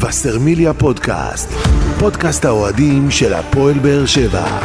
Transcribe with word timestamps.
וסרמיליה 0.00 0.74
פודקאסט, 0.74 1.52
פודקאסט 1.98 2.44
האוהדים 2.44 3.10
של 3.10 3.34
הפועל 3.34 3.78
באר 3.78 4.06
שבע. 4.06 4.58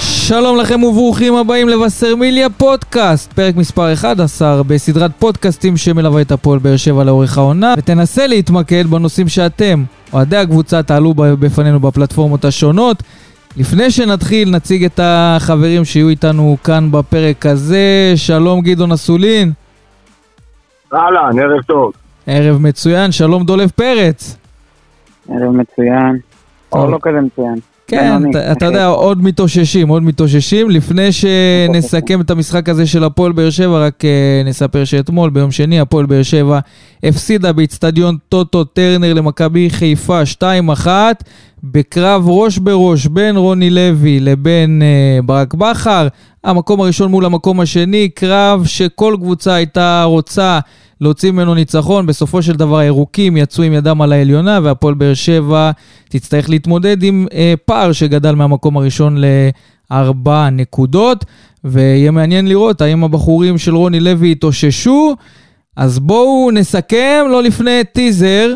שלום 0.00 0.56
לכם 0.56 0.82
וברוכים 0.82 1.34
הבאים 1.34 1.68
לבשרמיליה 1.68 2.50
פודקאסט, 2.50 3.32
פרק 3.32 3.56
מספר 3.56 3.92
11 3.92 4.62
בסדרת 4.62 5.10
פודקאסטים 5.18 5.76
שמלווה 5.76 6.22
את 6.22 6.32
הפועל 6.32 6.58
באר 6.58 6.76
שבע 6.76 7.04
לאורך 7.04 7.38
העונה, 7.38 7.74
ותנסה 7.78 8.26
להתמקד 8.26 8.86
בנושאים 8.86 9.28
שאתם, 9.28 9.84
אוהדי 10.12 10.36
הקבוצה, 10.36 10.82
תעלו 10.82 11.14
בפנינו 11.14 11.80
בפלטפורמות 11.80 12.44
השונות. 12.44 13.02
לפני 13.58 13.90
שנתחיל, 13.90 14.50
נציג 14.50 14.84
את 14.84 15.00
החברים 15.02 15.84
שיהיו 15.84 16.08
איתנו 16.08 16.56
כאן 16.64 16.90
בפרק 16.90 17.46
הזה. 17.46 18.12
שלום 18.16 18.60
גדעון 18.60 18.92
אסולין. 18.92 19.52
אהלן, 20.94 21.38
ערב 21.38 21.62
טוב. 21.62 21.92
ערב 22.26 22.58
מצוין, 22.60 23.12
שלום 23.12 23.44
דולב 23.44 23.70
פרץ. 23.70 24.36
ערב 25.28 25.50
מצוין. 25.50 26.18
או 26.72 26.90
לא 26.90 26.98
כזה 27.02 27.20
מצוין. 27.20 27.58
כן, 27.88 28.30
אתה, 28.30 28.52
אתה 28.52 28.66
יודע, 28.66 28.86
עוד 28.86 29.22
מתאוששים, 29.22 29.88
עוד 29.88 30.02
מתאוששים. 30.02 30.70
לפני 30.70 31.08
שנסכם 31.12 32.20
את 32.20 32.30
המשחק 32.30 32.68
הזה 32.68 32.86
של 32.86 33.04
הפועל 33.04 33.32
באר 33.32 33.50
שבע, 33.50 33.78
רק 33.78 34.04
uh, 34.04 34.48
נספר 34.48 34.84
שאתמול, 34.84 35.30
ביום 35.30 35.50
שני, 35.50 35.80
הפועל 35.80 36.06
באר 36.06 36.22
שבע 36.22 36.58
הפסידה 37.02 37.52
באיצטדיון 37.52 38.16
טוטו 38.28 38.64
טרנר 38.64 39.14
למכבי 39.14 39.70
חיפה 39.70 40.20
2-1, 40.84 40.86
בקרב 41.64 42.24
ראש 42.26 42.58
בראש 42.58 43.06
בין 43.06 43.36
רוני 43.36 43.70
לוי 43.70 44.20
לבין 44.20 44.82
uh, 44.82 45.26
ברק 45.26 45.54
בכר. 45.54 46.08
המקום 46.44 46.80
הראשון 46.80 47.10
מול 47.10 47.24
המקום 47.24 47.60
השני, 47.60 48.08
קרב 48.08 48.64
שכל 48.66 49.16
קבוצה 49.20 49.54
הייתה 49.54 50.02
רוצה 50.04 50.58
להוציא 51.00 51.30
ממנו 51.30 51.54
ניצחון. 51.54 52.06
בסופו 52.06 52.42
של 52.42 52.52
דבר 52.52 52.78
הירוקים 52.78 53.36
יצאו 53.36 53.64
עם 53.64 53.72
ידם 53.72 54.02
על 54.02 54.12
העליונה, 54.12 54.58
והפועל 54.62 54.94
באר 54.94 55.14
שבע 55.14 55.70
תצטרך 56.08 56.50
להתמודד 56.50 57.02
עם 57.02 57.26
אה, 57.32 57.54
פער 57.64 57.92
שגדל 57.92 58.34
מהמקום 58.34 58.76
הראשון 58.76 59.18
לארבע 59.90 60.50
נקודות, 60.50 61.24
ויהיה 61.64 62.10
מעניין 62.10 62.48
לראות 62.48 62.80
האם 62.80 63.04
הבחורים 63.04 63.58
של 63.58 63.74
רוני 63.74 64.00
לוי 64.00 64.30
יתאוששו. 64.30 65.14
אז 65.76 65.98
בואו 65.98 66.50
נסכם, 66.50 67.24
לא 67.30 67.42
לפני 67.42 67.80
טיזר. 67.92 68.54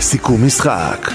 סיכום 0.00 0.46
משחק. 0.46 1.10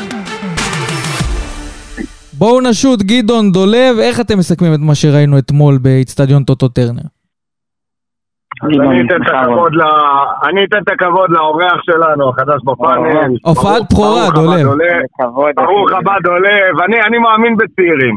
בואו 2.33 2.61
נשוט, 2.61 3.01
גדעון 3.01 3.51
דולב, 3.51 3.99
איך 3.99 4.19
אתם 4.19 4.39
מסכמים 4.39 4.73
את 4.73 4.79
מה 4.79 4.95
שראינו 4.95 5.37
אתמול 5.37 5.77
באיצטדיון 5.77 6.43
טוטו 6.43 6.67
טרנר? 6.67 7.16
אני 10.49 10.65
אתן 10.65 10.81
את 10.83 10.89
הכבוד 10.89 11.29
לאורח 11.29 11.81
שלנו, 11.81 12.29
החדש 12.29 12.61
בפאנל. 12.65 13.35
הופעת 13.43 13.83
בכורה, 13.91 14.29
דולב. 14.35 14.67
ברוך 15.55 15.91
הבא, 15.91 16.15
דולב. 16.23 16.81
אני 17.07 17.17
מאמין 17.17 17.55
בצעירים. 17.57 18.15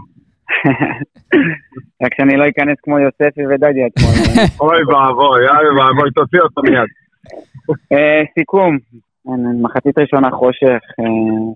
רק 2.02 2.14
שאני 2.14 2.36
לא 2.36 2.44
אכנס 2.48 2.76
כמו 2.82 2.98
יוספי 2.98 3.46
ודדי 3.46 3.86
אתמול. 3.86 4.12
אוי 4.60 4.84
ואבוי, 4.84 5.48
אוי 5.48 5.68
ואבוי, 5.78 6.10
תוציא 6.14 6.40
אותו 6.40 6.62
מיד. 6.62 6.88
אה, 7.92 8.22
סיכום, 8.38 8.78
מחצית 9.62 9.98
ראשונה 9.98 10.30
חושך, 10.30 10.80
אה, 11.00 11.04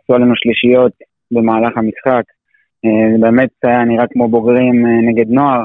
עשו 0.03 0.15
עלינו 0.15 0.33
שלישיות 0.37 0.93
במהלך 1.31 1.77
המשחק. 1.77 2.25
אה, 2.85 3.19
באמת 3.21 3.51
היה 3.63 3.85
נראה 3.85 4.05
כמו 4.13 4.29
בוגרים 4.29 4.87
נגד 5.09 5.29
נוער. 5.29 5.65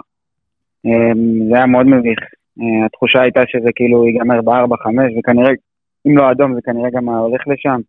זה 1.50 1.56
היה 1.56 1.66
מאוד 1.66 1.86
מביך. 1.86 2.20
אה, 2.62 2.86
התחושה 2.86 3.22
הייתה 3.22 3.42
שזה 3.48 3.70
כאילו 3.76 4.06
ייגמר 4.06 4.42
ב-4-5, 4.42 4.88
וכנראה, 5.20 5.52
אם 6.08 6.18
לא 6.18 6.32
אדום, 6.32 6.54
זה 6.54 6.62
כנראה 6.62 6.90
גם 6.90 7.10
הולך 7.10 7.48
לשם. 7.48 7.80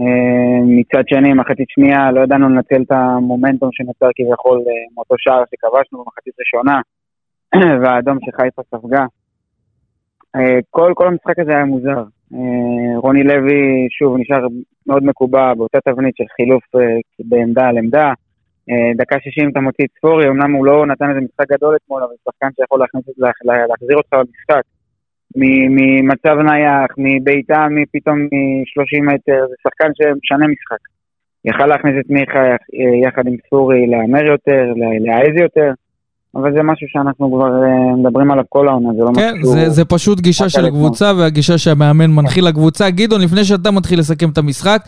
אה, 0.00 0.60
מצד 0.66 1.08
שני, 1.08 1.32
מחצית 1.34 1.68
שנייה, 1.68 2.12
לא 2.12 2.20
ידענו 2.20 2.48
לנצל 2.48 2.82
את 2.82 2.92
המומנטום 2.92 3.68
שנוצר 3.72 4.08
כביכול 4.16 4.58
אה, 4.58 4.72
מאותו 4.94 5.14
שער 5.18 5.42
שכבשנו 5.50 5.98
במחצית 5.98 6.34
ראשונה, 6.40 6.80
והאדום 7.82 8.18
שחיפה 8.20 8.62
ספגה. 8.62 9.04
כל, 10.70 10.92
כל 10.96 11.06
המשחק 11.06 11.38
הזה 11.38 11.50
היה 11.50 11.64
מוזר. 11.64 12.02
רוני 12.96 13.22
לוי, 13.22 13.88
שוב, 13.90 14.16
נשאר 14.18 14.46
מאוד 14.86 15.04
מקובע 15.04 15.54
באותה 15.54 15.78
תבנית 15.80 16.16
של 16.16 16.24
חילוף 16.36 16.62
בעמדה 17.18 17.68
על 17.68 17.78
עמדה. 17.78 18.12
אה, 18.70 18.90
דקה 18.96 19.16
60 19.20 19.50
אתה 19.50 19.60
מוציא 19.60 19.84
את 19.84 19.90
ספורי, 19.98 20.28
אמנם 20.28 20.52
הוא 20.52 20.66
לא 20.66 20.86
נתן 20.86 21.08
איזה 21.10 21.20
משחק 21.20 21.48
גדול 21.52 21.76
אתמול, 21.76 22.02
אבל 22.02 22.14
שחקן 22.24 22.48
שיכול 22.56 22.80
להכניס, 22.80 23.04
לה, 23.18 23.30
להחזיר 23.66 23.96
אותך 23.96 24.12
למשחק. 24.12 24.62
ממצב 25.36 26.36
נייח, 26.50 26.90
מבעיטה, 26.98 27.66
מפתאום 27.70 28.18
מ-30 28.18 29.02
מטר, 29.02 29.40
זה 29.48 29.54
שחקן 29.62 29.90
שמשנה 29.98 30.46
משחק. 30.46 30.82
יכל 31.44 31.66
להכניס 31.66 31.94
את 32.00 32.10
מיכה 32.10 32.44
יחד 33.04 33.26
עם 33.26 33.36
ספורי 33.46 33.86
להמר 33.86 34.24
יותר, 34.24 34.64
להעז 35.06 35.36
יותר. 35.40 35.72
אבל 36.34 36.52
זה 36.52 36.62
משהו 36.62 36.86
שאנחנו 36.88 37.32
כבר 37.32 37.64
אה, 37.64 37.96
מדברים 37.96 38.30
עליו 38.30 38.44
כל 38.48 38.68
העונה, 38.68 38.88
זה 38.96 39.02
לא 39.02 39.10
כן, 39.14 39.34
משהו... 39.38 39.52
כן, 39.52 39.60
זה, 39.60 39.70
זה 39.70 39.84
פשוט 39.84 40.20
גישה 40.20 40.48
של 40.48 40.70
קבוצה 40.70 41.12
והגישה 41.18 41.58
שהמאמן 41.58 42.10
מנחיל 42.10 42.48
לקבוצה. 42.48 42.90
גדעון, 42.90 43.20
לפני 43.20 43.44
שאתה 43.44 43.70
מתחיל 43.70 43.98
לסכם 43.98 44.30
את 44.30 44.38
המשחק, 44.38 44.80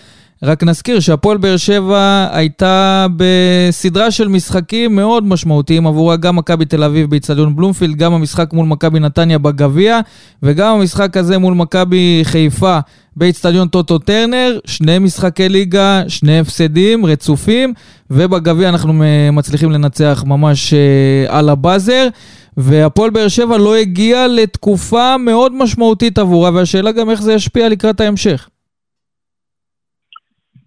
רק 0.43 0.63
נזכיר 0.63 1.01
שהפועל 1.01 1.39
באר 1.39 1.57
שבע 1.57 2.29
הייתה 2.33 3.07
בסדרה 3.17 4.11
של 4.11 4.29
משחקים 4.29 4.97
מאוד 4.97 5.25
משמעותיים 5.25 5.87
עבורה, 5.87 6.17
גם 6.17 6.37
מכבי 6.37 6.65
תל 6.65 6.85
אביב 6.85 7.11
באיצטדיון 7.11 7.57
בלומפילד, 7.57 7.97
גם 7.97 8.13
המשחק 8.13 8.53
מול 8.53 8.67
מכבי 8.67 9.01
נתניה 9.01 9.39
בגביע, 9.39 10.01
וגם 10.43 10.75
המשחק 10.75 11.17
הזה 11.17 11.39
מול 11.39 11.55
מכבי 11.55 12.21
חיפה 12.25 12.79
באיצטדיון 13.17 13.69
טוטו 13.69 13.99
טרנר, 13.99 14.59
שני 14.65 14.99
משחקי 14.99 15.49
ליגה, 15.49 16.03
שני 16.09 16.39
הפסדים 16.39 17.07
רצופים, 17.07 17.75
ובגביע 18.11 18.69
אנחנו 18.69 18.93
מצליחים 19.33 19.71
לנצח 19.71 20.25
ממש 20.27 20.73
uh, 20.73 21.33
על 21.33 21.49
הבאזר. 21.49 22.09
והפועל 22.57 23.11
באר 23.11 23.29
שבע 23.29 23.59
לא 23.59 23.77
הגיע 23.77 24.29
לתקופה 24.29 25.17
מאוד 25.19 25.53
משמעותית 25.55 26.19
עבורה, 26.19 26.51
והשאלה 26.55 26.93
גם 26.93 27.11
איך 27.11 27.23
זה 27.23 27.33
ישפיע 27.33 27.69
לקראת 27.69 28.01
ההמשך. 28.01 28.49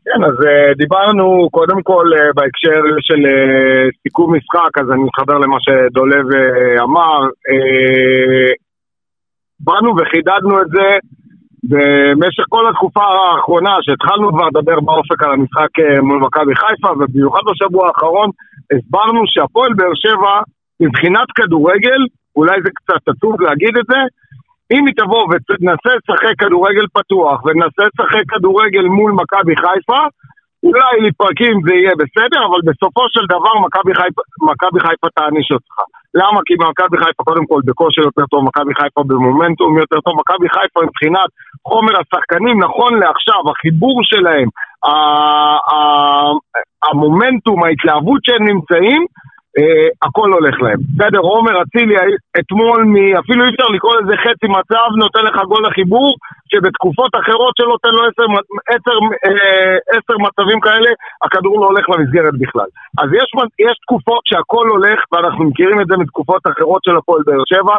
כן, 0.06 0.24
אז 0.24 0.34
uh, 0.34 0.78
דיברנו 0.78 1.50
קודם 1.52 1.80
כל 1.84 2.06
uh, 2.18 2.34
בהקשר 2.36 2.82
של 3.08 3.22
uh, 3.26 3.90
סיכום 4.02 4.36
משחק, 4.36 4.78
אז 4.82 4.92
אני 4.92 5.04
מתחבר 5.04 5.38
למה 5.44 5.58
שדולב 5.66 6.26
uh, 6.32 6.84
אמר. 6.84 7.20
Uh, 7.52 8.52
באנו 9.66 9.90
וחידדנו 9.98 10.62
את 10.62 10.68
זה 10.76 10.88
במשך 11.72 12.46
כל 12.50 12.70
התקופה 12.70 13.04
האחרונה, 13.04 13.74
שהתחלנו 13.82 14.30
כבר 14.34 14.48
לדבר 14.48 14.80
באופק 14.80 15.24
על 15.24 15.32
המשחק 15.32 15.74
uh, 15.80 16.02
מול 16.02 16.20
מכבי 16.20 16.56
חיפה, 16.56 16.92
ובמיוחד 16.92 17.44
בשבוע 17.50 17.88
האחרון, 17.88 18.30
הסברנו 18.74 19.22
שהפועל 19.26 19.74
באר 19.74 19.96
שבע, 20.04 20.36
מבחינת 20.80 21.28
כדורגל, 21.36 22.02
אולי 22.36 22.58
זה 22.64 22.70
קצת 22.78 23.02
עצוב 23.08 23.42
להגיד 23.42 23.78
את 23.78 23.86
זה, 23.92 24.00
אם 24.74 24.86
היא 24.88 24.96
תבוא 24.98 25.24
ותנסה 25.32 25.92
לשחק 25.98 26.36
כדורגל 26.38 26.86
פתוח 26.94 27.46
וננסה 27.46 27.84
לשחק 27.90 28.26
כדורגל 28.32 28.86
מול 28.98 29.12
מכבי 29.12 29.56
חיפה, 29.56 30.02
אולי 30.64 30.94
לפרקים 31.08 31.56
זה 31.66 31.74
יהיה 31.74 31.94
בסדר, 32.02 32.42
אבל 32.50 32.62
בסופו 32.70 33.04
של 33.14 33.26
דבר 33.34 33.54
מכבי 33.66 33.94
חיפה, 33.96 34.22
חיפה 34.88 35.08
תעניש 35.16 35.52
אותך. 35.52 35.76
למה? 36.14 36.40
כי 36.46 36.54
מכבי 36.54 36.98
חיפה 36.98 37.24
קודם 37.24 37.46
כל 37.46 37.62
בכושר 37.66 38.02
יותר 38.02 38.26
טוב, 38.32 38.46
מכבי 38.46 38.74
חיפה 38.76 39.02
במומנטום 39.08 39.78
יותר 39.78 40.00
טוב, 40.06 40.14
מכבי 40.20 40.50
חיפה 40.50 40.80
מבחינת 40.88 41.30
חומר 41.68 41.94
השחקנים, 42.02 42.64
נכון 42.64 42.92
לעכשיו, 42.94 43.42
החיבור 43.52 43.98
שלהם, 44.04 44.48
המומנטום, 46.86 47.64
ההתלהבות 47.64 48.22
שהם 48.26 48.44
נמצאים, 48.48 49.06
אה, 49.58 49.88
הכל 50.08 50.30
הולך 50.34 50.56
להם. 50.62 50.80
בסדר, 50.96 51.20
עומר 51.20 51.62
אצילי 51.62 51.96
אתמול, 52.40 52.84
מ, 52.84 52.96
אפילו 53.22 53.46
אי 53.46 53.50
אפשר 53.50 53.68
לקרוא 53.76 53.96
לזה 54.00 54.14
חצי 54.24 54.48
מצב, 54.58 54.88
נותן 55.04 55.24
לך 55.28 55.36
גול 55.52 55.68
לחיבור, 55.68 56.16
שבתקופות 56.52 57.12
אחרות 57.22 57.54
שלו 57.58 57.70
נותן 57.70 57.90
לו 57.90 58.02
עשר, 58.08 58.28
עשר, 58.76 58.98
אה, 59.26 59.76
עשר 59.96 60.16
מצבים 60.26 60.60
כאלה, 60.60 60.90
הכדור 61.26 61.62
לא 61.62 61.66
הולך 61.66 61.86
למסגרת 61.90 62.36
בכלל. 62.44 62.70
אז 63.02 63.08
יש, 63.20 63.30
יש 63.68 63.76
תקופות 63.86 64.22
שהכל 64.26 64.68
הולך, 64.70 65.00
ואנחנו 65.12 65.44
מכירים 65.50 65.82
את 65.82 65.88
זה 65.88 65.98
מתקופות 65.98 66.42
אחרות 66.52 66.82
של 66.86 66.98
הפועל 66.98 67.22
באר 67.26 67.44
שבע, 67.54 67.78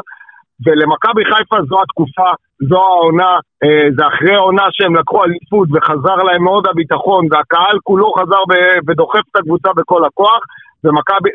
ולמכבי 0.66 1.24
חיפה 1.24 1.56
זו 1.68 1.82
התקופה, 1.82 2.30
זו 2.68 2.76
העונה, 2.76 3.32
אה, 3.64 3.86
זה 3.96 4.06
אחרי 4.06 4.34
העונה 4.34 4.66
שהם 4.70 4.96
לקחו 4.96 5.24
אליפות 5.24 5.68
וחזר 5.72 6.16
להם 6.26 6.42
מאוד 6.44 6.66
הביטחון 6.66 7.26
והקהל 7.30 7.78
כולו 7.82 8.12
חזר 8.12 8.42
ודוחף 8.86 9.24
את 9.30 9.36
הקבוצה 9.36 9.70
בכל 9.76 10.04
הכוח 10.04 10.42
ומכבי, 10.84 11.30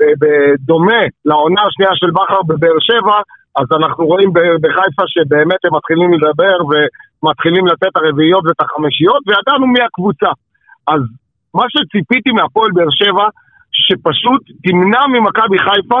ובדומה 0.00 1.00
אה, 1.02 1.06
לעונה 1.24 1.62
השנייה 1.66 1.90
של 1.94 2.10
בכר 2.10 2.42
בבאר 2.48 2.78
שבע, 2.78 3.18
אז 3.58 3.66
אנחנו 3.78 4.06
רואים 4.06 4.32
בחיפה 4.62 5.04
שבאמת 5.06 5.60
הם 5.64 5.74
מתחילים 5.76 6.12
לדבר 6.14 6.56
ומתחילים 6.68 7.66
לתת 7.66 7.92
הרביעיות 7.96 8.44
ואת 8.46 8.60
החמישיות, 8.60 9.22
וידענו 9.26 9.66
מי 9.66 9.80
הקבוצה. 9.82 10.30
אז 10.86 11.00
מה 11.54 11.64
שציפיתי 11.68 12.30
מהפועל 12.30 12.70
באר 12.74 12.90
שבע, 12.90 13.26
שפשוט 13.72 14.42
תמנע 14.64 15.02
ממכבי 15.06 15.58
חיפה 15.58 16.00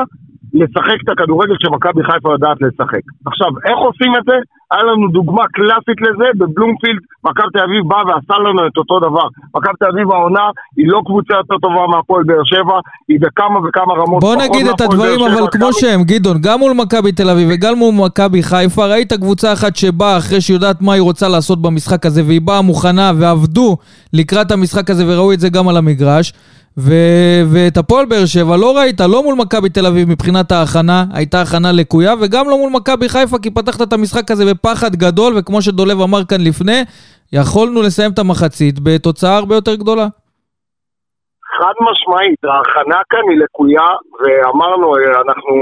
לשחק 0.54 0.98
את 1.04 1.08
הכדורגל 1.08 1.54
שמכבי 1.62 2.02
חיפה 2.08 2.32
יודעת 2.32 2.58
לשחק. 2.60 3.04
עכשיו, 3.26 3.50
איך 3.66 3.78
עושים 3.78 4.12
את 4.18 4.24
זה? 4.28 4.36
היה 4.70 4.82
לנו 4.82 5.08
דוגמה 5.08 5.44
קלאסית 5.52 5.98
לזה, 6.06 6.28
בבלומפילד, 6.38 7.00
מכבי 7.24 7.50
תל 7.52 7.58
אביב 7.58 7.82
בא 7.88 7.96
ועשה 7.96 8.36
לנו 8.44 8.66
את 8.66 8.76
אותו 8.76 9.00
דבר. 9.00 9.26
מכבי 9.56 9.72
תל 9.78 9.86
אביב 9.92 10.12
העונה 10.12 10.46
היא 10.76 10.86
לא 10.88 11.00
קבוצה 11.06 11.34
יותר 11.34 11.58
טובה 11.62 11.86
מהפועל 11.86 12.24
באר 12.24 12.44
שבע, 12.44 12.76
היא 13.08 13.18
בכמה 13.20 13.58
וכמה 13.68 13.94
רמות 13.94 14.20
בוא 14.20 14.36
נגיד 14.36 14.66
את 14.66 14.80
הדברים 14.80 15.20
אבל 15.20 15.46
כמו 15.50 15.72
שהם, 15.72 16.00
גדעון, 16.04 16.36
גם 16.40 16.58
מול 16.58 16.72
מכבי 16.72 17.12
תל 17.12 17.30
אביב 17.30 17.48
וגם 17.52 17.78
מול 17.78 17.94
מכבי 17.94 18.42
חיפה, 18.42 18.86
ראית 18.86 19.12
קבוצה 19.12 19.52
אחת 19.52 19.76
שבאה 19.76 20.16
אחרי 20.18 20.40
שהיא 20.40 20.54
יודעת 20.54 20.82
מה 20.82 20.92
היא 20.92 21.02
רוצה 21.02 21.28
לעשות 21.28 21.62
במשחק 21.62 22.06
הזה, 22.06 22.22
והיא 22.26 22.40
באה 22.40 22.62
מוכנה 22.62 23.12
ועבדו 23.18 23.76
לקראת 24.12 24.50
המשחק 24.50 24.90
הזה 24.90 25.04
וראו 25.08 25.32
את 25.32 25.40
זה 25.40 25.48
גם 25.48 25.68
על 25.68 25.76
המגרש. 25.76 26.32
ו- 26.78 27.42
ואת 27.50 27.76
הפועל 27.76 28.06
באר 28.06 28.26
שבע 28.26 28.56
לא 28.56 28.76
ראית, 28.76 29.00
לא 29.00 29.22
מול 29.22 29.34
מכבי 29.34 29.68
תל 29.68 29.86
אביב 29.86 30.08
מבחינת 30.08 30.52
ההכנה, 30.52 31.04
הייתה 31.12 31.42
הכנה 31.42 31.72
לקויה, 31.72 32.14
וגם 32.20 32.48
לא 32.48 32.58
מול 32.58 32.72
מכבי 32.72 33.08
חיפה, 33.08 33.38
כי 33.38 33.50
פתחת 33.50 33.82
את 33.82 33.92
המשחק 33.92 34.30
הזה 34.30 34.44
בפחד 34.44 34.96
גדול, 34.96 35.34
וכמו 35.36 35.62
שדולב 35.62 36.00
אמר 36.00 36.24
כאן 36.24 36.40
לפני, 36.40 36.82
יכולנו 37.32 37.82
לסיים 37.82 38.10
את 38.10 38.18
המחצית 38.18 38.78
בתוצאה 38.82 39.36
הרבה 39.36 39.54
יותר 39.54 39.74
גדולה. 39.74 40.08
חד 41.56 41.76
משמעית, 41.88 42.40
ההכנה 42.44 43.00
כאן 43.10 43.24
היא 43.30 43.38
לקויה, 43.42 43.88
ואמרנו, 44.20 44.96
אה, 44.96 45.20
אנחנו 45.24 45.54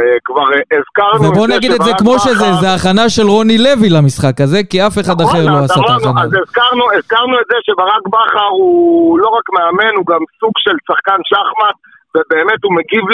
אה, 0.00 0.16
כבר 0.24 0.48
הזכרנו 0.78 1.24
ובוא 1.24 1.46
נגיד 1.54 1.70
את 1.72 1.82
זה 1.82 1.92
כמו 1.98 2.18
שזה, 2.18 2.48
זה 2.60 2.68
הכנה 2.74 3.08
של 3.08 3.26
רוני 3.34 3.58
לוי 3.58 3.88
למשחק 3.96 4.40
הזה, 4.40 4.58
כי 4.70 4.86
אף 4.86 4.94
אחד 5.02 5.20
אחר 5.20 5.42
לא 5.52 5.58
עשה 5.64 5.80
את 5.80 5.90
ההכנה. 5.90 6.22
אז 6.22 6.30
הזכרנו, 6.42 6.84
הזכרנו 6.98 7.34
את 7.40 7.46
זה 7.50 7.56
שברק 7.66 8.04
בכר 8.14 8.50
הוא 8.58 9.18
לא 9.18 9.28
רק 9.36 9.46
מאמן, 9.56 9.94
הוא 9.98 10.06
גם 10.12 10.22
סוג 10.40 10.52
של 10.64 10.76
שחקן 10.86 11.20
שחמט, 11.30 11.76
ובאמת 12.14 12.60
הוא 12.64 12.72
מגיב 12.78 13.04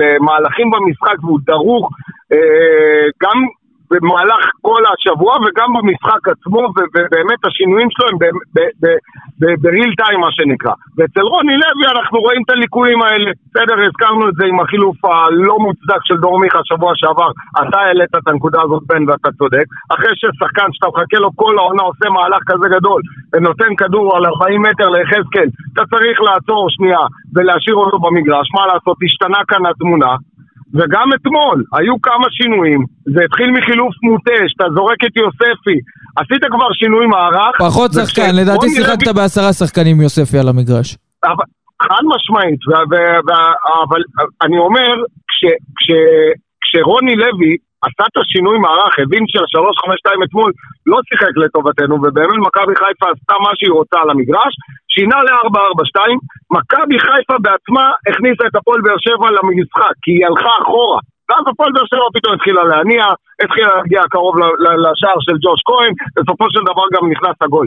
למהלכים 0.00 0.70
במשחק 0.70 1.18
והוא 1.24 1.40
דרוך. 1.46 1.88
אה, 2.32 3.06
גם 3.22 3.38
במהלך 3.90 4.42
כל 4.62 4.82
השבוע 4.92 5.32
וגם 5.44 5.68
במשחק 5.76 6.22
עצמו, 6.32 6.60
ובאמת 6.76 7.40
השינויים 7.46 7.88
שלו 7.90 8.06
הם 8.08 8.16
בריל 9.62 9.90
טיים 10.00 10.20
מה 10.20 10.30
שנקרא. 10.36 10.74
ואצל 10.96 11.26
רוני 11.32 11.56
לוי 11.62 11.86
אנחנו 11.94 12.18
רואים 12.20 12.42
את 12.44 12.50
הליקויים 12.50 13.02
האלה. 13.02 13.30
בסדר, 13.46 13.76
הזכרנו 13.86 14.28
את 14.28 14.34
זה 14.38 14.44
עם 14.46 14.60
החילוף 14.60 15.04
הלא 15.04 15.56
מוצדק 15.58 16.00
של 16.04 16.16
דור 16.16 16.40
מיכה 16.40 16.60
שבוע 16.64 16.92
שעבר. 16.94 17.30
אתה 17.60 17.78
העלית 17.80 18.14
את 18.18 18.28
הנקודה 18.28 18.60
הזאת, 18.62 18.82
בן, 18.86 19.02
ואתה 19.08 19.30
צודק. 19.38 19.66
אחרי 19.94 20.12
ששחקן 20.20 20.68
שאתה 20.72 20.88
מחכה 20.88 21.18
לו 21.18 21.30
כל 21.36 21.58
העונה 21.58 21.82
עושה 21.82 22.08
מהלך 22.10 22.42
כזה 22.46 22.68
גדול 22.76 23.00
ונותן 23.32 23.74
כדור 23.76 24.16
על 24.16 24.26
40 24.26 24.62
מטר 24.62 24.88
ליחזקאל, 24.88 25.48
אתה 25.72 25.82
צריך 25.92 26.20
לעצור 26.20 26.66
שנייה 26.70 27.04
ולהשאיר 27.34 27.76
אותו 27.76 27.98
במגרש. 27.98 28.48
מה 28.54 28.66
לעשות, 28.66 28.96
השתנה 29.04 29.40
כאן 29.48 29.66
התמונה. 29.66 30.12
וגם 30.74 31.08
אתמול, 31.16 31.64
היו 31.72 31.94
כמה 32.02 32.26
שינויים, 32.30 32.84
זה 33.14 33.20
התחיל 33.24 33.50
מחילוף 33.50 33.94
מוטה, 34.02 34.38
שאתה 34.48 34.64
זורק 34.74 35.04
את 35.04 35.16
יוספי, 35.16 35.78
עשית 36.16 36.44
כבר 36.54 36.72
שינוי 36.72 37.06
מערך. 37.06 37.54
פחות 37.58 37.90
שחקן, 37.92 38.36
לדעתי 38.40 38.68
שיחקת 38.68 39.08
בעשרה 39.16 39.52
שחקנים 39.52 40.00
יוספי 40.00 40.38
על 40.38 40.48
המגרש. 40.48 40.96
חד 41.82 42.04
משמעית, 42.14 42.60
אבל 43.82 44.02
אני 44.42 44.58
אומר, 44.58 44.94
כשרוני 46.62 47.16
לוי 47.16 47.56
עשה 47.86 48.04
את 48.10 48.16
השינוי 48.22 48.56
מערך, 48.64 48.94
הבין 49.02 49.24
שה-352 49.32 50.24
אתמול 50.24 50.50
לא 50.90 50.98
שיחק 51.08 51.34
לטובתנו, 51.42 51.94
ובאמת 52.02 52.38
מכבי 52.46 52.74
חיפה 52.82 53.06
עשתה 53.14 53.36
מה 53.44 53.52
שהיא 53.58 53.74
רוצה 53.78 53.96
על 54.02 54.10
המגרש, 54.10 54.54
שינה 54.92 55.18
ל-442, 55.26 55.98
מכבי 56.56 56.98
חיפה 57.06 57.36
בעצמה 57.44 57.84
הכניסה 58.08 58.44
את 58.46 58.54
הפועל 58.58 58.80
באר 58.84 58.98
שבע 59.06 59.28
למשחק, 59.36 59.94
כי 60.02 60.10
היא 60.16 60.26
הלכה 60.26 60.54
אחורה. 60.62 61.00
ואז 61.28 61.44
הפועל 61.50 61.70
באר 61.74 61.86
שבע 61.92 62.06
פתאום 62.14 62.34
התחילה 62.34 62.62
להניע, 62.70 63.04
התחילה 63.42 63.68
להגיע 63.76 64.02
קרוב 64.14 64.34
לשער 64.84 65.18
של 65.26 65.36
ג'וש 65.44 65.60
כהן, 65.68 65.92
בסופו 66.16 66.44
של 66.52 66.62
דבר 66.70 66.86
גם 66.94 67.04
נכנס 67.12 67.36
הגול. 67.40 67.66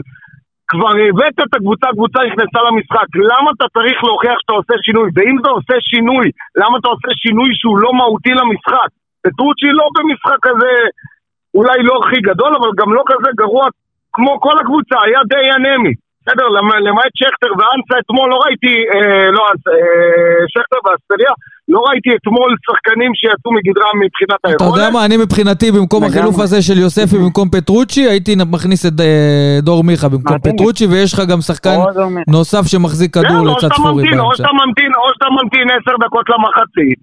כבר 0.70 0.92
הבאת 1.08 1.36
את 1.44 1.54
הקבוצה, 1.56 1.86
הקבוצה 1.88 2.18
נכנסה 2.28 2.60
למשחק, 2.68 3.08
למה 3.30 3.48
אתה 3.56 3.66
צריך 3.76 3.98
להוכיח 4.04 4.36
שאתה 4.40 4.52
עושה 4.52 4.74
שינוי? 4.86 5.08
ואם 5.14 5.36
אתה 5.40 5.50
עושה 5.50 5.76
שינוי, 5.90 6.26
למה 6.60 6.74
אתה 6.78 6.88
עושה 6.94 7.10
שינוי 7.22 7.50
שהוא 7.60 7.78
לא 7.78 7.90
מהותי 7.98 8.32
למשחק? 8.40 8.90
פטרוצ'י 9.24 9.70
לא 9.80 9.86
במשחק 9.94 10.42
הזה, 10.50 10.72
אולי 11.54 11.78
לא 11.88 11.94
הכי 12.02 12.20
גדול, 12.28 12.52
אבל 12.58 12.70
גם 12.80 12.94
לא 12.94 13.02
כזה 13.10 13.30
גרוע 13.36 13.64
כמו 14.12 14.40
כל 14.40 14.56
הקבוצה, 14.60 14.96
היה 15.06 15.20
די 15.32 15.46
אנמי. 15.56 15.94
בסדר, 16.22 16.46
למעט 16.86 17.12
שכטר 17.20 17.52
ואנסה 17.58 17.94
אתמול 18.02 18.30
לא 18.30 18.38
ראיתי, 18.44 18.74
אה, 18.94 19.30
לא 19.36 19.42
אנסה, 19.50 19.70
אה, 19.70 20.40
שכטר 20.52 20.80
ואסטריה, 20.84 21.32
לא 21.68 21.80
ראיתי 21.88 22.10
אתמול 22.16 22.50
שחקנים 22.66 23.10
שיצאו 23.14 23.50
מגדרם 23.56 23.94
מבחינת 24.04 24.40
היכולת. 24.44 24.70
אתה 24.70 24.80
יודע 24.80 24.90
מה, 24.90 25.04
אני 25.06 25.16
מבחינתי, 25.16 25.72
במקום 25.72 26.04
החילוף 26.04 26.38
הזה 26.44 26.62
של 26.62 26.78
יוספי 26.78 27.16
במקום 27.18 27.48
פטרוצ'י, 27.48 28.00
הייתי 28.00 28.32
מכניס 28.54 28.86
את 28.86 29.00
אה, 29.00 29.58
דור 29.62 29.84
מיכה 29.84 30.08
במקום 30.08 30.38
פטרוצ'י, 30.38 30.86
ויש 30.86 31.12
לך 31.14 31.20
גם 31.30 31.40
שחקן 31.40 31.76
נוסף 32.28 32.64
שמחזיק 32.70 33.14
כדור 33.14 33.42
כן, 33.44 33.50
לצד 33.50 33.72
ספורי 33.74 34.02
באמצע. 34.04 34.22
או 34.22 34.34
שאתה 35.14 35.28
ממתין 35.36 35.66
עשר 35.76 35.94
דקות 36.04 36.26
למחצית, 36.32 36.98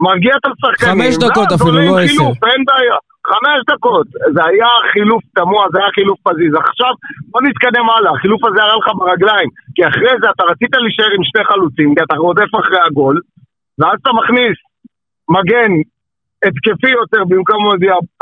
מרגיע 0.00 0.32
את 0.38 0.44
השחקנים, 0.50 0.92
חמש 0.92 1.16
דקות 1.24 1.48
אפילו, 1.56 1.78
לא 1.78 1.98
עשר. 2.00 2.28
אין 2.50 2.62
בעיה. 2.68 2.96
חמש 3.30 3.58
דקות. 3.72 4.06
זה 4.34 4.42
היה 4.50 4.70
חילוף 4.92 5.22
תמוה, 5.36 5.64
זה 5.72 5.78
היה 5.80 5.90
חילוף 5.98 6.18
פזיז. 6.26 6.52
עכשיו, 6.54 6.92
בוא 7.30 7.40
נתקדם 7.46 7.86
הלאה. 7.90 8.12
החילוף 8.16 8.44
הזה 8.44 8.60
היה 8.64 8.74
לך 8.80 8.88
ברגליים. 8.98 9.48
כי 9.74 9.82
אחרי 9.90 10.12
זה 10.20 10.26
אתה 10.34 10.44
רצית 10.50 10.72
להישאר 10.82 11.10
עם 11.16 11.24
שני 11.28 11.44
חלוצים, 11.50 11.88
כי 11.94 12.00
אתה 12.04 12.14
רודף 12.24 12.50
אחרי 12.60 12.80
הגול, 12.86 13.16
ואז 13.78 13.96
אתה 14.02 14.10
מכניס 14.20 14.56
מגן 15.36 15.70
התקפי 16.46 16.92
יותר 17.00 17.22
במקום 17.30 17.60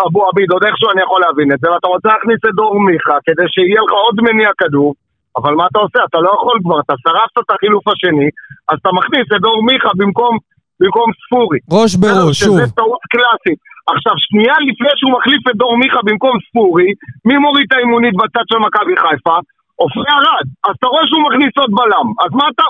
אבו 0.07 0.21
עביד, 0.29 0.51
עוד 0.55 0.65
איכשהו 0.65 0.91
אני 0.93 1.03
יכול 1.07 1.21
להבין 1.25 1.49
את 1.53 1.59
זה, 1.61 1.67
ואתה 1.71 1.89
רוצה 1.95 2.09
להכניס 2.15 2.41
את 2.47 2.55
דור 2.61 2.81
מיכה 2.81 3.17
כדי 3.27 3.47
שיהיה 3.55 3.81
לך 3.85 3.93
עוד 4.05 4.17
מניע 4.27 4.51
כדור, 4.59 4.95
אבל 5.39 5.53
מה 5.59 5.65
אתה 5.71 5.79
עושה? 5.85 6.01
אתה 6.09 6.19
לא 6.27 6.31
יכול 6.37 6.57
כבר, 6.65 6.79
אתה 6.81 6.95
שרפת 7.03 7.37
את 7.39 7.51
החילוף 7.55 7.85
השני, 7.89 8.29
אז 8.69 8.77
אתה 8.81 8.91
מכניס 8.99 9.27
את 9.37 9.41
דור 9.47 9.59
מיכה 9.69 9.91
במקום 10.01 10.33
במקום 10.81 11.09
ספורי. 11.23 11.59
ראש 11.79 11.93
בראש, 12.03 12.35
שוב. 12.41 12.57
שזה 12.57 12.67
טעות 12.81 13.03
קלאסית. 13.13 13.59
עכשיו, 13.93 14.15
שנייה 14.27 14.57
לפני 14.69 14.93
שהוא 14.97 15.13
מחליף 15.17 15.43
את 15.49 15.57
דור 15.61 15.77
מיכה 15.83 16.01
במקום 16.09 16.35
ספורי, 16.47 16.89
מי 17.27 17.37
מוריד 17.45 17.67
את 17.69 17.73
האימונית 17.77 18.15
בצד 18.21 18.47
של 18.51 18.59
מכבי 18.67 18.97
חיפה? 19.03 19.37
עופרי 19.83 20.11
ארד. 20.17 20.47
אז 20.67 20.73
אתה 20.79 20.87
רואה 20.93 21.05
שהוא 21.09 21.23
מכניס 21.29 21.53
עוד 21.61 21.71
בלם. 21.79 22.07
אז 22.25 22.31
מה 22.39 22.47
אתה... 22.53 22.65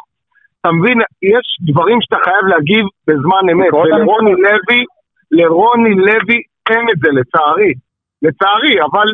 אתה 0.61 0.73
מבין, 0.73 0.99
יש 1.33 1.47
דברים 1.71 1.99
שאתה 2.03 2.17
חייב 2.25 2.45
להגיב 2.53 2.85
בזמן 3.07 3.45
אמת. 3.53 3.73
ולרוני 3.75 4.35
לוי, 4.47 4.81
לרוני 5.31 5.95
לוי 5.95 6.39
אין 6.71 6.85
את 6.93 6.99
זה, 7.03 7.11
לצערי. 7.19 7.73
לצערי, 8.23 8.75
אבל 8.89 9.09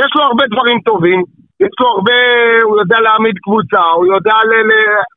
יש 0.00 0.10
לו 0.16 0.22
הרבה 0.22 0.44
דברים 0.52 0.80
טובים, 0.80 1.20
יש 1.60 1.74
לו 1.80 1.86
הרבה, 1.94 2.18
הוא 2.62 2.78
יודע 2.80 3.00
להעמיד 3.00 3.36
קבוצה, 3.44 3.82
הוא 3.96 4.06
יודע 4.06 4.36
ל... 4.50 4.52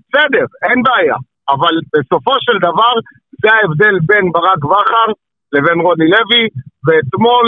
בסדר, 0.08 0.46
אין 0.70 0.84
בעיה. 0.84 1.16
אבל 1.54 1.74
בסופו 1.94 2.34
של 2.46 2.58
דבר 2.68 2.94
זה 3.42 3.50
ההבדל 3.56 3.96
בין 4.10 4.26
ברק 4.32 4.62
בכר 4.72 5.10
לבין 5.54 5.78
רוני 5.86 6.08
לוי, 6.16 6.44
ואתמול 6.86 7.46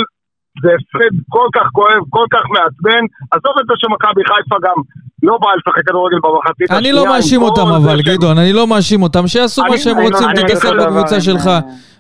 זה 0.64 0.70
הפסד 0.76 1.14
כל 1.30 1.48
כך 1.56 1.68
כואב, 1.72 2.02
כל 2.10 2.26
כך 2.34 2.44
מעצבן. 2.54 3.04
עזוב 3.32 3.54
את 3.62 3.66
זה 3.70 3.74
שמכבי 3.82 4.24
חיפה 4.30 4.56
גם 4.66 4.78
לא 5.24 5.38
באה 5.42 5.52
לשחק 5.56 5.86
כדורגל 5.88 6.18
במחצית 6.24 6.72
השנייה. 6.72 6.80
אני 6.80 6.92
לא 6.92 7.06
מאשים 7.06 7.42
אותם 7.42 7.68
אבל, 7.78 8.02
גדעון, 8.02 8.38
אני 8.38 8.54
לא 8.54 8.68
מאשים 8.68 9.04
אותם. 9.04 9.28
שיעשו 9.28 9.62
מה 9.70 9.78
שהם 9.78 9.98
רוצים, 9.98 10.28
תתעסק 10.36 10.70
בקבוצה 10.80 11.22
שלך. 11.22 11.50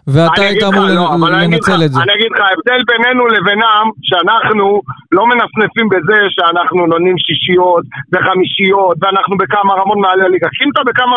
ואתה 0.07 0.41
היית 0.41 0.63
אמור 0.63 0.85
לא, 1.21 1.29
לנצל 1.35 1.79
את 1.85 1.91
זה. 1.91 1.99
אני 2.03 2.13
אגיד 2.17 2.31
לך, 2.33 2.41
ההבדל 2.47 2.81
בינינו 2.91 3.27
לבינם, 3.27 3.85
שאנחנו 4.07 4.81
לא 5.11 5.23
מנפנפים 5.31 5.87
בזה 5.93 6.19
שאנחנו 6.35 6.81
נותנים 6.91 7.15
שישיות 7.25 7.85
וחמישיות, 8.13 8.95
ואנחנו 9.01 9.37
בכמה 9.37 9.73
רמות 9.73 9.97
מעל 9.97 10.21
הליגה. 10.21 10.47
כי 10.53 10.63
אם 10.63 10.69
אתה 10.73 10.81
בכמה 10.89 11.15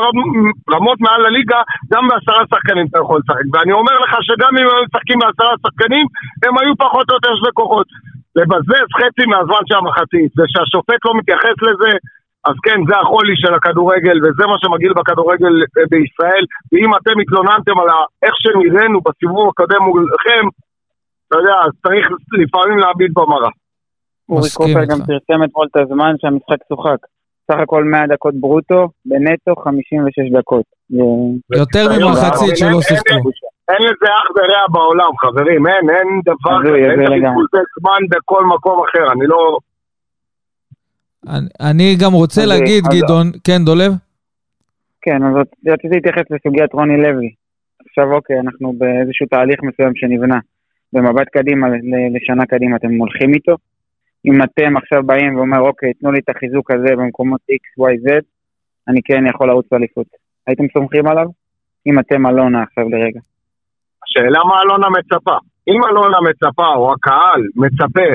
רמות 0.74 0.98
מעל 1.00 1.22
הליגה, 1.26 1.60
גם 1.92 2.08
בעשרה 2.08 2.42
שחקנים 2.50 2.86
אתה 2.90 2.98
יכול 3.02 3.20
לשחק. 3.20 3.46
ואני 3.52 3.72
אומר 3.72 3.96
לך 4.04 4.12
שגם 4.26 4.52
אם 4.58 4.66
הם 4.70 4.84
משחקים 4.86 5.18
בעשרה 5.22 5.54
שחקנים, 5.62 6.06
הם 6.44 6.54
היו 6.58 6.72
פחות 6.84 7.06
או 7.10 7.14
יותר 7.14 7.32
שווה 7.38 7.52
כוחות. 7.60 7.86
לבזבז 8.36 8.88
חצי 8.98 9.24
מהזמן 9.30 9.62
של 9.68 9.76
המחצית, 9.80 10.30
ושהשופט 10.38 11.00
לא 11.06 11.12
מתייחס 11.18 11.56
לזה, 11.66 11.90
אז 12.48 12.56
כן, 12.64 12.78
זה 12.88 12.94
החולי 13.02 13.36
של 13.36 13.54
הכדורגל, 13.54 14.16
וזה 14.22 14.44
מה 14.50 14.56
שמגעיל 14.60 14.92
בכדורגל 14.98 15.54
אה, 15.76 15.86
בישראל. 15.90 16.44
ואם 16.72 16.90
אתם 16.98 17.16
התלוננתם 17.22 17.76
על 17.80 17.88
איך 18.24 18.34
שנראינו 18.42 18.98
בסיבוב 19.06 19.48
הקודם 19.48 19.82
מולכם, 19.82 20.44
אתה 21.26 21.36
יודע, 21.38 21.56
אז 21.64 21.72
צריך 21.84 22.06
לפעמים 22.42 22.78
להביט 22.78 23.12
במראה. 23.18 23.52
אורי 24.28 24.50
קופר 24.54 24.84
גם 24.90 24.98
פרסם 25.08 25.40
אתמול 25.44 25.66
את 25.70 25.76
הזמן 25.76 26.12
שהמשחק 26.20 26.60
שוחק. 26.68 27.00
סך 27.48 27.58
הכל 27.62 27.84
100 27.84 28.06
דקות 28.06 28.34
ברוטו, 28.34 28.88
בנטו 29.06 29.52
56 29.64 30.38
דקות. 30.38 30.66
יותר 31.60 31.84
ממחצית 31.88 32.56
שלא 32.56 32.80
שיחקו. 32.80 33.30
אין 33.70 33.82
לזה 33.86 34.08
אח 34.18 34.26
ורע 34.36 34.64
בעולם, 34.72 35.12
חברים, 35.22 35.66
אין, 35.66 35.90
אין 35.90 36.08
דבר 36.24 36.58
כזה, 36.62 36.76
אין 36.76 37.24
זמן 37.80 38.00
בכל 38.10 38.44
מקום 38.44 38.84
אחר, 38.84 39.12
אני 39.12 39.26
לא... 39.26 39.58
אני, 41.28 41.48
אני 41.60 41.96
גם 42.02 42.12
רוצה 42.12 42.42
אז 42.42 42.48
להגיד, 42.48 42.84
אז... 42.86 42.94
גדעון, 42.96 43.26
כן, 43.44 43.64
דולב? 43.64 43.92
כן, 45.02 45.18
אז 45.22 45.34
רציתי 45.66 45.94
להתייחס 45.94 46.30
לסוגיית 46.30 46.72
רוני 46.72 46.96
לוי. 46.96 47.30
עכשיו 47.86 48.12
אוקיי, 48.12 48.40
אנחנו 48.40 48.72
באיזשהו 48.78 49.26
תהליך 49.26 49.58
מסוים 49.62 49.92
שנבנה. 49.94 50.38
במבט 50.92 51.28
קדימה, 51.28 51.66
לשנה 52.14 52.46
קדימה, 52.46 52.76
אתם 52.76 52.92
הולכים 52.94 53.34
איתו? 53.34 53.56
אם 54.26 54.42
אתם 54.42 54.76
עכשיו 54.76 55.02
באים 55.02 55.36
ואומר, 55.36 55.60
אוקיי, 55.60 55.92
תנו 55.94 56.12
לי 56.12 56.18
את 56.18 56.28
החיזוק 56.28 56.70
הזה 56.70 56.96
במקומות 56.96 57.40
X, 57.40 57.82
Y, 57.82 58.08
Z, 58.08 58.22
אני 58.88 59.00
כן 59.04 59.26
יכול 59.26 59.48
לרוץ 59.48 59.66
לאליפות. 59.72 60.06
הייתם 60.46 60.64
סומכים 60.72 61.06
עליו? 61.06 61.26
אם 61.86 61.98
אתם 61.98 62.26
אלונה 62.26 62.62
עכשיו 62.62 62.88
לרגע. 62.88 63.20
השאלה 64.04 64.38
מה 64.48 64.54
אלונה 64.62 64.88
מצפה. 64.98 65.36
אם 65.68 65.80
אלונה 65.88 66.18
מצפה, 66.30 66.68
או 66.76 66.92
הקהל 66.92 67.42
מצפה, 67.56 68.10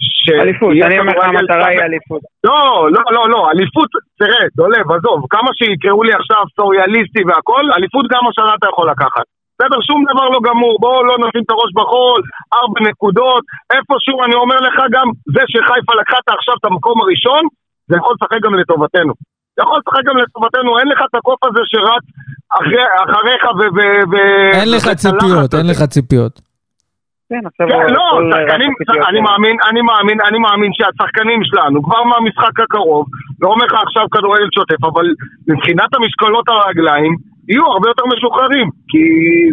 ש... 0.00 0.30
אליפות, 0.42 0.70
אני 0.86 0.98
אומר 0.98 1.12
לך 1.18 1.24
המטרה 1.24 1.66
היא 1.66 1.80
אליפות. 1.80 2.22
לא, 2.44 2.90
לא, 2.94 3.02
לא, 3.16 3.22
לא, 3.28 3.50
אליפות, 3.50 3.90
תראה, 4.18 4.44
דולב, 4.56 4.92
עזוב, 4.92 5.18
כמה 5.30 5.50
שיקראו 5.58 6.02
לי 6.02 6.12
עכשיו 6.12 6.42
סוריאליסטי 6.56 7.22
והכל, 7.26 7.64
אליפות 7.76 8.04
גם 8.12 8.22
השנה 8.28 8.54
אתה 8.58 8.66
יכול 8.72 8.90
לקחת. 8.90 9.26
בסדר, 9.56 9.78
שום 9.88 10.00
דבר 10.10 10.26
לא 10.34 10.40
גמור, 10.48 10.74
בואו 10.80 11.04
לא 11.04 11.14
נשים 11.24 11.42
את 11.44 11.50
הראש 11.50 11.70
בחול, 11.78 12.20
ארבע 12.58 12.80
נקודות, 12.88 13.44
איפשהו 13.74 14.24
אני 14.24 14.34
אומר 14.42 14.58
לך 14.66 14.76
גם, 14.94 15.06
זה 15.34 15.42
שחיפה 15.52 15.92
לקחת 16.00 16.24
עכשיו 16.38 16.54
את 16.60 16.64
המקום 16.64 16.96
הראשון, 17.02 17.42
זה 17.88 17.96
יכול 17.98 18.12
לשחק 18.16 18.40
גם 18.44 18.54
לטובתנו. 18.54 19.12
זה 19.56 19.60
יכול 19.64 19.78
לשחק 19.80 20.04
גם 20.08 20.16
לטובתנו, 20.22 20.78
אין 20.78 20.88
לך 20.88 21.00
את 21.08 21.14
הקוף 21.18 21.40
הזה 21.44 21.62
שרץ 21.72 22.04
אחריך 23.08 23.42
ו... 23.58 24.16
אין 24.60 24.70
לך 24.76 24.88
ציפיות, 24.88 25.54
אין 25.54 25.66
לך 25.70 25.82
ציפיות. 25.82 26.53
כן, 27.30 27.42
עכשיו... 27.48 27.66
כן, 27.68 27.86
לא, 27.98 28.06
שחקנים, 28.38 28.72
אני 29.08 29.20
מאמין, 29.26 29.56
אני 29.70 29.80
מאמין, 29.88 30.18
אני 30.28 30.38
מאמין 30.38 30.70
שהשחקנים 30.76 31.40
שלנו, 31.44 31.82
כבר 31.82 32.02
מהמשחק 32.10 32.60
הקרוב, 32.64 33.04
לא 33.40 33.48
אומר 33.48 33.66
לך 33.66 33.76
עכשיו 33.86 34.04
כדורגל 34.12 34.48
שוטף, 34.54 34.84
אבל 34.90 35.06
מבחינת 35.48 35.90
המשקולות 35.96 36.44
הרגליים, 36.48 37.12
יהיו 37.48 37.64
הרבה 37.72 37.88
יותר 37.88 38.02
משוחררים, 38.12 38.68
כי 38.88 38.98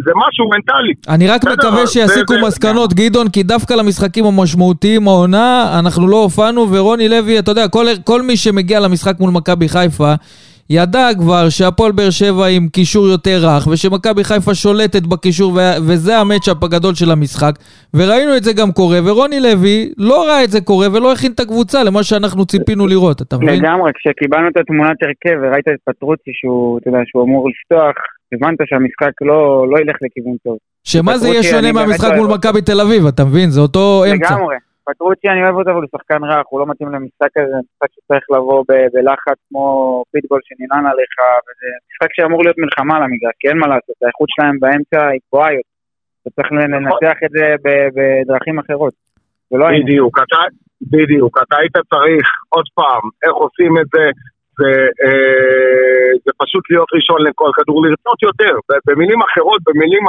זה 0.06 0.12
משהו 0.24 0.50
מנטלי. 0.54 0.94
אני 1.16 1.28
רק 1.28 1.42
מקווה 1.54 1.88
שיסיקו 1.88 2.34
מסקנות, 2.48 2.94
גדעון, 2.94 3.30
כי 3.30 3.44
דווקא 3.44 3.74
למשחקים 3.74 4.26
המשמעותיים 4.26 5.08
העונה, 5.08 5.80
אנחנו 5.80 6.08
לא 6.08 6.18
הופענו, 6.24 6.68
ורוני 6.72 7.10
לוי, 7.10 7.40
אתה 7.40 7.52
יודע, 7.52 7.68
כל, 7.68 7.86
כל 8.04 8.22
מי 8.22 8.38
שמגיע 8.38 8.80
למשחק 8.80 9.20
מול 9.20 9.32
מכבי 9.32 9.70
חיפה, 9.70 10.14
ידע 10.70 11.08
כבר 11.20 11.50
שהפועל 11.50 11.92
באר 11.92 12.10
שבע 12.10 12.46
עם 12.48 12.68
קישור 12.68 13.08
יותר 13.08 13.40
רך, 13.42 13.68
ושמכבי 13.68 14.24
חיפה 14.24 14.56
שולטת 14.56 15.02
בקישור, 15.02 15.60
וזה 15.88 16.18
המצ'אפ 16.18 16.64
הגדול 16.64 16.96
של 16.96 17.12
המשחק, 17.12 17.52
וראינו 17.94 18.38
את 18.38 18.44
זה 18.44 18.54
גם 18.54 18.72
קורה, 18.72 19.00
ורוני 19.06 19.40
לוי 19.40 19.92
לא 19.98 20.28
ראה 20.28 20.44
את 20.44 20.50
זה 20.50 20.62
קורה 20.62 20.88
ולא 20.94 21.12
הכין 21.12 21.32
את 21.32 21.40
הקבוצה 21.40 21.84
למה 21.84 22.04
שאנחנו 22.04 22.46
ציפינו 22.46 22.88
לראות, 22.88 23.22
אתה 23.22 23.38
מבין? 23.38 23.50
לגמרי, 23.50 23.92
כשקיבלנו 23.96 24.48
את 24.48 24.58
התמונת 24.58 24.98
הרכב 25.04 25.40
וראית 25.42 25.68
את 25.68 25.80
פטרוצי 25.86 26.32
שהוא, 26.34 26.78
אתה 26.78 26.90
יודע, 26.90 27.00
שהוא 27.06 27.24
אמור 27.24 27.50
לפתוח, 27.50 27.96
הבנת 28.34 28.58
שהמשחק 28.66 29.22
לא, 29.22 29.66
לא 29.72 29.78
ילך 29.80 29.96
לכיוון 30.02 30.36
טוב. 30.44 30.58
שמה 30.84 31.18
זה 31.18 31.28
יהיה 31.28 31.44
שונה 31.44 31.72
מהמשחק 31.72 32.12
מול 32.18 32.28
מכבי 32.28 32.62
תל 32.62 32.82
אביב, 32.82 33.06
אתה 33.06 33.26
מבין? 33.26 33.50
זה 33.50 33.62
אותו 33.62 34.04
אמצע. 34.12 34.36
לגמרי. 34.36 34.56
פטרוצ'י 34.86 35.28
אני 35.30 35.44
אוהב 35.44 35.56
אותו, 35.56 35.72
אבל 35.72 35.82
הוא 35.82 35.92
שחקן 35.96 36.24
רך, 36.24 36.46
הוא 36.50 36.60
לא 36.60 36.66
מתאים 36.72 36.90
למשחק 36.96 37.34
הזה, 37.38 37.58
משחק 37.68 37.92
שצריך 37.96 38.24
לבוא 38.34 38.64
בלחץ 38.94 39.40
כמו 39.50 39.64
פיטבול 40.12 40.40
שננען 40.44 40.86
עליך, 40.92 41.14
וזה 41.46 41.68
משחק 41.88 42.12
שאמור 42.16 42.44
להיות 42.44 42.58
מלחמה 42.64 42.94
על 42.98 43.04
המגרש, 43.04 43.36
כי 43.40 43.48
אין 43.50 43.58
מה 43.58 43.68
לעשות, 43.68 43.96
האיכות 44.02 44.30
שלהם 44.34 44.56
באמצע 44.60 45.08
היא 45.08 45.20
גבוהה 45.28 45.52
יותר. 45.54 45.72
אתה 46.22 46.30
צריך 46.36 46.52
לנצח 46.52 47.18
את 47.26 47.32
זה 47.38 47.46
בדרכים 47.96 48.60
אחרות. 48.60 48.94
בדיוק, 49.84 50.16
אתה, 50.24 50.42
בדיוק, 50.94 51.38
אתה 51.44 51.56
היית 51.60 51.78
צריך 51.92 52.28
עוד 52.50 52.68
פעם, 52.76 53.04
איך 53.24 53.34
עושים 53.34 53.72
את 53.82 53.88
זה, 53.94 54.04
זה, 54.62 54.72
אה, 55.04 56.10
זה 56.26 56.32
פשוט 56.42 56.64
להיות 56.72 56.90
ראשון 56.98 57.20
לכל 57.28 57.50
כדור, 57.58 57.78
לרצות 57.86 58.20
יותר. 58.28 58.54
במילים 58.88 59.20
אחרות, 59.28 59.60
במילים, 59.68 60.04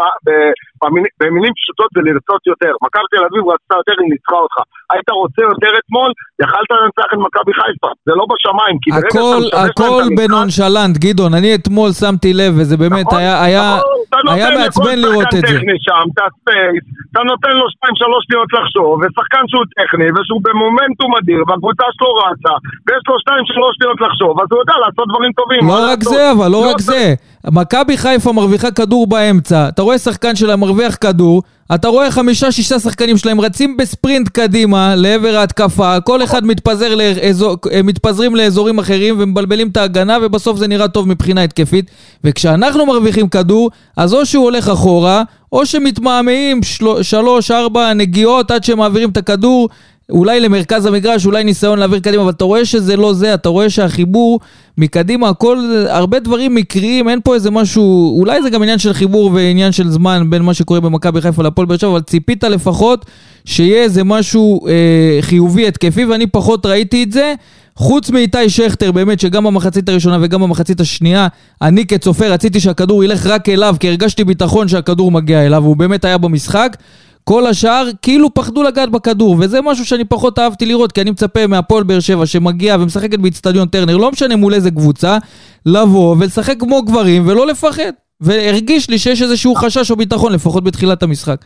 במילים, 0.83 1.13
במילים 1.21 1.53
פשוטות 1.61 1.91
זה 1.95 2.01
לרצות 2.07 2.43
יותר. 2.53 2.73
מכבי 2.85 3.09
תל 3.13 3.25
אביב 3.29 3.43
רצתה 3.53 3.75
יותר, 3.81 3.97
היא 4.01 4.11
ניצחה 4.15 4.39
אותך. 4.45 4.59
היית 4.93 5.09
רוצה 5.23 5.43
יותר 5.51 5.73
אתמול, 5.81 6.11
יכלת 6.45 6.69
לנצח 6.75 7.09
את 7.15 7.21
מכבי 7.27 7.53
חיפה. 7.61 7.91
זה 8.07 8.13
לא 8.19 8.25
בשמיים, 8.31 8.77
כי 8.83 8.91
ברגע 8.91 9.09
הכל, 9.09 9.41
שאתה 9.43 9.63
הכל 9.69 10.03
בנונשלנט, 10.19 10.95
גדעון. 11.05 11.33
אני 11.39 11.51
אתמול 11.55 11.91
שמתי 12.01 12.31
לב, 12.41 12.53
וזה 12.59 12.77
באמת 12.83 13.07
נכון, 13.07 13.19
היה, 13.19 13.35
היה, 13.47 13.67
נכון, 14.13 14.35
היה 14.35 14.49
מעצבן 14.59 14.97
לראות 15.05 15.33
את 15.39 15.45
זה. 15.49 15.57
שם, 15.87 16.05
אתה 16.13 16.25
space, 16.37 16.85
אתה 17.11 17.21
נותן 17.31 17.55
לו 17.61 17.67
2-3 17.67 18.25
שניות 18.25 18.51
לחשוב, 18.57 18.93
ושחקן 19.01 19.45
שהוא 19.51 19.65
טכני, 19.79 20.09
ושהוא 20.15 20.41
במומנטום 20.47 21.11
אדיר, 21.19 21.41
והקבוצה 21.47 21.87
שלו 21.97 22.11
רצה, 22.15 22.55
ויש 22.87 23.03
לו 23.09 23.15
2-3 23.19 23.75
שניות 23.77 23.99
לחשוב, 24.05 24.33
אז 24.43 24.47
הוא 24.51 24.59
יודע 24.61 24.73
לעשות 24.87 25.09
דברים 25.09 25.33
טובים. 25.33 25.69
לא 25.69 25.93
רק 25.93 26.05
זה, 26.05 26.31
אבל 26.31 26.49
לא, 26.49 26.63
לא 26.63 26.71
רק 26.71 26.81
זה. 26.81 27.15
מכבי 27.51 27.97
חיפה 27.97 28.33
מרוויחה 28.33 28.71
כדור 28.71 29.07
באמצע, 29.07 29.69
אתה 29.69 29.83
רואה 29.83 29.99
שחקן 29.99 30.37
שלה 30.37 30.57
מרוויח 30.57 30.97
כדור, 31.01 31.43
אתה 31.75 31.89
רואה 31.89 32.11
חמישה-שישה 32.11 32.79
שחקנים 32.79 33.17
שלהם 33.17 33.41
רצים 33.41 33.77
בספרינט 33.77 34.29
קדימה 34.29 34.95
לעבר 34.97 35.37
ההתקפה, 35.37 36.01
כל 36.01 36.23
אחד 36.23 36.45
מתפזר 36.47 36.95
לאזור, 36.95 37.57
מתפזרים 37.85 38.37
לאזורים 38.37 38.79
אחרים 38.79 39.15
ומבלבלים 39.19 39.69
את 39.69 39.77
ההגנה 39.77 40.19
ובסוף 40.23 40.59
זה 40.59 40.69
נראה 40.69 40.89
טוב 40.89 41.09
מבחינה 41.09 41.43
התקפית 41.43 41.91
וכשאנחנו 42.25 42.87
מרוויחים 42.87 43.29
כדור, 43.29 43.71
אז 43.97 44.15
או 44.15 44.27
שהוא 44.27 44.45
הולך 44.45 44.69
אחורה, 44.69 45.23
או 45.53 45.67
שמתמהמהים 45.67 46.61
שלוש-ארבע 47.03 47.93
נגיעות 47.93 48.51
עד 48.51 48.65
שמעבירים 48.65 49.11
את 49.11 49.17
הכדור 49.17 49.69
אולי 50.11 50.41
למרכז 50.41 50.87
המגרש, 50.87 51.27
אולי 51.27 51.45
ניסיון 51.45 51.79
להעביר 51.79 51.99
קדימה, 51.99 52.23
אבל 52.23 52.31
אתה 52.31 52.45
רואה 52.45 52.65
שזה 52.65 52.97
לא 52.97 53.13
זה, 53.13 53.35
אתה 53.35 53.49
רואה 53.49 53.71
שהחיבור 53.71 54.41
מקדימה, 54.79 55.29
הכל, 55.29 55.85
הרבה 55.89 56.19
דברים 56.19 56.55
מקריים, 56.55 57.09
אין 57.09 57.21
פה 57.25 57.35
איזה 57.35 57.51
משהו, 57.51 58.19
אולי 58.19 58.43
זה 58.43 58.51
גם 58.51 58.63
עניין 58.63 58.79
של 58.79 58.93
חיבור 58.93 59.31
ועניין 59.35 59.73
של 59.73 59.91
זמן 59.91 60.31
בין 60.31 60.43
מה 60.43 60.55
שקורה 60.55 60.81
במכבי 60.81 61.21
חיפה 61.21 61.43
להפועל 61.43 61.67
באר 61.67 61.77
שבע, 61.77 61.91
אבל 61.91 62.01
ציפית 62.01 62.45
לפחות 62.45 63.07
שיהיה 63.45 63.83
איזה 63.83 64.05
משהו 64.05 64.67
אה, 64.67 65.19
חיובי 65.21 65.69
התקפי, 65.69 66.05
ואני 66.05 66.27
פחות 66.27 66.67
ראיתי 66.67 67.03
את 67.03 67.13
זה. 67.13 67.35
חוץ 67.77 68.11
מאיתי 68.11 68.51
שכטר, 68.51 68.93
באמת, 68.93 69.21
שגם 69.21 69.45
במחצית 69.45 69.89
הראשונה 69.89 70.19
וגם 70.21 70.41
במחצית 70.41 70.81
השנייה, 70.81 71.29
אני 71.63 71.87
כצופה 71.87 72.27
רציתי 72.27 72.61
שהכדור 72.61 73.05
ילך 73.05 73.27
רק 73.27 73.49
אליו, 73.49 73.77
כי 73.81 73.89
הרגשתי 73.89 74.25
ביטחון 74.25 74.69
שהכדור 74.69 75.11
מגיע 75.11 75.47
אליו, 75.47 75.63
והוא 75.63 75.77
באמת 75.77 76.05
היה 76.05 76.19
במשחק. 76.19 76.77
כל 77.25 77.47
השאר 77.47 77.85
כאילו 78.03 78.35
פחדו 78.35 78.63
לגעת 78.63 78.91
בכדור, 78.91 79.37
וזה 79.41 79.59
משהו 79.65 79.85
שאני 79.85 80.05
פחות 80.05 80.39
אהבתי 80.39 80.67
לראות, 80.67 80.93
כי 80.93 81.01
אני 81.03 81.11
מצפה 81.11 81.47
מהפועל 81.47 81.85
באר 81.85 82.01
שבע 82.01 82.27
שמגיע 82.27 82.77
ומשחקת 82.81 83.19
באיצטדיון 83.19 83.69
טרנר, 83.69 83.97
לא 83.97 84.11
משנה 84.11 84.37
מול 84.37 84.55
איזה 84.55 84.71
קבוצה, 84.71 85.19
לבוא 85.67 86.17
ולשחק 86.21 86.55
כמו 86.61 86.83
גברים 86.83 87.23
ולא 87.27 87.47
לפחד. 87.47 87.93
והרגיש 88.21 88.91
לי 88.91 88.99
שיש 88.99 89.23
איזשהו 89.23 89.55
חשש 89.55 89.91
או 89.91 89.97
ביטחון, 89.97 90.33
לפחות 90.33 90.65
בתחילת 90.65 91.03
המשחק. 91.03 91.39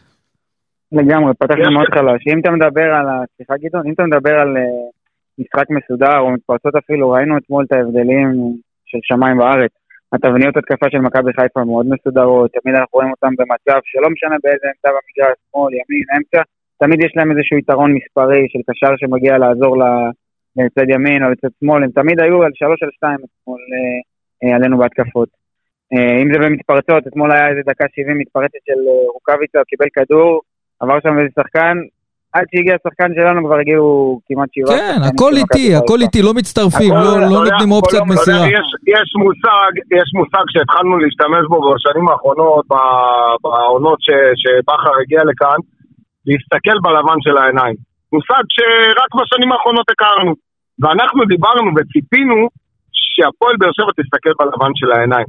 לגמרי, 0.92 1.34
פתחנו 1.38 1.70
מאוד 1.72 1.86
חלש. 1.94 2.22
אם 2.32 2.40
אתה 2.40 2.50
מדבר 2.50 2.88
על, 2.94 3.06
סליחה 3.36 3.54
גדעון, 3.62 3.86
אם 3.86 3.92
אתה 3.92 4.02
מדבר 4.02 4.34
על 4.34 4.56
אה, 4.56 4.62
משחק 5.38 5.70
מסודר 5.70 6.18
או 6.18 6.30
מתפרצות 6.30 6.74
אפילו, 6.74 7.10
ראינו 7.10 7.38
אתמול 7.38 7.64
את 7.64 7.72
ההבדלים 7.72 8.28
של 8.86 8.98
שמיים 9.02 9.38
וארץ. 9.38 9.70
התבניות 10.16 10.56
התקפה 10.56 10.86
של 10.90 10.98
מכבי 10.98 11.32
חיפה 11.40 11.64
מאוד 11.64 11.86
מסודרות, 11.92 12.50
תמיד 12.56 12.74
אנחנו 12.74 12.94
רואים 12.98 13.10
אותם 13.10 13.32
במצב 13.38 13.80
שלא 13.84 14.08
משנה 14.10 14.36
באיזה 14.42 14.66
אמצע 14.72 14.88
במגרש, 14.96 15.36
שמאל, 15.50 15.72
ימין, 15.74 16.06
אמצע, 16.16 16.40
תמיד 16.82 16.98
יש 17.04 17.12
להם 17.16 17.30
איזשהו 17.30 17.58
יתרון 17.58 17.90
מספרי 17.94 18.42
של 18.52 18.58
קשר 18.68 18.92
שמגיע 18.96 19.38
לעזור 19.38 19.76
לצד 20.56 20.88
ימין 20.94 21.24
או 21.24 21.30
לצד 21.30 21.48
שמאל, 21.60 21.82
הם 21.84 21.90
תמיד 21.90 22.20
היו 22.20 22.42
על 22.42 22.50
שלוש 22.54 22.82
על 22.82 22.90
שתיים 22.96 23.20
אתמול 23.24 23.60
אה, 23.72 23.98
אה, 24.42 24.56
עלינו 24.56 24.78
בהתקפות. 24.78 25.28
אה, 25.92 26.22
אם 26.22 26.28
זה 26.32 26.38
במתפרצות, 26.38 27.06
אתמול 27.06 27.32
היה 27.32 27.48
איזה 27.48 27.60
דקה 27.66 27.84
שבעים 27.94 28.18
מתפרצת 28.18 28.62
של 28.66 28.80
רוקאביצה, 29.14 29.58
קיבל 29.70 29.88
כדור, 29.94 30.40
עבר 30.80 31.00
שם 31.00 31.18
איזה 31.18 31.30
שחקן, 31.38 31.76
עד 32.36 32.46
שהגיע 32.50 32.74
השחקן 32.78 33.10
שלנו 33.16 33.38
כבר 33.46 33.58
הגיעו 33.62 34.20
כמעט 34.26 34.50
שבעה. 34.54 34.78
כן, 34.78 34.98
הכל 35.08 35.32
איטי, 35.40 35.66
הכל 35.80 35.98
איטי, 36.04 36.20
לא 36.28 36.32
מצטרפים, 36.38 36.92
לא, 37.04 37.12
לא 37.32 37.38
נותנים 37.46 37.70
אופציית 37.72 38.06
מסירה. 38.12 38.46
יש 38.96 39.08
מושג, 39.24 39.70
יש 39.98 40.08
מושג 40.18 40.44
שהתחלנו 40.52 40.94
להשתמש 41.02 41.44
בו 41.50 41.58
בשנים 41.66 42.06
האחרונות, 42.08 42.64
בעונות 43.42 43.98
שבכר 44.42 44.94
הגיע 45.02 45.22
לכאן, 45.30 45.58
להסתכל 46.26 46.76
בלבן 46.84 47.18
של 47.24 47.36
העיניים. 47.38 47.76
מושג 48.12 48.44
שרק 48.56 49.10
בשנים 49.18 49.52
האחרונות 49.52 49.86
הכרנו. 49.92 50.32
ואנחנו 50.80 51.20
דיברנו 51.34 51.68
וציפינו 51.76 52.38
שהפועל 52.92 53.56
באר 53.60 53.74
שבע 53.76 53.92
תסתכל 53.98 54.32
בלבן 54.40 54.72
של 54.74 54.90
העיניים. 54.92 55.28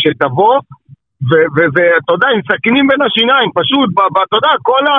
שתבוא 0.00 0.54
ואתה 1.30 2.12
יודע, 2.14 2.28
עם 2.34 2.40
סכינים 2.50 2.86
בין 2.88 3.02
השיניים, 3.02 3.48
פשוט, 3.60 3.88
אתה 4.28 4.36
יודע, 4.38 4.52
כל 4.62 4.84
ה... 4.92 4.96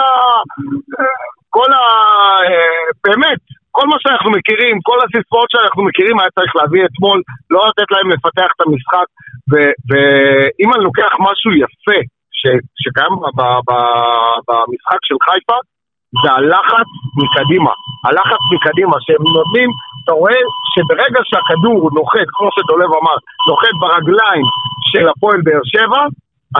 כל 1.55 1.69
ה... 1.79 1.83
באמת, 3.05 3.41
כל 3.75 3.85
מה 3.91 3.97
שאנחנו 4.01 4.31
מכירים, 4.37 4.75
כל 4.89 4.99
הסיספות 5.03 5.47
שאנחנו 5.51 5.81
מכירים, 5.87 6.19
היה 6.19 6.29
צריך 6.37 6.51
להביא 6.55 6.83
אתמול, 6.87 7.19
לא 7.53 7.61
לתת 7.69 7.89
להם 7.93 8.07
לפתח 8.13 8.49
את 8.55 8.61
המשחק, 8.65 9.07
ואם 9.89 10.69
אני 10.73 10.83
לוקח 10.89 11.11
משהו 11.27 11.51
יפה 11.63 11.99
שקיים 12.81 13.13
במשחק 14.47 15.01
של 15.07 15.17
חיפה, 15.25 15.57
זה 16.21 16.29
הלחץ 16.37 16.89
מקדימה. 17.21 17.73
הלחץ 18.07 18.41
מקדימה, 18.55 18.95
שהם 19.05 19.23
נותנים 19.37 19.69
אתה 20.03 20.13
רואה 20.21 20.41
שברגע 20.73 21.21
שהכדור 21.29 21.79
נוחת, 21.97 22.27
כמו 22.35 22.49
שדולב 22.55 22.89
אמר, 22.99 23.17
נוחת 23.49 23.75
ברגליים 23.81 24.45
של 24.93 25.09
הפועל 25.09 25.41
באר 25.45 25.63
שבע, 25.63 26.01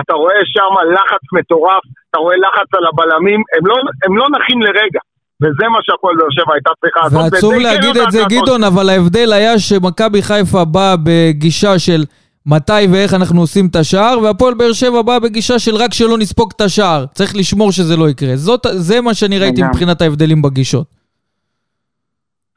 אתה 0.00 0.14
רואה 0.14 0.40
שם 0.44 0.72
לחץ 0.94 1.24
מטורף, 1.32 1.82
אתה 2.10 2.18
רואה 2.18 2.36
לחץ 2.36 2.68
על 2.78 2.84
הבלמים, 2.86 3.40
הם 3.56 3.66
לא, 3.66 3.74
הם 4.06 4.16
לא 4.16 4.26
נחים 4.34 4.62
לרגע. 4.62 5.00
וזה 5.42 5.68
מה 5.68 5.78
שהפועל 5.82 6.16
באר 6.16 6.30
שבע 6.30 6.54
הייתה 6.54 6.70
צריכה 6.80 7.00
לעשות. 7.00 7.32
ועצוב 7.32 7.54
להגיד 7.54 7.96
את 7.96 8.10
זה. 8.10 8.22
גדעון, 8.28 8.64
אבל 8.64 8.88
ההבדל 8.88 9.32
היה 9.32 9.58
שמכבי 9.58 10.22
חיפה 10.22 10.64
באה 10.64 10.94
בגישה 11.04 11.78
של 11.78 12.04
מתי 12.46 12.86
ואיך 12.92 13.14
אנחנו 13.14 13.40
עושים 13.40 13.66
את 13.66 13.76
השער, 13.76 14.18
והפועל 14.22 14.54
באר 14.54 14.72
שבע 14.72 15.02
באה 15.02 15.20
בגישה 15.20 15.58
של 15.58 15.74
רק 15.74 15.92
שלא 15.92 16.18
נספוג 16.18 16.52
את 16.56 16.60
השער. 16.60 17.04
צריך 17.06 17.36
לשמור 17.36 17.72
שזה 17.72 17.96
לא 17.96 18.08
יקרה. 18.08 18.36
זאת, 18.36 18.66
זה 18.70 19.00
מה 19.00 19.14
שאני 19.14 19.38
ראיתי 19.38 19.60
לגמרי. 19.60 19.70
מבחינת 19.70 20.02
ההבדלים 20.02 20.42
בגישות. 20.42 20.86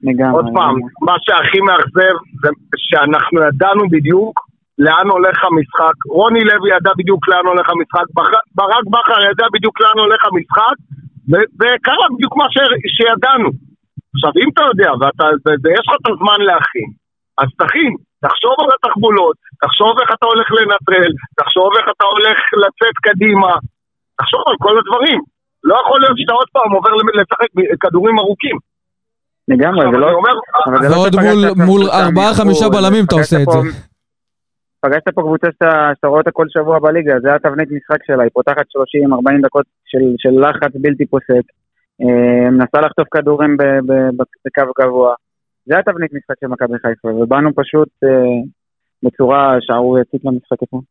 לגמרי. 0.04 0.32
עוד 0.32 0.46
פעם, 0.54 0.76
מה 1.02 1.14
שהכי 1.22 1.60
מאכזב 1.60 2.16
זה 2.42 2.50
שאנחנו 2.78 3.42
ידענו 3.42 3.90
בדיוק 3.90 4.47
לאן 4.86 5.08
הולך 5.16 5.38
המשחק. 5.48 5.96
רוני 6.18 6.40
לוי 6.50 6.70
ידע 6.76 6.92
בדיוק 6.98 7.28
לאן 7.28 7.46
הולך 7.52 7.68
המשחק, 7.70 8.08
ברק 8.56 8.86
בכר 8.94 9.20
ידע 9.32 9.46
בדיוק 9.54 9.82
לאן 9.82 9.98
הולך 10.04 10.22
המשחק, 10.30 10.76
וקרה 11.60 12.06
בדיוק 12.16 12.34
מה 12.38 12.46
ש- 12.54 12.82
שידענו. 12.96 13.50
עכשיו, 14.16 14.32
אם 14.44 14.50
אתה 14.54 14.64
יודע 14.72 14.92
ואתה, 15.00 15.26
ויש 15.64 15.84
לך 15.88 15.94
את 16.02 16.08
הזמן 16.12 16.40
להכין, 16.48 16.90
אז 17.42 17.48
תכין, 17.62 17.92
תחשוב 18.26 18.56
על 18.62 18.70
התחבולות, 18.76 19.36
תחשוב 19.64 19.94
איך 20.02 20.10
אתה 20.16 20.26
הולך 20.32 20.48
לנטרל, 20.58 21.12
תחשוב 21.40 21.70
איך 21.78 21.86
אתה 21.94 22.06
הולך 22.14 22.38
לצאת 22.64 22.96
קדימה, 23.08 23.52
תחשוב 24.20 24.42
על 24.50 24.56
כל 24.66 24.74
הדברים. 24.80 25.20
לא 25.70 25.76
יכול 25.82 25.98
להיות 26.02 26.18
שאתה 26.20 26.34
עוד 26.34 26.50
פעם 26.56 26.72
עובר 26.72 26.90
לשחק 27.20 27.50
כדורים 27.82 28.20
ארוכים. 28.20 28.58
לגמרי, 29.52 29.86
זה 29.92 29.98
לא... 29.98 30.08
לא 30.12 30.88
ועוד 30.96 31.16
מול- 31.16 31.46
עכשיו 31.46 31.66
מול 31.66 31.82
קבוצה 31.82 31.98
ארבעה, 32.06 32.30
מחו"ל, 32.32 32.44
חמישה 32.44 32.66
בלמים 32.70 33.06
אתה 33.06 33.16
עושה 33.16 33.38
את 33.44 33.52
זה. 33.52 33.60
פגשת 34.88 35.10
פה 35.16 35.22
קבוצה 35.22 35.48
שאתה, 35.54 35.72
שאתה 35.96 36.08
רואה 36.08 36.20
אותה 36.20 36.32
כל 36.32 36.46
שבוע 36.50 36.80
בליגה, 36.80 37.14
זה 37.20 37.36
התבנית 37.36 37.70
משחק 37.72 38.02
שלה, 38.08 38.24
היא 38.24 38.32
פותחת 38.34 38.66
30-40 39.38 39.42
דקות 39.46 39.66
של, 39.86 40.04
של 40.18 40.34
לחץ 40.50 40.72
בלתי 40.82 41.06
פוסק, 41.06 41.46
אה, 42.02 42.50
מנסה 42.52 42.78
לחטוף 42.86 43.08
כדורים 43.12 43.58
בקו 44.46 44.72
גבוה, 44.80 45.14
זה 45.66 45.80
התבנית 45.80 46.12
משחק 46.14 46.36
של 46.42 46.48
מכבי 46.48 46.78
חיפה, 46.82 47.08
ובאנו 47.08 47.50
פשוט 47.56 47.90
אה, 48.04 48.10
בצורה 49.04 49.42
שערורייתית 49.62 50.22
למשחק 50.26 50.64
אתמול. 50.64 50.82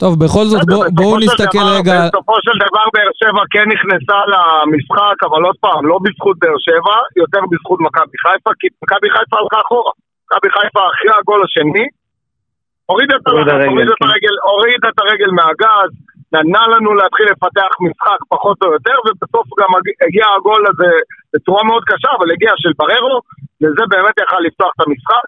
טוב, 0.00 0.12
בכל 0.24 0.44
זאת, 0.50 0.60
בוא- 0.70 0.90
בואו 0.98 1.14
של 1.20 1.24
נסתכל 1.26 1.58
דבר- 1.58 1.76
רגע... 1.78 1.96
בסופו 2.08 2.36
של 2.46 2.56
דבר 2.64 2.84
באר 2.94 3.10
שבע 3.20 3.42
כן 3.54 3.66
נכנסה 3.74 4.18
למשחק, 4.32 5.16
אבל 5.28 5.40
עוד 5.48 5.56
פעם, 5.64 5.82
לא 5.90 5.96
בזכות 6.04 6.36
באר 6.42 6.58
שבע, 6.66 6.96
יותר 7.22 7.42
בזכות 7.50 7.78
מכבי 7.86 8.16
חיפה, 8.24 8.50
כי 8.60 8.66
מכבי 8.84 9.08
חיפה 9.14 9.36
הלכה 9.40 9.60
אחורה. 9.66 9.92
מכבי 10.24 10.48
חיפה 10.56 10.80
אחרי 10.90 11.12
הגול 11.18 11.40
השני, 11.46 11.84
הורידה 12.90 13.14
את 13.16 13.26
הורידה 13.30 13.52
הלחץ, 13.52 13.66
רגל, 13.66 13.70
הורידה 13.70 13.92
את 13.92 14.00
כן. 14.02 14.06
הרגל, 14.08 14.34
את 14.92 14.98
הרגל 15.02 15.30
מהגז, 15.38 15.90
נתנה 16.34 16.62
לנו 16.72 16.94
להתחיל 17.00 17.26
לפתח 17.32 17.70
משחק 17.86 18.20
פחות 18.34 18.58
או 18.64 18.72
יותר, 18.72 18.96
ובסוף 19.04 19.46
גם 19.60 19.70
הג- 19.76 19.98
הגיע 20.06 20.24
הגול 20.36 20.62
הזה 20.70 20.90
בצורה 21.34 21.62
מאוד 21.64 21.82
קשה, 21.90 22.08
אבל 22.18 22.28
הגיע 22.34 22.52
של 22.62 22.72
בררו, 22.78 23.16
וזה 23.62 23.84
באמת 23.92 24.14
יכל 24.24 24.40
לפתוח 24.46 24.70
את 24.76 24.86
המשחק. 24.86 25.24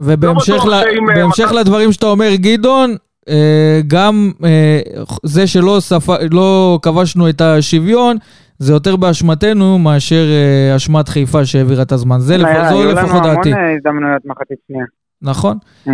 ובהמשך 0.00 0.64
לא 0.66 0.70
ל- 0.70 1.56
אה, 1.56 1.60
לדברים 1.60 1.92
שאתה 1.92 2.06
אומר, 2.06 2.28
גדעון, 2.34 2.90
אה, 3.28 3.80
גם 3.86 4.14
אה, 4.44 4.80
זה 5.22 5.46
שלא 5.46 5.76
ספ- 5.80 6.22
לא 6.30 6.78
כבשנו 6.82 7.28
את 7.28 7.40
השוויון, 7.40 8.16
זה 8.58 8.72
יותר 8.72 8.96
באשמתנו 8.96 9.78
מאשר 9.78 10.24
אשמת 10.76 11.08
חיפה 11.08 11.44
שהעבירה 11.44 11.82
את 11.82 11.92
הזמן. 11.92 12.16
זה 12.18 12.34
היה- 12.34 12.42
לפחות- 12.42 12.68
זו 12.68 12.82
היו 12.82 12.96
לנו 12.96 13.20
דעתי. 13.34 13.52
המון 13.52 13.76
הזדמנויות 13.76 14.22
מחצית 14.24 14.58
שנייה, 14.68 14.84
נכון? 15.22 15.56
אה, 15.88 15.92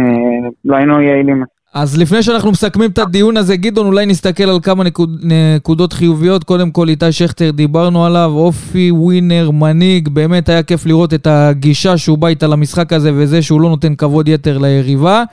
לא 0.65 0.77
היינו 0.77 1.01
יעילים. 1.01 1.45
אז 1.75 1.99
לפני 1.99 2.23
שאנחנו 2.23 2.51
מסכמים 2.51 2.91
את 2.91 2.99
הדיון 2.99 3.37
הזה, 3.37 3.57
גדעון, 3.57 3.87
אולי 3.87 4.07
נסתכל 4.07 4.45
על 4.45 4.59
כמה 4.63 4.85
נקוד, 4.85 5.21
נקודות 5.23 5.93
חיוביות. 5.93 6.45
קודם 6.45 6.71
כל, 6.71 6.89
איתי 6.89 7.13
שכטר, 7.13 7.51
דיברנו 7.51 8.07
עליו, 8.07 8.31
אופי, 8.35 8.91
ווינר, 8.91 9.51
מנהיג, 9.51 10.09
באמת 10.09 10.49
היה 10.49 10.63
כיף 10.63 10.87
לראות 10.87 11.15
את 11.15 11.27
הגישה 11.27 11.99
שהוא 11.99 12.19
בא 12.19 12.29
איתה 12.29 12.47
למשחק 12.47 12.93
הזה, 12.93 13.11
וזה 13.15 13.43
שהוא 13.43 13.61
לא 13.61 13.69
נותן 13.69 13.95
כבוד 13.95 14.29
יתר 14.29 14.59
ליריבה. 14.59 15.25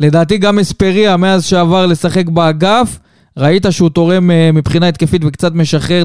לדעתי 0.00 0.38
גם 0.38 0.58
אספריה, 0.58 1.16
מאז 1.16 1.44
שעבר 1.44 1.86
לשחק 1.86 2.28
באגף, 2.28 2.98
ראית 3.36 3.66
שהוא 3.70 3.90
תורם 3.90 4.30
אה, 4.30 4.50
מבחינה 4.52 4.88
התקפית 4.88 5.22
וקצת 5.24 5.54
משחרר 5.54 6.02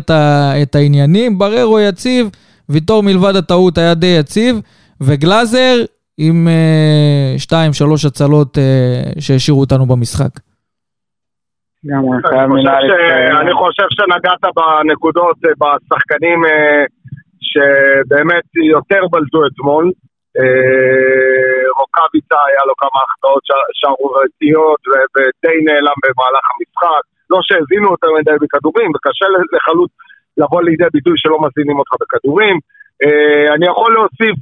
את 0.61 0.75
העניינים. 0.75 1.37
בררו 1.37 1.79
יציב, 1.79 2.29
ויטור 2.69 3.03
מלבד 3.03 3.35
הטעות 3.35 3.77
היה 3.77 3.93
די 3.93 4.15
יציב, 4.19 4.59
וגלאזר 5.01 5.83
עם 6.21 6.47
אה, 6.47 7.33
שתיים, 7.37 7.73
שלוש 7.73 8.05
הצלות 8.05 8.57
אה, 8.57 9.11
שהשאירו 9.19 9.59
אותנו 9.59 9.85
במשחק. 9.85 10.33
אני 13.41 13.53
חושב 13.53 13.87
שנגעת 13.95 14.43
בנקודות, 14.55 15.37
אה, 15.45 15.51
בשחקנים 15.61 16.45
אה, 16.45 16.83
שבאמת 17.49 18.47
יותר 18.73 19.01
בלטו 19.11 19.39
אתמול. 19.47 19.85
אה, 20.39 21.63
רוקאביצה 21.79 22.39
היה 22.49 22.63
לו 22.67 22.73
כמה 22.81 22.99
החטאות 23.03 23.43
שערורייתיות 23.79 24.81
ודי 25.13 25.57
נעלם 25.67 25.97
במהלך 26.03 26.45
המשחק. 26.51 27.03
לא 27.29 27.39
שהזינו 27.47 27.87
יותר 27.91 28.11
מדי 28.19 28.37
בכדורים, 28.41 28.89
וקשה 28.95 29.27
לחלוץ 29.53 29.91
לבוא 30.37 30.61
לידי 30.61 30.89
ביטוי 30.93 31.13
שלא 31.17 31.37
מזינים 31.45 31.79
אותך 31.79 31.93
בכדורים. 32.01 32.55
אה, 33.03 33.53
אני 33.55 33.65
יכול 33.71 33.93
להוסיף 33.93 34.37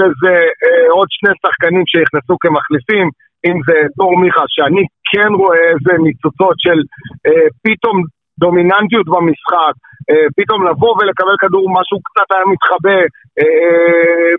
לזה 0.00 0.36
אה, 0.64 0.86
עוד 0.96 1.08
שני 1.10 1.32
שחקנים 1.42 1.84
שנכנסו 1.86 2.34
כמחליפים, 2.40 3.06
אם 3.46 3.56
זה 3.66 3.76
דור 3.98 4.20
מיכה, 4.20 4.44
שאני 4.48 4.84
כן 5.10 5.30
רואה 5.40 5.66
איזה 5.72 5.92
ניצוצות 6.06 6.56
של 6.58 6.78
אה, 7.26 7.46
פתאום 7.64 7.96
דומיננטיות 8.40 9.06
במשחק, 9.14 9.74
אה, 10.10 10.26
פתאום 10.36 10.60
לבוא 10.68 10.92
ולקבל 10.98 11.36
כדור, 11.42 11.64
משהו 11.80 11.98
קצת 12.06 12.28
היה 12.34 12.44
מתחבא, 12.52 13.00
אה, 13.38 14.32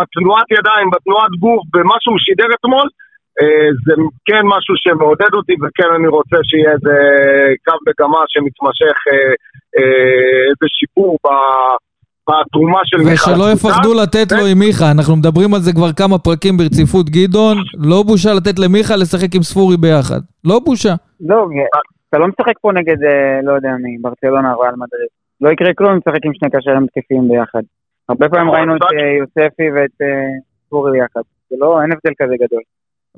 בתנועת 0.00 0.48
ידיים, 0.58 0.86
בתנועת 0.94 1.32
גוף, 1.44 1.62
במה 1.74 1.96
שהוא 2.00 2.18
שידר 2.18 2.50
אתמול, 2.56 2.88
אה, 3.40 3.68
זה 3.84 3.94
כן 4.28 4.44
משהו 4.54 4.74
שמעודד 4.76 5.32
אותי, 5.34 5.54
וכן 5.62 5.90
אני 5.96 6.08
רוצה 6.08 6.38
שיהיה 6.48 6.72
איזה 6.72 6.96
קו 7.66 7.76
מגמה 7.86 8.22
שמתמשך, 8.32 8.96
אה, 9.12 9.34
אה, 9.76 10.42
איזה 10.50 10.66
שיפור 10.78 11.18
ב- 11.24 11.76
בתרומה 12.28 12.80
של 12.84 12.96
מיכה. 12.96 13.30
ושלא. 13.30 13.52
יפחדו 13.52 13.94
לתת 14.02 14.32
לו 14.32 14.46
עם 14.46 14.58
מיכה, 14.58 14.90
אנחנו 14.90 15.16
מדברים 15.16 15.54
על 15.54 15.60
זה 15.60 15.72
כבר 15.72 15.92
כמה 15.92 16.18
פרקים 16.18 16.56
ברציפות, 16.56 17.10
גדעון. 17.10 17.56
לא 17.90 18.02
בושה 18.02 18.34
לתת 18.34 18.58
למיכה 18.58 18.96
לשחק 18.96 19.34
עם 19.34 19.42
ספורי 19.42 19.76
ביחד. 19.76 20.20
לא 20.44 20.60
בושה. 20.64 20.94
לא, 21.20 21.46
אתה 22.08 22.18
לא 22.18 22.28
משחק 22.28 22.58
פה 22.60 22.72
נגד, 22.72 22.98
אה, 23.04 23.40
לא 23.42 23.52
יודע 23.52 23.72
מי, 23.82 23.96
ברצלונה 24.00 24.54
או 24.54 24.60
ריאל 24.60 24.74
מדריד. 24.82 25.10
לא 25.40 25.50
יקרה 25.50 25.74
כלום 25.74 25.92
אם 25.92 26.00
תשחק 26.00 26.24
עם 26.24 26.32
שני 26.34 26.50
קשרים 26.50 26.84
התקפיים 26.84 27.28
ביחד. 27.28 27.62
הרבה 28.08 28.28
פעמים 28.28 28.50
ראינו 28.50 28.76
את 28.76 28.82
אה, 28.82 29.12
יוספי 29.20 29.70
ואת 29.74 29.96
אה, 30.02 30.06
ספורי 30.66 30.92
ביחד. 30.92 31.20
זה 31.50 31.56
לא, 31.58 31.82
אין 31.82 31.92
הבדל 31.92 32.14
כזה 32.20 32.34
גדול. 32.44 32.62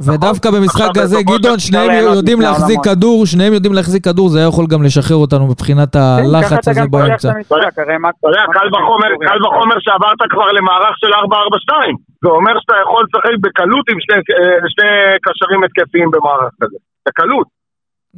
ודווקא 0.07 0.49
במשחק 0.51 0.91
הזה, 0.97 1.17
גדעון, 1.33 1.59
שניהם 1.59 1.91
יודעים 2.17 2.41
להחזיק 2.41 2.79
העולמות. 2.79 2.99
כדור, 2.99 3.27
שניהם 3.27 3.53
יודעים 3.53 3.75
להחזיק 3.75 4.05
כדור, 4.05 4.29
זה 4.29 4.39
היה 4.39 4.49
יכול 4.49 4.67
גם 4.73 4.83
לשחרר 4.83 5.17
אותנו 5.17 5.47
מבחינת 5.47 5.93
כן, 5.93 5.99
הלחץ 6.03 6.69
הזה 6.69 6.81
באמצע. 6.91 7.31
אתה 7.41 7.55
יודע, 7.57 7.71
קל 8.57 8.69
וחומר, 8.75 9.11
בסוריה? 9.13 9.29
קל 9.29 9.39
וחומר 9.47 9.77
שעברת 9.85 10.21
כבר 10.33 10.49
למערך 10.59 10.95
של 11.01 11.11
4-4-2. 11.13 11.73
זה 12.23 12.29
אומר 12.29 12.55
שאתה 12.61 12.75
יכול 12.83 13.01
לשחק 13.07 13.35
בקלות 13.45 13.85
עם 13.91 13.99
שני, 14.05 14.17
אה, 14.17 15.17
קשרים 15.27 15.61
התקפיים 15.65 16.11
במערך 16.11 16.53
כזה. 16.61 16.77
בקלות. 17.09 17.47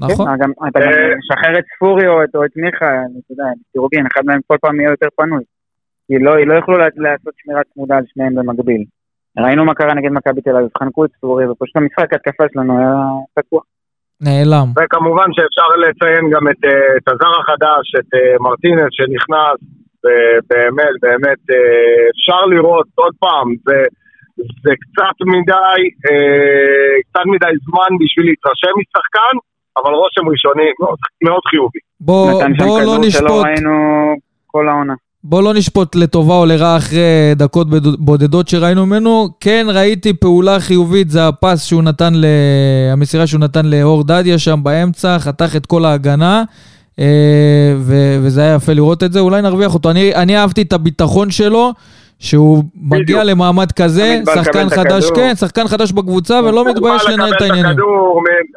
נכון. 0.01 0.27
כן, 0.27 0.37
גם- 0.43 0.53
אתה 0.69 0.81
גם 0.81 0.87
אה, 0.89 1.15
משחרר 1.21 1.59
את 1.59 1.65
ספורי 1.77 2.07
או 2.09 2.23
את 2.45 2.53
מיכה, 2.57 2.91
אתה 3.21 3.31
יודע, 3.33 3.45
סירוגין, 3.73 4.05
אחד 4.13 4.23
מהם 4.27 4.41
כל 4.47 4.57
פעם 4.61 4.81
יהיה 4.81 4.91
יותר 4.91 5.09
פנוי. 5.17 5.45
כי 6.07 6.19
לא 6.25 6.33
לא 6.47 6.55
יוכלו 6.55 6.79
לעשות 6.79 7.35
שמירת 7.43 7.67
צמודה 7.75 7.97
על 7.97 8.05
שניהם 8.15 8.35
במקביל. 8.35 8.85
ראינו 9.39 9.65
מה 9.65 9.75
קרה 9.75 9.95
נגד 9.95 10.11
מכבי 10.13 10.41
תל 10.41 10.57
אביב, 10.57 10.69
חנקו 10.79 11.05
את 11.05 11.11
ספורי, 11.17 11.47
ופשוט 11.47 11.77
המשחק 11.77 12.15
התקפה 12.15 12.45
שלנו 12.53 12.79
היה 12.79 12.95
תקוע. 13.39 13.61
נעלם. 14.27 14.67
וכמובן 14.77 15.29
שאפשר 15.33 15.69
לציין 15.85 16.25
גם 16.31 16.49
את, 16.49 16.65
אה, 16.65 16.97
את 16.97 17.09
הזר 17.09 17.33
החדש, 17.41 17.87
את 17.99 18.11
אה, 18.15 18.37
מרטינס 18.41 18.91
שנכנס, 18.99 19.59
ובאמת, 20.05 20.95
באמת, 21.03 21.41
אה, 21.51 22.09
אפשר 22.13 22.43
לראות 22.53 22.87
עוד 22.95 23.15
פעם, 23.19 23.47
זה, 23.67 23.79
זה 24.37 24.73
קצת 24.83 25.17
מדי, 25.35 25.81
קצת 27.07 27.27
מדי 27.27 27.55
זמן 27.67 27.91
בשביל 28.01 28.27
להתרשם 28.27 28.75
משחקן, 28.81 29.35
אבל 29.79 29.93
רושם 30.01 30.29
ראשוני 30.33 30.69
מאוד, 30.81 30.99
מאוד 31.25 31.43
חיובי. 31.51 31.79
בוא 32.01 32.31
נתן 32.31 32.55
שם 32.55 32.65
בוא 32.65 32.81
לא 32.81 32.83
כדור 32.83 32.97
שלא 32.97 33.07
נשפוט. 33.07 33.45
ראינו 33.47 33.75
כל 34.47 34.69
העונה. 34.69 34.95
בוא 35.25 35.43
לא 35.43 35.55
נשפוט 35.55 35.97
לטובה 35.97 36.35
או 36.35 36.47
לרעה 36.47 36.77
אחרי 36.77 37.35
דקות 37.37 37.67
בודדות 37.99 38.49
שראינו 38.49 38.87
ממנו. 38.87 39.29
כן, 39.41 39.67
ראיתי 39.69 40.13
פעולה 40.13 40.61
חיובית, 40.61 41.11
זה 41.11 41.29
הפס 41.29 41.65
שהוא 41.65 41.83
נתן, 41.83 42.15
ל... 42.15 42.25
המסירה 42.93 43.27
שהוא 43.27 43.41
נתן 43.41 43.67
לאור 43.67 44.05
דדיה 44.05 44.39
שם 44.39 44.61
באמצע, 44.63 45.19
חתך 45.19 45.57
את 45.57 45.67
כל 45.67 45.85
ההגנה, 45.85 46.43
אה, 46.99 47.75
ו... 47.79 47.95
וזה 48.23 48.41
היה 48.41 48.55
יפה 48.55 48.73
לראות 48.73 49.03
את 49.03 49.13
זה, 49.13 49.21
אולי 49.21 49.43
נרוויח 49.43 49.75
אותו. 49.75 49.91
אני, 49.91 50.15
אני 50.15 50.37
אהבתי 50.39 50.63
את 50.63 50.73
הביטחון 50.73 51.31
שלו, 51.31 51.73
שהוא 52.19 52.65
מגיע 52.75 53.03
בדיוק. 53.03 53.21
למעמד 53.25 53.73
כזה, 53.73 54.21
שחקן 54.35 54.69
חדש, 54.69 55.05
הכדור. 55.05 55.17
כן, 55.17 55.35
שחקן 55.35 55.69
חדש 55.69 55.93
בקבוצה 55.93 56.41
ולא 56.45 56.71
מתבייש 56.71 57.05
לנהל 57.09 57.33
את 57.37 57.41
העניינים. 57.41 57.77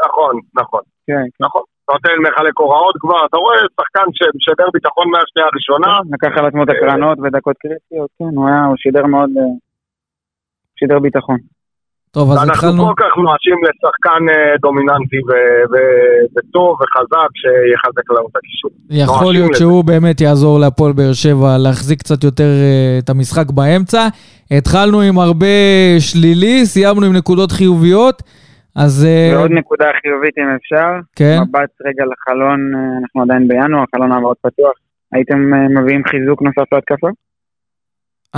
נכון, 0.06 0.39
נכון, 0.56 0.82
כן, 1.08 1.45
נכון. 1.45 1.62
נותן 1.91 2.15
מחלק 2.27 2.55
הוראות 2.57 2.95
כבר, 2.99 3.25
אתה 3.29 3.37
רואה 3.37 3.57
שחקן 3.77 4.07
שמשדר 4.17 4.67
ביטחון 4.73 5.07
מהשנייה 5.11 5.47
הראשונה. 5.51 5.91
לקח 6.13 6.37
על 6.37 6.45
עצמו 6.45 6.63
את 6.63 6.69
הקרנות 6.69 7.17
ודקות 7.23 7.55
קריטיות, 7.63 8.09
כן, 8.19 8.31
הוא 8.35 8.47
היה, 8.47 8.65
הוא 8.65 8.75
שידר 8.77 9.05
מאוד, 9.05 9.29
אה, 9.37 9.43
שידר 10.79 10.99
ביטחון. 10.99 11.37
טוב, 12.11 12.31
אז 12.31 12.49
התחלנו, 12.49 12.85
כל 12.85 12.93
כך 12.97 13.17
נואשים 13.17 13.57
לשחקן 13.65 14.29
אה, 14.29 14.57
דומיננטי 14.61 15.19
ו- 15.27 15.63
ו- 15.71 16.23
וטוב 16.35 16.77
וחזק 16.81 17.31
שיחזק 17.41 18.11
לנו 18.11 18.27
את 18.31 18.35
הקישור. 18.35 18.71
יכול 18.89 19.33
להיות. 19.33 19.55
שהוא 19.55 19.83
באמת 19.83 20.21
יעזור 20.21 20.59
להפועל 20.59 20.93
באר 20.93 21.13
שבע 21.13 21.57
להחזיק 21.57 21.99
קצת 21.99 22.23
יותר 22.23 22.43
אה, 22.43 22.99
את 23.03 23.09
המשחק 23.09 23.51
באמצע. 23.51 24.07
התחלנו 24.51 25.01
עם 25.01 25.19
הרבה 25.19 25.55
שלילי, 25.99 26.65
סיימנו 26.65 27.05
עם 27.05 27.13
נקודות 27.13 27.51
חיוביות, 27.51 28.23
אז 28.75 29.05
אה, 29.09 29.38
ועוד 29.38 29.51
נקודה 29.51 29.86
חיובית 30.01 30.38
אם 30.38 30.49
אפשר, 30.55 30.89
כן, 31.15 31.38
מבט 31.41 31.69
רגע 31.86 32.03
לחלון, 32.12 32.59
אה, 32.75 32.79
אנחנו 33.01 33.21
עדיין 33.21 33.47
בינואר, 33.47 33.83
חלון 33.95 34.12
העברות 34.12 34.38
פתוח. 34.41 34.73
הייתם 35.13 35.53
אה, 35.53 35.81
מביאים 35.81 36.01
חיזוק 36.07 36.41
נוסף 36.41 36.73
להתקפה? 36.73 37.07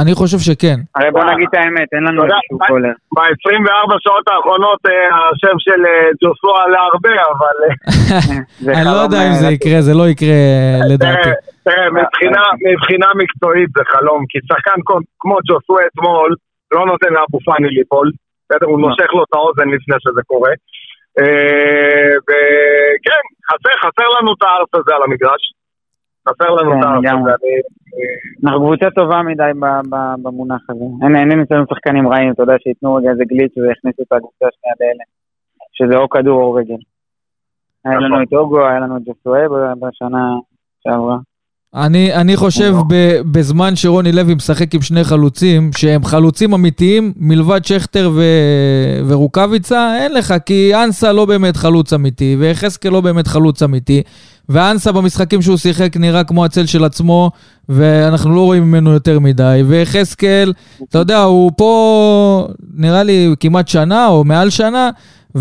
אני 0.01 0.13
חושב 0.13 0.37
שכן. 0.47 0.77
הרי 0.95 1.11
בוא 1.11 1.23
נגיד 1.31 1.47
את 1.49 1.55
האמת, 1.59 1.87
אין 1.95 2.03
לנו 2.03 2.23
איזשהו 2.23 2.57
קולר. 2.67 2.93
ב-24 3.15 3.91
שעות 4.03 4.25
האחרונות 4.27 4.79
השם 4.85 5.55
של 5.59 5.81
ג'וסוע 6.23 6.53
עלה 6.65 6.79
הרבה, 6.91 7.09
אבל 7.31 7.57
אני 8.77 8.85
לא 8.85 8.99
יודע 9.05 9.27
אם 9.27 9.33
זה 9.33 9.47
יקרה, 9.47 9.81
זה 9.81 9.93
לא 9.93 10.07
יקרה 10.07 10.37
לדעתי. 10.89 11.29
תראה, 11.63 11.85
מבחינה, 12.71 13.07
מקצועית 13.21 13.69
זה 13.77 13.83
חלום, 13.93 14.25
כי 14.29 14.37
שחקן 14.47 14.77
כמו- 15.19 15.39
ג'וסווה 15.47 15.81
אתמול 15.87 16.35
לא 16.73 16.85
נותן 16.85 17.11
לאבו 17.13 17.39
פאני 17.45 17.69
ליפול, 17.69 18.11
בסדר? 18.49 18.67
הוא. 18.67 18.79
נושך 18.79 19.13
לו 19.13 19.23
את 19.23 19.33
האוזן 19.33 19.67
לפני 19.75 19.95
שזה 19.99 20.21
קורה. 20.27 20.51
אה, 21.19 22.11
וכן, 22.27 23.23
חסר, 23.49 23.73
חסר 23.83 24.07
לנו 24.17 24.33
את 24.33 24.43
הארץ 24.43 24.69
הזה 24.73 24.95
על 24.95 25.03
המגרש. 25.03 25.43
חסר 26.29 26.49
לנו 26.49 26.71
כן, 26.71 26.79
את 26.79 26.83
הארץ 26.85 27.03
לגמרי. 27.03 27.31
הזה. 27.33 27.47
אנחנו 28.45 28.59
קבוצה 28.59 28.89
טובה 28.95 29.21
מדי 29.23 29.51
במונח 30.23 30.61
הזה. 30.69 30.85
אין 31.31 31.41
אצלנו 31.41 31.65
שחקנים 31.69 32.07
רעים, 32.07 32.31
אתה 32.31 32.43
יודע, 32.43 32.55
שייתנו 32.63 32.95
רגע 32.95 33.09
איזה 33.09 33.23
גליץ' 33.27 33.57
ויכניסו 33.57 34.01
את 34.03 34.11
הקבוצה 34.11 34.45
השנייה 34.47 34.75
לאלה. 34.79 35.03
שזה 35.73 35.97
או 35.97 36.09
כדור 36.09 36.43
או 36.43 36.53
רגל. 36.53 36.81
היה 37.85 37.99
לנו 37.99 38.07
נכון. 38.07 38.23
את 38.23 38.33
אוגו, 38.33 38.67
היה 38.67 38.79
לנו 38.79 38.97
את 38.97 39.01
ג'וסואל 39.01 39.47
ב- 39.47 39.85
בשנה 39.85 40.23
שעברה. 40.83 41.17
אני, 41.75 42.13
אני 42.13 42.37
חושב 42.37 42.75
ב, 42.87 43.21
בזמן 43.31 43.75
שרוני 43.75 44.11
לוי 44.11 44.35
משחק 44.35 44.75
עם 44.75 44.81
שני 44.81 45.03
חלוצים, 45.03 45.71
שהם 45.77 46.05
חלוצים 46.05 46.53
אמיתיים, 46.53 47.13
מלבד 47.17 47.65
שכטר 47.65 48.11
ו, 48.15 48.23
ורוקאביצה, 49.07 49.97
אין 49.99 50.13
לך, 50.13 50.33
כי 50.45 50.75
אנסה 50.75 51.11
לא 51.11 51.25
באמת 51.25 51.57
חלוץ 51.57 51.93
אמיתי, 51.93 52.35
ויחזקאל 52.39 52.91
לא 52.91 53.01
באמת 53.01 53.27
חלוץ 53.27 53.63
אמיתי, 53.63 54.01
ואנסה 54.49 54.91
במשחקים 54.91 55.41
שהוא 55.41 55.57
שיחק 55.57 55.97
נראה 55.97 56.23
כמו 56.23 56.45
הצל 56.45 56.65
של 56.65 56.83
עצמו, 56.83 57.31
ואנחנו 57.69 58.35
לא 58.35 58.41
רואים 58.41 58.63
ממנו 58.63 58.91
יותר 58.91 59.19
מדי, 59.19 59.63
ויחזקאל, 59.67 60.53
אתה 60.89 60.99
יודע, 60.99 61.21
הוא 61.21 61.51
פה 61.57 62.47
נראה 62.73 63.03
לי 63.03 63.35
כמעט 63.39 63.67
שנה 63.67 64.07
או 64.07 64.23
מעל 64.23 64.49
שנה, 64.49 64.89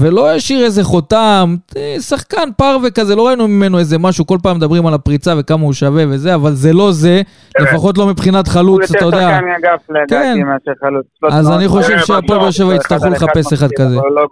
ולא 0.01 0.31
השאיר 0.31 0.65
איזה 0.65 0.83
חותם, 0.85 1.47
אה, 1.77 1.97
שחקן 2.01 2.49
פרווה 2.59 2.91
כזה, 2.91 3.17
לא 3.17 3.27
ראינו 3.27 3.49
ממנו 3.49 3.79
איזה 3.79 3.97
משהו, 3.99 4.27
כל 4.27 4.39
פעם 4.43 4.57
מדברים 4.57 4.87
על 4.87 4.95
הפריצה 4.95 5.33
וכמה 5.39 5.63
הוא 5.63 5.73
שווה 5.73 6.05
וזה, 6.11 6.35
אבל 6.35 6.51
זה 6.51 6.73
לא 6.73 6.93
זה, 6.93 7.21
לפחות 7.61 7.99
לא 7.99 8.07
מבחינת 8.07 8.47
הוא 8.47 8.55
חלוץ, 8.55 8.83
אתה 8.91 9.05
יותר 9.05 9.07
יודע. 9.07 9.29
שחקן 9.31 9.45
מאגף 9.45 9.81
לדעתי 9.91 10.15
כן. 10.15 10.35
מאשר 10.47 10.73
חלוץ. 10.81 11.07
אז 11.33 11.51
אני 11.57 11.69
חושב 11.69 11.99
שהפועל 11.99 12.41
באר 12.41 12.51
שבע 12.51 12.67
אחד 12.67 12.77
יצטרכו 12.77 13.09
לחפש 13.15 13.53
אחד 13.53 13.71
כזה. 13.79 13.97
לא 13.97 14.25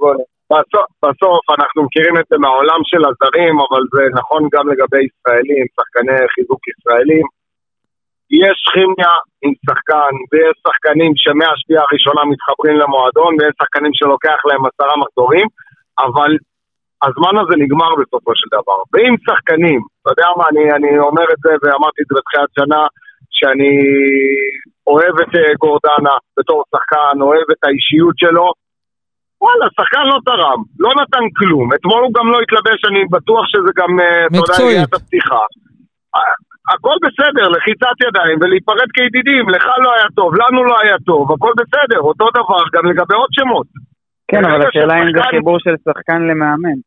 בסוף 1.05 1.45
אנחנו 1.59 1.83
מכירים 1.87 2.15
את 2.21 2.27
זה 2.31 2.37
מהעולם 2.39 2.81
של 2.91 3.03
הזרים, 3.09 3.55
אבל 3.67 3.83
זה 3.95 4.03
נכון 4.21 4.41
גם 4.55 4.65
לגבי 4.73 5.03
ישראלים, 5.09 5.65
שחקני 5.75 6.19
חיזוק 6.35 6.61
ישראלים. 6.71 7.27
יש 8.33 8.59
כימיה 8.73 9.15
עם 9.43 9.53
שחקן, 9.67 10.13
ויש 10.31 10.55
שחקנים 10.67 11.13
שמהשביעה 11.23 11.83
הראשונה 11.87 12.23
מתחברים 12.33 12.77
למועדון, 12.83 13.33
ויש 13.35 13.55
שחקנים 13.63 13.93
שלוקח 13.95 14.39
להם 14.49 14.63
עשרה 14.67 14.95
מחזורים, 15.03 15.47
אבל 16.07 16.31
הזמן 17.07 17.35
הזה 17.41 17.55
נגמר 17.63 17.93
בסופו 18.01 18.33
של 18.41 18.49
דבר. 18.57 18.79
ועם 18.93 19.15
שחקנים, 19.27 19.81
אתה 20.01 20.11
יודע 20.13 20.29
מה, 20.37 20.45
אני, 20.51 20.65
אני 20.77 20.99
אומר 20.99 21.27
את 21.35 21.41
זה, 21.45 21.53
ואמרתי 21.63 21.99
את 22.03 22.07
זה 22.09 22.15
בתחילת 22.19 22.51
שנה, 22.59 22.83
שאני 23.37 23.75
אוהב 24.87 25.15
את 25.23 25.33
אה, 25.39 25.55
גורדנה 25.63 26.15
בתור 26.39 26.65
שחקן, 26.73 27.15
אוהב 27.21 27.47
את 27.53 27.61
האישיות 27.65 28.17
שלו, 28.23 28.47
וואלה, 29.43 29.67
שחקן 29.77 30.05
לא 30.13 30.19
תרם, 30.29 30.61
לא 30.79 30.91
נתן 31.01 31.25
כלום. 31.39 31.67
אתמול 31.75 32.01
הוא 32.05 32.13
גם 32.19 32.27
לא 32.33 32.39
התלבש, 32.43 32.81
אני 32.91 33.05
בטוח 33.11 33.45
שזה 33.47 33.71
גם, 33.77 34.01
אה, 34.01 34.27
אתה 34.27 34.63
יודע, 34.63 34.83
הפתיחה. 34.83 35.43
הכל 36.75 36.97
בסדר, 37.05 37.49
לחיצת 37.49 37.97
ידיים 38.07 38.39
ולהיפרד 38.41 38.91
כידידים, 38.95 39.49
לך 39.49 39.67
לא 39.85 39.91
היה 39.97 40.09
טוב, 40.15 40.35
לנו 40.41 40.65
לא 40.65 40.77
היה 40.83 40.97
טוב, 41.07 41.33
הכל 41.33 41.53
בסדר, 41.61 42.01
אותו 42.01 42.27
דבר 42.39 42.63
גם 42.75 42.85
לגבי 42.91 43.15
עוד 43.15 43.31
שמות. 43.33 43.67
כן, 44.29 44.45
אבל 44.45 44.69
השאלה 44.69 44.95
אם 45.03 45.09
זה 45.15 45.23
חיבור 45.31 45.59
של 45.65 45.75
שחקן 45.85 46.21
למאמן. 46.29 46.79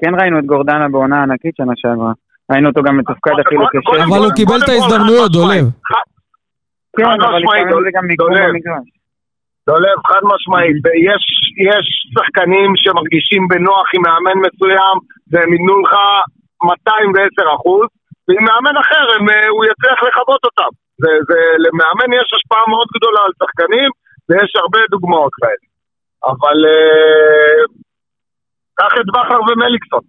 כן 0.00 0.12
ראינו 0.20 0.38
את 0.38 0.46
גורדנה 0.46 0.88
בעונה 0.88 1.22
ענקית 1.22 1.54
שנה 1.56 1.72
שעברה. 1.76 2.12
ראינו 2.50 2.68
אותו 2.68 2.82
גם 2.82 2.96
מתופקד 2.98 3.36
אפילו 3.46 3.66
כשם. 3.66 4.02
אבל 4.08 4.20
הוא 4.24 4.32
קיבל 4.36 4.58
את 4.64 4.68
ההזדמנויות. 4.68 5.32
דולב. 5.32 5.64
כן, 6.96 7.04
אבל 7.26 7.38
לפעמים 7.42 7.68
זה 7.84 7.90
גם 7.96 8.04
מיקום. 8.06 8.28
במגרש. 8.30 8.88
דולב, 9.68 9.98
חד 10.10 10.22
משמעית, 10.32 10.76
ויש 10.84 11.24
יש 11.70 11.86
שחקנים 12.14 12.70
שמרגישים 12.82 13.42
בנוח 13.50 13.86
עם 13.94 14.02
מאמן 14.06 14.38
מסוים, 14.44 14.96
והם 15.30 15.52
ייתנו 15.52 15.74
לך 15.82 15.94
210 16.64 17.54
אחוז, 17.56 17.88
ועם 18.28 18.44
מאמן 18.48 18.76
אחר 18.82 19.04
הם, 19.14 19.28
אה, 19.30 19.48
הוא 19.48 19.64
יצליח 19.64 19.98
לכבות 20.06 20.42
אותם. 20.44 20.70
זה, 21.02 21.10
זה, 21.28 21.38
למאמן 21.64 22.10
יש 22.20 22.28
השפעה 22.36 22.64
מאוד 22.72 22.88
גדולה 22.96 23.20
על 23.26 23.32
שחקנים, 23.40 23.90
ויש 24.28 24.52
הרבה 24.62 24.80
דוגמאות 24.90 25.32
כאלה. 25.40 25.66
אבל 26.30 26.58
אה, 26.70 27.60
קח 28.80 28.92
את 29.00 29.06
בכר 29.14 29.40
ומליקסון. 29.48 30.04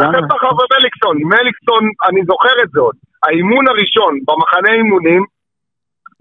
קח. 0.00 0.12
את 0.18 0.26
בכר 0.32 0.52
ומליקסון. 0.60 1.16
מליקסון, 1.32 1.82
אני 2.08 2.20
זוכר 2.30 2.56
את 2.62 2.70
זה 2.74 2.80
עוד. 2.80 2.96
האימון 3.24 3.64
הראשון 3.68 4.12
במחנה 4.26 4.70
אימונים, 4.78 5.22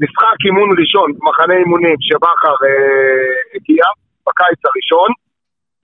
משחק 0.02 0.38
אימון 0.46 0.70
ראשון 0.80 1.08
במחנה 1.18 1.54
אימונים 1.62 1.98
שבכר 2.08 2.56
אה, 2.66 3.36
הגיע, 3.56 3.84
בקיץ 4.26 4.62
הראשון, 4.70 5.10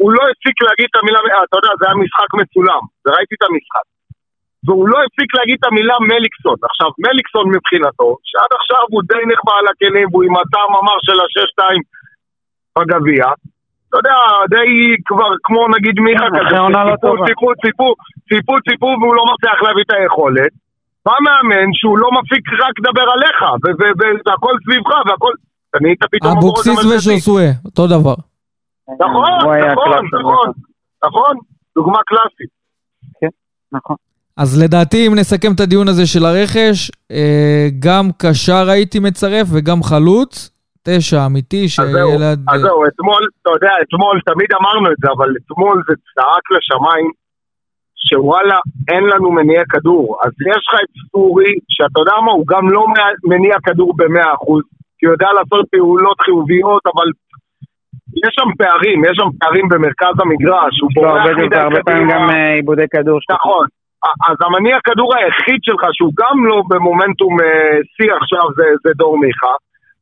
הוא 0.01 0.11
לא 0.15 0.21
הפסיק 0.31 0.55
להגיד 0.65 0.87
את 0.91 0.95
המילה, 0.99 1.19
אתה 1.45 1.55
יודע, 1.59 1.71
זה 1.79 1.83
היה 1.85 1.95
משחק 2.03 2.31
מצולם, 2.41 2.81
וראיתי 3.03 3.35
את 3.37 3.43
המשחק. 3.47 3.85
והוא 4.65 4.87
לא 4.91 4.97
הפסיק 5.05 5.29
להגיד 5.37 5.57
את 5.59 5.65
המילה 5.69 5.97
מליקסון. 6.09 6.57
עכשיו, 6.69 6.89
מליקסון 7.05 7.45
מבחינתו, 7.55 8.09
שעד 8.29 8.51
עכשיו 8.59 8.83
הוא 8.93 9.01
די 9.11 9.23
נחבא 9.31 9.53
על 9.59 9.67
הכלים, 9.71 10.07
והוא 10.09 10.23
עם 10.27 10.35
הטעם 10.41 10.71
אמר 10.81 10.97
של 11.07 11.17
השש-שתיים 11.23 11.81
בגביע, 12.75 13.25
אתה 13.89 13.97
יודע, 13.99 14.17
די 14.55 14.69
כבר 15.09 15.31
כמו 15.45 15.61
נגיד 15.75 15.95
מיכה 16.05 16.27
כן, 16.29 16.35
כזה, 16.37 16.55
לא 16.89 16.95
טובה. 17.01 17.25
ציפו, 17.27 17.47
ציפו, 17.63 17.89
ציפו, 18.29 18.53
ציפו, 18.67 18.89
והוא 18.99 19.15
לא 19.19 19.23
מצליח 19.31 19.57
להביא 19.65 19.83
את 19.85 19.91
היכולת. 19.97 20.51
בא 21.05 21.15
מאמן 21.25 21.69
שהוא 21.73 21.97
לא 22.03 22.09
מפיק 22.17 22.43
רק 22.63 22.73
לדבר 22.79 23.07
עליך, 23.15 23.39
והכל 24.25 24.53
סביבך, 24.63 24.91
והכל... 25.07 25.33
אתה 25.69 25.77
נהיית 25.81 26.03
פתאום 26.11 26.37
אבוקסיס. 26.37 26.85
ושוסווה, 26.85 27.49
אותו 27.65 27.87
דבר. 27.87 28.17
נכון, 28.99 29.33
נכון, 29.71 29.85
קלאסי, 29.85 30.15
נכון, 30.19 30.49
נכון, 31.05 31.33
דוגמה 31.75 31.99
קלאסית. 32.09 32.51
נכון. 33.71 33.95
אז 34.37 34.63
לדעתי, 34.63 35.07
אם 35.07 35.15
נסכם 35.15 35.51
את 35.55 35.59
הדיון 35.59 35.87
הזה 35.87 36.05
של 36.05 36.25
הרכש, 36.25 36.91
אה, 37.11 37.67
גם 37.79 38.05
קשר 38.17 38.69
הייתי 38.69 38.99
מצרף 38.99 39.47
וגם 39.53 39.83
חלוץ, 39.83 40.51
תשע 40.83 41.25
אמיתי, 41.25 41.63
אז 41.65 41.91
זהו, 41.91 42.09
שילד... 42.11 42.39
אז 42.53 42.61
זהו, 42.61 42.85
אתמול, 42.87 43.23
אתה 43.41 43.49
יודע, 43.55 43.73
אתמול, 43.83 44.19
תמיד 44.25 44.49
אמרנו 44.61 44.91
את 44.91 44.97
זה, 45.01 45.07
אבל 45.17 45.29
אתמול 45.39 45.83
זה 45.87 45.95
צעק 46.15 46.45
לשמיים, 46.55 47.11
שוואלה, 48.07 48.59
אין 48.91 49.03
לנו 49.03 49.31
מניע 49.31 49.63
כדור. 49.69 50.19
אז 50.23 50.31
יש 50.51 50.61
לך 50.67 50.73
את 50.83 50.91
ספורי, 51.01 51.51
שאתה 51.69 51.99
יודע 52.01 52.15
מה, 52.25 52.31
הוא 52.31 52.45
גם 52.47 52.69
לא 52.69 52.85
מניע 53.23 53.55
כדור 53.65 53.93
במאה 53.97 54.33
אחוז, 54.33 54.63
כי 54.97 55.05
הוא 55.05 55.13
יודע 55.13 55.27
לעשות 55.37 55.65
פעולות 55.71 56.17
חיוביות, 56.25 56.83
אבל 56.93 57.07
יש 58.23 58.31
שם 58.37 58.49
פערים, 58.57 59.05
יש 59.05 59.15
שם 59.19 59.29
פערים 59.39 59.69
במרכז 59.69 60.15
המגרש, 60.21 60.73
הוא 60.81 60.89
לא, 60.95 61.01
בורח 61.01 61.25
מדי 61.37 61.55
זה 61.55 61.61
הרבה 61.61 61.83
פעמים 61.83 62.07
קדימה. 62.07 62.19
גם 62.19 62.29
אה, 62.29 62.53
עיבודי 62.53 62.87
כדור. 62.93 63.19
שלו. 63.21 63.35
נכון. 63.35 63.65
אז 64.29 64.37
המניע 64.45 64.77
כדור 64.83 65.09
היחיד 65.15 65.59
שלך, 65.67 65.83
שהוא 65.91 66.13
גם 66.21 66.45
לא 66.45 66.63
במומנטום 66.69 67.33
אה, 67.41 67.77
שיא 67.95 68.13
עכשיו, 68.21 68.45
זה, 68.57 68.63
זה 68.83 68.91
דור 68.95 69.19
מיכה, 69.19 69.55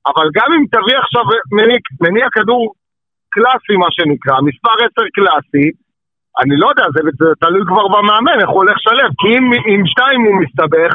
אבל 0.09 0.27
גם 0.37 0.49
אם 0.55 0.63
תביא 0.73 0.97
עכשיו 1.03 1.23
מניע, 1.51 1.77
מניע 2.01 2.27
כדור 2.31 2.73
קלאסי, 3.33 3.75
מה 3.83 3.89
שנקרא, 3.91 4.35
מספר 4.41 4.75
10 4.99 5.07
קלאסי, 5.17 5.67
אני 6.41 6.55
לא 6.61 6.67
יודע, 6.69 6.85
זה, 6.95 7.01
זה 7.19 7.25
תלוי 7.39 7.63
כבר 7.69 7.87
במאמן, 7.87 8.37
איך 8.41 8.49
הוא 8.49 8.61
הולך 8.61 8.77
לשלב, 8.77 9.11
כי 9.19 9.27
אם 9.37 9.45
עם 9.71 9.83
שתיים 9.91 10.21
הוא 10.25 10.35
מסתבך, 10.41 10.93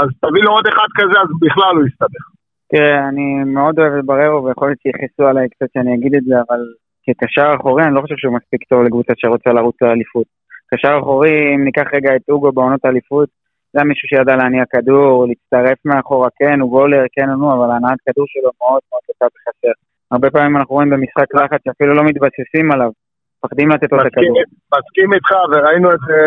אז 0.00 0.08
תביא 0.22 0.42
לו 0.42 0.50
עוד 0.56 0.66
אחד 0.66 0.88
כזה, 0.98 1.16
אז 1.20 1.28
בכלל 1.40 1.76
הוא 1.76 1.86
יסתבך. 1.88 2.24
תראה, 2.70 3.08
אני 3.08 3.26
מאוד 3.56 3.78
אוהב 3.78 3.92
את 3.98 4.04
בררו, 4.04 4.44
ויכול 4.44 4.68
להיות 4.68 4.80
שיכעסו 4.82 5.22
עליי 5.30 5.48
קצת 5.48 5.66
שאני 5.74 5.94
אגיד 5.94 6.14
את 6.14 6.24
זה, 6.24 6.34
אבל 6.44 6.60
כקשר 7.04 7.48
אחורי 7.56 7.82
אני 7.84 7.94
לא 7.94 8.00
חושב 8.00 8.14
שהוא 8.18 8.34
מספיק 8.34 8.64
טוב 8.70 8.82
לקבוצה 8.82 9.12
שרוצה 9.16 9.50
לרוץ 9.52 9.76
לאליפות. 9.82 10.41
קשר 10.72 10.98
אחורי, 11.00 11.54
אם 11.54 11.64
ניקח 11.64 11.86
רגע 11.94 12.10
את 12.16 12.24
אוגו 12.30 12.52
בעונות 12.52 12.84
האליפות, 12.84 13.28
זה 13.72 13.80
היה 13.80 13.84
מישהו 13.84 14.08
שידע 14.08 14.36
להניע 14.36 14.64
כדור, 14.72 15.26
להצטרף 15.28 15.78
מאחורה, 15.84 16.28
כן, 16.38 16.60
הוא 16.60 16.70
גולר, 16.70 17.02
כן 17.14 17.30
או 17.30 17.36
נו, 17.36 17.48
אבל 17.54 17.68
הנעת 17.76 17.98
כדור 18.06 18.26
שלו 18.28 18.50
מאוד 18.60 18.80
מאוד 18.88 19.02
קצת 19.08 19.30
בחסר. 19.34 19.74
הרבה 20.12 20.30
פעמים 20.30 20.56
אנחנו 20.56 20.74
רואים 20.74 20.90
במשחק 20.90 21.28
לחץ 21.34 21.60
שאפילו 21.64 21.94
לא 21.94 22.02
מתבססים 22.04 22.72
עליו, 22.72 22.90
מפחדים 23.44 23.68
לתת 23.70 23.92
לו 23.92 24.00
את 24.00 24.06
הכדור. 24.06 24.36
מסכים 24.74 25.12
איתך, 25.14 25.30
וראינו 25.50 25.88
את 25.94 26.00
זה, 26.06 26.18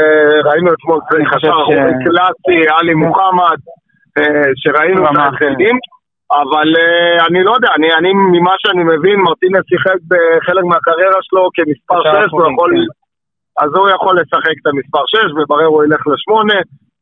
ראינו 0.50 0.70
אתמול, 0.74 1.00
חושב 1.02 1.24
חסר 1.32 1.58
ש- 1.68 2.04
קלאסי, 2.06 2.60
עלי 2.76 2.94
מוחמד, 2.94 3.60
אה, 4.18 4.50
שראינו 4.62 5.02
את. 5.04 5.18
ההפסדים, 5.18 5.76
אבל 6.42 6.68
אה, 6.82 7.26
אני 7.28 7.44
לא 7.48 7.52
יודע, 7.58 7.70
אני, 7.78 7.88
אני 8.00 8.12
ממה 8.14 8.56
שאני 8.62 8.84
מבין, 8.84 9.18
מרטינס 9.28 9.66
שיחק 9.70 10.00
בחלק 10.12 10.64
מהקריירה 10.72 11.20
שלו 11.22 11.42
כמספר 11.56 12.00
קשר 12.04 12.28
6, 12.28 12.32
הוא 12.32 12.42
אחורי, 12.42 12.54
יכול, 12.54 12.72
כן. 12.72 13.05
אז 13.62 13.70
הוא 13.78 13.90
יכול 13.96 14.14
לשחק 14.20 14.56
את 14.62 14.68
המספר 14.70 15.04
6, 15.08 15.16
ובררו 15.38 15.84
ילך 15.84 16.04
ל-8, 16.08 16.32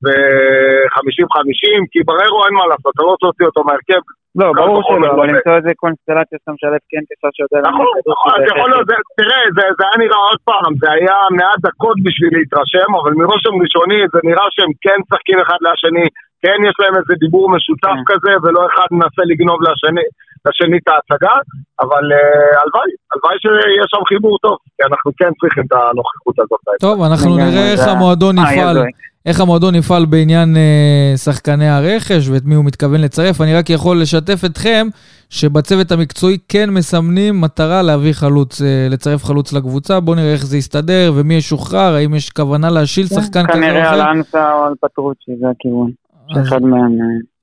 ו-50-50, 0.04 1.64
כי 1.92 2.00
בררו 2.10 2.40
אין 2.46 2.54
מה 2.60 2.66
לעשות, 2.72 2.92
אתה 2.96 3.04
לא 3.04 3.16
להוציא 3.24 3.46
אותו 3.50 3.62
מהרכב, 3.68 4.02
לא, 4.40 4.48
ברור 4.60 4.82
שלא, 4.88 5.00
לא 5.00 5.08
אבל. 5.14 5.26
למצוא 5.30 5.54
איזה 5.60 5.72
קונסטלציה 5.84 6.36
שאתה 6.40 6.52
משלב 6.56 6.82
כן 6.92 7.04
קשר 7.10 7.30
שיודע 7.38 7.60
נכון, 7.70 7.88
כדור. 7.96 8.16
אז 8.34 8.42
יכול 8.52 8.68
להיות, 8.72 8.88
תראה, 9.20 9.42
זה 9.56 9.64
זה 9.78 9.84
היה 9.86 9.98
נראה 10.04 10.22
עוד 10.30 10.42
פעם, 10.50 10.72
זה 10.82 10.88
היה 10.98 11.18
מעט 11.40 11.60
דקות 11.68 11.98
בשביל 12.06 12.32
להתרשם, 12.38 12.90
אבל 13.00 13.12
מרושם 13.22 13.54
ראשוני 13.64 14.00
זה 14.14 14.20
נראה 14.30 14.46
שהם 14.56 14.72
כן 14.84 14.98
משחקים 15.04 15.38
אחד 15.46 15.60
לשני, 15.68 16.08
כן 16.44 16.58
יש 16.70 16.76
להם 16.82 16.96
איזה 17.00 17.14
דיבור 17.24 17.46
משותף 17.56 17.98
כן. 18.00 18.08
כזה, 18.10 18.34
ולא 18.42 18.62
אחד 18.70 18.88
מנסה 18.98 19.22
לגנוב 19.32 19.60
לשני, 19.68 20.08
לשני 20.46 20.78
את 20.78 20.88
ההצגה, 20.88 21.36
אבל 21.82 22.04
אה, 22.14 22.62
הלוואי, 22.62 22.92
הלוואי 23.14 23.38
שיש 23.44 23.88
שם 23.92 24.04
חיבור 24.10 24.38
טוב, 24.42 24.58
כי 24.76 24.84
אנחנו 24.90 25.12
כן 25.18 25.32
צריכים 25.42 25.64
את 25.68 25.72
הנוכחות 25.72 26.40
הזאת. 26.40 26.80
טוב, 26.80 27.02
אנחנו 27.02 27.38
נראה 27.38 27.72
איך 27.72 27.88
המועדון 27.88 28.40
אה, 28.40 28.54
יפעל. 28.54 28.78
איך 29.26 29.40
המועדון 29.40 29.76
יפעל 29.76 30.06
בעניין 30.06 30.56
אה, 30.58 31.18
שחקני 31.18 31.70
הרכש 31.70 32.30
ואת 32.30 32.46
מי 32.46 32.56
הוא 32.56 32.66
מתכוון 32.66 33.02
לצרף. 33.02 33.42
אני 33.42 33.56
רק 33.56 33.70
יכול 33.70 34.02
לשתף 34.02 34.46
אתכם 34.46 34.88
שבצוות 35.30 35.92
המקצועי 35.92 36.38
כן 36.50 36.70
מסמנים 36.70 37.42
מטרה 37.42 37.82
להביא 37.82 38.14
חלוץ, 38.14 38.62
אה, 38.62 38.88
לצרף 38.90 39.24
חלוץ 39.24 39.54
לקבוצה. 39.54 40.00
בואו 40.00 40.16
נראה 40.16 40.34
איך 40.34 40.46
זה 40.46 40.58
יסתדר 40.58 41.12
ומי 41.16 41.34
ישוחרר, 41.34 41.96
האם 41.96 42.16
יש 42.16 42.30
כוונה 42.30 42.70
להשיל 42.70 43.08
שחקן 43.08 43.44
כזה 43.48 43.50
או 43.50 43.54
כנראה 43.54 43.92
על 43.92 44.02
אחר. 44.02 44.12
אנסה 44.12 44.54
או 44.54 44.64
על 44.64 44.74
פטרוצ'י, 44.82 45.32
זה 45.40 45.46
הכיוון. 45.50 45.92
שאחד 46.28 46.62
מהם... 46.62 46.92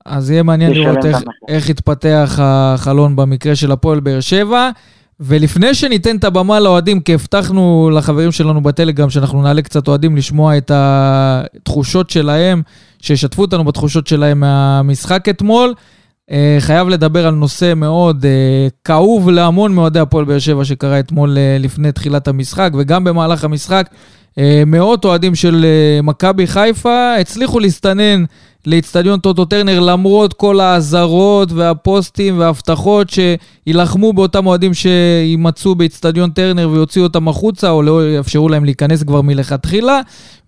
אז 0.05 0.31
יהיה 0.31 0.43
מעניין 0.43 0.71
לראות 0.71 1.05
איך. 1.05 1.21
איך 1.47 1.69
יתפתח 1.69 2.39
החלון 2.41 3.15
במקרה 3.15 3.55
של 3.55 3.71
הפועל 3.71 3.99
באר 3.99 4.19
שבע. 4.19 4.69
ולפני 5.23 5.73
שניתן 5.73 6.15
את 6.15 6.23
הבמה 6.23 6.59
לאוהדים, 6.59 6.99
כי 6.99 7.13
הבטחנו 7.13 7.89
לחברים 7.93 8.31
שלנו 8.31 8.61
בטלגרם 8.61 9.09
שאנחנו 9.09 9.41
נעלה 9.41 9.61
קצת 9.61 9.87
אוהדים 9.87 10.17
לשמוע 10.17 10.57
את 10.57 10.71
התחושות 10.73 12.09
שלהם, 12.09 12.61
שישתפו 13.01 13.41
אותנו 13.41 13.63
בתחושות 13.63 14.07
שלהם 14.07 14.39
מהמשחק 14.39 15.29
אתמול. 15.29 15.73
אה, 16.31 16.57
חייב 16.59 16.87
לדבר 16.87 17.27
על 17.27 17.33
נושא 17.33 17.73
מאוד 17.75 18.25
אה, 18.25 18.67
כאוב 18.83 19.29
להמון 19.29 19.73
מאוהדי 19.73 19.99
הפועל 19.99 20.25
באר 20.25 20.39
שבע 20.39 20.65
שקרה 20.65 20.99
אתמול 20.99 21.37
אה, 21.37 21.57
לפני 21.59 21.91
תחילת 21.91 22.27
המשחק, 22.27 22.71
וגם 22.77 23.03
במהלך 23.03 23.43
המשחק. 23.43 23.89
מאות 24.65 25.05
אוהדים 25.05 25.35
של 25.35 25.65
מכבי 26.03 26.47
חיפה 26.47 27.15
הצליחו 27.19 27.59
להסתנן 27.59 28.23
לאיצטדיון 28.65 29.19
טוטו 29.19 29.45
טרנר 29.45 29.79
למרות 29.79 30.33
כל 30.33 30.59
האזהרות 30.59 31.51
והפוסטים 31.51 32.39
וההבטחות 32.39 33.07
שיילחמו 33.09 34.13
באותם 34.13 34.45
אוהדים 34.47 34.73
שימצאו 34.73 35.75
באיצטדיון 35.75 36.29
טרנר 36.29 36.69
ויוציאו 36.69 37.03
אותם 37.03 37.27
החוצה 37.27 37.69
או 37.69 37.81
לא 37.81 38.15
יאפשרו 38.15 38.49
להם 38.49 38.65
להיכנס 38.65 39.03
כבר 39.03 39.21
מלכתחילה. 39.21 40.01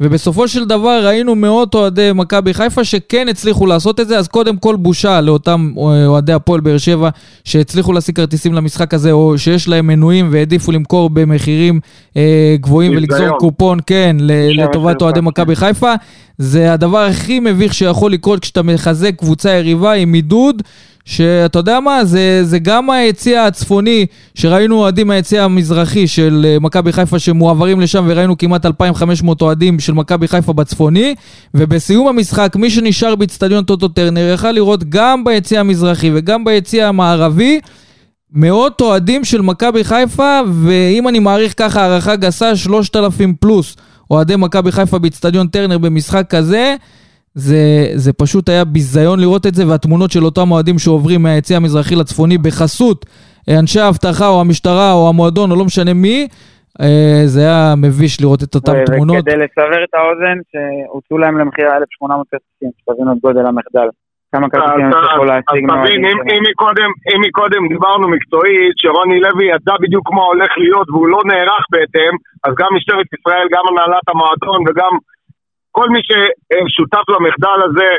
ובסופו 0.03 0.47
של 0.47 0.65
דבר 0.65 1.05
ראינו 1.05 1.35
מאות 1.35 1.75
אוהדי 1.75 2.09
מכבי 2.15 2.53
חיפה 2.53 2.83
שכן 2.83 3.27
הצליחו 3.29 3.65
לעשות 3.65 3.99
את 3.99 4.07
זה, 4.07 4.17
אז 4.17 4.27
קודם 4.27 4.57
כל 4.57 4.75
בושה 4.75 5.21
לאותם 5.21 5.71
אה, 5.77 6.05
אוהדי 6.05 6.33
הפועל 6.33 6.61
באר 6.61 6.77
שבע 6.77 7.09
שהצליחו 7.43 7.93
להשיג 7.93 8.15
כרטיסים 8.15 8.53
למשחק 8.53 8.93
הזה 8.93 9.11
או 9.11 9.37
שיש 9.37 9.67
להם 9.67 9.87
מנויים 9.87 10.29
והעדיפו 10.31 10.71
למכור 10.71 11.09
במחירים 11.09 11.79
אה, 12.17 12.55
גבוהים 12.59 12.91
ולגזור. 12.91 13.37
קופון, 13.37 13.79
כן, 13.85 14.15
לטובת 14.19 14.95
וחרפה, 14.95 15.05
אוהדי 15.05 15.19
כן. 15.19 15.25
מכבי 15.25 15.55
חיפה. 15.55 15.93
זה 16.37 16.73
הדבר 16.73 16.99
הכי 16.99 17.39
מביך 17.39 17.73
שיכול 17.73 18.11
לקרות 18.11 18.39
כשאתה 18.39 18.61
מחזק 18.61 19.15
קבוצה 19.17 19.51
יריבה 19.51 19.93
עם 19.93 20.13
עידוד, 20.13 20.63
שאתה 21.05 21.59
יודע 21.59 21.79
מה, 21.79 22.05
זה, 22.05 22.39
זה 22.43 22.59
גם 22.59 22.89
היציע 22.89 23.43
הצפוני, 23.43 24.05
שראינו 24.35 24.75
אוהדים 24.75 25.07
מהיציע 25.07 25.43
המזרחי 25.43 26.07
של 26.07 26.45
אה, 26.49 26.59
מכבי 26.59 26.91
חיפה 26.91 27.19
שמועברים 27.19 27.81
לשם, 27.81 28.05
וראינו 28.07 28.37
כמעט 28.37 28.65
2,500 28.65 29.41
אוהדים 29.41 29.79
של 29.79 29.93
מכבי 29.93 30.27
חיפה 30.27 30.53
בצפוני, 30.53 31.15
ובסיום 31.53 32.07
המשחק, 32.07 32.55
מי 32.55 32.69
שנשאר 32.69 33.15
באיצטדיון 33.15 33.63
טוטו 33.63 33.87
טרנר 33.87 34.33
יכל 34.33 34.51
לראות 34.51 34.83
גם 34.89 35.23
ביציע 35.23 35.59
המזרחי 35.59 36.11
וגם 36.13 36.45
ביציע 36.45 36.87
המערבי, 36.87 37.59
מאות 38.33 38.81
אוהדים 38.81 39.23
של 39.23 39.41
מכבי 39.41 39.83
חיפה, 39.83 40.39
ואם 40.53 41.07
אני 41.07 41.19
מעריך 41.19 41.53
ככה 41.57 41.81
הערכה 41.81 42.15
גסה, 42.15 42.55
3,000 42.55 43.33
פלוס 43.39 43.75
אוהדי 44.11 44.35
מכבי 44.35 44.71
חיפה 44.71 44.99
באיצטדיון 44.99 45.47
טרנר 45.47 45.77
במשחק 45.77 46.25
כזה. 46.29 46.75
זה, 47.35 47.87
זה 47.95 48.13
פשוט 48.13 48.49
היה 48.49 48.65
ביזיון 48.65 49.19
לראות 49.19 49.45
את 49.45 49.53
זה, 49.53 49.67
והתמונות 49.67 50.11
של 50.11 50.23
אותם 50.23 50.51
אוהדים 50.51 50.79
שעוברים 50.79 51.23
מהיציע 51.23 51.57
המזרחי 51.57 51.95
לצפוני 51.95 52.37
בחסות 52.37 53.05
אה, 53.49 53.59
אנשי 53.59 53.79
האבטחה 53.79 54.27
או 54.27 54.41
המשטרה 54.41 54.93
או 54.93 55.09
המועדון 55.09 55.51
או 55.51 55.55
לא 55.55 55.65
משנה 55.65 55.93
מי, 55.93 56.27
אה, 56.81 57.21
זה 57.25 57.39
היה 57.39 57.73
מביש 57.77 58.21
לראות 58.21 58.43
את 58.43 58.55
אותן 58.55 58.85
תמונות. 58.85 59.17
וכדי 59.19 59.35
לסבר 59.35 59.83
את 59.83 59.93
האוזן, 59.93 60.37
שהוצאו 60.51 61.17
להם 61.17 61.37
למכירה 61.37 61.77
1,800 61.77 62.27
כרטיסים, 62.31 62.69
שתבינו 62.77 63.11
את 63.13 63.17
גודל 63.25 63.45
המחדל. 63.45 63.89
כמה 64.33 64.49
כרטיסים 64.49 64.85
הצליחו 64.87 65.23
אז 65.23 65.29
להשיג 65.29 65.47
תבין, 65.49 65.65
מהאוהדים 65.67 66.01
שלהם. 66.03 66.43
מקודם, 66.51 66.89
אם 67.09 67.19
מקודם 67.27 67.61
דיברנו 67.73 68.05
מקצועית, 68.15 68.75
שרוני 68.81 69.17
לוי 69.25 69.45
ידע 69.53 69.75
בדיוק 69.83 70.05
מה 70.17 70.23
הולך 70.31 70.51
להיות 70.63 70.87
והוא 70.89 71.07
לא 71.13 71.19
נערך 71.31 71.63
בהתאם, 71.71 72.13
אז 72.45 72.51
גם 72.59 72.69
משטרת 72.77 73.07
ישראל, 73.15 73.45
גם 73.55 73.63
הנהלת 73.69 74.05
המועדון 74.11 74.59
וגם 74.67 74.93
כל 75.77 75.87
מי 75.93 76.01
ששותף 76.07 77.05
למחדל 77.13 77.59
הזה 77.65 77.89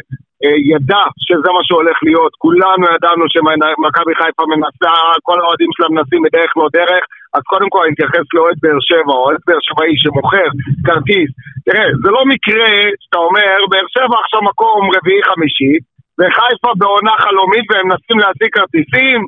אה, 0.45 0.57
ידע 0.73 1.05
שזה 1.27 1.49
מה 1.57 1.63
שהולך 1.69 1.97
להיות. 2.07 2.33
כולנו 2.45 2.85
ידענו 2.95 3.25
שמכבי 3.33 4.15
חיפה 4.21 4.45
מנסה, 4.55 4.95
כל 5.29 5.37
האוהדים 5.41 5.71
שלה 5.75 5.89
מנסים 5.95 6.21
בדרך 6.25 6.51
לא 6.61 6.67
דרך, 6.79 7.03
אז 7.35 7.43
קודם 7.53 7.69
כל 7.73 7.81
אני 7.85 7.93
אתייחס 7.95 8.27
לאוהד 8.35 8.57
באר 8.63 8.81
שבע, 8.89 9.13
או 9.15 9.21
אוהד 9.25 9.41
באר 9.47 9.63
שבעי 9.67 9.97
שמוכר 10.03 10.49
כרטיס. 10.87 11.31
תראה, 11.67 11.87
זה 12.03 12.09
לא 12.17 12.23
מקרה 12.33 12.69
שאתה 13.03 13.19
אומר, 13.27 13.57
באר 13.71 13.89
שבע 13.97 14.17
עכשיו 14.25 14.41
מקום 14.51 14.81
רביעי-חמישי, 14.97 15.75
וחיפה 16.19 16.71
בעונה 16.81 17.15
חלומית 17.25 17.67
והם 17.71 17.87
מנסים 17.89 18.19
להשיג 18.23 18.51
כרטיסים, 18.57 19.19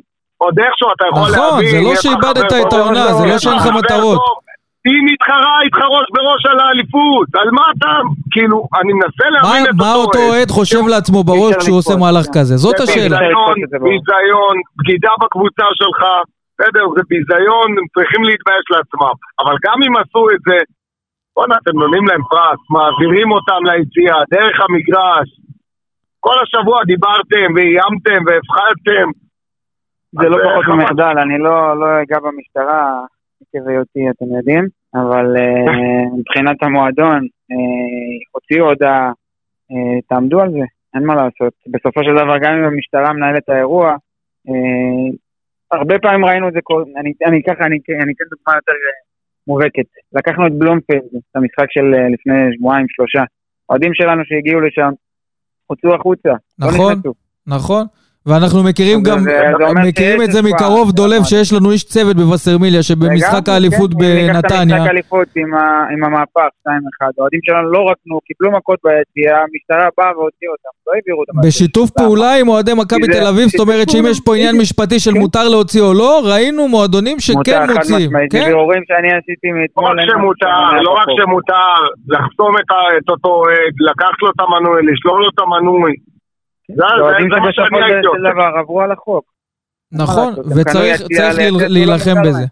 עוד 0.43 0.55
איכשהו 0.63 0.87
אתה 0.95 1.05
יכול 1.09 1.27
נכון, 1.31 1.51
להבין. 1.53 1.71
זה 1.73 1.79
לא 1.87 1.93
שאיבדת 2.01 2.51
את 2.61 2.73
העונה, 2.73 3.05
זה 3.17 3.25
לא 3.31 3.37
שאין 3.41 3.57
לך 3.59 3.67
מטרות. 3.79 4.21
היא 4.87 5.03
מתחרה 5.11 5.55
איתך 5.63 5.77
ראש 5.95 6.07
בראש 6.15 6.45
על 6.51 6.59
האליפות, 6.59 7.27
על 7.41 7.49
מה 7.51 7.65
אתה, 7.77 7.93
כאילו, 8.31 8.57
אני 8.79 8.93
מנסה 8.93 9.25
להבין 9.33 9.63
את 9.69 9.75
מה 9.83 9.93
אותו 9.93 10.19
אוהד 10.29 10.49
חושב 10.57 10.83
לעצמו 10.91 11.23
בראש 11.23 11.53
כשהוא 11.59 11.77
עושה 11.77 11.95
מהלך. 11.95 12.25
כזה? 12.35 12.55
זאת 12.57 12.79
השאלה. 12.79 13.17
ביזיון, 13.87 14.55
בגידה 14.77 15.13
בקבוצה 15.21 15.67
שלך, 15.79 16.01
בסדר, 16.59 16.85
זה 16.95 17.01
ביזיון, 17.09 17.67
הם 17.77 17.85
צריכים 17.93 18.21
להתבייש 18.23 18.65
לעצמם. 18.75 19.15
אבל 19.41 19.55
גם 19.65 19.77
אם 19.85 19.93
עשו 20.01 20.23
את 20.33 20.41
זה, 20.47 20.57
בואנה, 21.35 21.55
אתם 21.61 21.79
נותנים 21.79 22.05
להם 22.07 22.23
פרס, 22.31 22.61
מעבירים 22.75 23.31
אותם 23.31 23.61
ליציאה, 23.69 24.19
דרך 24.35 24.55
המגרש. 24.65 25.29
כל 26.19 26.37
השבוע 26.43 26.77
דיברתם 26.83 27.47
ואיימתם 27.55 28.21
והפחדתם. 28.25 29.07
זה 30.11 30.29
לא 30.29 30.37
אז, 30.37 30.43
פחות. 30.43 30.75
ממחדל, 30.75 31.15
אני 31.23 31.37
לא 31.37 31.79
לא 31.79 31.87
אגע 32.01 32.19
במשטרה, 32.19 32.83
עקב 33.41 33.67
היותי, 33.69 34.03
אתם 34.09 34.25
יודעים, 34.37 34.65
אבל 34.95 35.37
אה, 35.37 36.17
מבחינת 36.19 36.63
המועדון, 36.63 37.27
אה, 37.51 38.17
הוציאו 38.31 38.65
הודעה, 38.65 39.11
אה, 39.71 40.01
תעמדו 40.09 40.41
על 40.41 40.51
זה, 40.51 40.65
אין 40.93 41.03
מה 41.05 41.15
לעשות. 41.15 41.53
בסופו 41.67 42.03
של 42.03 42.13
דבר, 42.15 42.37
גם 42.37 42.53
אם 42.53 42.63
המשטרה 42.63 43.13
מנהלת 43.13 43.43
את 43.43 43.49
האירוע, 43.49 43.95
הרבה 45.71 45.99
פעמים 45.99 46.25
ראינו 46.25 46.47
את 46.47 46.53
זה, 46.53 46.59
אני 46.99 47.11
אני 47.25 47.41
ככה, 47.43 47.65
אני 47.65 47.77
אני 48.03 48.13
אתן 48.13 48.25
דוגמה 48.29 48.55
יותר 48.55 48.71
מובהקת. 49.47 49.85
לקחנו 50.13 50.47
את 50.47 50.53
בלומפילד, 50.53 51.01
את 51.17 51.35
המשחק 51.35 51.65
של 51.69 51.85
לפני 52.13 52.33
שבועיים, 52.57 52.85
שלושה. 52.89 53.23
אוהדים 53.69 53.93
שלנו 53.93 54.21
שהגיעו 54.25 54.61
לשם, 54.61 54.89
הוצאו 55.67 55.95
החוצה, 55.95 56.29
לא 56.29 56.67
נכון. 56.67 56.91
נכנסו. 56.91 57.13
נכון. 57.47 57.85
ואנחנו 58.27 58.63
מכירים 58.63 59.03
גם, 59.03 59.17
מכירים 59.87 60.21
את 60.21 60.31
זה. 60.31 60.41
מקרוב, 60.41 60.91
דולב, 60.91 61.13
נכון. 61.13 61.25
שיש 61.25 61.53
לנו 61.53 61.71
איש 61.71 61.83
צוות 61.83 62.15
בווסרמיליה, 62.15 62.83
שבמשחק 62.83 63.49
האליפות 63.49 63.91
כן, 63.93 63.99
בנתניה, 63.99 64.75
המשחק 64.75 64.87
האליפות 64.87 65.27
עם 65.93 66.03
המהפך 66.03 66.49
2-1, 66.67 66.69
האוהדים 67.17 67.39
שלנו 67.43 67.71
לא 67.71 67.79
רקנו, 67.91 68.19
קיבלו 68.27 68.51
מכות 68.57 68.79
ביציאה, 68.83 69.37
המשטרה 69.43 69.87
באה 69.97 70.11
והוציאה 70.17 70.51
אותם, 70.51 70.73
לא 70.87 70.91
העבירו 70.95 71.19
אותם. 71.19 71.47
בשיתוף? 71.47 71.89
פעולה 71.89 72.31
עם 72.39 72.47
אוהדי 72.47 72.73
מכבי 72.73 73.07
תל 73.07 73.27
אביב, 73.27 73.47
זאת 73.49 73.59
אומרת 73.59 73.89
שאם 73.89 74.05
יש 74.11 74.19
פה 74.25 74.35
עניין. 74.35 74.57
משפטי 74.61 74.99
של 74.99 75.11
כן. 75.11 75.19
מותר 75.19 75.47
להוציא 75.49 75.81
או 75.81 75.93
לא, 75.93 76.21
ראינו 76.25 76.67
מועדונים 76.67 77.19
שכן 77.19 77.37
מותר, 77.37 77.67
חד 77.67 77.73
מוציאים. 77.73 78.09
משמעית, 78.09 78.31
כן? 78.31 78.39
זה 78.39 78.45
בירורים 78.45 78.83
שאני 78.87 79.09
עשיתי 79.19 79.47
לא 79.51 79.55
מאתמול. 79.57 79.85
רק 79.85 79.97
אין 79.99 80.07
משהו 80.07 80.19
שמותר, 80.19 80.81
לא 80.87 80.91
רק. 80.99 81.07
שמותר 81.19 81.73
לחסום 82.13 82.51
את 82.97 83.09
אותו 83.09 83.29
אוהד, 83.29 83.73
לקחת 83.89 84.17
לו 84.21 84.27
את 84.29 84.39
המנוי, 84.43 84.79
לשלול 84.91 85.17
לו 85.21 85.29
את 85.33 85.39
המנוי. 85.43 85.93
זה 86.67 86.75
זה 86.75 87.39
מה 87.39 87.53
שבסופו 87.53 87.53
שאני 87.53 87.83
הייתי 87.83 88.01
של 88.01 88.07
עושה. 88.07 88.33
דבר 88.33 88.59
עברו 88.59 88.81
על 88.81 88.91
החוק. 88.91 89.25
נכון, 89.91 90.33
וצריך 90.55 91.01
להילחם 91.69 92.15
בזה. 92.25 92.45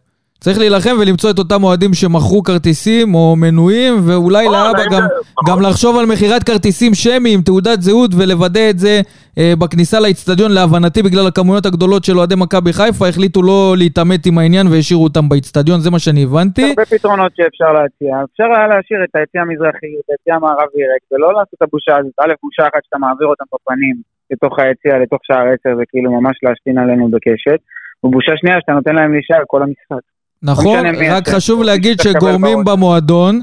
צריך 0.45 0.59
להילחם 0.59 0.95
ולמצוא 1.01 1.29
את 1.31 1.39
אותם 1.39 1.63
אוהדים 1.63 1.93
שמכרו 1.93 2.43
כרטיסים 2.43 3.15
או 3.15 3.35
מנויים, 3.43 3.93
ואולי 4.07 4.45
לא, 4.45 4.51
להבא 4.51 4.77
זה- 4.79 4.89
גם. 4.93 5.03
גם 5.49 5.57
לחשוב 5.61 5.97
על 5.99 6.05
מכירת 6.13 6.43
כרטיסים 6.43 6.91
שמיים, 6.93 7.39
תעודת 7.41 7.81
זהות, 7.81 8.11
ולוודא 8.17 8.65
את 8.69 8.77
זה 8.79 8.93
אה, 9.39 9.53
בכניסה 9.61 9.97
לאיצטדיון. 9.99 10.51
להבנתי, 10.51 10.99
בגלל 11.03 11.27
הכמויות 11.27 11.65
הגדולות 11.65 12.03
של 12.03 12.17
אוהדי 12.19 12.35
מכבי 12.37 12.73
חיפה, 12.73 13.07
החליטו 13.07 13.41
לא 13.49 13.59
להתעמת 13.77 14.25
עם 14.25 14.37
העניין 14.37 14.65
והשאירו 14.67 15.03
אותם 15.03 15.29
באיצטדיון, 15.29 15.79
זה 15.79 15.89
מה 15.91 15.99
שאני 15.99 16.23
הבנתי. 16.23 16.65
הרבה 16.69 16.85
פתרונות 16.85 17.31
שאפשר 17.37 17.69
להציע. 17.77 18.13
אפשר 18.31 18.47
היה 18.55 18.67
להשאיר 18.73 18.99
את 19.05 19.13
היציאה 19.17 19.43
המזרחי, 19.43 19.91
את 19.99 20.07
היציאה 20.11 20.35
המערבי 20.39 20.81
ריק, 20.91 21.03
ולא 21.11 21.27
לעשות 21.33 21.53
את 21.57 21.61
הבושה 21.67 21.93
הזאת. 21.99 22.15
א', 22.23 22.33
בושה 22.43 22.63
אחת 22.63 22.81
שאתה 22.85 22.97
מעביר 23.05 23.27
אותם 23.27 23.45
בפנים 23.53 23.95
לתוך 24.31 24.53
היציאה, 24.59 24.97
לתוך 25.03 25.19
שער 25.27 25.45
עשר, 25.53 25.71
זה 25.79 25.83
כאילו 25.91 26.07
ממש 26.21 26.35
להשתין 26.43 26.77
עלינו 26.77 27.03
בקשת. 27.13 27.59
ובושה 28.03 28.31
שנייה 28.39 28.57
שאתה 28.61 28.73
נותן 28.79 28.95
להם 28.95 29.11
להישאר 29.13 29.43
כל 29.47 29.61
המשחק. 29.65 30.03
נכון, 30.43 30.87
מי 30.87 31.09
רק. 31.09 31.29
חשוב 31.29 31.63
להגיד 31.63 32.01
שגורמים. 32.01 32.63
במועדון, 32.63 33.41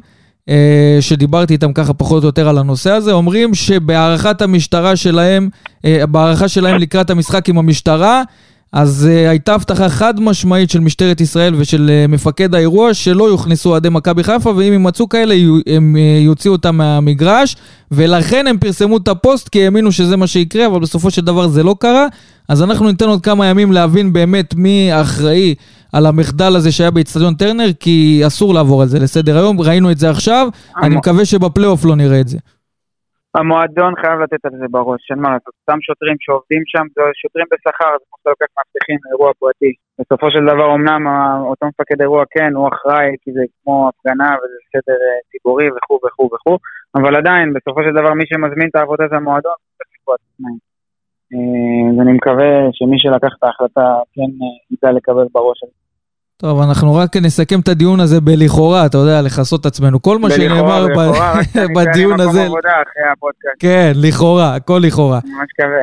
אה, 0.49 0.99
שדיברתי 1.01 1.53
איתם 1.53 1.73
ככה 1.73 1.93
פחות 1.93 2.23
או 2.23 2.29
יותר 2.29 2.49
על 2.49 2.59
הנושא 2.59 2.91
הזה, 2.91 3.13
אומרים 3.13 3.55
שבהערכת 3.55 4.43
המשטרה 4.43 4.97
שלהם, 4.97 5.49
אה, 5.85 6.07
בהערכה 6.07 6.49
שלהם 6.49 6.77
לקראת 6.77 7.11
המשחק 7.11 7.49
עם 7.49 7.59
המשטרה, 7.59 8.23
אז 8.73 9.09
uh, 9.11 9.31
הייתה 9.31 9.55
הבטחה 9.55 9.89
חד 9.89 10.21
משמעית 10.21 10.71
של 10.71 10.81
משטרת 10.81 11.21
ישראל 11.21 11.55
ושל 11.55 11.91
uh, 11.91 12.11
מפקד 12.11 12.55
האירוע 12.55 12.95
שלא 12.95 13.25
יוכנסו 13.25 13.71
אוהדי 13.71 13.89
מכבי 13.89 14.25
חיפה 14.25 14.51
ואם 14.57 14.73
יימצאו 14.73 15.09
כאלה 15.09 15.35
יו- 15.35 15.59
הם 15.67 15.97
uh, 15.97 16.25
יוציאו 16.25 16.53
אותם 16.53 16.77
מהמגרש 16.77 17.57
ולכן 17.91 18.47
הם 18.47 18.59
פרסמו 18.59 18.97
את 18.97 19.09
הפוסט 19.09 19.49
כי 19.49 19.65
האמינו 19.65 19.93
שזה 19.93 20.17
מה 20.17 20.27
שיקרה 20.27 20.67
אבל 20.67 20.81
בסופו 20.81 21.11
של 21.11 21.23
דבר 21.23 21.49
זה 21.49 21.63
לא 21.63 21.77
קרה 21.81 22.07
אז 22.49 22.63
אנחנו 22.63 22.87
ניתן 22.87 23.09
עוד 23.09 23.23
כמה 23.23 23.47
ימים 23.47 23.73
להבין 23.73 24.13
באמת 24.13 24.55
מי 24.55 24.93
האחראי 24.93 25.55
על 25.93 26.07
המחדל 26.07 26.53
הזה 26.57 26.73
שהיה 26.73 26.91
באיצטדיון 26.91 27.35
טרנר 27.35 27.73
כי 27.81 27.97
אסור 28.27 28.55
לעבור 28.55 28.83
על 28.83 28.89
זה 28.89 28.99
לסדר 28.99 29.37
היום 29.39 29.57
ראינו 29.61 29.91
את 29.91 29.99
זה 29.99 30.11
עכשיו 30.11 30.47
אני 30.77 30.87
המ- 30.87 30.97
מקווה 30.99 31.25
שבפלייאוף 31.25 31.81
לא 31.85 31.97
נראה 31.97 32.21
את 32.21 32.29
זה. 32.29 32.39
המועדון 33.35 33.93
חייב 34.01 34.19
לתת 34.21 34.45
על 34.45 34.51
זה 34.61 34.67
בראש, 34.71 35.03
אין 35.11 35.19
מה 35.19 35.29
לעשות. 35.33 35.55
אותם 35.61 35.79
שוטרים 35.87 36.17
שעובדים 36.25 36.63
שם, 36.67 36.85
זה 36.97 37.03
שוטרים 37.23 37.47
בשכר, 37.53 37.91
זה 37.99 38.05
כמו 38.09 38.17
שאתה 38.19 38.31
לוקח 38.35 38.51
מאבטחים 38.57 38.99
לאירוע 39.05 39.31
פרטי. 39.41 39.73
בסופו 39.99 40.27
של 40.35 40.43
דבר, 40.53 40.69
אמנם 40.75 41.03
ה- 41.07 41.41
אותו 41.51 41.65
מפקד 41.71 41.99
אירוע 42.03 42.23
כן, 42.35 42.51
הוא 42.59 42.69
אחראי, 42.73 43.11
כי 43.23 43.31
זה 43.37 43.43
כמו 43.57 43.75
הפגנה 43.89 44.31
וזה 44.41 44.59
סדר 44.73 44.99
אה, 45.07 45.19
ציבורי 45.31 45.69
וכו' 45.75 45.99
וכו' 46.07 46.31
וכו', 46.35 46.59
אבל 46.99 47.13
עדיין, 47.21 47.47
בסופו 47.57 47.81
של 47.87 47.93
דבר, 47.99 48.13
מי 48.19 48.25
שמזמין 48.31 48.69
את 48.71 48.77
העבודה 48.77 49.05
זה 49.11 49.17
המועדון, 49.17 49.57
צריך 49.77 49.89
לקבוע 49.97 50.15
את 50.19 50.23
התנאים. 50.29 50.61
אה, 51.33 51.39
אז 51.91 51.97
אני 52.03 52.13
מקווה 52.19 52.51
שמי 52.79 52.97
שלקח 53.03 53.33
את 53.39 53.43
ההחלטה 53.45 53.87
כן 54.15 54.31
אה, 54.43 54.53
ידע 54.73 54.91
לקבל 54.99 55.27
בראש 55.37 55.59
על 55.65 55.71
זה. 55.75 55.82
טוב, 56.43 56.61
אנחנו 56.61 56.95
רק 56.95 57.17
נסכם 57.17 57.61
את 57.61 57.69
הדיון 57.69 58.01
הזה 58.01 58.21
בלכאורה, 58.21 58.87
אתה 58.87 58.99
יודע, 58.99 59.23
לכסות 59.23 59.61
את 59.61 59.67
עצמנו. 59.67 60.03
כל 60.03 60.19
מה 60.19 60.31
שנאמר 60.31 60.87
ב- 60.97 61.11
בדיון 61.77 62.21
הזה, 62.21 62.45
עבודה 62.45 62.71
אחרי 62.71 63.13
הפודקאסט, 63.13 63.57
כן, 63.59 63.93
לכאורה, 63.97 64.55
הכל 64.55 64.81
לכאורה. 64.83 65.19
ממש 65.25 65.49
מקווה. 65.59 65.83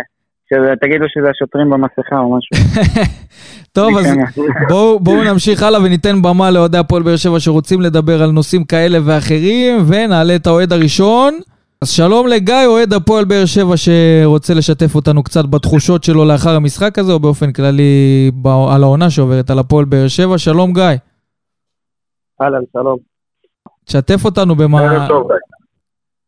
שתגידו 0.50 1.06
שזה 1.08 1.30
השוטרים 1.30 1.70
במסכה 1.70 2.20
או 2.20 2.38
משהו. 2.38 2.82
טוב, 3.78 3.98
אז 3.98 4.06
כן. 4.06 4.42
בואו 4.70 5.00
בואו 5.00 5.24
נמשיך 5.24 5.64
הלאה 5.64 5.82
וניתן 5.84 6.22
במה 6.22 6.52
לאוהדי 6.52 6.78
הפועל 6.78 7.04
באר 7.04 7.16
שבע 7.16 7.40
שרוצים 7.40 7.82
לדבר 7.82 8.24
על 8.24 8.32
נושאים 8.32 8.64
כאלה 8.64 9.00
ואחרים, 9.06 9.84
ונעלה 9.88 10.36
את 10.36 10.48
האוהד 10.48 10.74
הראשון. 10.74 11.40
אז 11.84 11.90
שלום 11.90 12.28
לגיא, 12.28 12.66
אוהד 12.68 12.94
הפועל 12.94 13.26
באר 13.26 13.46
שבע 13.46 13.78
שרוצה 13.78 14.54
לשתף 14.54 14.96
אותנו 14.96 15.24
קצת 15.24 15.46
בתחושות 15.54 16.04
שלו 16.04 16.26
לאחר 16.26 16.50
המשחק 16.50 17.00
הזה, 17.00 17.12
או 17.14 17.20
באופן 17.20 17.54
כללי 17.54 17.92
ב- 18.42 18.68
על 18.74 18.84
העונה 18.84 19.10
שעוברת 19.10 19.50
על 19.50 19.60
הפועל 19.60 19.86
באר 19.86 20.08
שבע. 20.08 20.38
שלום 20.38 20.74
גיא, 20.74 20.84
אהלן, 22.42 22.62
שלום. 22.74 22.98
תשתף 23.86 24.26
אותנו 24.26 24.56
במה... 24.56 24.82
ערב 24.82 25.08
טוב, 25.08 25.28
גיא. 25.28 25.38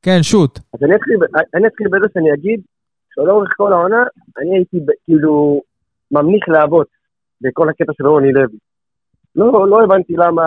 כן, 0.02 0.20
שוט. 0.22 0.60
אז 0.74 0.80
אני 0.84 0.96
אתחיל, 0.96 1.18
אני 1.56 1.68
אתחיל 1.68 1.88
בזה 1.88 2.08
שאני 2.14 2.34
אגיד 2.34 2.60
שלאורך 3.16 3.50
כל 3.58 3.74
העונה, 3.74 4.04
אני 4.42 4.56
הייתי 4.58 4.80
ב- 4.80 4.98
כאילו 5.06 5.62
ממליך 6.12 6.50
להבות 6.50 6.88
בכל 7.42 7.70
הקטע 7.70 7.92
של 7.98 8.08
רוני 8.08 8.32
לוי. 8.32 8.58
לא, 9.36 9.68
לא 9.68 9.84
הבנתי 9.84 10.14
למה, 10.14 10.44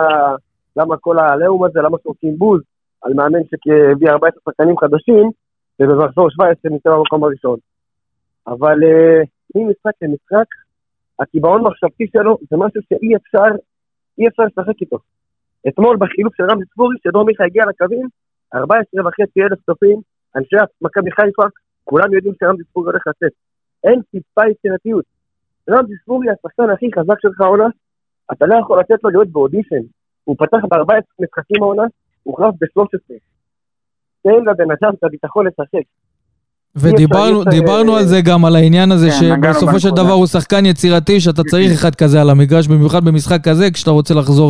למה 0.77 0.97
כל 0.97 1.19
העליהום 1.19 1.65
הזה, 1.65 1.79
למה 1.79 1.97
שעושים 2.03 2.37
בוז 2.37 2.61
על 3.05 3.13
מאמן 3.13 3.39
שהביא 3.49 4.09
14 4.09 4.41
שחקנים 4.45 4.77
חדשים, 4.77 5.25
ובמחזור 5.79 6.29
17 6.29 6.71
נמצא 6.71 6.89
במקום 6.89 7.23
הראשון. 7.23 7.57
אבל 8.47 8.83
אה, 8.83 9.21
ממשחק 9.55 9.95
למשחק, 10.01 10.47
הקיבעון 11.19 11.61
מחשבתי 11.61 12.05
שלו 12.13 12.37
זה 12.49 12.57
משהו 12.57 12.81
שאי 12.89 13.15
אפשר, 13.15 13.49
אי 14.17 14.27
אפשר 14.27 14.43
לשחק 14.43 14.81
איתו. 14.81 14.97
אתמול 15.67 15.97
בחילוף 15.99 16.35
של 16.35 16.43
רמי 16.51 16.65
ספורי, 16.65 16.95
שדור 17.03 17.25
מיכה 17.25 17.43
הגיע 17.43 17.63
לקווים, 17.69 18.07
14 18.55 19.07
וחצי 19.07 19.41
אלף 19.43 19.59
צופים, 19.65 19.99
אנשי 20.35 20.55
מכבי 20.81 21.11
חיפה, 21.11 21.43
כולם 21.83 22.13
יודעים 22.13 22.33
שרמזי 22.39 22.63
ספורי 22.63 22.85
הולך 22.85 23.07
לצאת. 23.07 23.31
אין 23.83 24.01
טיפה 24.11 24.41
יצירתיות. 24.51 25.05
רמזי 25.69 25.93
ספורי 26.03 26.27
השחקן 26.29 26.69
הכי 26.69 26.85
חזק 26.95 27.19
שלך 27.21 27.41
העונה, 27.41 27.67
אתה 28.31 28.45
לא 28.45 28.55
יכול 28.61 28.79
לתת 28.79 29.03
לו 29.03 29.09
להיות 29.09 29.27
באודישן. 29.27 29.83
הוא 30.23 30.35
פתח 30.39 30.57
ב-14 30.69 31.23
משחקים 31.23 31.63
העונה, 31.63 31.83
הוחלף 32.25 32.53
ב-13. 32.61 33.13
תן 34.23 34.41
לבן 34.49 34.71
אדם 34.71 34.93
את 34.97 35.03
הביטחון 35.03 35.47
לשחק. 35.47 35.85
ודיברנו 36.81 37.95
על 37.95 38.05
זה 38.11 38.19
גם, 38.29 38.45
על 38.45 38.55
העניין 38.55 38.91
הזה 38.91 39.07
כן, 39.09 39.15
שבסופו 39.19 39.79
של. 39.79 39.89
דבר 39.89 40.15
הוא 40.21 40.27
שחקן 40.35 40.65
יצירתי, 40.65 41.19
שאתה 41.19 41.43
צריך 41.51 41.69
אחד 41.77 41.95
כזה 42.01 42.17
על 42.21 42.29
המגרש, 42.29 42.67
במיוחד 42.67 43.01
במשחק 43.07 43.41
כזה, 43.47 43.65
כשאתה 43.73 43.91
רוצה 43.91 44.13
לחזור 44.13 44.49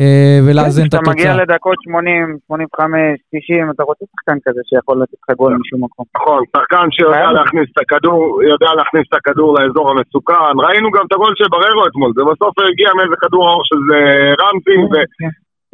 אה, 0.00 0.38
ולאזן 0.44 0.86
את 0.86 0.94
כשאתה 0.94 1.10
מגיע 1.10 1.30
התוצאה. 1.30 1.42
לדקות 1.42 1.78
80, 1.82 2.36
85, 2.46 3.20
90, 3.34 3.70
אתה 3.70 3.82
רוצה 3.88 4.04
שחקן 4.12 4.38
כזה 4.44 4.60
שיכול 4.68 4.96
לתת 5.02 5.18
לך 5.22 5.36
גול 5.40 5.52
משום 5.60 5.80
מקום. 5.84 6.06
נכון, 6.16 6.40
שחקן 6.56 6.86
שיודע 6.90 7.16
חייב. 7.16 7.30
להכניס 7.38 7.68
את 7.72 7.78
הכדור, 7.82 8.42
יודע 8.52 8.70
להכניס 8.78 9.04
את 9.08 9.14
הכדור 9.18 9.48
לאזור 9.56 9.86
המסוכן. 9.90 10.54
ראינו 10.66 10.88
גם 10.96 11.04
את 11.06 11.12
הגול 11.14 11.32
של 11.38 11.48
בררו 11.54 11.82
אתמול, 11.88 12.10
זה 12.16 12.22
בסוף 12.30 12.54
הגיע 12.70 12.90
מאיזה 12.96 13.16
כדור 13.22 13.44
אור 13.50 13.62
של 13.70 13.82
אה, 13.96 14.30
רמזי, 14.40 14.76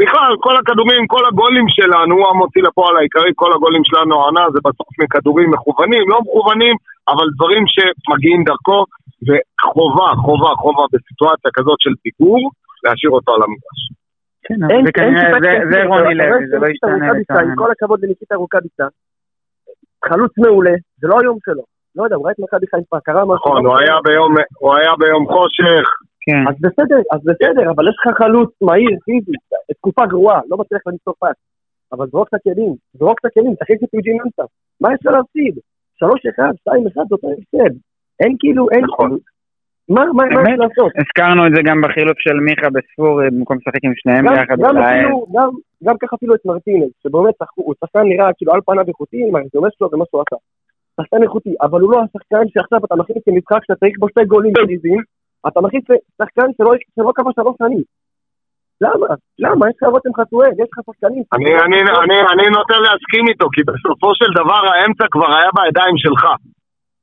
ובכלל, 0.00 0.32
כל 0.40 0.56
הכדורים, 0.56 1.06
כל 1.06 1.24
הגולים 1.28 1.66
שלנו, 1.68 2.14
הוא 2.18 2.28
המוציא 2.30 2.62
לפועל 2.62 2.96
העיקרי, 2.96 3.32
כל 3.34 3.50
הגולים 3.54 3.84
שלנו 3.84 4.14
העונה 4.20 4.44
זה 4.52 4.58
בסוף 4.66 4.88
מכדורים 5.02 5.50
מכוונים, 5.50 6.04
לא 6.12 6.18
מכוונים, 6.20 6.74
אבל 7.12 7.26
דברים 7.36 7.64
שמגיעים 7.74 8.44
דרכו, 8.44 8.78
וחובה, 9.26 10.08
חובה, 10.24 10.50
חובה 10.62 10.84
בסיטואציה 10.92 11.50
כזאת 11.56 11.78
של 11.84 11.94
פיגור, 12.02 12.40
להשאיר 12.84 13.12
אותו 13.16 13.30
על 13.34 13.42
המגרש. 13.46 13.80
כן, 14.46 14.60
אין, 14.70 14.84
זה 14.86 14.92
כנראה, 14.92 15.30
זה- 15.70 15.84
רוני 15.90 16.14
לוי, 16.14 16.46
זה 16.50 16.56
לא 16.62 16.66
ישתנה 16.66 17.10
עם. 17.40 17.56
כל 17.56 17.70
הכבוד 17.70 17.98
לניקיטה 18.02 18.34
רוקאביצה, 18.36 18.86
חלוץ 20.08 20.32
מעולה, 20.38 20.74
זה 21.00 21.08
לא 21.08 21.16
היום 21.20 21.38
שלו. 21.44 21.62
לא 21.96 22.02
יודע, 22.04 22.16
הוא 22.16 22.24
ראה 22.24 22.32
את 22.32 22.38
מכבי 22.44 22.66
חיפה, 22.72 22.96
קרה 23.04 23.22
משהו. 23.24 23.34
נכון, 23.34 23.66
הוא 23.66 23.78
היה 23.80 23.96
ביום, 24.04 24.34
הוא 24.58 24.74
היה 24.76 24.92
ביום 24.98 25.26
חושך, 25.26 25.84
כן. 26.28 26.44
אז 26.48 26.54
בסדר, 26.60 27.00
אז 27.12 27.20
בסדר, 27.24 27.70
אבל 27.70 27.88
יש 27.88 27.96
לך 27.98 28.16
חלוץ 28.18 28.50
מהיר, 28.62 28.98
פיזי, 29.04 29.32
תקופה 29.78 30.06
גרועה, 30.06 30.40
לא 30.50 30.56
מצליח 30.56 30.82
למצוא 30.86 31.12
פס. 31.20 31.38
אבל 31.92 32.06
זרוק 32.06 32.28
את 32.28 32.34
הכלים, 32.34 32.74
זרוק 32.94 33.18
את 33.20 33.24
הכלים, 33.24 33.54
תחליט 33.54 33.82
את 33.84 33.94
יוג'ין 33.94 34.18
אנסה. 34.24 34.42
מה 34.80 34.88
יש 34.94 35.00
לך 35.06 35.12
להפסיד? 35.12 35.54
שלוש 35.98 36.20
אחד, 36.26 36.52
שתיים 36.60 36.86
אחד, 36.86 37.04
זה 37.08 37.14
אותו 37.14 37.28
הפסד. 37.32 37.74
אין 38.20 38.32
כאילו, 38.38 38.70
אין 38.70 38.84
נכון. 38.84 39.18
מה, 39.88 40.04
מה, 40.16 40.24
מה? 40.34 40.42
יש 40.52 40.58
לעשות? 40.64 40.92
הזכרנו 41.02 41.46
את 41.46 41.52
זה 41.56 41.60
גם 41.68 41.80
בחילוף 41.84 42.18
של 42.18 42.36
מיכה 42.46 42.68
בספורי, 42.70 43.30
במקום 43.30 43.56
לשחק 43.56 43.84
עם 43.84 43.92
שניהם 43.96 44.24
ביחד. 44.28 44.56
גם, 44.64 44.76
אפילו, 44.76 45.26
גם, 45.34 45.50
גם 45.84 45.94
ככה 46.00 46.16
אפילו 46.16 46.34
את 46.34 46.46
מרטינס, 46.46 46.92
שבאמת 47.02 47.34
הוא 47.54 47.74
שחקן 47.80 48.04
נראה 48.10 48.32
כאילו 48.36 48.52
על 48.52 48.60
פניו 48.66 48.84
איכותי, 48.88 49.20
עם 49.28 49.36
הרזומה 49.36 49.68
שלו 49.74 49.88
ומה 49.92 50.04
שהוא 50.08 50.22
עשה. 50.26 50.36
שחקן 51.00 51.22
איכותי, 51.22 51.54
אבל 51.62 51.80
הוא 51.80 51.92
לא 51.92 51.98
השחקן 52.02 52.44
שעכשיו 52.52 52.78
אתה 52.84 52.96
מכניס 52.96 53.22
למשחק 53.26 53.60
שאתה 53.64 53.78
צריך 53.80 53.94
בו 53.98 54.08
שתי 54.08 54.24
גולים 54.24 54.52
פיזיים, 54.66 55.02
אתה 55.46 55.60
מכניס 55.60 55.84
שחקן 56.18 56.48
שלא, 56.56 57.12
כבש 57.16 57.34
שלוש 57.34 57.56
שנים. 57.62 57.82
למה? 58.80 59.06
למה? 59.38 59.62
יש 59.70 59.76
לך 59.76 59.88
רותם 59.94 60.14
חתואל, 60.20 60.52
יש 60.62 60.68
לך 60.72 60.78
שחקנים. 60.86 61.22
אני, 62.32 62.46
נוטה 62.56 62.76
להסכים 62.84 63.24
איתו, 63.28 63.46
כי 63.54 63.62
בסופו 63.70 64.10
של 64.14 64.30
דבר 64.40 64.60
האמצע 64.68 65.04
כבר 65.10 65.30
היה 65.36 65.50
בידיים 65.56 65.96
שלך. 66.04 66.24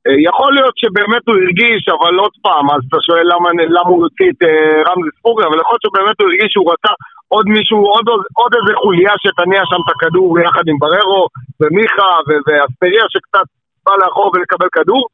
אה, 0.06 0.18
יכול 0.28 0.50
להיות 0.56 0.76
שבאמת 0.82 1.22
הוא 1.28 1.36
הרגיש, 1.40 1.82
אבל 1.96 2.14
עוד 2.24 2.34
פעם, 2.46 2.64
אז 2.74 2.80
אתה 2.88 2.98
שואל 3.06 3.26
למה, 3.32 3.48
למה 3.76 3.90
הוא 3.94 4.02
הוציא 4.04 4.28
את 4.32 4.40
אה, 4.48 4.76
רמזי 4.86 5.10
ספורי, 5.18 5.42
אבל 5.46 5.56
יכול 5.60 5.72
להיות 5.74 5.86
שבאמת 5.86 6.16
הוא 6.20 6.28
הרגיש 6.28 6.50
שהוא 6.54 6.72
רצה 6.72 6.92
עוד 7.34 7.46
מישהו, 7.56 7.78
עוד, 7.94 8.06
עוד 8.40 8.52
איזה 8.58 8.72
חוליה 8.82 9.12
שתניע 9.22 9.62
שם 9.70 9.80
את 9.84 9.90
הכדור 9.94 10.28
יחד 10.44 10.64
עם 10.70 10.78
בררו 10.82 11.22
ומיכה 11.60 12.12
ואספריה 12.46 13.04
שקצת 13.14 13.46
בא 13.86 13.92
לאחור 14.00 14.28
ולקבל 14.34 14.68
כדור, 14.76 15.04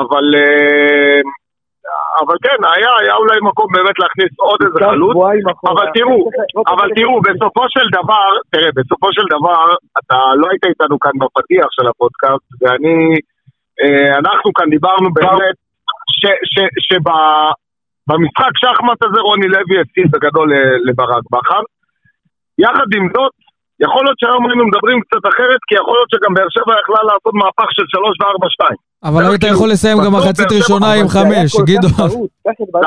אבל, 0.00 0.26
אה, 0.40 1.20
אבל 2.20 2.36
כן, 2.42 2.58
היה, 2.74 2.90
היה 3.00 3.14
אולי 3.14 3.38
מקום 3.42 3.66
באמת 3.72 3.98
להכניס 4.02 4.32
עוד 4.38 4.60
איזה 4.66 4.78
חלוץ, 4.90 5.16
אבל 5.72 5.86
תראו, 5.94 6.18
אבל 6.72 6.88
תראו, 6.96 7.20
בסופו 7.28 7.64
של 7.74 7.86
דבר, 7.98 8.28
תראה, 8.52 8.70
בסופו 8.76 9.08
של 9.12 9.26
דבר, 9.34 9.64
אתה 9.98 10.18
לא 10.40 10.46
היית 10.50 10.64
איתנו 10.64 10.98
כאן 10.98 11.12
בפתיח 11.20 11.66
של 11.70 11.86
הפודקאסט, 11.88 12.48
ואני, 12.60 12.96
אה, 13.80 14.18
אנחנו 14.18 14.52
כאן 14.56 14.70
דיברנו 14.70 15.12
באמת 15.12 15.56
שבמשחק 16.86 18.52
שחמט 18.62 19.00
הזה 19.04 19.20
רוני 19.20 19.48
לוי 19.48 19.80
הפסיד 19.80 20.06
בגדול 20.10 20.52
לברק 20.86 21.24
בכר. 21.32 21.62
יחד 22.58 22.88
עם 22.96 23.08
זאת, 23.14 23.32
יכול 23.80 24.02
להיות 24.04 24.18
שהיום 24.20 24.42
היינו 24.46 24.64
מדברים 24.70 24.98
קצת 25.04 25.24
אחרת, 25.32 25.60
כי 25.66 25.74
יכול 25.80 25.94
להיות 25.96 26.10
שגם 26.12 26.32
באר 26.36 26.50
שבע 26.56 26.72
יכלה 26.80 27.02
לעשות 27.08 27.34
מהפך 27.40 27.68
של 27.76 27.86
3 27.88 28.16
ו-4-2. 28.20 28.62
אבל 29.08 29.22
היית 29.22 29.40
כאילו, 29.40 29.54
יכול 29.54 29.68
לסיים 29.72 29.98
גם 30.04 30.12
מחצית 30.18 30.50
ראשונה 30.58 30.88
עם 30.98 31.08
5, 31.08 31.56
גדעון. 31.70 32.10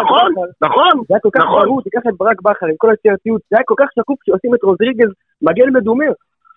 נכון, 0.01 0.29
נכון, 0.67 0.93
זה 1.07 1.11
היה 1.13 1.21
כל 1.25 1.33
כך 1.35 1.45
נכון. 1.45 1.65
ברור, 1.65 1.81
תיקח 1.85 2.03
את 2.09 2.15
ברק 2.19 2.39
בכר 2.45 2.67
עם 2.71 2.77
כל 2.81 2.89
היצירתיות, 2.91 3.41
זה 3.49 3.53
היה 3.57 3.65
כל 3.71 3.77
כך 3.81 3.89
שקוף 3.95 4.17
כשעושים 4.21 4.51
את 4.55 4.61
רודריגז 4.67 5.11
מגן 5.45 5.69
מדומה, 5.77 6.09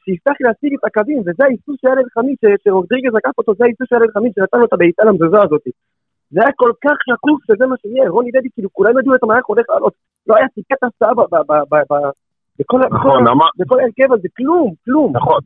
שיפתח 0.05 0.37
להשיג 0.45 0.73
את 0.77 0.85
הקווים, 0.89 1.21
וזה 1.27 1.43
האיסוס 1.47 1.77
של 1.81 1.89
ילד 1.93 2.09
חמיד, 2.15 2.37
שרודריגז 2.65 3.13
לקח 3.19 3.35
אותו, 3.39 3.51
זה 3.59 3.65
האיסוס 3.65 3.87
של 3.91 3.97
ילד 3.97 4.11
חמיד 4.17 4.33
שנתן 4.35 4.59
לו 4.59 4.67
את 4.67 4.73
הבעיטה 4.73 5.03
למזוזה 5.05 5.41
הזאת. 5.45 5.65
זה 6.35 6.41
היה 6.43 6.53
כל 6.63 6.73
כך 6.85 6.97
שקוף 7.09 7.39
שזה 7.47 7.65
מה 7.71 7.77
שיהיה, 7.83 8.11
רוני 8.15 8.31
לוי, 8.35 8.49
כאילו 8.55 8.69
כולם 8.73 8.99
ידעו 8.99 9.15
את 9.15 9.23
המערכת 9.23 9.49
הולך 9.53 9.67
לעלות, 9.71 9.95
לא 10.27 10.35
היה 10.37 10.47
סיכת 10.55 10.81
הפתעה 10.83 11.13
נכון, 11.13 11.27
בכל 13.59 13.79
ההרכב 13.81 14.13
הזה, 14.13 14.29
כלום, 14.37 14.69
כלום. 14.85 15.09
נכון, 15.17 15.39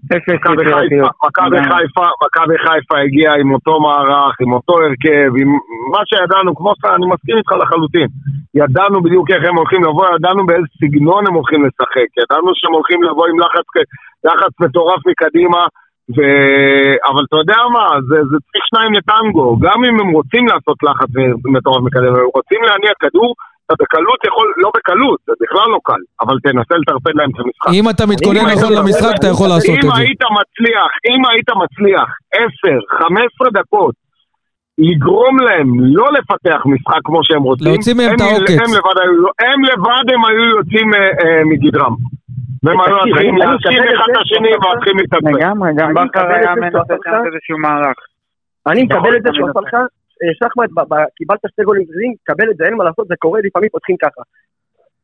מכבי 1.27 1.61
חיפה, 1.71 2.07
מכבי 2.25 2.59
חיפה 2.65 2.97
הגיעה 3.05 3.35
עם 3.41 3.53
אותו 3.55 3.81
מערך, 3.81 4.35
עם 4.41 4.53
אותו 4.53 4.73
הרכב, 4.83 5.31
עם 5.41 5.49
מה 5.93 6.01
שידענו, 6.09 6.51
כמו 6.59 6.73
שאתה, 6.77 6.95
אני 6.95 7.07
מסכים 7.13 7.37
איתך 7.39 7.53
לחלוטין. 7.63 8.09
ידענו 8.55 9.03
בדיוק 9.03 9.31
איך 9.31 9.43
הם 9.49 9.57
הולכים 9.57 9.83
לבוא, 9.85 10.07
ידענו 10.17 10.47
באיזה 10.47 10.69
סגנון 10.81 11.23
הם 11.27 11.35
הולכים 11.35 11.61
לשחק, 11.67 12.09
ידענו 12.21 12.49
שהם 12.55 12.73
הולכים 12.73 13.03
לבוא 13.03 13.27
עם 13.31 13.37
לחץ, 13.41 13.67
לחץ 14.25 14.53
מטורף 14.61 15.01
מקדימה, 15.11 15.63
ו... 16.17 16.19
אבל 17.09 17.23
אתה 17.29 17.37
יודע 17.43 17.61
מה, 17.77 17.87
זה, 18.09 18.17
זה 18.31 18.37
צריך 18.47 18.65
שניים 18.71 18.93
לטנגו, 18.99 19.57
גם 19.65 19.79
אם 19.85 20.01
הם 20.01 20.11
רוצים 20.19 20.45
לעשות 20.47 20.79
לחץ 20.89 21.11
מטורף 21.55 21.83
מקדימה, 21.87 22.19
הם 22.19 22.31
רוצים 22.39 22.61
להניע 22.69 22.93
כדור, 23.01 23.35
אתה 23.67 23.75
בקלות 23.81 24.21
יכול, 24.29 24.47
לא 24.57 24.71
בקלות, 24.77 25.19
זה 25.27 25.33
בכלל 25.43 25.69
לא 25.75 25.79
קל, 25.89 26.03
אבל 26.23 26.37
תנסה 26.43 26.75
לטרפד 26.81 27.15
להם 27.19 27.31
את 27.31 27.39
המשחק. 27.43 27.71
אם 27.79 27.85
אתה 27.91 28.05
מתכונן 28.13 28.47
נכון 28.55 28.73
למשחק, 28.79 29.15
אתה 29.21 29.29
יכול 29.35 29.49
לעשות 29.49 29.77
את 29.79 29.83
זה. 29.83 29.89
אם 29.89 29.97
היית 30.01 30.23
מצליח, 30.39 30.91
אם 31.11 31.21
היית 31.31 31.51
מצליח 31.63 32.09
10, 32.33 32.79
15 32.99 33.49
דקות 33.61 33.95
לגרום 34.79 35.35
להם 35.47 35.69
לא 35.99 36.07
לפתח 36.17 36.61
משחק 36.67 37.01
כמו 37.05 37.21
שהם 37.25 37.43
רוצים, 37.43 37.67
להוציא 37.67 37.95
מהם 37.95 38.15
את 38.15 38.21
העוקץ. 38.21 38.51
הם 38.51 38.71
לבד, 38.77 38.97
הם 39.47 39.61
לבד 39.71 40.07
הם 40.15 40.25
היו 40.25 40.45
יוצאים 40.57 40.95
אה, 40.95 40.99
אה, 41.01 41.43
מגדרם. 41.45 41.95
והם 42.63 42.81
היו 42.81 42.97
מתחילים 42.97 43.37
להשאיר 43.37 43.83
אחד 43.95 44.09
את 44.13 44.17
השני 44.23 44.49
ומתחילים 44.55 44.99
להתעצבן. 44.99 45.35
לגמרי, 45.35 45.71
גם 45.77 45.95
בכר 45.95 46.27
היה 46.35 46.55
מנסה 46.55 46.95
איזשהו 47.27 47.59
מערך. 47.59 47.97
אני 48.67 48.83
מקבל 48.83 49.17
את 49.17 49.23
זה 49.23 49.31
שהוא 49.35 49.51
שחמט, 50.39 50.71
קיבלת 51.17 51.41
שתי 51.47 51.63
גולים 51.63 51.85
גזים, 51.85 52.15
קבל 52.25 52.51
את 52.51 52.57
זה, 52.57 52.65
אין 52.65 52.75
מה 52.75 52.85
לעשות, 52.85 53.09
זה 53.09 53.15
קורה, 53.19 53.41
לפעמים 53.45 53.69
פותחים 53.69 53.97
ככה. 53.97 54.23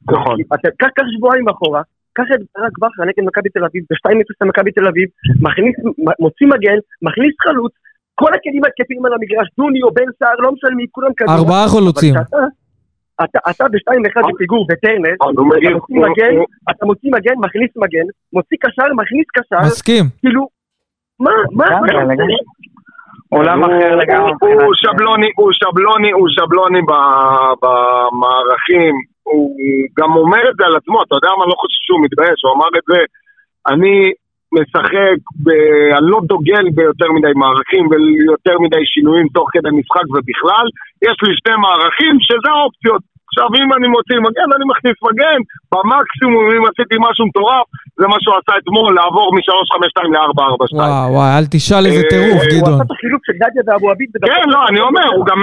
נכון. 0.09 0.37
קח 0.79 1.07
שבועיים 1.17 1.49
אחורה, 1.49 1.83
קח 2.13 2.25
את 2.35 2.41
ברק 2.55 2.79
בכר 2.79 3.05
נגד 3.05 3.25
מכבי 3.29 3.49
תל 3.49 3.65
אביב, 3.65 3.83
בשתיים 3.91 4.21
אפס 4.21 4.37
למכבי 4.43 4.73
תל 4.73 4.87
אביב, 4.87 5.09
מכניס, 5.47 5.77
מוציא 6.21 6.47
מגן, 6.47 6.79
מכניס 7.03 7.35
חלוץ, 7.45 7.73
כל 8.15 8.31
הכלים 8.35 8.65
התקפים 8.65 9.07
על 9.07 9.13
המגרש, 9.13 9.49
דוני 9.57 9.83
או 9.83 9.91
בן 9.95 10.11
סער, 10.19 10.37
לא 10.39 10.53
משנה 10.53 10.77
מי, 10.77 10.87
כולם 10.91 11.13
כדור. 11.17 11.35
ארבעה 11.35 11.69
חלוצים. 11.69 12.15
אתה, 13.25 13.39
אתה 13.51 13.65
בשתיים 13.73 14.07
אחד 14.07 14.21
בפיגור 14.35 14.67
בטרנר, 14.71 15.15
אתה 15.15 15.43
מוציא 15.43 16.01
מגן, 16.07 16.35
אתה 16.71 16.87
מוציא 16.87 17.11
מגן, 17.13 17.35
מכניס 17.37 17.71
מגן, 17.77 18.07
מוציא 18.33 18.57
קשר, 18.61 18.89
מכניס 18.97 19.27
קשר. 19.37 19.61
מסכים. 19.67 20.05
כאילו, 20.21 20.49
מה, 21.21 21.31
מה, 21.53 21.65
מה, 21.81 22.15
עולם 23.37 23.65
אחר 23.65 23.97
לגמרי. 23.97 24.33
הוא 24.41 24.75
שבלוני, 24.83 25.31
הוא 25.37 25.51
שבלוני, 25.53 26.11
הוא 26.11 26.29
שבלוני 26.37 26.81
במערכים, 27.63 28.95
הוא 29.23 29.57
גם 29.99 30.11
אומר 30.17 30.43
את 30.51 30.57
זה 30.59 30.65
על 30.67 30.77
עצמו, 30.77 31.03
אתה 31.03 31.15
יודע 31.17 31.31
מה, 31.39 31.45
לא 31.47 31.57
חושב 31.63 31.81
שהוא 31.87 32.03
מתבייש, 32.05 32.39
הוא 32.45 32.53
אמר 32.57 32.71
את 32.79 32.85
זה, 32.91 33.01
אני 33.73 33.95
משחק, 34.59 35.19
ב... 35.45 35.47
אני 35.97 36.07
לא 36.13 36.21
דוגל 36.33 36.65
ביותר 36.77 37.09
מדי 37.17 37.35
מערכים 37.43 37.85
ויותר 37.91 38.57
מדי 38.65 38.85
שינויים 38.93 39.27
תוך 39.37 39.47
כדי 39.53 39.71
משחק 39.81 40.07
ובכלל, 40.11 40.67
יש 41.07 41.17
לי 41.25 41.33
שני 41.41 41.57
מערכים 41.65 42.15
שזה 42.27 42.49
האופציות. 42.55 43.03
עכשיו 43.31 43.49
אם 43.61 43.69
אני 43.77 43.87
מוציא 43.95 44.19
מגן, 44.27 44.49
אני 44.57 44.65
מכניס 44.73 44.97
מגן, 45.09 45.39
במקסימום 45.73 46.45
אם 46.55 46.63
עשיתי 46.71 46.97
משהו 47.07 47.25
מטורף, 47.29 47.67
זה 48.01 48.07
מה 48.13 48.19
שהוא 48.23 48.35
עשה 48.41 48.53
אתמול, 48.61 48.91
לעבור 48.99 49.29
מ-352 49.37 49.99
ל-442. 50.15 50.75
וואו 50.77 51.13
וואו, 51.15 51.31
אל 51.39 51.45
תשאל 51.55 51.85
איזה 51.89 52.03
טירוף, 52.13 52.43
גדעון. 52.53 52.73
הוא 52.73 52.77
עשה 52.77 52.85
את 52.87 52.93
החילוק 52.95 53.23
של 53.27 53.37
גדיה 53.43 53.63
ואבו 53.67 53.87
עביד. 53.93 54.11
כן, 54.29 54.45
לא, 54.55 54.61
אני 54.69 54.81
אומר, 54.89 55.07
הוא 55.17 55.25
גם 55.31 55.39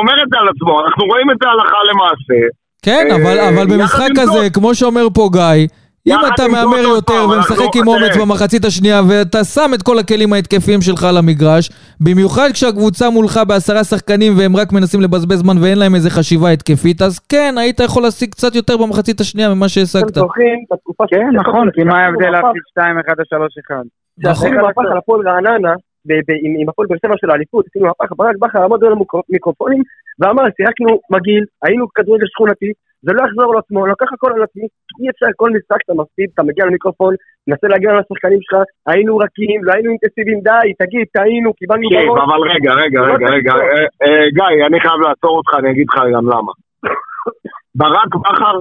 אומר 0.00 0.16
את 0.22 0.28
זה 0.32 0.36
על 0.42 0.48
עצמו, 0.52 0.72
אנחנו 0.84 1.02
רואים 1.10 1.28
את 1.32 1.36
זה 1.42 1.46
הלכה 1.52 1.80
למעשה. 1.90 2.40
כן, 2.86 3.04
אבל 3.50 3.66
במשחק 3.70 4.14
הזה, 4.22 4.50
כמו 4.56 4.74
שאומר 4.74 5.06
פה 5.14 5.24
גיא, 5.32 5.60
אם 6.06 6.18
אתה 6.34 6.48
מהמר 6.48 6.78
יותר 6.78 7.24
ומשחק 7.24 7.76
עם 7.76 7.88
אומץ 7.88 8.16
במחצית 8.20 8.64
השנייה 8.64 9.00
ואתה 9.08 9.44
שם 9.44 9.70
את 9.74 9.82
כל 9.82 9.98
הכלים 9.98 10.32
ההתקפיים 10.32 10.80
שלך 10.80 11.04
על 11.04 11.16
המגרש, 11.16 11.70
במיוחד 12.00 12.48
כשהקבוצה 12.52 13.10
מולך 13.10 13.40
בעשרה 13.48 13.84
שחקנים 13.84 14.32
והם 14.38 14.56
רק 14.56 14.72
מנסים 14.72 15.00
לבזבז 15.00 15.38
זמן 15.38 15.58
ואין 15.62 15.78
להם 15.78 15.94
איזה 15.94 16.10
חשיבה 16.10 16.48
התקפית, 16.50 17.02
אז 17.02 17.18
כן, 17.18 17.54
היית 17.58 17.80
יכול 17.80 18.02
להשיג 18.02 18.30
קצת 18.30 18.54
יותר 18.54 18.76
במחצית 18.76 19.20
השנייה 19.20 19.54
ממה 19.54 19.68
שהשגת. 19.68 20.14
כן, 21.10 21.30
נכון, 21.34 21.70
כי 21.74 21.82
מה 21.84 21.96
ההבדל 22.04 22.30
להפסיד 22.30 22.62
2-1 22.78 22.82
או 23.32 23.44
3-1? 23.44 23.84
שעשינו 24.22 24.62
מהפך 24.62 24.84
על 24.90 24.98
הפועל 24.98 25.28
רעננה, 25.28 25.74
עם 26.60 26.68
הפועל 26.68 26.88
באר 26.88 26.98
שבע 27.02 27.14
של 27.20 27.30
האליפות, 27.30 27.64
עשינו 27.68 27.86
מהפך, 27.86 28.12
ברק 28.16 28.36
בכר 28.38 28.62
עמד 28.64 28.84
על 28.84 28.92
המיקרופונים 28.92 29.82
ואמר, 30.18 30.42
שיחקנו 30.56 31.00
מגעיל, 31.10 31.44
היינו 31.62 31.86
כדורגל 31.94 32.26
שכונתי, 32.26 32.70
זה 33.04 33.12
לא 33.16 33.20
יחזור 33.26 33.48
על 33.52 33.58
עצמו, 33.62 33.86
לקח 33.86 34.08
הכל 34.14 34.30
על 34.36 34.42
עצמי, 34.42 34.66
אי 35.00 35.06
אפשר 35.12 35.26
כל 35.36 35.50
משחק 35.56 35.80
אתה 35.84 35.94
מפסיד, 36.00 36.28
אתה 36.34 36.42
מגיע 36.42 36.64
למיקרופון, 36.66 37.14
מנסה 37.46 37.66
להגיע 37.72 37.90
לשחקנים 37.98 38.40
שלך, 38.42 38.56
היינו 38.90 39.12
רכים, 39.24 39.58
לא 39.64 39.72
היינו 39.72 39.88
אינטנסיביים, 39.90 40.40
די, 40.48 40.66
תגיד, 40.80 41.06
טעינו, 41.16 41.50
קיבלנו 41.60 41.86
בראש. 41.90 42.04
כן, 42.04 42.22
אבל 42.26 42.40
רגע, 42.52 42.72
רגע, 42.82 43.00
רגע, 43.10 43.26
רגע, 43.36 43.52
אה, 43.52 43.86
אה, 44.02 44.24
גיא, 44.36 44.66
אני 44.68 44.78
חייב 44.80 45.00
לעצור 45.06 45.34
אותך, 45.38 45.52
אני 45.58 45.70
אגיד 45.70 45.86
לך 45.90 45.98
גם 46.14 46.26
למה. 46.32 46.52
ברק 47.80 48.12
בכר 48.24 48.56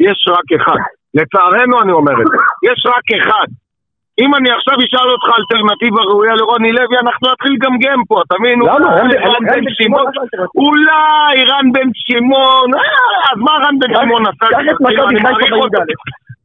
יש 0.00 0.18
רק 0.36 0.48
אחד. 0.60 0.80
לצערנו 1.14 1.82
אני 1.82 1.92
אומר 1.92 2.12
את 2.22 2.26
זה, 2.30 2.36
יש 2.70 2.80
רק 2.94 3.06
אחד. 3.20 3.48
אם 4.22 4.30
אני 4.34 4.48
עכשיו 4.56 4.76
אשאל 4.84 5.08
אותך 5.14 5.28
אלטרנטיבה 5.38 6.02
ראויה 6.10 6.34
לרוני 6.40 6.72
לוי, 6.72 6.96
אנחנו 7.04 7.24
נתחיל 7.32 7.52
לגמגם 7.56 8.00
פה, 8.08 8.16
אתה 8.24 8.34
מבין? 8.40 8.58
למה? 8.68 8.88
רן 9.32 9.44
בן 9.52 9.64
שמעון, 9.78 10.06
אולי 10.62 11.34
רן 11.50 11.66
בן 11.74 11.88
שמעון, 12.06 12.68
אז 13.28 13.38
מה 13.46 13.54
רן 13.64 13.76
בן 13.80 13.90
שמעון 14.00 14.22
עשה? 14.30 14.46
קח 14.54 14.66
את 14.72 14.80
מכבי 14.80 15.16
חיפה 15.24 15.56
בי"א. 15.72 15.84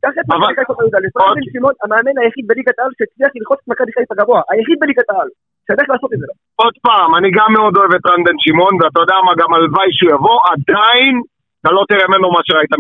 קח 0.04 0.14
את 0.20 0.26
מכבי 0.30 0.54
חיפה 0.58 0.74
בי"א. 0.80 1.24
רן 1.24 1.34
בן 1.36 1.48
שמעון, 1.54 1.74
המאמן 1.84 2.16
היחיד 2.22 2.46
בליגת 2.50 2.78
העל 2.80 2.92
שהצליח 2.98 3.32
ללחוץ 3.36 3.60
את 3.64 3.68
מכבי 3.72 3.92
חיפה 3.98 4.14
גבוה. 4.20 4.42
היחיד 4.52 4.78
בליגת 4.82 5.10
העל. 5.12 5.30
שדרך 5.68 5.90
לעשות 5.90 6.14
את 6.14 6.20
זה. 6.22 6.28
עוד 6.64 6.76
פעם, 6.86 7.10
אני 7.18 7.30
גם 7.38 7.50
מאוד 7.58 7.74
אוהב 7.78 7.94
את 7.98 8.06
רן 8.12 8.22
בן 8.28 8.38
שמעון, 8.46 8.74
ואתה 8.80 9.00
יודע 9.04 9.18
מה, 9.26 9.32
גם 9.42 9.50
הלוואי 9.54 9.92
שהוא 9.98 10.12
יבוא, 10.16 10.38
עדיין 10.52 11.14
אתה 11.60 11.72
לא 11.78 11.82
תראה 11.90 12.08
ממנו 12.08 12.28
מה 12.36 12.42
שראית 12.48 12.72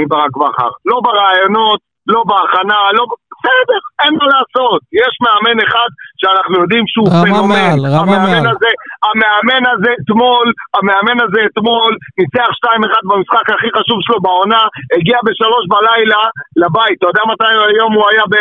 מברק 0.00 0.32
בכר. 0.36 0.70
לא 0.90 0.96
ברעיונות, 1.04 1.80
לא 2.06 2.20
בהכנה, 2.28 2.78
לא... 2.96 3.04
בסדר, 3.40 3.80
אין 4.02 4.12
מה 4.20 4.26
לעשות. 4.34 4.80
יש 5.02 5.12
מאמן 5.24 5.58
אחד 5.66 5.90
שאנחנו 6.20 6.56
יודעים 6.62 6.84
שהוא 6.92 7.08
רמה 7.08 7.22
פנומן. 7.24 7.54
מעל, 7.54 7.80
רמה 7.94 8.16
המאמן 8.16 8.42
מעל. 8.42 8.54
הזה, 8.54 8.70
המאמן 9.06 9.62
הזה 9.72 9.90
אתמול, 10.00 10.46
המאמן 10.76 11.18
הזה 11.24 11.40
אתמול 11.48 11.92
ניצח 12.18 12.50
2-1 12.64 13.08
במשחק 13.08 13.46
הכי 13.54 13.70
חשוב 13.76 13.98
שלו 14.06 14.18
בעונה, 14.24 14.62
הגיע 14.96 15.18
בשלוש 15.26 15.64
בלילה 15.72 16.22
לבית. 16.62 16.96
אתה 16.98 17.06
יודע 17.10 17.22
מתי 17.32 17.52
היום 17.68 17.92
הוא 17.96 18.04
היה 18.10 18.24
ב... 18.32 18.34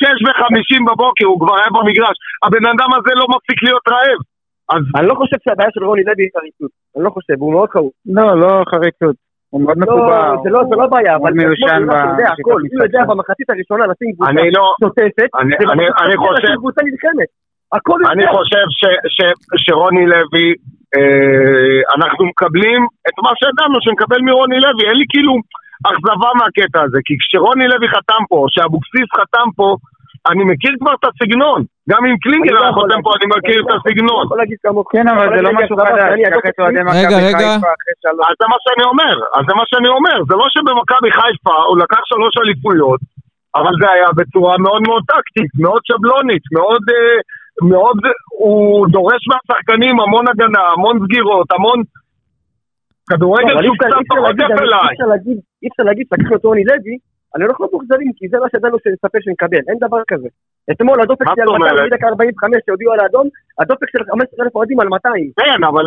שש 0.00 0.18
וחמישים 0.26 0.82
בבוקר, 0.88 1.26
הוא 1.32 1.40
כבר 1.42 1.54
היה 1.58 1.70
במגרש. 1.76 2.16
הבן 2.44 2.64
אדם 2.72 2.90
הזה 2.96 3.12
לא 3.20 3.26
מפסיק 3.32 3.58
להיות 3.66 3.86
רעב. 3.92 4.20
אז 4.74 4.82
אני 4.96 5.06
לא 5.10 5.14
חושב 5.14 5.36
שהבעיה 5.44 5.70
של 5.74 5.84
רוני 5.84 6.02
לוי 6.08 6.22
היא 6.24 6.32
חריצות. 6.36 6.70
אני 6.96 7.04
לא 7.04 7.10
חושב, 7.10 7.34
הוא 7.38 7.52
מאוד 7.52 7.68
חרוץ. 7.74 7.94
לא, 8.16 8.40
לא 8.42 8.50
חריצות. 8.70 9.16
הוא 9.50 9.60
מאוד 9.64 9.78
מקובל. 9.78 10.30
זה 10.44 10.50
לא, 10.50 10.60
זה 10.70 10.76
לא 10.80 10.86
בעיה, 10.92 11.16
אבל 11.16 11.30
הוא 11.30 11.36
מיושן 11.38 11.80
הוא 11.88 12.10
יודע 12.10 12.28
הכל, 12.32 12.60
הוא 12.72 12.82
יודע 12.84 13.00
במחצית 13.08 13.50
הראשונה 13.50 13.84
לשים 13.90 14.08
קבוצה 14.14 14.30
לא... 14.58 14.64
שוטפת, 14.82 15.30
אני- 15.40 16.16
חושב- 16.16 16.54
קבוצה 16.62 16.80
נלחמת. 16.88 17.28
אני. 18.12 18.24
חושב 18.36 18.66
שרוני 19.64 20.04
לוי, 20.12 20.46
אה, 20.96 21.78
אנחנו 21.96 22.22
מקבלים 22.30 22.80
את 23.08 23.16
מה 23.24 23.30
שידענו 23.38 23.76
שנקבל 23.84 24.20
מרוני 24.28 24.58
לוי, 24.64 24.82
אין 24.88 24.96
לי 25.00 25.06
כאילו 25.12 25.32
אכזבה 25.90 26.30
מהקטע 26.40 26.80
הזה, 26.84 26.98
כי 27.06 27.14
כשרוני 27.20 27.66
לוי 27.72 27.88
חתם 27.94 28.22
פה, 28.28 28.36
או 28.42 28.46
שאבוקסיס 28.54 29.08
חתם 29.18 29.48
פה, 29.56 29.68
אני 30.30 30.44
מכיר 30.44 30.72
כבר 30.80 30.94
את 30.98 31.04
הסגנון. 31.08 31.60
גם 31.90 31.98
אם 32.04 32.10
אני 32.10 32.18
קלינגר 32.24 32.54
לא 32.54 32.62
היה 32.62 32.72
חותם 32.72 33.00
פה, 33.04 33.10
אני 33.16 33.26
מכיר 33.36 33.58
את 33.62 33.70
אני 33.70 33.76
הסגנון. 33.78 34.24
כן, 34.94 35.08
אבל 35.08 35.26
זה 35.36 35.42
לא 35.42 35.50
משהו 35.58 35.76
חדש, 35.76 36.02
את 36.28 36.58
רגע, 37.00 37.16
רגע. 37.28 37.50
אז 38.28 38.34
זה 38.40 38.46
מה 38.52 38.58
שאני 38.64 38.84
אומר, 38.90 39.14
אז 39.36 39.42
זה 39.48 39.54
מה 39.60 39.64
שאני 39.70 39.88
אומר, 39.96 40.16
זה 40.28 40.34
לא 40.40 40.46
שבמכבי 40.54 41.10
חיפה 41.18 41.56
הוא 41.68 41.78
לקח 41.78 42.00
שלוש 42.04 42.34
אליפויות, 42.42 43.00
אבל 43.58 43.72
זה 43.80 43.86
היה 43.94 44.08
בצורה 44.16 44.58
מאוד 44.58 44.82
מאוד 44.88 45.02
טקטית, 45.14 45.50
מאוד 45.64 45.82
שבלונית, 45.88 46.44
מאוד, 46.56 46.82
אה, 46.94 47.18
מאוד, 47.72 47.98
הוא 48.40 48.86
דורש 48.88 49.22
מהשחקנים 49.30 50.00
המון 50.00 50.24
הגנה, 50.28 50.64
המון 50.72 50.94
סגירות, 51.04 51.46
המון... 51.52 51.78
כדורגל 53.10 53.58
אי 53.58 53.64
שהוא 53.64 53.76
קצת 53.78 54.02
פחות 54.08 54.34
יפה 54.34 54.62
אליי. 54.64 54.88
אי 55.62 55.68
אפשר 55.68 55.84
להגיד, 55.84 56.06
לקחנו 56.12 56.36
את 56.36 56.44
רוני 56.44 56.64
לוי, 56.64 56.96
אני 57.34 57.44
לא 57.44 57.50
יכול 57.52 57.64
להיות 57.64 57.72
מאוכזבים, 57.74 58.12
כי 58.16 58.24
זה 58.32 58.36
מה 58.42 58.46
שידענו 58.52 58.76
שנספר 58.84 59.18
שנקבל, 59.24 59.62
אין 59.68 59.78
דבר 59.86 60.02
כזה. 60.10 60.28
אתמול 60.70 60.96
הדופק 61.00 61.26
מה 61.26 61.32
שלי 61.34 61.42
על 61.42 61.48
זאת 61.48 61.58
200, 61.58 61.72
אומרת? 61.72 61.92
מדקה 61.92 62.06
45 62.08 62.62
שהודיעו 62.66 62.92
על 62.92 63.00
האדום, 63.00 63.26
הדופק 63.60 63.88
של 63.92 64.02
15,000 64.10 64.54
אוהדים 64.56 64.80
על 64.80 64.88
200. 64.88 65.30
כן, 65.40 65.58
אבל, 65.68 65.84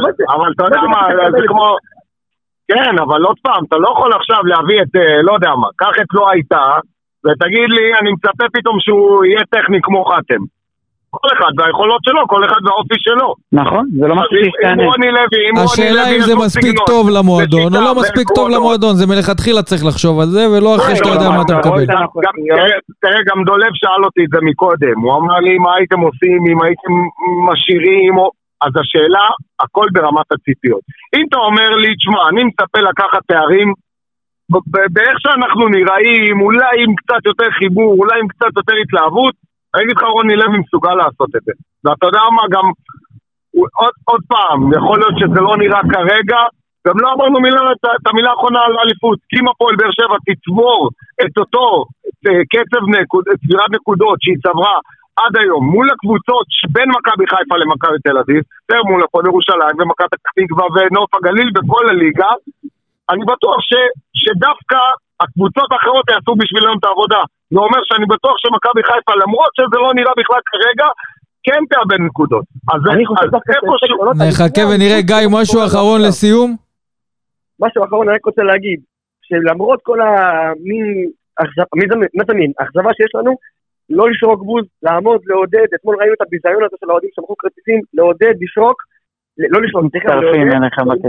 אתה 0.56 0.64
יודע 0.68 0.82
מה 0.94 1.02
זה? 1.32 1.48
כמו... 1.48 1.68
כן, 2.72 2.94
אבל 3.06 3.22
עוד 3.30 3.40
פעם, 3.46 3.62
אתה 3.68 3.78
לא 3.84 3.90
יכול 3.94 4.12
עכשיו 4.20 4.42
להביא 4.52 4.80
את, 4.84 4.96
אה, 4.96 5.22
לא 5.28 5.34
יודע 5.38 5.52
מה, 5.62 5.68
קח 5.82 5.96
את 6.02 6.12
לא 6.18 6.24
הייתה, 6.32 6.64
ותגיד 7.26 7.70
לי, 7.78 7.86
אני 8.00 8.10
מצפה 8.16 8.46
פתאום 8.56 8.78
שהוא 8.80 9.26
יהיה 9.26 9.44
טכני 9.56 9.80
כמו 9.82 10.06
חתם. 10.06 10.42
כל 11.16 11.28
אחד 11.36 11.52
והיכולות 11.58 12.02
שלו, 12.08 12.22
כל 12.28 12.42
אחד 12.46 12.62
והאופי 12.66 12.96
שלו. 13.06 13.30
נכון, 13.62 13.86
זה 14.00 14.08
לא 14.08 14.16
משהו 14.16 14.36
אם- 14.38 14.44
שישתנה. 14.44 14.72
אם 14.84 14.90
רוני 14.90 15.10
לוי, 15.18 15.42
אם 15.50 15.56
רוני 15.58 15.66
השאלה 15.66 16.02
לוי 16.04 16.16
אם 16.16 16.20
יש 16.20 16.26
זה 16.26 16.34
לו 16.34 16.40
מספיק 16.46 16.76
טוב 16.92 17.04
למועדון 17.18 17.70
או 17.76 17.82
לא 17.88 17.94
מספיק 18.02 18.28
טוב. 18.36 18.50
למועדון, 18.50 18.94
זה 19.00 19.06
מלכתחילה 19.08 19.62
צריך 19.70 19.82
לחשוב 19.90 20.16
על 20.20 20.30
זה, 20.36 20.44
ולא 20.52 20.70
אחרי 20.76 20.96
שאתה 20.96 21.10
לא, 21.10 21.14
יודע 21.14 21.30
לא, 21.30 21.36
מה 21.36 21.42
אתה 21.46 21.54
לא, 21.54 21.60
מקבל. 21.60 21.86
תראה, 23.04 23.22
גם 23.30 23.38
דולב 23.50 23.72
שאל 23.82 24.02
אותי 24.06 24.22
את 24.26 24.32
זה 24.34 24.40
מקודם, 24.50 24.98
הוא 25.04 25.12
אמר 25.20 25.38
לי 25.48 25.58
מה 25.66 25.72
הייתם 25.78 26.00
עושים, 26.08 26.40
אם 26.52 26.58
הייתם 26.66 26.94
משאירים, 27.50 28.18
או... 28.18 28.30
אז 28.66 28.74
השאלה, 28.82 29.26
הכל 29.64 29.88
ברמת 29.94 30.30
הציפיות. 30.36 30.84
אם 31.16 31.24
אתה 31.30 31.38
אומר 31.48 31.70
לי, 31.82 31.96
תשמע, 32.00 32.22
אני 32.30 32.42
מצפה 32.44 32.80
לקחת 32.90 33.22
תארים, 33.28 33.70
באיך 34.96 35.16
שאנחנו 35.24 35.64
נראים, 35.76 36.42
אולי 36.42 36.76
עם 36.84 36.96
קצת 36.96 37.22
יותר 37.26 37.50
חיבור, 37.60 37.92
אולי 38.00 38.20
עם 38.22 38.28
קצת 38.28 38.52
יותר 38.60 38.76
התלהבות, 38.84 39.36
אני 39.74 39.84
אגיד 39.84 39.98
לך, 39.98 40.04
רוני 40.04 40.36
לוי 40.36 40.58
מסוגל 40.60 40.96
לעשות 41.02 41.32
את 41.36 41.44
זה. 41.48 41.54
ואתה 41.84 42.06
יודע 42.06 42.24
מה, 42.38 42.44
גם, 42.56 42.66
עוד, 43.82 43.94
עוד 44.10 44.22
פעם, 44.34 44.60
יכול 44.78 45.00
להיות 45.00 45.16
שזה 45.20 45.40
לא 45.48 45.54
נראה 45.58 45.82
כרגע, 45.94 46.40
גם 46.88 46.98
לא 47.04 47.08
אמרנו 47.14 47.40
מילה, 47.46 47.62
את, 47.72 47.84
את 48.02 48.08
המילה 48.10 48.30
האחרונה 48.30 48.60
על 48.66 48.74
האליפות. 48.78 49.20
כי 49.30 49.36
אם 49.40 49.48
הפועל 49.48 49.76
באר 49.76 49.92
שבע 50.00 50.18
תצבור 50.28 50.90
את 51.24 51.38
אותו 51.38 51.66
את, 52.08 52.20
אה, 52.28 52.42
קצב 52.52 52.84
נקוד, 52.96 53.24
את 53.32 53.38
צבירת 53.44 53.72
נקודות 53.78 54.18
שהיא 54.22 54.42
צברה 54.46 54.76
עד 55.22 55.34
היום 55.42 55.64
מול 55.74 55.88
הקבוצות 55.94 56.46
שבין 56.58 56.90
מכבי 56.96 57.26
חיפה 57.32 57.56
למכבי 57.58 58.00
תל 58.06 58.18
אביב, 58.22 58.42
זה 58.68 58.78
מול 58.90 59.04
הפועל 59.04 59.26
ירושלים 59.26 59.76
ומכבי 59.80 60.16
פתח 60.22 60.32
תקווה 60.38 60.66
ונוף 60.74 61.10
הגליל 61.16 61.50
בכל 61.58 61.84
הליגה, 61.90 62.32
אני 63.12 63.24
בטוח 63.32 63.60
ש, 63.70 63.72
שדווקא 64.22 64.82
הקבוצות 65.22 65.70
האחרות 65.72 66.06
יעשו 66.10 66.32
בשבילנו 66.40 66.74
את 66.80 66.84
העבודה. 66.86 67.22
זה 67.54 67.60
אומר 67.60 67.80
שאני 67.88 68.06
בטוח 68.06 68.36
שמכבי 68.38 68.84
חיפה, 68.90 69.14
למרות 69.24 69.52
שזה 69.58 69.78
לא 69.84 69.90
נראה 69.96 70.14
בכלל 70.18 70.42
כרגע, 70.52 70.88
כן 71.44 71.62
תאבד 71.70 72.02
נקודות. 72.08 72.46
אז, 72.74 72.82
איפשהו... 72.92 73.76
שעולות 73.88 74.16
נחכה 74.28 74.62
ונראה, 74.70 75.02
גיא, 75.02 75.28
משהו 75.42 75.60
אחרון. 75.68 76.02
לסיום? 76.08 76.50
משהו 77.60 77.84
אחרון 77.86 78.08
אני 78.10 78.16
רק 78.16 78.26
רוצה 78.26 78.44
להגיד, 78.44 78.80
שלמרות 79.28 79.80
כל 79.84 80.00
המין, 80.02 80.86
זה- 81.58 81.96
מה 82.18 82.24
זה 82.28 82.34
מין, 82.34 82.52
אכזבה 82.64 82.90
שיש 82.98 83.12
לנו, 83.16 83.32
לא 83.90 84.10
לשרוק 84.10 84.40
בוז, 84.44 84.66
לעמוד, 84.84 85.20
לעודד, 85.26 85.68
אתמול 85.76 85.96
ראינו 86.00 86.14
את 86.14 86.22
הביזיון 86.22 86.64
הזה 86.66 86.76
של 86.80 86.90
האוהדים 86.90 87.10
שמכרו 87.16 87.36
כרטיסים, 87.40 87.80
לעודד, 87.94 88.34
לשרוק, 88.44 88.78
ל- 89.40 89.50
לא 89.54 89.62
לשרוק, 89.64 89.84
סליחה, 89.92 90.08
מצטרפים 90.08 90.48
לעודד, 90.48 90.56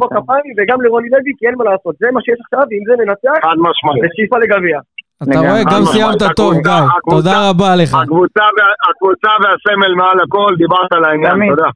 למחוא. 0.04 0.22
כפיים, 0.22 0.52
וגם 0.58 0.78
לרוני 0.82 1.08
לוי, 1.14 1.32
כי 1.38 1.46
אין 1.46 1.54
מה 1.58 1.64
לעשות, 1.70 1.94
זה 2.00 2.06
מה 2.14 2.20
שיש 2.24 2.38
עכשיו, 2.44 2.62
ועם 2.70 2.84
זה 2.88 2.94
ננצח, 3.02 3.36
חד 3.46 3.58
משמעית. 3.66 4.02
ושאיפה 4.04 4.36
לגביע. 4.44 4.78
אתה. 5.22 5.38
רואה, 5.40 5.62
גם. 5.72 5.84
סיימת 5.84 6.22
טוב, 6.36 6.52
גיא. 6.54 6.72
תודה 7.10 7.48
רבה 7.50 7.76
לך. 7.76 7.94
הקבוצה, 7.94 8.40
וה- 8.56 8.90
הקבוצה 8.90 9.28
והסמל 9.42 9.94
מעל 9.94 10.18
הכל, 10.24 10.54
דיברת 10.58 10.92
על 10.92 11.04
העניין, 11.04 11.32
תמיד. 11.32 11.50
תודה. 11.50 11.68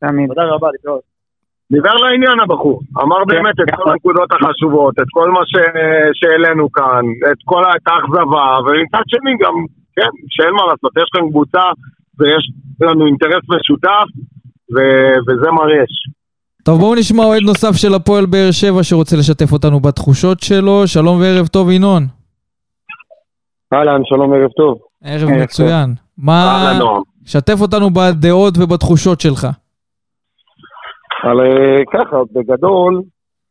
תמיד. 0.00 0.28
תודה 0.28 0.42
רבה, 0.44 0.68
להתראות. 0.72 1.00
דיבר 1.72 1.94
לעניין 1.94 2.40
הבחור, 2.40 2.80
אמר 3.02 3.24
באמת 3.28 3.56
את 3.62 3.74
כל 3.76 3.90
הנקודות 3.90 4.28
החשובות, 4.32 4.94
את 5.02 5.06
כל 5.10 5.30
מה 5.30 5.40
ש- 5.46 5.74
שהעלינו 6.18 6.72
כאן, 6.72 7.04
את 7.32 7.38
כל 7.44 7.62
האכזבה, 7.64 8.44
ומצד 8.64 9.04
שני 9.12 9.32
גם, 9.42 9.54
כן, 9.96 10.10
שאין 10.28 10.50
מה 10.58 10.62
לעשות, 10.70 10.92
יש 11.02 11.08
כאן 11.12 11.30
קבוצה 11.30 11.62
ויש 12.18 12.44
לנו 12.80 13.06
אינטרס 13.06 13.44
משותף, 13.54 14.06
ו- 14.74 15.16
וזה 15.26 15.50
מה 15.50 15.62
יש. 15.82 15.92
טוב, 16.64 16.80
בואו 16.80 16.94
נשמע 16.94 17.24
אוהד 17.24 17.42
נוסף 17.42 17.72
של 17.76 17.94
הפועל 17.94 18.26
באר 18.26 18.48
שבע 18.50 18.82
שרוצה 18.82 19.16
לשתף 19.16 19.52
אותנו 19.52 19.80
בתחושות 19.80 20.40
שלו. 20.40 20.86
שלום 20.86 21.20
וערב 21.20 21.46
טוב, 21.46 21.70
ינון. 21.70 22.02
אהלן, 23.72 24.00
שלום, 24.04 24.32
ערב 24.32 24.50
טוב. 24.50 24.78
ערב 25.04 25.28
מצוין. 25.42 25.94
מה... 26.18 26.78
שתף 27.26 27.60
אותנו 27.60 27.90
בדעות 27.90 28.54
ובתחושות 28.58 29.20
שלך. 29.20 29.46
אבל 31.24 31.40
אה, 31.40 31.84
ככה, 31.92 32.16
בגדול, 32.32 33.02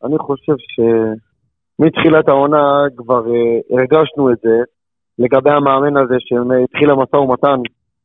אני 0.03 0.17
חושב 0.17 0.53
שמתחילת 0.73 2.29
העונה 2.29 2.83
כבר 2.97 3.23
אה, 3.27 3.59
הרגשנו 3.77 4.31
את 4.31 4.37
זה, 4.43 4.57
לגבי 5.19 5.51
המאמן 5.51 5.97
הזה 5.97 6.15
שהתחיל 6.19 6.89
המשא 6.89 7.15
ומתן. 7.15 7.59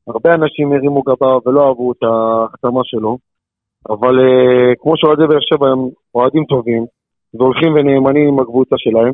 הרבה 0.07 0.35
אנשים 0.35 0.73
הרימו 0.73 1.03
גבה 1.03 1.37
ולא 1.47 1.69
אהבו 1.69 1.93
את 1.93 2.03
ההחתמה 2.03 2.81
שלו, 2.85 3.19
אבל 3.89 4.21
אה, 4.21 4.73
כמו 4.81 4.93
שאוהדי 4.97 5.27
באר 5.27 5.41
שבע 5.41 5.69
הם 5.69 5.79
אוהדים 6.15 6.45
טובים, 6.45 6.85
והולכים 7.35 7.73
ונאמנים 7.75 8.29
עם 8.29 8.41
הקבוצה 8.41 8.75
שלהם, 8.79 9.13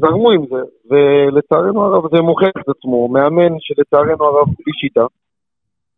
זרמו 0.00 0.30
עם 0.30 0.42
זה, 0.50 0.62
ולצערנו 0.90 1.84
הרב 1.84 2.04
זה 2.14 2.22
מוכיח 2.22 2.52
את 2.60 2.68
עצמו, 2.68 3.08
מאמן 3.08 3.52
שלצערנו 3.58 4.24
הרב 4.24 4.46
בלי 4.46 4.72
שיטה. 4.80 5.06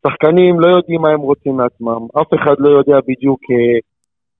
שחקנים 0.06 0.60
לא 0.60 0.76
יודעים 0.76 1.00
מה 1.00 1.08
הם 1.08 1.20
רוצים 1.20 1.56
מעצמם, 1.56 2.06
אף 2.20 2.34
אחד 2.34 2.54
לא 2.58 2.68
יודע 2.68 2.98
בדיוק 3.08 3.40
אה, 3.50 3.78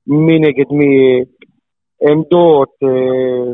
מי 0.07 0.39
נגד 0.39 0.65
מי, 0.71 0.87
אה, 0.87 2.13
עמדות, 2.13 2.69
אה, 2.83 3.53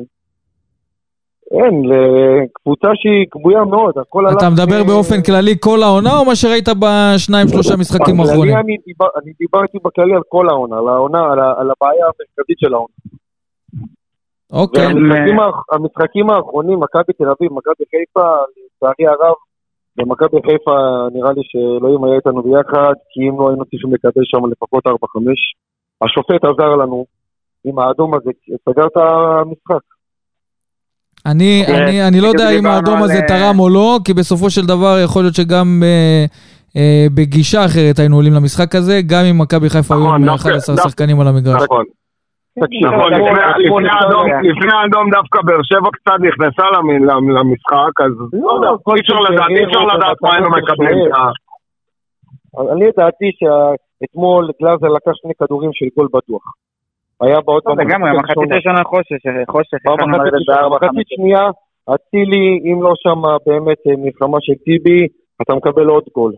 אין, 1.51 1.83
לקבוצה 1.91 2.89
שהיא 2.95 3.27
כבויה 3.31 3.65
מאוד, 3.65 3.99
הכל 3.99 4.27
הלך... 4.27 4.37
אתה 4.37 4.51
מדבר 4.51 4.79
אה, 4.79 4.85
באופן 4.85 5.23
כללי 5.23 5.55
כל 5.61 5.83
העונה, 5.83 6.19
או 6.19 6.25
מה 6.25 6.37
שראית 6.37 6.69
בשניים, 6.69 7.49
שלושה 7.49 7.77
משחקים 7.77 8.15
בכללי 8.17 8.31
האחרונים? 8.31 8.57
אני, 8.57 8.77
דיבר, 8.87 9.07
אני 9.23 9.33
דיברתי 9.39 9.79
בכללי 9.85 10.15
על 10.15 10.23
כל 10.29 10.49
העונה, 10.49 10.77
על 11.59 11.71
הבעיה 11.71 12.05
המרכזית 12.05 12.59
של 12.59 12.75
העונה. 12.75 12.95
אוקיי. 14.53 14.87
המשחקים 15.73 16.31
האחרונים, 16.31 16.81
מכבי 16.81 17.13
תל 17.19 17.25
אביב, 17.25 17.53
מכבי 17.53 17.85
חיפה, 17.91 18.29
לצערי 18.57 19.07
הרב, 19.13 19.35
במכבי 19.97 20.37
חיפה 20.47 20.77
נראה 21.15 21.33
לי 21.33 21.43
שאלוהים 21.45 22.05
היה 22.05 22.15
איתנו 22.17 22.43
ביחד, 22.43 22.95
כי 23.11 23.21
אם 23.29 23.41
לא 23.41 23.49
היינו 23.49 23.65
צריכים 23.65 23.95
לקבל 23.95 24.23
שם 24.25 24.47
לפחות 24.53 24.87
4-5. 24.87 24.91
השופט 26.05 26.45
עזר 26.45 26.77
לנו 26.77 27.05
עם 27.65 27.79
האדום 27.79 28.15
הזה, 28.15 28.31
סגר 28.69 28.87
את 28.87 28.97
המשחק. 28.97 29.83
אני, 31.27 31.65
אני, 31.69 32.09
אני 32.09 32.21
לא 32.21 32.27
יודע 32.27 32.51
אם 32.51 32.67
האדום 32.67 33.03
הזה 33.03 33.15
אה, 33.23 33.29
תרם 33.29 33.59
או 33.61 33.69
לא, 33.69 33.99
כי 34.05 34.15
בסופו 34.15 34.51
של 34.51 34.67
דבר 34.67 34.97
יכול 35.05 35.23
להיות 35.23 35.35
שגם 35.35 35.83
אה, 35.85 36.25
אה, 36.77 37.07
בגישה 37.15 37.65
אחרת 37.65 37.99
היינו 37.99 38.17
עולים 38.17 38.33
למשחק 38.33 38.75
הזה, 38.75 39.01
גם 39.07 39.25
אם 39.25 39.39
מכבי 39.39 39.71
חיפה 39.71 39.95
היו 39.95 40.03
נכון, 40.05 40.15
עם 40.23 40.27
דווקא- 40.29 40.49
11 40.49 40.75
דווקא- 40.77 40.91
שחקנים 40.91 41.21
על 41.21 41.29
המגרש. 41.29 41.63
נכון. 41.63 41.85
תקשיב, 42.65 42.87
נכון, 42.87 43.15
אתמול- 43.15 43.85
לפני- 44.51 44.73
האדום- 44.73 45.11
דווקא 45.11 45.39
באר 45.45 45.63
שבע 45.63 45.91
קצת 45.93 46.19
נכנסה 46.29 46.67
למ- 46.77 47.05
למ- 47.11 47.31
למשחק, 47.37 47.95
אז 48.05 48.13
לא 48.33 48.77
כל 48.83 48.95
אי 48.97 49.01
אפשר 49.01 49.19
לדעת, 49.27 49.51
אי 49.51 49.65
אפשר 49.65 49.81
לדעת 49.93 50.17
מה 50.23 50.29
היינו 50.35 50.49
בטח 50.51 50.59
מקבלים. 50.73 51.13
אה, 51.15 52.73
אני 52.73 52.85
לדעתי 52.87 53.29
שאתמול 53.39 54.51
גלאזר 54.63 54.89
לקח 54.89 55.13
שני 55.15 55.33
כדורים 55.43 55.71
של 55.73 55.87
גול 55.97 56.09
בטוח. 56.15 56.43
היה 57.21 57.41
בעוד 57.41 57.63
לא, 57.67 57.75
לגמרי, 57.85 58.11
מחצית 58.19 58.53
ראשונה 58.57 58.85
חושך, 58.85 59.17
חושך, 59.49 59.79
במחצית 59.87 61.07
שנייה, 61.09 61.45
אצילי, 61.95 62.61
אם 62.65 62.83
לא 62.83 62.93
שם 63.03 63.21
באמת 63.47 63.79
אה, 63.87 63.93
מלחמה 64.05 64.39
של 64.41 64.53
טיבי, 64.65 65.07
אתה 65.43 65.55
מקבל 65.55 65.87
עוד 65.87 66.05
גול. 66.15 66.33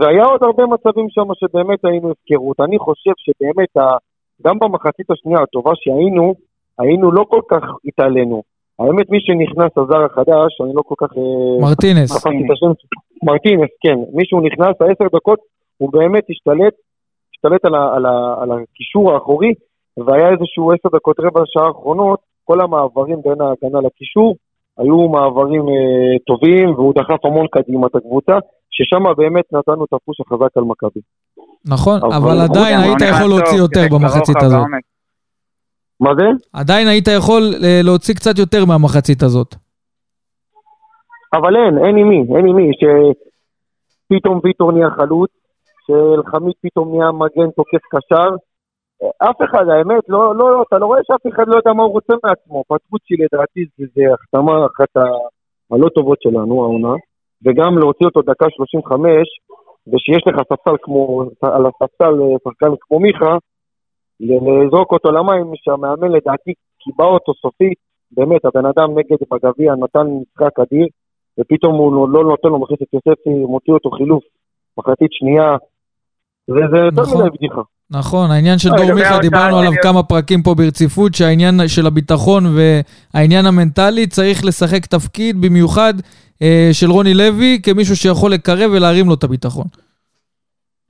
והיה 0.00 0.24
עוד 0.24 0.42
הרבה 0.42 0.66
מצבים 0.66 1.06
שם 1.10 1.28
שבאמת 1.40 1.84
היינו 1.84 2.10
הפקרות. 2.10 2.60
אני 2.60 2.78
חושב 2.78 3.10
שבאמת, 3.24 3.72
גם 4.42 4.58
במחצית 4.58 5.10
השנייה 5.10 5.40
הטובה 5.42 5.70
שהיינו, 5.74 6.34
היינו 6.78 7.12
לא 7.12 7.24
כל 7.28 7.40
כך 7.50 7.62
התעלינו. 7.84 8.42
האמת, 8.78 9.10
מי 9.10 9.18
שנכנס, 9.20 9.72
הזר 9.76 10.04
החדש, 10.04 10.60
אני 10.60 10.72
לא 10.74 10.82
כל 10.82 10.94
כך... 10.98 11.16
אה, 11.16 11.60
מרטינס. 11.60 12.10
מרטינס, 13.22 13.70
כן. 13.80 13.98
מישהו 14.12 14.40
נכנס, 14.40 14.74
העשר 14.80 15.16
דקות, 15.16 15.38
הוא 15.78 15.92
באמת 15.92 16.24
השתלט, 16.30 16.74
השתלט 17.34 17.64
על, 17.64 17.74
ה, 17.74 17.94
על, 17.94 18.06
ה, 18.06 18.34
על 18.40 18.50
הקישור 18.52 19.12
האחורי, 19.12 19.52
והיה 19.96 20.28
איזשהו 20.30 20.72
עשר 20.72 20.88
דקות 20.96 21.20
רבע 21.20 21.42
שעה 21.46 21.66
האחרונות, 21.66 22.20
כל 22.44 22.60
המעברים 22.60 23.18
בין 23.24 23.40
ההגנה 23.40 23.80
לקישור 23.86 24.36
היו 24.78 25.08
מעברים 25.08 25.62
אה, 25.68 26.18
טובים, 26.26 26.74
והוא 26.74 26.94
דחף 26.94 27.24
המון 27.24 27.46
קדימה 27.46 27.86
את 27.86 27.94
הקבוצה, 27.94 28.32
ששם 28.70 29.04
באמת 29.16 29.44
נתנו 29.52 29.84
את 29.84 29.92
הפוש 29.92 30.20
החזק 30.20 30.56
על 30.56 30.64
מכבי. 30.64 31.00
נכון, 31.66 32.00
אבל 32.12 32.40
עדיין 32.40 32.80
היית 32.80 33.02
נכנס 33.02 33.10
יכול 33.10 33.28
להוציא 33.28 33.58
יותר 33.58 33.84
במחצית 33.92 34.36
הזאת. 34.42 34.66
מה 36.00 36.10
זה? 36.18 36.26
עדיין 36.52 36.88
היית 36.88 37.08
יכול 37.16 37.42
אה, 37.64 37.80
להוציא 37.84 38.14
קצת 38.14 38.38
יותר 38.38 38.64
מהמחצית 38.64 39.22
הזאת. 39.22 39.54
אבל 41.34 41.56
אין, 41.56 41.78
אין 41.84 41.96
עם 41.96 42.08
מי, 42.08 42.36
אין 42.36 42.46
עם 42.46 42.56
מי, 42.56 42.70
שפתאום 42.80 44.40
ויטור 44.44 44.72
נהיה 44.72 44.90
חלוץ, 44.90 45.30
שאלחמיד 45.86 46.54
פתאום 46.62 46.96
נהיה 46.96 47.12
מגן 47.12 47.50
תוקף 47.56 47.84
קשר. 47.92 48.28
אף 49.18 49.38
אחד, 49.44 49.64
האמת, 49.68 50.04
לא, 50.08 50.36
לא, 50.36 50.62
אתה 50.68 50.78
לא 50.78 50.86
רואה 50.86 51.00
שאף 51.06 51.32
אחד 51.34 51.48
לא 51.48 51.56
יודע 51.56 51.72
מה 51.72 51.82
הוא 51.82 51.92
רוצה 51.92 52.14
מעצמו. 52.24 52.62
פטרוצ'י 52.68 53.14
לדעתי 53.18 53.60
זה, 53.78 53.84
זה 53.94 54.02
החתמה 54.14 54.66
אחת 54.66 54.92
הלא 55.70 55.88
טובות 55.88 56.18
שלנו, 56.22 56.64
העונה, 56.64 56.94
וגם 57.44 57.78
להוציא 57.78 58.06
אותו 58.06 58.22
דקה 58.22 58.46
35, 58.50 59.08
ושיש 59.88 60.22
לך 60.26 60.36
ספסל 60.52 60.76
כמו, 60.82 61.22
על 61.42 61.66
הספסל 61.66 62.22
אה, 62.22 62.36
שחקן 62.44 62.66
כמו 62.80 63.00
מיכה, 63.00 63.36
לזרוק 64.20 64.92
אותו 64.92 65.10
למים, 65.10 65.52
שהמאמן 65.54 66.08
לדעתי 66.08 66.52
קיבע 66.78 67.04
אותו 67.04 67.32
סופית, 67.34 67.78
באמת, 68.10 68.44
הבן 68.44 68.66
אדם 68.66 68.98
נגד 68.98 69.16
בגביע 69.30 69.74
נתן 69.74 70.06
משחק 70.06 70.58
אדיר, 70.60 70.86
ופתאום 71.40 71.74
הוא 71.74 72.08
לא- 72.08 72.24
נותן 72.24 72.48
לו 72.48 72.58
מכניס 72.58 72.78
את 72.82 72.94
יוספי, 72.94 73.30
מוציא 73.30 73.72
אותו 73.72 73.90
חילוף, 73.90 74.24
מחצית 74.78 75.12
שנייה, 75.12 75.56
וזה 76.48 76.78
יותר 76.84 77.02
נכון. 77.02 77.20
מדי 77.20 77.30
בדיחה. 77.36 77.62
נכון, 77.98 78.30
העניין 78.30 78.58
של 78.58 78.68
לא, 78.70 78.76
דור 78.76 78.94
מיכה, 78.94 79.18
דיברנו 79.18 79.58
עליו 79.58 79.72
כמה 79.82 80.02
פרקים 80.02 80.42
פה 80.42 80.54
ברציפות, 80.54 81.14
שהעניין 81.14 81.54
של 81.66 81.86
הביטחון 81.86 82.42
והעניין 82.56 83.46
המנטלי 83.46 84.06
צריך 84.06 84.44
לשחק 84.44 84.86
תפקיד 84.86 85.40
במיוחד 85.40 85.94
אה, 86.42 86.68
של 86.72 86.90
רוני 86.90 87.14
לוי, 87.14 87.58
כמישהו 87.62 87.96
שיכול 87.96 88.30
לקרב 88.32 88.70
ולהרים 88.72 89.06
לו 89.08 89.14
את 89.14 89.24
הביטחון. 89.24 89.66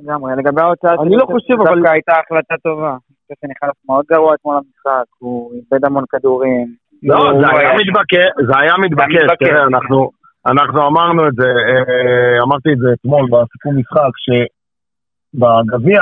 לגמרי, 0.00 0.32
לגבי 0.36 0.60
ההוצאה 0.60 0.90
אני 0.92 1.08
שלי, 1.08 1.16
לא 1.16 1.26
חושב, 1.26 1.54
אבל- 1.54 1.74
דווקא 1.74 1.92
הייתה 1.92 2.12
החלטה 2.12 2.54
טובה. 2.62 2.90
אני 2.90 3.14
חושב 3.22 3.34
שנכנס 3.40 3.76
מאוד 3.88 4.04
גרוע 4.12 4.34
אתמול 4.34 4.56
למשחק, 4.56 5.06
הוא 5.18 5.52
איבד 5.54 5.84
המון 5.84 6.04
כדורים. 6.10 6.66
לא, 7.02 7.16
זה 7.40 7.46
היה 7.58 7.72
מתבקש, 7.74 8.28
זה 8.48 8.52
היה 8.60 8.74
מתבקש. 8.84 9.24
תראה, 9.38 9.64
אנחנו, 9.64 10.10
אנחנו 10.46 10.86
אמרנו 10.86 11.28
את 11.28 11.34
זה, 11.34 11.48
אה, 11.48 12.42
אמרתי 12.42 12.72
את 12.72 12.78
זה 12.78 12.88
אתמול 13.00 13.24
בסיכום 13.32 13.78
משחק, 13.78 14.14
שבגביע 14.24 16.00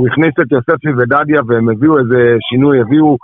הוא 0.00 0.08
הכניס 0.08 0.34
את 0.42 0.52
יוספי 0.52 0.90
ודדיה 0.98 1.40
והם 1.46 1.68
הביאו 1.68 1.98
איזה 1.98 2.20
שינוי, 2.48 2.80
הביאו, 2.80 3.16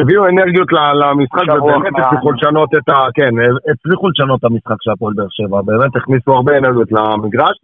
הביאו 0.00 0.26
אנרגיות 0.28 0.68
למשחק 1.00 1.46
ובאמת 1.56 1.92
הצליחו 1.98 2.32
לשנות 2.32 2.70
את 2.78 2.88
ה... 2.88 2.96
כן, 3.14 3.32
הצליחו 3.72 4.08
לשנות 4.08 4.38
את 4.40 4.44
המשחק 4.44 4.76
של 4.80 4.90
הפועל 4.90 5.14
באר 5.16 5.26
שבע, 5.30 5.62
באמת 5.62 5.96
הכניסו 5.96 6.30
הרבה 6.32 6.52
אנרגיות 6.58 6.88
למגרש. 6.92 7.56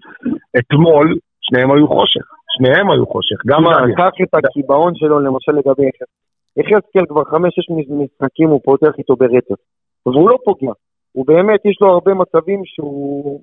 אתמול 0.59 1.07
שניהם 1.41 1.71
היו 1.71 1.89
חושך, 1.89 2.27
שניהם 2.55 2.91
היו 2.91 3.07
חושך, 3.07 3.39
גם 3.47 3.61
דדיה. 3.65 3.97
קח 3.97 4.15
את 4.23 4.35
הקיבעון 4.35 4.93
שלו, 4.95 5.21
למשל 5.21 5.53
לגבי 5.53 5.85
יחזקאל. 5.89 6.13
יחזקאל 6.57 7.07
כבר 7.09 7.25
חמש-שש 7.25 7.67
משחקים 8.01 8.49
הוא 8.49 8.61
פותח 8.65 8.93
איתו 8.99 9.17
ברצף. 9.17 9.61
והוא 10.07 10.31
לא 10.31 10.37
פוגע. 10.45 10.73
הוא 11.13 11.27
באמת, 11.27 11.61
יש 11.65 11.77
לו 11.81 11.89
הרבה 11.89 12.15
מצבים 12.15 12.61
שהוא 12.65 13.41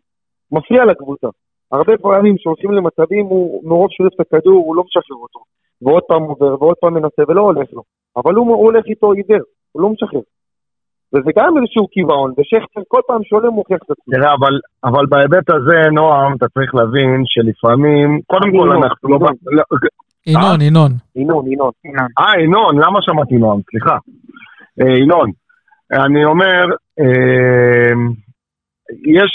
מפריע 0.52 0.86
לקבוצה. 0.86 1.28
הרבה 1.72 1.98
פעמים 1.98 2.36
שהולכים 2.38 2.72
למצבים, 2.72 3.26
הוא 3.26 3.70
מרוב 3.70 3.88
שהוא 3.92 4.08
את 4.08 4.20
הכדור, 4.20 4.64
הוא 4.66 4.76
לא 4.76 4.84
משחרר 4.84 5.18
אותו. 5.22 5.40
ועוד 5.82 6.04
פעם 6.08 6.24
עובר, 6.24 6.64
ועוד 6.64 6.76
פעם 6.82 6.94
מנסה, 6.94 7.22
ולא 7.28 7.42
הולך 7.42 7.68
לו. 7.74 7.82
אבל 8.18 8.34
הוא, 8.36 8.48
הוא 8.48 8.66
הולך 8.66 8.86
איתו 8.86 9.12
עיוור, 9.12 9.46
הוא 9.72 9.82
לא 9.82 9.90
משחרר. 9.90 10.22
וזה 11.14 11.32
גם 11.38 11.58
איזשהו 11.58 11.88
קיבעון, 11.88 12.34
ושכטר 12.38 12.82
כל 12.88 13.02
פעם 13.08 13.22
שעולה 13.24 13.50
מוכיח 13.50 13.78
את 13.78 13.92
עצמו. 13.92 14.14
תראה, 14.14 14.34
אבל, 14.34 14.54
אבל 14.84 15.06
בהיבט 15.10 15.50
הזה, 15.50 15.90
נועם, 15.92 16.36
אתה 16.38 16.48
צריך 16.48 16.76
להבין 16.76 17.24
שלפעמים, 17.26 18.20
קודם 18.28 18.52
כל 18.58 18.72
אנחנו 18.72 19.10
לא... 19.10 19.16
ינון. 19.16 19.34
לא- 19.46 19.64
ינון, 20.28 20.62
ינון. 20.62 20.92
ינון, 21.16 21.52
ינון. 21.52 21.72
ינון. 21.86 22.08
אה, 22.20 22.42
ינון, 22.44 22.76
למה 22.76 23.00
שמעתי 23.02 23.36
נועם? 23.36 23.60
סליחה. 23.70 23.98
אה, 24.82 24.98
ינון, 24.98 25.32
אני 25.94 26.26
אומר, 26.26 26.66
אה, 27.00 27.94
יש, 29.06 29.32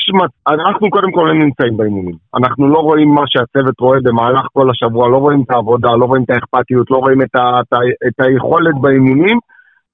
אנחנו 0.49 0.91
קודם 0.91 1.13
כל 1.13 1.25
לא 1.29 1.35
נמצאים 1.35 1.77
באימונים. 1.77 2.15
אנחנו 2.37 2.69
לא 2.69 2.79
רואים 2.79 3.09
מה 3.15 3.23
שהצוות 3.27 3.81
רואה 3.81 3.99
במהלך 4.03 4.47
כל 4.53 4.71
השבוע, 4.71 5.09
לא 5.09 5.17
רואים 5.17 5.43
את 5.43 5.51
העבודה, 5.51 5.91
לא 5.97 6.05
רואים 6.05 6.23
את 6.23 6.31
האכפתיות, 6.31 6.91
לא 6.91 6.97
רואים 6.97 7.23
את, 7.23 7.35
ה, 7.35 7.61
את, 7.61 7.73
ה, 7.73 7.79
את 8.07 8.27
היכולת 8.27 8.75
באימונים, 8.81 9.39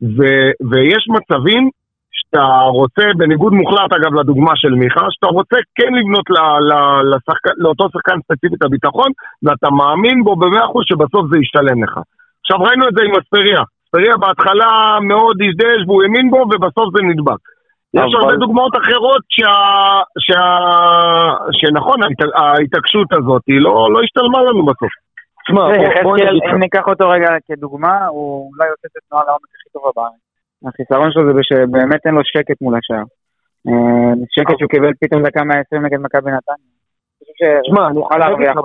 ו, 0.02 0.20
ויש 0.70 1.06
מצבים 1.16 1.70
שאתה 2.12 2.46
רוצה, 2.78 3.02
בניגוד 3.16 3.52
מוחלט 3.52 3.92
אגב 3.92 4.14
לדוגמה 4.14 4.52
של 4.56 4.74
מיכה, 4.74 5.06
שאתה 5.10 5.26
רוצה 5.26 5.56
כן 5.74 5.94
לבנות 5.94 6.30
ל, 6.30 6.38
ל, 6.70 6.72
לשחק, 7.14 7.46
לאותו 7.56 7.88
שחקן 7.92 8.18
ספציפי 8.24 8.54
את 8.54 8.62
הביטחון, 8.64 9.10
ואתה 9.42 9.70
מאמין 9.70 10.24
בו 10.24 10.36
במאה 10.36 10.64
אחוז 10.64 10.84
שבסוף 10.86 11.26
זה 11.30 11.38
ישתלם 11.38 11.84
לך. 11.84 11.94
עכשיו 12.40 12.58
ראינו 12.66 12.88
את 12.88 12.94
זה 12.96 13.02
עם 13.04 13.12
אספריה. 13.20 13.62
אספריה 13.84 14.16
בהתחלה 14.16 14.98
מאוד 15.00 15.36
הזדהש 15.42 15.80
והוא 15.86 16.02
האמין 16.02 16.30
בו 16.30 16.36
ובסוף 16.36 16.88
זה 16.96 17.02
נדבק. 17.02 17.42
יש 17.94 18.14
הרבה 18.20 18.36
דוגמאות 18.36 18.72
אחרות 18.76 19.22
שה... 19.28 19.52
שה... 20.26 20.42
שנכון, 21.52 22.02
ההת- 22.02 22.34
ההתעקשות 22.34 23.12
הזאת 23.12 23.42
היא 23.46 23.60
לא, 23.60 23.86
לא 23.92 23.98
השתלמה 24.04 24.42
לנו 24.42 24.64
בסוף. 24.66 24.92
תשמע. 25.44 25.62
אם 26.54 26.58
ניקח 26.58 26.84
אותו 26.88 27.08
רגע 27.08 27.28
כדוגמה, 27.46 28.06
הוא 28.06 28.50
אולי 28.50 28.68
עושה 28.70 28.86
את 28.92 28.96
התנועה 28.96 29.24
לעומק 29.24 29.50
הכי 29.54 29.68
טובה 29.72 29.90
בארץ. 29.96 30.20
החיסרון 30.66 31.12
שלו 31.12 31.34
זה 31.34 31.40
שבאמת 31.42 32.00
אין 32.06 32.14
לו 32.14 32.20
שקט 32.24 32.60
מול 32.60 32.74
השער. 32.78 33.04
אה, 33.68 34.12
שקט 34.30 34.54
שהוא 34.58 34.68
קיבל 34.68 34.92
פתאום 35.00 35.22
דקה 35.22 35.44
120 35.44 35.86
נגד 35.86 36.00
מכבי 36.00 36.30
נתניה. 36.30 36.78
תשמע, 37.64 37.86
אני 37.86 38.00
אגיד 38.00 38.20
להרוויח 38.20 38.56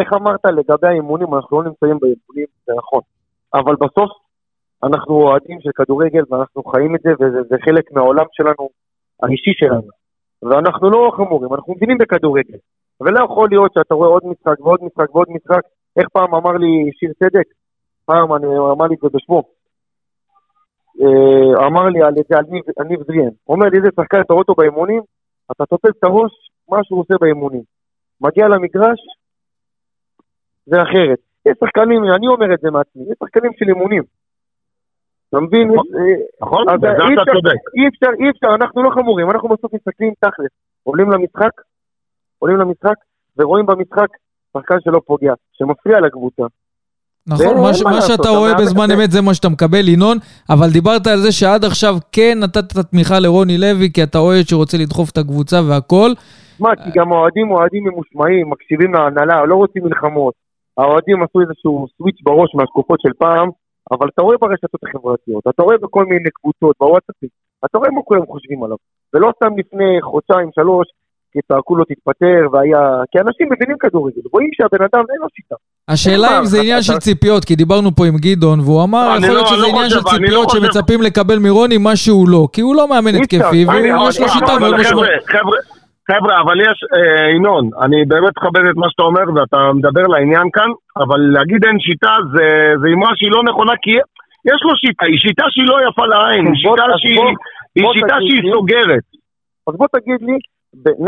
איך 0.00 0.12
אמרת 0.12 0.44
לגבי 0.44 0.88
האימונים, 0.88 1.34
אנחנו 1.34 1.62
לא 1.62 1.68
נמצאים 1.68 1.98
באימונים, 2.00 2.46
זה 2.66 2.72
נכון. 2.76 3.00
אבל 3.54 3.74
בסוף 3.74 4.10
אנחנו 4.86 5.14
אוהדים 5.14 5.60
של 5.60 5.70
כדורגל 5.74 6.22
ואנחנו 6.30 6.62
חיים 6.62 6.96
את 6.96 7.00
זה, 7.04 7.10
וזה 7.20 7.42
זה 7.48 7.56
חלק 7.64 7.92
מהעולם 7.92 8.24
שלנו, 8.32 8.68
האישי 9.22 9.52
שלנו. 9.54 9.88
ואנחנו 10.42 10.90
לא 10.90 11.12
חמורים, 11.16 11.54
אנחנו 11.54 11.74
מבינים 11.74 11.98
בכדורגל. 11.98 12.58
ולא 13.00 13.24
יכול 13.24 13.48
להיות 13.50 13.72
שאתה 13.74 13.94
רואה 13.94 14.08
עוד 14.08 14.22
משחק 14.26 14.60
ועוד 14.60 14.80
משחק 14.82 15.14
ועוד 15.14 15.28
משחק. 15.30 15.60
איך 15.96 16.08
פעם 16.12 16.34
אמר 16.34 16.52
לי 16.52 16.90
שיר 16.92 17.12
צדק? 17.18 17.46
פעם 18.06 18.34
אני, 18.34 18.46
אמר 18.46 18.86
לי 18.86 18.94
את 18.94 19.12
זה. 19.12 19.18
אה, 21.00 21.66
אמר 21.66 21.88
לי 21.88 22.02
על 22.02 22.14
ניב- 22.50 22.64
על 22.78 22.86
ניב 22.86 23.02
זריאן. 23.06 23.34
הוא 23.44 23.56
אומר 23.56 23.66
לי, 23.66 23.78
איזה 23.78 23.88
שחקן 23.96 24.20
אתה 24.20 24.32
רואה 24.32 24.42
אותו 24.42 24.54
באימונים, 24.54 25.02
אתה 25.52 25.66
תופס 25.66 25.90
את 25.98 26.04
הראש, 26.04 26.32
מה 26.70 26.78
שהוא 26.84 27.00
עושה 27.00 27.14
באימונים. 27.20 27.62
מגיע 28.20 28.48
למגרש, 28.48 29.00
זה 30.66 30.82
אחרת. 30.82 31.18
יש 31.46 31.56
שחקנים, 31.64 32.04
אני 32.16 32.26
אומר 32.26 32.54
את 32.54 32.60
זה 32.60 32.70
מעצמי, 32.70 33.02
יש 33.02 33.16
שחקנים 33.24 33.52
של 33.58 33.68
אימונים. 33.68 34.02
אתה 35.36 35.42
מבין? 35.42 35.68
נכון. 35.68 35.84
נכון? 36.42 36.68
אז 36.68 36.76
בזה 36.80 36.88
אי 36.88 37.14
אתה 37.14 37.22
אפשר- 37.22 37.32
צודק. 37.32 37.60
אי 37.76 37.88
אפשר, 37.88 38.24
אי 38.24 38.30
אפשר, 38.30 38.54
אנחנו 38.54 38.82
לא 38.82 38.90
חמורים, 38.90 39.30
אנחנו 39.30 39.48
בסוף 39.48 39.74
מסתכלים 39.74 40.12
תכלס. 40.20 40.50
עולים 40.82 41.10
למשחק, 41.10 41.50
עולים 42.38 42.56
למשחק, 42.56 42.94
ורואים 43.38 43.66
במשחק 43.66 44.06
שחקן 44.56 44.76
שלא 44.84 45.00
פוגע, 45.06 45.32
שמפריע 45.52 46.00
לקבוצה. 46.00 46.42
נכון, 47.26 47.54
מה, 47.56 47.62
מה 47.62 47.74
ש, 47.74 47.82
מה 47.82 47.90
לעשות, 47.90 48.10
שאתה 48.10 48.22
אתה 48.22 48.28
רואה 48.38 48.54
בזמן. 48.54 48.90
אמת 48.90 49.10
זה 49.10 49.20
מה 49.22 49.34
שאתה 49.34 49.48
מקבל, 49.48 49.88
ינון, 49.88 50.16
אבל 50.50 50.68
דיברת 50.72 51.06
על 51.06 51.18
זה 51.18 51.32
שעד 51.32 51.64
עכשיו 51.64 51.94
כן 52.12 52.38
נתת 52.42 52.72
את 52.72 52.76
התמיכה 52.76 53.20
לרוני 53.20 53.58
לוי, 53.58 53.92
כי 53.92 54.02
אתה 54.02 54.18
אוהד 54.18 54.44
שרוצה 54.48 54.76
לדחוף 54.78 55.10
את 55.10 55.18
הקבוצה 55.18 55.56
והכל. 55.68 56.10
מה, 56.60 56.70
כי 56.76 56.90
גם 56.98 57.12
האוהדים 57.12 57.50
אוהדים 57.50 57.84
ממושמעים, 57.84 58.50
מקשיבים 58.50 58.94
להנהלה, 58.94 59.44
לא 59.46 59.54
רוצים 59.54 59.84
מלחמות. 59.84 60.34
האוהדים 60.78 61.22
עשו 61.22 61.40
איזשהו 61.40 61.86
סוויץ' 61.96 62.20
בראש 62.22 62.50
מהתקופות 62.54 63.00
של 63.00 63.12
פעם, 63.18 63.48
אבל 63.92 64.08
אתה 64.14 64.22
רואה 64.22 64.36
ברשתות 64.40 64.80
החברתיות, 64.84 65.44
אתה 65.48 65.62
רואה 65.62 65.76
בכל 65.78 66.04
מיני 66.04 66.30
קבוצות, 66.30 66.76
בוואטסאפים, 66.80 67.28
אתה 67.64 67.78
רואה 67.78 67.90
מה 67.90 68.02
כולם 68.02 68.26
חושבים 68.26 68.62
עליו. 68.64 68.76
ולא 69.14 69.32
סתם 69.36 69.58
לפני 69.58 70.02
חודשיים, 70.02 70.50
שלוש, 70.54 70.86
כי 71.32 71.38
צעקו 71.48 71.76
לו 71.76 71.84
תתפטר, 71.84 72.40
והיה... 72.52 73.02
כי 73.10 73.18
אנשים 73.20 73.46
מבינים 73.52 73.76
כדורגל, 73.80 74.20
רואים 74.32 74.50
שהבן 74.52 74.84
אדם 74.84 75.04
אין 75.10 75.18
לו 75.20 75.26
שיטה. 75.36 75.54
השאלה 75.88 76.38
אם 76.38 76.44
זה 76.44 76.60
עניין 76.60 76.82
של 76.82 76.98
ציפיות, 76.98 77.44
כי 77.44 77.56
דיברנו 77.56 77.94
פה 77.96 78.06
עם 78.06 78.16
גדעון, 78.16 78.60
והוא 78.60 78.82
אמר, 78.82 79.14
יכול 79.16 79.28
להיות 79.28 79.40
לא- 79.40 79.46
שזה 79.46 79.64
אני 79.64 79.72
לא 79.72 79.76
עניין 79.76 79.90
של 79.90 79.96
לא 79.96 80.10
ציפיות. 80.10 80.50
שמצפים 80.50 81.02
לקבל 81.02 81.38
מרוני 81.38 81.78
מה 81.78 81.96
שהוא 81.96 82.28
לא, 82.28 82.48
כי 82.52 82.60
הוא 82.60 82.76
לא 82.76 82.88
מאמן 82.88 83.14
התקפי, 83.14 83.66
ויש 83.68 84.20
לו 84.20 84.28
שיטה 84.28 84.58
מאוד 84.58 84.74
חבר'ה, 84.74 84.80
משמעותית. 84.80 85.73
חבר'ה, 86.10 86.40
אבל 86.40 86.60
יש, 86.60 86.78
אה, 86.96 87.30
ינון, 87.36 87.64
אני 87.82 88.04
באמת 88.04 88.34
מכבד 88.38 88.64
את 88.70 88.76
מה 88.76 88.86
שאתה 88.90 89.02
אומר 89.02 89.26
ואתה 89.34 89.72
מדבר 89.78 90.06
לעניין 90.14 90.46
כאן, 90.52 90.70
אבל 90.96 91.20
להגיד 91.36 91.64
אין 91.66 91.78
שיטה 91.80 92.14
זה, 92.32 92.46
זה 92.80 92.88
אמרה 92.94 93.10
שהיא 93.16 93.30
לא 93.36 93.42
נכונה, 93.48 93.72
כי 93.82 93.90
יש 94.50 94.60
לו 94.66 94.72
שיטה, 94.76 95.04
היא 95.06 95.18
שיטה 95.18 95.44
שהיא 95.50 95.68
לא 95.68 95.76
יפה 95.88 96.06
לעין, 96.06 96.46
היא 96.46 96.54
שיטה 96.54 96.84
שהיא, 96.96 97.20
היא 97.74 97.84
שיטה. 97.94 98.16
סוגרת. 98.54 99.06
אז 99.68 99.74
בוא 99.78 99.86
תגיד 99.92 100.20
לי, 100.28 100.36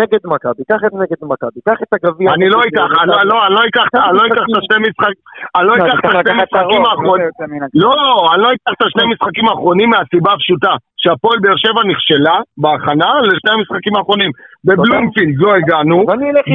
נגד 0.01 0.23
מכבי, 0.25 0.63
קח 0.71 0.81
את 0.87 0.93
נגד 1.03 1.21
מכבי, 1.23 1.61
קח 1.69 1.79
את 1.83 1.91
הגביע. 1.97 2.29
אני 2.35 2.49
לא 2.49 2.59
אקח, 2.69 2.89
אני 3.03 3.09
לא- 3.11 3.25
לא, 3.31 3.37
לא 3.57 3.61
אקח 3.69 3.87
את- 3.89 3.95
אני 4.09 4.17
לא 4.19 4.23
אקח 4.27 4.45
את 4.51 4.57
השני 4.61 4.79
משחקים, 4.89 5.21
אני 5.57 5.67
לא 5.69 5.73
אקח 5.75 5.99
את 5.99 6.05
השני 6.05 6.35
משחקים 6.43 6.83
האחרונים. 6.87 7.29
לא. 7.75 7.91
לא, 7.97 8.35
אני 8.35 8.43
לא 8.43 8.49
אקח 8.55 8.73
את 8.77 8.83
השני 8.87 9.05
משחקים 9.13 9.45
האחרונים 9.49 9.89
מהסיבה 9.91 10.31
הפשוטה, 10.33 10.73
שהפועל 11.03 11.39
באר 11.43 11.57
שבע 11.57 11.83
נכשלה 11.93 12.37
בהכנה 12.63 13.09
לשני 13.29 13.53
המשחקים 13.57 13.97
האחרונים. 13.97 14.31
בבלומפילד 14.65 15.35
לא 15.45 15.51
הגענו, 15.55 15.97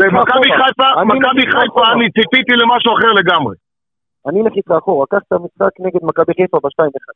במכבי. 0.02 0.50
חיפה, 0.62 0.88
מכבי 1.06 1.44
חיפה. 1.56 1.84
אני 1.94 2.06
ציפיתי 2.16 2.54
למשהו 2.62 2.92
אחר 2.98 3.12
לגמרי. 3.20 3.56
אני 4.28 4.42
אלך 4.42 4.54
איתך 4.58 4.72
אחורה, 4.72 5.06
קח 5.10 5.22
את 5.28 5.32
המשחק 5.34 5.74
נגד 5.80 6.00
מכבי 6.04 6.34
חיפה 6.40 6.58
ב-2-1. 6.64 7.08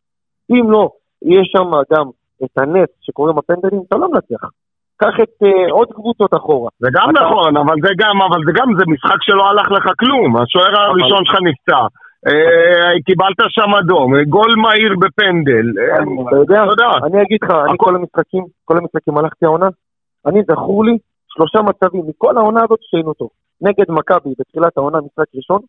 אם 0.52 0.72
לא, 0.72 0.90
יהיה 1.22 1.42
שם 1.46 1.68
גם 1.94 2.06
את 2.44 2.58
הנס 2.58 2.90
שקוראים 3.02 3.38
הפנדלים, 3.38 3.82
אתה 3.88 3.98
לא 3.98 4.08
מנצח. 4.12 4.44
קח 4.98 5.16
את 5.24 5.34
אה, 5.44 5.72
עוד 5.72 5.88
קבוצות 5.94 6.32
אחורה. 6.34 6.70
זה 6.80 6.88
גם 6.94 7.08
אתה- 7.10 7.26
נכון, 7.26 7.58
אבל 7.58 7.76
זה 7.86 7.92
גם, 8.02 8.16
אבל 8.28 8.40
זה 8.46 8.52
גם, 8.60 8.68
זה 8.80 8.84
משחק 8.88 9.20
שלא 9.22 9.44
הלך 9.50 9.68
לך 9.72 9.86
כלום. 10.00 10.38
השוער 10.38 10.74
הראשון 10.82 11.26
שלך 11.26 11.36
נפצע. 11.50 11.82
אה, 12.28 12.92
קיבלת 13.06 13.40
שם 13.50 13.72
אדום, 13.80 14.16
אה, 14.16 14.24
גול 14.24 14.52
מהיר 14.64 14.94
בפנדל. 15.02 15.68
אה, 15.80 16.04
אתה 16.28 16.36
יודע. 16.36 16.90
אני 17.06 17.22
אגיד 17.22 17.40
לך, 17.44 17.52
אני 17.70 17.78
כל 17.78 17.96
המשחקים, 17.96 18.44
כל 18.66 18.78
המשחקים 18.78 19.18
הלכתי 19.18 19.46
העונה, 19.46 19.68
אני 20.28 20.40
זכור 20.52 20.86
לי 20.86 20.98
שלושה 21.34 21.60
מצבים 21.70 22.04
מכל 22.08 22.38
העונה 22.38 22.60
הזאת 22.64 22.80
שהיינו 22.82 23.14
טוב. 23.14 23.30
נגד 23.62 23.92
מכבי 23.92 24.34
בתחילת 24.40 24.78
העונה, 24.78 24.98
משחק 25.02 25.26
ראשון, 25.36 25.62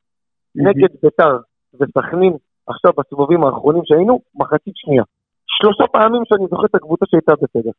נגד 0.54 0.88
ביתר 1.02 1.36
וסכנין, 1.80 2.32
עכשיו 2.66 2.90
בסיבובים 2.98 3.44
האחרונים 3.44 3.82
שהיינו, 3.84 4.20
מחצית 4.34 4.76
שנייה. 4.76 5.02
שלושה 5.46 5.86
פעמים 5.92 6.22
שאני 6.28 6.46
זוכר 6.50 6.64
את 6.64 6.74
הקבוצה 6.74 7.04
שהייתה 7.10 7.32
בסדר. 7.42 7.70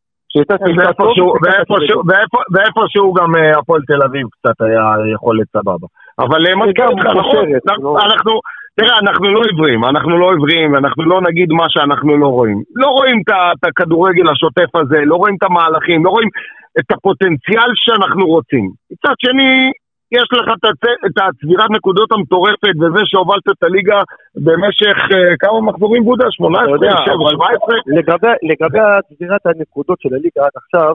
ואיפשהו- 0.78 1.32
בסדר. 1.42 2.00
ואיפה- 2.08 2.46
ואיפשהו 2.52 3.12
גם 3.18 3.30
אה, 3.36 3.58
הפועל 3.58 3.80
תל 3.86 4.02
אביב 4.06 4.26
קצת 4.34 4.56
היה 4.60 4.84
יכולת 5.14 5.46
סבבה. 5.56 5.86
אבל 6.18 6.40
אה, 6.46 6.56
מסכים 6.56 6.72
גם 6.84 6.88
איתך, 6.98 7.06
נכון, 7.06 7.44
אנחנו- 7.68 7.94
לא- 7.94 7.98
אנחנו, 8.06 8.32
תראה, 8.80 8.98
אנחנו 8.98 9.26
לא 9.34 9.40
עיוורים, 9.50 9.84
אנחנו 9.84 10.18
לא 10.18 10.30
עיוורים, 10.32 10.72
ואנחנו 10.72 11.04
לא 11.04 11.20
נגיד 11.28 11.52
מה 11.52 11.66
שאנחנו 11.68 12.16
לא 12.16 12.26
רואים. 12.26 12.62
לא 12.76 12.88
רואים 12.88 13.18
את 13.28 13.64
הכדורגל 13.68 14.28
השוטף 14.32 14.76
הזה, 14.76 14.98
לא 15.04 15.16
רואים 15.16 15.34
את 15.38 15.42
המהלכים, 15.42 16.04
לא 16.04 16.10
רואים 16.10 16.28
את 16.78 16.88
הפוטנציאל 16.92 17.70
שאנחנו 17.74 18.26
רוצים. 18.26 18.64
מצד 18.92 19.14
שני, 19.18 19.70
יש 20.12 20.26
לך 20.32 20.46
את 20.56 20.64
הצ- 20.64 20.98
את 21.06 21.16
הצבירת 21.22 21.70
נקודות 21.70 22.12
המטורפת 22.12 22.74
וזה 22.80 23.00
שהובלת 23.04 23.48
את 23.50 23.62
הליגה 23.62 24.00
במשך 24.36 24.96
אה, 25.14 25.36
כמה 25.38 25.60
מחזורים 25.60 26.04
בודה? 26.04 26.24
18, 26.30 26.64
אתה 26.64 26.70
יודע, 26.86 26.90
17, 26.90 27.14
אבל- 27.14 27.30
17? 27.32 27.74
לגבי, 28.48 28.78
צבירת 29.08 29.46
הנקודות 29.46 30.00
של 30.00 30.14
הליגה 30.14 30.42
עד 30.46 30.54
עכשיו, 30.56 30.92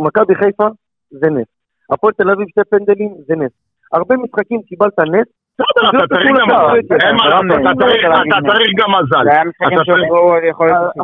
מכבי 0.00 0.34
חיפה 0.34 0.66
זה 1.10 1.30
נס. 1.30 1.46
הפועל 1.90 2.12
תל 2.12 2.30
אביב 2.30 2.46
שתי 2.48 2.60
פנדלים 2.70 3.14
זה 3.26 3.34
נס. 3.36 3.52
הרבה 3.92 4.14
משחקים 4.16 4.62
קיבלת 4.62 4.98
נס, 4.98 5.28
בסדר, 5.58 5.84
אתה 5.90 6.14
צריך 6.14 6.30
גם. 6.40 6.48
מזל. 6.48 6.96
אין 7.06 7.14
מה 7.16 7.22
אתה 7.28 7.36
צריך- 7.80 8.04
גם 8.80 8.90
להיות... 9.90 10.08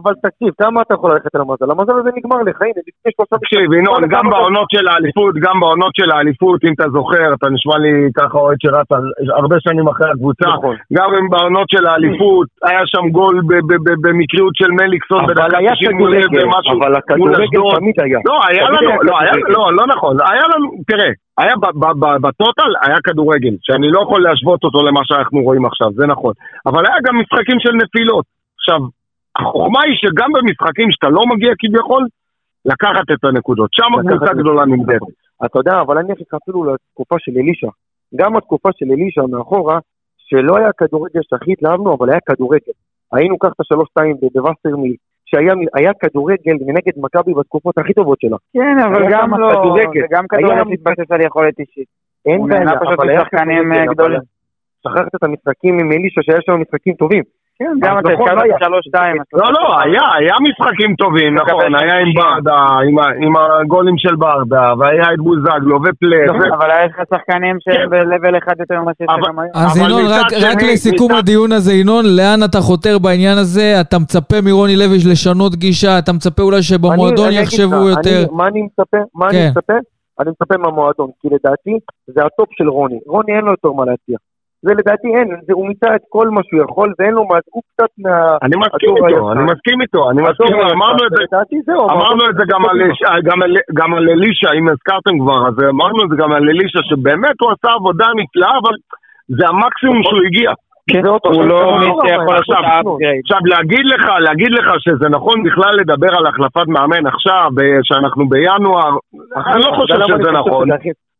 אבל 0.03 0.13
תקשיב, 0.27 0.51
כמה 0.63 0.83
אתה 0.83 0.95
יכול 0.95 1.11
ללכת 1.13 1.35
על 1.35 1.41
המזל? 1.45 1.69
המזל 1.75 1.97
הזה 2.01 2.11
נגמר 2.19 2.41
לך, 2.49 2.59
הנה, 2.63 2.81
לפני 2.89 3.11
שלושה 3.17 3.37
תקשיב, 3.43 3.73
ינון, 3.79 4.01
גם 4.15 4.25
בעונות 4.31 4.69
של 4.75 4.85
האליפות, 4.89 5.35
גם 5.47 5.61
בעונות 5.61 5.93
של 5.99 6.11
האליפות, 6.11 6.59
אם 6.65 6.73
אתה 6.77 6.87
זוכר, 6.97 7.27
אתה 7.37 7.47
נשמע 7.55 7.77
לי 7.85 7.93
ככה 8.19 8.39
אוהד 8.39 8.59
שרץ 8.65 8.87
הרבה 9.37 9.57
שנים 9.67 9.89
אחרי 9.89 10.09
הקבוצה, 10.11 10.49
נכון. 10.57 10.77
גם 10.99 11.09
אם 11.19 11.27
בעונות 11.31 11.67
של 11.75 11.85
האליפות, 11.87 12.47
היה 12.69 12.83
שם 12.93 13.05
גול 13.17 13.37
ב- 13.49 13.65
ב- 13.69 13.83
ב- 13.85 14.01
במקריות 14.05 14.55
של 14.61 14.71
מליקסון 14.81 15.21
אבל 15.25 15.35
בדקה 15.35 15.59
היה 15.59 15.73
90 15.75 15.97
מול 15.99 16.11
כדורגל, 16.11 16.39
איזה 16.39 16.49
משהו 16.59 16.73
אבל 16.79 16.93
הכדורגל. 16.97 17.79
תמיד 17.79 17.95
היה. 18.05 18.19
לא, 18.29 18.37
היה 18.49 18.65
לנו, 18.71 18.91
לא. 19.09 19.15
לא, 19.55 19.63
לא 19.79 19.85
נכון, 19.93 20.15
היה 20.33 20.45
לנו, 20.55 20.67
תראה, 20.91 21.11
היה 21.39 21.57
ב- 21.57 21.78
ב- 21.81 21.99
ב- 22.01 22.20
בטוטל, 22.26 22.72
היה 22.83 22.97
כדורגל, 23.05 23.55
שאני 23.62 23.89
לא 23.91 24.01
יכול 24.03 24.22
להשוות 24.22 24.64
אותו 24.64 24.78
למה 24.87 25.01
שאנחנו 25.05 25.43
רואים 25.43 25.66
עכשיו, 25.66 25.93
זה 25.93 26.07
נכון, 26.07 26.35
אבל 26.66 26.83
היה 26.87 26.97
גם 27.07 27.14
משחקים 27.20 27.61
של 27.61 27.72
נפילות. 27.83 28.24
עכשיו, 28.59 28.81
החוכמה 29.39 29.81
היא 29.87 29.97
שגם 30.03 30.31
במשחקים 30.33 30.89
שאתה 30.93 31.09
לא 31.09 31.22
מגיע 31.33 31.53
כביכול, 31.59 32.07
לקחת 32.64 33.07
את 33.12 33.24
הנקודות, 33.24 33.70
שם 33.72 33.95
הקבוצה 33.99 34.33
גדולה. 34.33 34.64
נמדדת. 34.64 35.01
אתה 35.45 35.59
יודע, 35.59 35.81
אבל 35.81 35.99
אני 35.99 36.12
אקח 36.12 36.35
אפילו 36.43 36.64
לתקופה 36.64 37.16
של 37.18 37.33
אלישע. 37.37 37.68
גם 38.16 38.37
התקופה 38.37 38.68
של 38.78 38.87
אלישע 38.93 39.22
מאחורה, 39.31 39.78
שלא 40.18 40.57
היה 40.57 40.72
כדורגל 40.78 41.20
שהכי 41.31 41.53
התלהבנו, 41.53 41.95
אבל 41.95 42.11
היה 42.11 42.20
כדורגל. 42.28 42.72
היינו 43.12 43.39
ככה 43.39 43.53
את 43.57 43.61
השלוש-שתיים 43.61 44.16
בווסרמיל, 44.35 44.95
שהיה 45.31 45.55
היה 45.74 45.93
כדורגל 46.01 46.55
מנגד 46.66 46.93
מכבי 46.97 47.35
בתקופות 47.35 47.78
הכי 47.78 47.93
טובות 47.95 48.20
שלה. 48.20 48.37
כן, 48.55 48.78
אבל 48.87 49.03
גם 49.11 49.35
לא... 49.41 49.49
זה 49.95 50.07
גם 50.11 50.24
כדורגל 50.28 50.64
מתבסס 50.64 51.11
על 51.11 51.20
יכולת 51.20 51.59
אישית. 51.59 51.89
אין 52.26 52.47
בעיה, 52.49 52.62
אבל 52.62 53.11
היה 53.11 53.24
כדורגל, 53.24 53.72
אה, 53.72 53.87
גדולים. 53.87 54.20
שכחת 54.83 55.14
את 55.14 55.22
המשחקים 55.22 55.78
עם 55.78 55.93
אלישע, 55.93 56.20
שהיה 56.22 56.41
שם 56.43 56.61
משחקים 56.61 56.95
טובים. 56.95 57.22
כן, 57.61 57.73
גם 57.81 57.99
אתה 57.99 58.09
נכון, 58.13 58.29
הזכרת. 58.29 58.61
שלוש 58.65 58.85
שתיים. 58.89 59.17
לא, 59.33 59.53
לא, 59.53 59.81
היה, 59.85 60.01
היה 60.19 60.35
משחקים 60.49 60.95
טובים, 60.95 61.35
נכון, 61.35 61.75
היה 61.75 61.99
עם. 61.99 62.15
ברדה, 62.15 62.61
עם 63.25 63.37
הגולים 63.37 63.99
של 63.99 64.17
ברדה, 64.17 64.73
והיה 64.79 65.07
את 65.15 65.19
בוזגלו 65.19 65.77
ופלט. 65.77 66.31
ו- 66.31 66.55
אבל 66.57 66.71
היה 66.71 66.87
לך 66.87 66.97
שחקנים 67.15 67.57
כן. 67.65 67.73
שהם 67.73 67.91
ב-level 67.91 68.39
אחד 68.39 68.55
יותר 68.61 68.81
ממה 68.81 68.91
שיש 68.99 69.07
גם 69.29 69.39
היום. 69.39 69.53
אז 69.55 69.77
ינון, 69.77 70.03
רק, 70.49 70.63
לסיכום 70.63 71.13
הדיון 71.13 71.53
הזה, 71.53 71.73
ינון, 71.73 72.05
לאן 72.17 72.41
אתה 72.45 72.59
חותר 72.61 72.99
בעניין 72.99 73.39
הזה? 73.39 73.81
אתה 73.81 73.99
מצפה 73.99 74.37
מרוני 74.45 74.77
לוי 74.77 74.99
לשנות 75.13 75.55
גישה? 75.55 75.99
אתה 75.99 76.13
מצפה 76.13 76.43
אולי 76.43 76.63
שבמועדון 76.63 77.33
יחשבו 77.33 77.89
יותר? 77.89 78.27
מה 78.33 78.47
אני 78.47 78.63
מצפה? 78.63 78.99
מה 79.15 79.31
כן. 79.31 79.37
אני 79.37 79.51
מצפה? 79.51 79.73
אני 80.21 80.31
מצפה 80.31 80.55
מהמועדון, 80.59 81.11
כי 81.21 81.29
לדעתי 81.29 81.79
זה 82.07 82.21
ה 82.27 82.32
top 82.32 82.49
של 82.53 82.69
רוני. 82.69 82.99
רוני 83.07 83.33
אין 83.37 83.45
לו 83.45 83.51
יותר 83.51 83.73
מה 83.73 83.85
להציע. 83.85 84.17
זה 84.63 84.73
לדעתי 84.79 85.09
אין, 85.17 85.29
זה, 85.47 85.53
הוא 85.53 85.67
מיצה 85.69 85.95
את 85.97 86.05
כל 86.09 86.29
מה 86.29 86.41
שהוא 86.47 86.63
יכול 86.65 86.89
ואין 86.99 87.15
לו 87.15 87.25
מה, 87.25 87.37
הוא 87.55 87.63
קצת 87.71 87.91
מה... 87.99 88.37
אני 88.43 88.57
מסכים 88.65 88.95
איתו. 88.97 89.33
אני 89.33 89.43
מסכים 89.53 89.83
איתו, 89.83 90.11
אני 90.11 90.23
מסכים. 90.23 90.61
אמרנו 90.77 91.01
את 91.07 91.13
זה 91.15 91.23
לדעתי 91.23 91.57
זהו. 91.67 91.91
אמרנו 91.91 92.23
את 92.31 92.35
זה 92.39 92.45
גם 92.53 92.63
על, 92.69 92.77
מסתכל 92.89 93.21
גם, 93.29 93.43
על, 93.43 93.53
גם 93.79 93.95
על 93.95 94.05
אלישע, 94.09 94.51
אם 94.59 94.67
הזכרתם 94.69 95.19
כבר, 95.23 95.49
אז 95.49 95.55
אמרנו 95.75 96.05
את 96.05 96.09
זה 96.11 96.17
גם 96.23 96.33
על 96.33 96.45
אלישע, 96.49 96.81
שבאמת 96.83 97.37
הוא 97.41 97.51
עשה 97.55 97.69
עבודה 97.75 98.07
נפלאה, 98.21 98.55
אבל 98.63 98.75
זה 99.37 99.45
המקסימום 99.49 100.03
שהוא 100.03 100.23
הגיע. 100.27 100.51
זה 101.03 101.09
אותו 101.09 101.29
הוא 101.29 101.45
לא 101.45 101.79
מי 101.79 101.85
שיכול 101.85 102.35
לעשות 102.35 102.57
עכשיו, 103.23 103.41
להגיד 103.45 103.85
לך, 103.93 104.05
להגיד 104.21 104.51
לך 104.51 104.67
שזה 104.79 105.09
נכון 105.09 105.43
בכלל 105.43 105.75
לדבר 105.81 106.13
על 106.19 106.27
החלפת 106.27 106.67
מאמן 106.69 107.07
עכשיו, 107.07 107.51
שאנחנו 107.83 108.29
בינואר, 108.29 108.93
אני 109.47 109.63
לא 109.65 109.71
חושב 109.77 109.95
למה 109.95 110.07
שזה 110.07 110.31
נכון. 110.33 110.69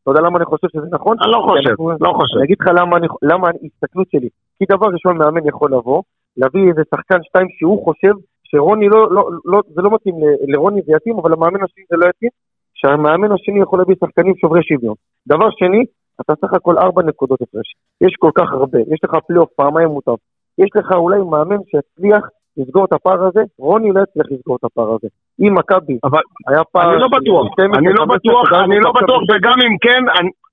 אתה 0.03 0.11
יודע 0.11 0.21
למה 0.21 0.37
אני 0.39 0.45
חושב 0.45 0.69
שזה 0.73 0.87
נכון? 0.91 1.17
אני 1.23 1.33
לא 1.33 1.41
חושב, 1.49 1.71
אנחנו- 1.71 1.91
לא 1.91 2.13
חושב. 2.19 2.37
אני 2.37 2.45
אגיד 2.45 2.57
לך 2.61 2.67
למה 2.81 2.97
אני- 2.97 3.07
למה 3.23 3.49
ההסתכלות 3.49 4.09
שלי. 4.13 4.29
כי 4.59 4.65
דבר 4.75 4.87
ראשון, 4.87 5.19
מאמן 5.19 5.47
יכול 5.49 5.73
לבוא, 5.73 6.03
להביא 6.37 6.69
איזה 6.69 6.83
שחקן 6.95 7.19
שתיים 7.23 7.47
שהוא 7.59 7.85
חושב 7.85 8.15
שרוני 8.45 8.89
לא, 8.89 9.11
לא, 9.11 9.23
לא, 9.45 9.61
זה 9.75 9.83
לא 9.83 9.91
מתאים, 9.95 10.15
ל- 10.23 10.53
לרוני 10.53 10.81
זה 10.87 10.93
יתאים, 10.97 11.19
אבל 11.19 11.33
למאמן 11.33 11.63
השני 11.65 11.85
זה 11.91 11.97
לא 11.97 12.07
יתאים, 12.09 12.31
שהמאמן 12.75 13.33
השני 13.33 13.61
יכול 13.61 13.79
להביא 13.79 13.95
שחקנים 14.05 14.35
שוברי 14.37 14.63
שוויון. 14.63 14.95
דבר 15.29 15.51
שני, 15.51 15.85
אתה 16.21 16.33
סך 16.43 16.55
הכל 16.55 16.79
ארבע 16.79 17.03
נקודות 17.03 17.43
הפרש. 17.43 17.75
יש 18.01 18.15
כל 18.19 18.31
כך 18.35 18.53
הרבה, 18.53 18.79
יש 18.79 19.01
לך 19.05 19.15
פלייאוף 19.27 19.51
פעמיים 19.57 19.89
מוטב. 19.89 20.15
יש 20.59 20.71
לך 20.77 20.93
אולי 20.93 21.19
מאמן 21.23 21.57
שיצליח 21.71 22.29
לסגור 22.57 22.85
את 22.85 22.93
הפער 22.93 23.27
הזה, 23.27 23.41
רוני 23.59 23.93
לא 23.93 24.01
יצליח 24.03 24.27
לסגור 24.31 24.57
את 24.57 24.65
הפער 24.65 24.89
הזה. 24.91 25.09
אם 25.41 25.55
מכבי 25.55 25.97
אבל 26.05 26.21
היה 26.49 26.65
פער... 26.73 26.93
אני 26.93 27.01
לא 27.01 27.09
בטוח, 27.09 27.47
12, 27.53 27.79
אני 27.79 27.93
לא 27.93 28.03
15, 28.05 28.17
בטוח, 28.17 28.53
אני 28.65 28.81
לא 28.81 28.93
בטוח, 28.93 29.23
וגם 29.31 29.59
אם 29.67 29.75
כן, 29.85 30.03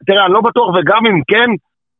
תראה, 0.05 0.25
אני 0.25 0.33
לא 0.33 0.41
בטוח, 0.41 0.69
וגם 0.75 1.01
אם 1.09 1.21
כן, 1.27 1.49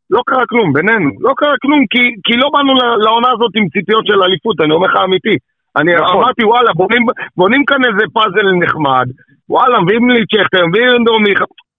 לא 0.09 0.21
קרה 0.27 0.45
כלום, 0.49 0.73
בינינו, 0.73 1.09
לא 1.19 1.33
קרה 1.37 1.55
כלום, 1.61 1.79
כי, 1.91 2.03
כי 2.25 2.33
לא 2.37 2.49
באנו 2.53 2.73
לעונה 3.03 3.27
הזאת 3.33 3.51
עם 3.55 3.69
ציפיות 3.69 4.07
של 4.07 4.23
אליפות, 4.23 4.61
אני 4.61 4.73
אומר 4.73 4.87
לך 4.87 4.95
אמיתי. 5.03 5.37
אני 5.77 5.93
נכון. 5.93 6.17
אמרתי, 6.17 6.45
וואלה, 6.45 6.71
בונים, 6.75 7.03
בונים 7.37 7.65
כאן 7.65 7.81
איזה 7.85 8.03
פאזל 8.13 8.47
נחמד, 8.63 9.07
וואלה, 9.49 9.81
מביאים 9.81 10.09
לי 10.09 10.21
צ'כטר, 10.31 10.65
מביאים 10.65 11.03
דורמי, 11.03 11.33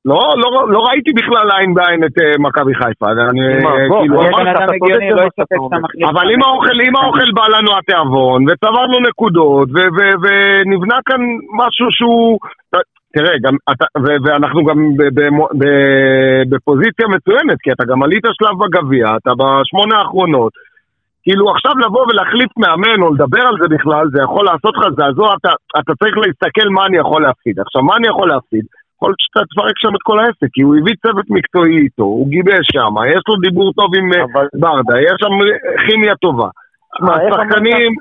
לא, 0.04 0.20
לא, 0.36 0.68
לא 0.68 0.78
ראיתי 0.78 1.12
בכלל 1.12 1.50
עין 1.58 1.74
בעין 1.74 2.04
את 2.04 2.18
אה, 2.22 2.32
מכבי 2.38 2.74
חיפה, 2.74 3.06
אני 3.10 3.40
אה, 3.54 3.88
בוא, 3.88 4.00
כאילו, 4.00 4.22
שאתה 4.22 4.62
יספק 5.26 5.56
אומר. 5.58 5.68
שאתה 5.68 5.78
מחליף. 5.82 6.08
אבל 6.08 6.30
עם 6.30 6.42
האוכל, 6.42 6.80
עם 6.86 6.96
האוכל 6.96 7.30
בא 7.34 7.46
לנו 7.56 7.78
התיאבון, 7.78 8.44
וצברנו 8.48 8.98
נקודות, 9.08 9.68
ונבנה 10.22 10.98
כאן 11.06 11.20
משהו 11.60 11.86
שהוא... 11.90 12.38
תראה, 13.14 13.34
גם 13.44 13.54
אתה, 13.72 13.84
ו- 13.98 14.20
ואנחנו 14.24 14.64
גם 14.64 14.78
ב- 14.96 15.20
ב- 15.20 15.48
ב- 15.60 16.42
בפוזיציה 16.50 17.06
מצוינת, 17.08 17.58
כי 17.62 17.72
אתה 17.72 17.84
גם 17.84 18.02
עלית 18.02 18.24
שלב 18.38 18.54
בגביע, 18.60 19.06
אתה 19.16 19.30
בשמונה 19.40 19.98
האחרונות. 19.98 20.52
כאילו 21.22 21.50
עכשיו 21.50 21.72
לבוא 21.84 22.06
ולהחליף 22.08 22.50
מאמן 22.58 23.02
או 23.02 23.14
לדבר 23.14 23.40
על 23.40 23.56
זה 23.60 23.68
בכלל, 23.74 24.06
זה 24.12 24.22
יכול 24.22 24.44
לעשות 24.44 24.74
לך 24.76 24.84
זעזוע, 24.96 25.34
אתה, 25.40 25.52
אתה 25.78 25.92
צריך 26.00 26.16
להסתכל 26.16 26.68
מה 26.68 26.86
אני 26.86 26.96
יכול 26.96 27.22
להפסיד. 27.22 27.60
עכשיו, 27.60 27.82
מה 27.82 27.96
אני 27.96 28.08
יכול 28.08 28.28
להפסיד? 28.28 28.64
יכול 28.98 29.08
להיות 29.10 29.22
שאתה 29.24 29.40
תפרק 29.50 29.76
שם 29.82 29.92
את 29.96 30.02
כל 30.08 30.18
העסק, 30.20 30.50
כי 30.54 30.62
הוא 30.62 30.76
הביא 30.76 30.94
צוות 31.02 31.26
מקצועי 31.36 31.78
איתו, 31.84 32.02
הוא 32.02 32.28
גיבש 32.28 32.64
שם, 32.74 32.94
יש 33.14 33.22
לו 33.28 33.34
דיבור 33.46 33.72
טוב 33.78 33.88
עם 33.98 34.12
אה, 34.12 34.24
אבל 34.24 34.46
ברדה, 34.62 34.96
יש 35.08 35.16
שם 35.22 35.34
כימיה 35.84 36.14
טובה. 36.24 36.48
תשמע, 36.94 37.14
איך 37.22 37.34
השחקנים, 37.34 37.92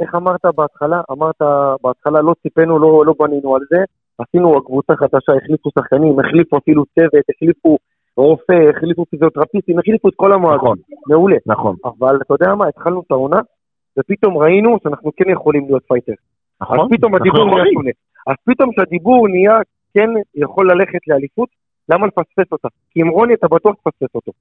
איך 0.00 0.14
אמרת 0.14 0.44
בהתחלה? 0.56 1.00
אמרת 1.12 1.40
בהתחלה 1.82 2.20
לא 2.22 2.34
ציפינו, 2.42 2.78
לא, 2.78 3.06
לא 3.06 3.14
בנינו 3.18 3.56
על 3.56 3.62
זה. 3.70 3.80
עשינו 4.18 4.64
קבוצה 4.64 4.92
חדשה, 4.96 5.32
החליפו 5.42 5.70
שחקנים, 5.78 6.20
החליפו 6.20 6.58
אפילו 6.58 6.84
צוות, 6.94 7.24
החליפו 7.34 7.78
רופא, 8.16 8.58
החליפו 8.76 9.04
פיזיותרפיסטים, 9.10 9.78
החליפו 9.78 10.08
את 10.08 10.14
כל 10.16 10.32
המועדון. 10.32 10.76
מעולה. 11.08 11.36
נכון. 11.46 11.76
אבל 11.84 12.18
אתה 12.22 12.34
יודע 12.34 12.54
מה, 12.54 12.68
התחלנו 12.68 13.00
את 13.06 13.10
העונה, 13.10 13.40
ופתאום 13.98 14.38
ראינו 14.38 14.78
שאנחנו 14.82 15.10
כן 15.16 15.30
יכולים 15.30 15.64
להיות 15.66 15.82
fighter. 15.88 16.12
אז 16.60 16.66
נכון. 16.70 16.88
פתאום 16.96 17.14
אנחנו 17.14 17.30
הדיבור 17.30 17.54
נהיה. 17.54 17.72
שונה. 17.74 17.90
אז 18.26 18.36
פתאום 18.46 18.70
כשהדיבור 18.72 19.28
נהיה 19.28 19.58
כן 19.94 20.08
יכול 20.34 20.70
ללכת 20.72 20.98
לאליפות, 21.08 21.48
למה 21.88 22.06
לפספס 22.06 22.52
אותה? 22.52 22.68
כי 22.90 23.00
עם 23.00 23.08
רוני 23.08 23.34
אתה 23.34 23.46
בטוח 23.48 23.74
תפספס 23.74 24.14
אותו. 24.14 24.32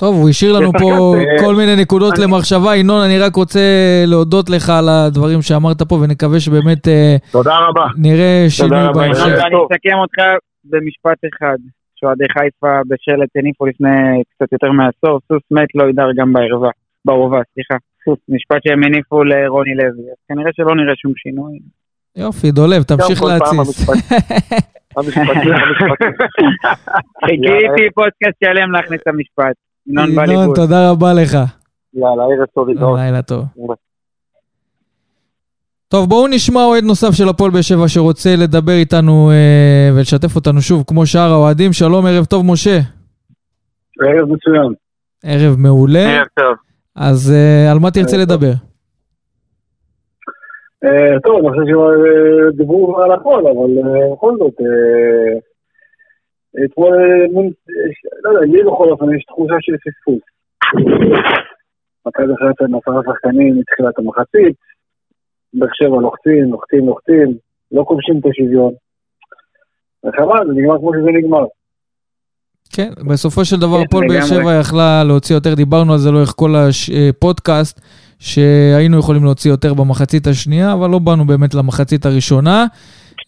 טוב, 0.00 0.14
הוא 0.16 0.28
השאיר 0.28 0.52
לנו 0.52 0.72
פה 0.72 1.14
כל 1.44 1.54
מיני 1.54 1.82
נקודות 1.82 2.12
אני- 2.18 2.24
למחשבה. 2.24 2.76
ינון, 2.76 3.00
אני 3.06 3.18
רק 3.18 3.36
רוצה 3.36 3.60
להודות 4.06 4.50
לך 4.50 4.70
על 4.70 4.88
הדברים 4.88 5.42
שאמרת 5.42 5.82
פה, 5.82 5.94
ונקווה 5.94 6.40
שבאמת 6.40 6.88
אה, 6.88 7.16
תודה 7.32 7.58
רבה. 7.68 7.86
נראה 7.98 8.44
שינוי 8.48 8.78
רבה, 8.82 8.92
בהמשך. 9.00 9.22
אני 9.22 9.56
אסכם 9.64 9.98
אותך 9.98 10.18
במשפט 10.64 11.18
אחד, 11.30 11.58
שאוהדי 11.96 12.24
חיפה 12.32 12.80
בשלט 12.88 13.28
הניפו 13.36 13.66
לפני 13.66 13.88
קצת 14.34 14.52
יותר 14.52 14.70
מעשור, 14.72 15.20
סוס 15.28 15.42
מת 15.50 15.68
לא 15.74 15.84
ידר 15.90 16.08
גם 16.16 16.32
בערווה, 16.32 16.70
בערובה, 17.04 17.40
סליחה. 17.54 17.74
סוס, 18.04 18.18
משפט 18.28 18.60
שהם 18.68 18.84
הניפו 18.84 19.24
לרוני 19.24 19.74
לוי. 19.74 20.04
אז 20.12 20.18
כנראה 20.28 20.50
שלא 20.56 20.74
נראה 20.76 20.94
שום 20.96 21.12
שינוי. 21.16 21.58
יופי, 22.18 22.50
דולב, 22.50 22.82
תמשיך 22.82 23.22
להתסיס. 23.22 23.86
חיכיתי 27.24 27.90
פודקאסט 27.94 28.38
שלם 28.44 28.72
להכניס 28.72 29.00
את 29.02 29.06
המשפט. 29.06 29.54
ינון 29.86 30.14
בא 30.14 30.24
ינון. 30.24 30.54
תודה 30.54 30.90
רבה 30.90 31.12
לך. 31.12 31.38
יאללה, 31.94 32.22
ערב 32.22 32.46
טוב 32.54 32.68
להתראות. 32.68 32.98
לילה 32.98 33.22
טוב. 33.22 33.44
טוב, 35.88 36.08
בואו 36.08 36.28
נשמע 36.28 36.64
אוהד 36.64 36.84
נוסף 36.84 37.10
של 37.10 37.28
הפועל 37.28 37.50
באר 37.50 37.60
שבע 37.62 37.88
שרוצה 37.88 38.36
לדבר 38.36 38.72
איתנו 38.72 39.30
אה, 39.30 39.90
ולשתף 39.96 40.36
אותנו 40.36 40.60
שוב, 40.60 40.84
כמו 40.86 41.06
שאר 41.06 41.30
האוהדים. 41.30 41.72
שלום, 41.72 42.06
ערב 42.06 42.24
טוב, 42.24 42.44
משה. 42.46 42.78
ערב 44.00 44.28
מצוין. 44.28 44.72
ערב 45.24 45.56
מעולה. 45.58 46.16
ערב 46.16 46.26
טוב. 46.34 46.56
אז 46.96 47.32
אה, 47.32 47.72
על 47.72 47.78
מה 47.78 47.90
תרצה 47.90 48.16
ערב 48.16 48.28
טוב. 48.28 48.42
אה, 50.84 51.20
טוב, 51.20 51.46
אני 51.46 51.48
חושב 51.48 51.66
שדיברו 52.52 53.00
על 53.00 53.12
הכל, 53.12 53.40
אבל 53.40 53.70
אה, 53.78 54.14
בכל 54.14 54.34
זאת, 54.38 54.54
אה, 54.60 55.38
אתמול, 56.64 56.94
אה, 56.94 57.00
אה, 57.00 57.90
לא 58.22 58.30
יודע, 58.30 58.46
לי 58.46 58.62
בכל 58.62 58.90
אופן 58.90 59.14
יש 59.16 59.24
תחושה 59.24 59.54
של 59.60 59.76
פספוס. 59.76 60.22
מכבי 62.06 62.32
חיפה 62.36 62.64
עם 62.64 62.74
עשרה 62.74 63.00
שחקנים 63.06 63.58
מתחילת 63.58 63.98
המחצית, 63.98 64.56
באר 65.54 65.68
שבע 65.72 66.00
לוחצים, 66.00 66.50
לוחצים, 66.50 66.86
לוחצים, 66.86 67.36
לא 67.72 67.84
כובשים 67.84 68.18
את 68.18 68.26
השוויון. 68.26 68.72
וחבל, 70.04 70.46
זה 70.46 70.52
נגמר 70.52 70.78
כמו 70.78 70.92
שזה 70.94 71.10
נגמר. 71.10 71.44
כן, 72.72 72.90
בסופו 73.08 73.44
של 73.44 73.56
דבר 73.56 73.78
כן, 73.78 73.84
הפועל 73.86 74.08
באר. 74.08 74.26
שבע 74.26 74.60
יכלה 74.60 75.04
להוציא 75.04 75.36
יותר, 75.36 75.54
דיברנו 75.54 75.92
על 75.92 75.98
זה 75.98 76.10
לאורך 76.10 76.34
כל 76.36 76.54
הפודקאסט, 76.56 77.80
שהיינו 78.18 78.98
יכולים 78.98 79.24
להוציא 79.24 79.50
יותר 79.50 79.74
במחצית 79.74 80.26
השנייה, 80.26 80.72
אבל 80.72 80.90
לא 80.90 80.98
באנו 80.98 81.26
באמת 81.26 81.54
למחצית 81.54 82.06
הראשונה. 82.06 82.66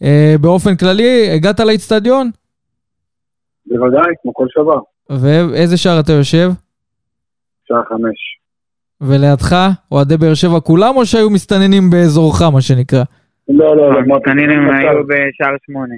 אה, 0.03 0.35
באופן 0.41 0.75
כללי, 0.75 1.29
הגעת 1.35 1.59
לאיצטדיון, 1.59 2.29
בוודאי, 3.65 4.13
כמו 4.21 4.33
כל 4.33 4.47
שבת, 4.49 5.19
ואיזה 5.21 5.77
שער 5.77 5.99
אתה 5.99 6.13
יושב? 6.13 6.51
שעה 7.67 7.81
חמש. 7.89 8.37
ולידך, 9.01 9.55
אוהדי 9.91 10.17
באר 10.17 10.33
שבע 10.33 10.59
כולם, 10.59 10.97
או 10.97 11.05
שהיו 11.05 11.29
מסתננים 11.29 11.89
באזורך, 11.89 12.41
מה 12.41 12.61
שנקרא? 12.61 13.03
לא, 13.49 13.77
לא, 13.77 13.93
לא, 13.93 14.17
אין 14.27 14.39
היו 14.49 15.03
בשער 15.07 15.55
שמונה. 15.65 15.95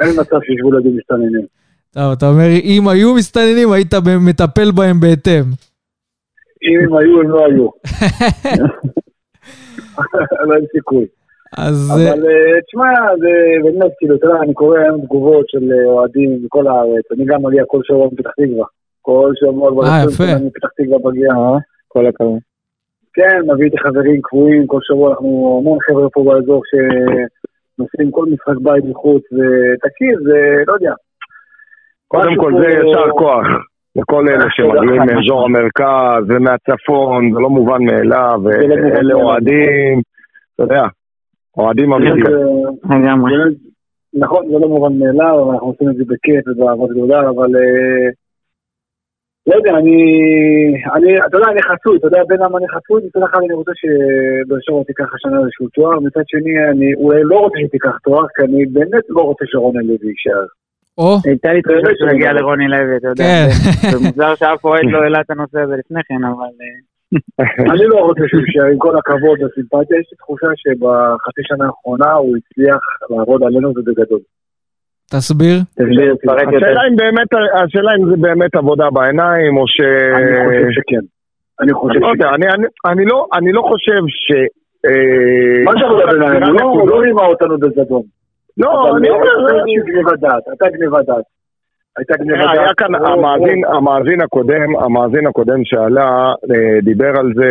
אין 0.00 0.20
מצב 0.20 0.36
שישבו 0.46 0.72
לידי 0.72 0.88
מסתננים. 0.98 1.46
טוב, 1.90 2.12
אתה 2.12 2.28
אומר, 2.28 2.46
אם 2.64 2.88
היו 2.88 3.14
מסתננים, 3.14 3.72
היית 3.72 3.94
מטפל 4.20 4.70
בהם 4.70 5.00
בהתאם. 5.00 5.44
אם 6.62 6.78
הם 6.84 6.96
היו, 6.96 7.20
הם 7.20 7.30
לא 7.30 7.46
היו. 7.46 7.68
לא 10.40 10.52
אין 10.56 10.66
סיכוי. 10.72 11.06
אז 11.56 11.90
אה, 11.90 12.14
אבל 12.14 12.26
אה, 12.26 12.60
תשמע, 12.66 12.90
זה 13.18 13.32
באמת, 13.64 13.92
כאילו, 13.98 14.16
אתה 14.16 14.26
יודע, 14.26 14.38
אני 14.42 14.54
קורא 14.54 14.78
היום 14.78 15.00
תגובות 15.00 15.48
של 15.48 15.72
אה, 15.72 15.84
אוהדים 15.92 16.38
מכל 16.44 16.66
הארץ. 16.66 17.04
אני 17.12 17.24
גם 17.24 17.42
מגיע 17.42 17.62
כל 17.66 17.80
שבוע 17.84 18.06
מפתח 18.12 18.30
תקווה. 18.30 18.66
כל 19.02 19.32
שבוע 19.40 19.70
כבר 19.70 19.84
אה, 19.84 20.02
20 20.02 20.08
יפה. 20.08 20.24
שנה 20.24 20.46
מפתח 20.46 20.68
תקווה 20.76 20.98
מגיע. 21.10 21.32
כל 21.88 22.06
הכבוד. 22.06 22.38
כן, 23.14 23.40
מביא 23.52 23.64
איתי 23.64 23.78
חברים 23.78 24.20
קבועים, 24.22 24.66
כל 24.66 24.78
שבוע 24.82 25.10
אנחנו 25.10 25.58
המון 25.60 25.78
חבר'ה 25.80 26.10
פה 26.10 26.24
באזור 26.24 26.62
שנוסעים 26.70 28.10
כל 28.10 28.24
משחק 28.32 28.56
בית 28.62 28.84
מחוץ, 28.84 29.22
ותקשיב, 29.32 30.18
זה, 30.24 30.62
לא 30.66 30.72
יודע. 30.72 30.92
קודם 32.08 32.36
כל 32.36 32.52
זה 32.60 32.68
יישר 32.68 33.10
כוח 33.10 33.46
לכל 33.96 34.28
אלה 34.28 34.44
שמגיעים 34.50 35.02
חד 35.02 35.14
מאזור 35.14 35.44
המרכז 35.44 36.24
ומהצפון, 36.28 37.32
זה 37.34 37.40
לא 37.40 37.50
מובן 37.50 37.84
מאליו, 37.84 38.40
ואלה 38.44 38.76
מאליו. 38.76 39.16
אוהדים, 39.16 40.00
אתה 40.54 40.62
יודע, 40.62 40.82
אוהדים 41.56 41.92
אמיתיים. 41.92 42.24
נכון, 44.14 44.46
זה 44.46 44.58
לא 44.58 44.68
מובן 44.68 44.98
מאליו, 44.98 45.42
אבל 45.42 45.52
אנחנו 45.52 45.66
עושים 45.66 45.88
את 45.90 45.96
זה 45.96 46.04
בכיף 46.06 46.48
ובאהבה 46.48 46.86
גדולה, 46.90 47.20
אבל 47.20 47.56
אה, 47.56 48.08
לא 49.46 49.54
יודע, 49.54 49.70
אני, 49.70 49.98
אני, 50.94 51.18
אתה 51.26 51.36
יודע, 51.36 51.48
אני 51.52 51.62
חצוי, 51.62 51.96
אתה 51.98 52.06
יודע 52.06 52.20
בין 52.28 52.40
למה 52.42 52.58
אני 52.58 52.68
חצוי, 52.68 53.02
מצד 53.06 53.22
אחד 53.30 53.38
אני 53.44 53.54
רוצה 53.54 53.72
שבאר 53.74 54.58
שבע 54.60 54.82
תיקח 54.86 55.14
השנה 55.14 55.40
איזשהו 55.40 55.68
תואר, 55.68 56.00
מצד 56.00 56.22
שני 56.26 56.54
אני 56.70 56.94
אולי 56.94 57.20
לא 57.24 57.36
רוצה 57.38 57.58
שתיקח 57.66 57.96
תואר, 58.04 58.26
כי 58.34 58.42
אני 58.42 58.66
באמת 58.66 59.04
לא 59.08 59.22
רוצה 59.22 59.44
שרונן 59.46 59.84
לוי 59.84 60.08
יישאר. 60.08 60.46
או, 60.98 61.16
הייתה 61.24 61.52
לי 61.52 61.62
תחושה 61.62 62.14
יגיע 62.14 62.32
לא- 62.32 62.40
לרוני 62.40 62.68
לוי, 62.68 62.96
אתה 62.96 63.08
יודע. 63.08 63.24
כן. 63.82 63.90
זה- 63.90 63.98
מוזר 64.08 64.34
שאף 64.34 64.64
אוהד 64.64 64.84
לא 64.90 64.98
העלה 65.02 65.20
את 65.20 65.30
הנושא 65.30 65.58
הזה 65.60 65.74
לפני 65.78 66.00
כן, 66.08 66.24
אבל... 66.24 66.52
אה, 66.62 66.76
אני 67.72 67.84
לא 67.86 67.98
רוצה 67.98 68.22
שהוא 68.28 68.40
יישאר, 68.46 68.64
עם 68.72 68.78
כל 68.78 68.98
הכבוד 68.98 69.38
והסימפתיה, 69.42 69.98
יש 70.00 70.06
לי 70.12 70.16
תחושה 70.18 70.46
שבחצי 70.56 71.40
שנה 71.48 71.64
האחרונה 71.66 72.12
הוא 72.12 72.36
הצליח 72.36 72.78
לעבוד 73.10 73.42
עלינו 73.42 73.68
ובגדול. 73.68 74.20
תסביר. 75.10 75.56
תסביר. 75.78 76.14
השאלה 76.56 76.80
אם 76.90 76.96
באמת, 76.96 77.28
השאלה 77.64 77.90
אם 77.98 78.10
זה 78.10 78.16
באמת 78.20 78.54
עבודה 78.54 78.90
בעיניים, 78.92 79.56
או 79.56 79.64
ש... 79.68 79.80
אני 80.16 80.36
חושב 80.46 80.70
שכן. 80.80 81.04
אני 81.60 81.72
חושב 81.72 82.00
לא 82.00 82.12
שכן. 82.14 82.28
אני- 82.90 83.04
לא- 83.06 83.26
אני 83.34 83.52
לא 83.52 83.62
חושב 83.62 84.00
ש... 84.08 84.32
אה, 84.86 85.64
מה 85.64 85.72
זה 85.72 85.84
עבודה 85.86 86.06
ביניים? 86.06 86.42
הוא 86.42 86.52
לא- 86.52 86.70
נקודות. 86.70 86.88
לא 86.88 86.98
רימה 87.00 87.22
אותנו 87.26 87.58
בזדון. 87.58 88.02
לא, 88.58 88.96
אני 88.96 89.10
אומר, 89.10 89.48
זה 89.48 89.54
איזושהי 89.56 89.92
גניבת 89.92 90.18
דעת, 90.20 90.48
הייתה 90.48 90.66
גניבת 90.68 91.06
דעת. 91.06 91.24
הייתה 91.98 92.14
גניבת 92.16 92.38
דעת. 92.44 92.58
היה 92.58 92.74
כאן 92.76 92.94
המאזין, 92.94 93.64
רוב- 93.64 93.74
המאזין 93.76 94.20
הקודם, 94.20 94.76
המאזין 94.76 95.26
הקודם 95.26 95.64
שעלה, 95.64 96.32
אה, 96.50 96.80
דיבר 96.82 97.12
על 97.20 97.32
זה, 97.34 97.50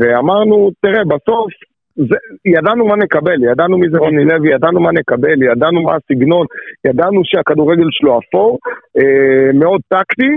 ואמרנו, 0.00 0.70
תראה, 0.82 1.04
בסוף, 1.04 1.52
זה, 1.96 2.16
ידענו 2.44 2.86
מה 2.86 2.96
נקבל, 2.96 3.44
ידענו 3.44 3.78
מי 3.78 3.90
זה 3.90 3.98
רוני 3.98 4.24
לוי, 4.24 4.54
ידענו 4.54 4.80
מה 4.80 4.90
נקבל, 4.92 5.42
ידענו 5.42 5.82
מה 5.82 5.92
הסגנון, 5.96 6.46
ידענו 6.86 7.20
שהכדורגל 7.24 7.86
שלו 7.90 8.18
אפור, 8.18 8.58
אה, 8.98 9.52
מאוד 9.54 9.80
טקטי, 9.88 10.30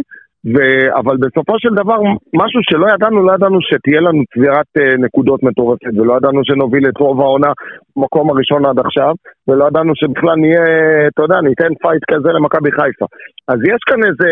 ו... 0.51 0.55
אבל 0.99 1.15
בסופו 1.17 1.53
של 1.59 1.73
דבר, 1.81 1.99
משהו 2.41 2.61
שלא 2.69 2.87
ידענו, 2.93 3.27
לא 3.27 3.33
ידענו 3.33 3.57
שתהיה 3.61 4.01
לנו 4.01 4.21
צבירת 4.33 4.69
אה, 4.77 4.97
נקודות 4.97 5.43
מטורפת, 5.43 5.93
ולא 5.97 6.13
ידענו 6.17 6.41
שנוביל 6.43 6.87
את 6.89 6.97
רוב 6.97 7.21
העונה 7.21 7.51
במקום 7.95 8.29
הראשון 8.29 8.65
עד 8.65 8.79
עכשיו, 8.79 9.13
ולא 9.47 9.65
ידענו 9.67 9.93
שבכלל 9.95 10.35
נהיה, 10.35 10.63
אתה 11.07 11.21
יודע, 11.23 11.41
ניתן 11.41 11.73
fight 11.81 12.03
כזה 12.11 12.29
למכבי 12.35 12.71
חיפה. 12.71 13.05
אז 13.47 13.59
יש 13.71 13.81
כאן 13.87 13.99
איזה, 14.07 14.31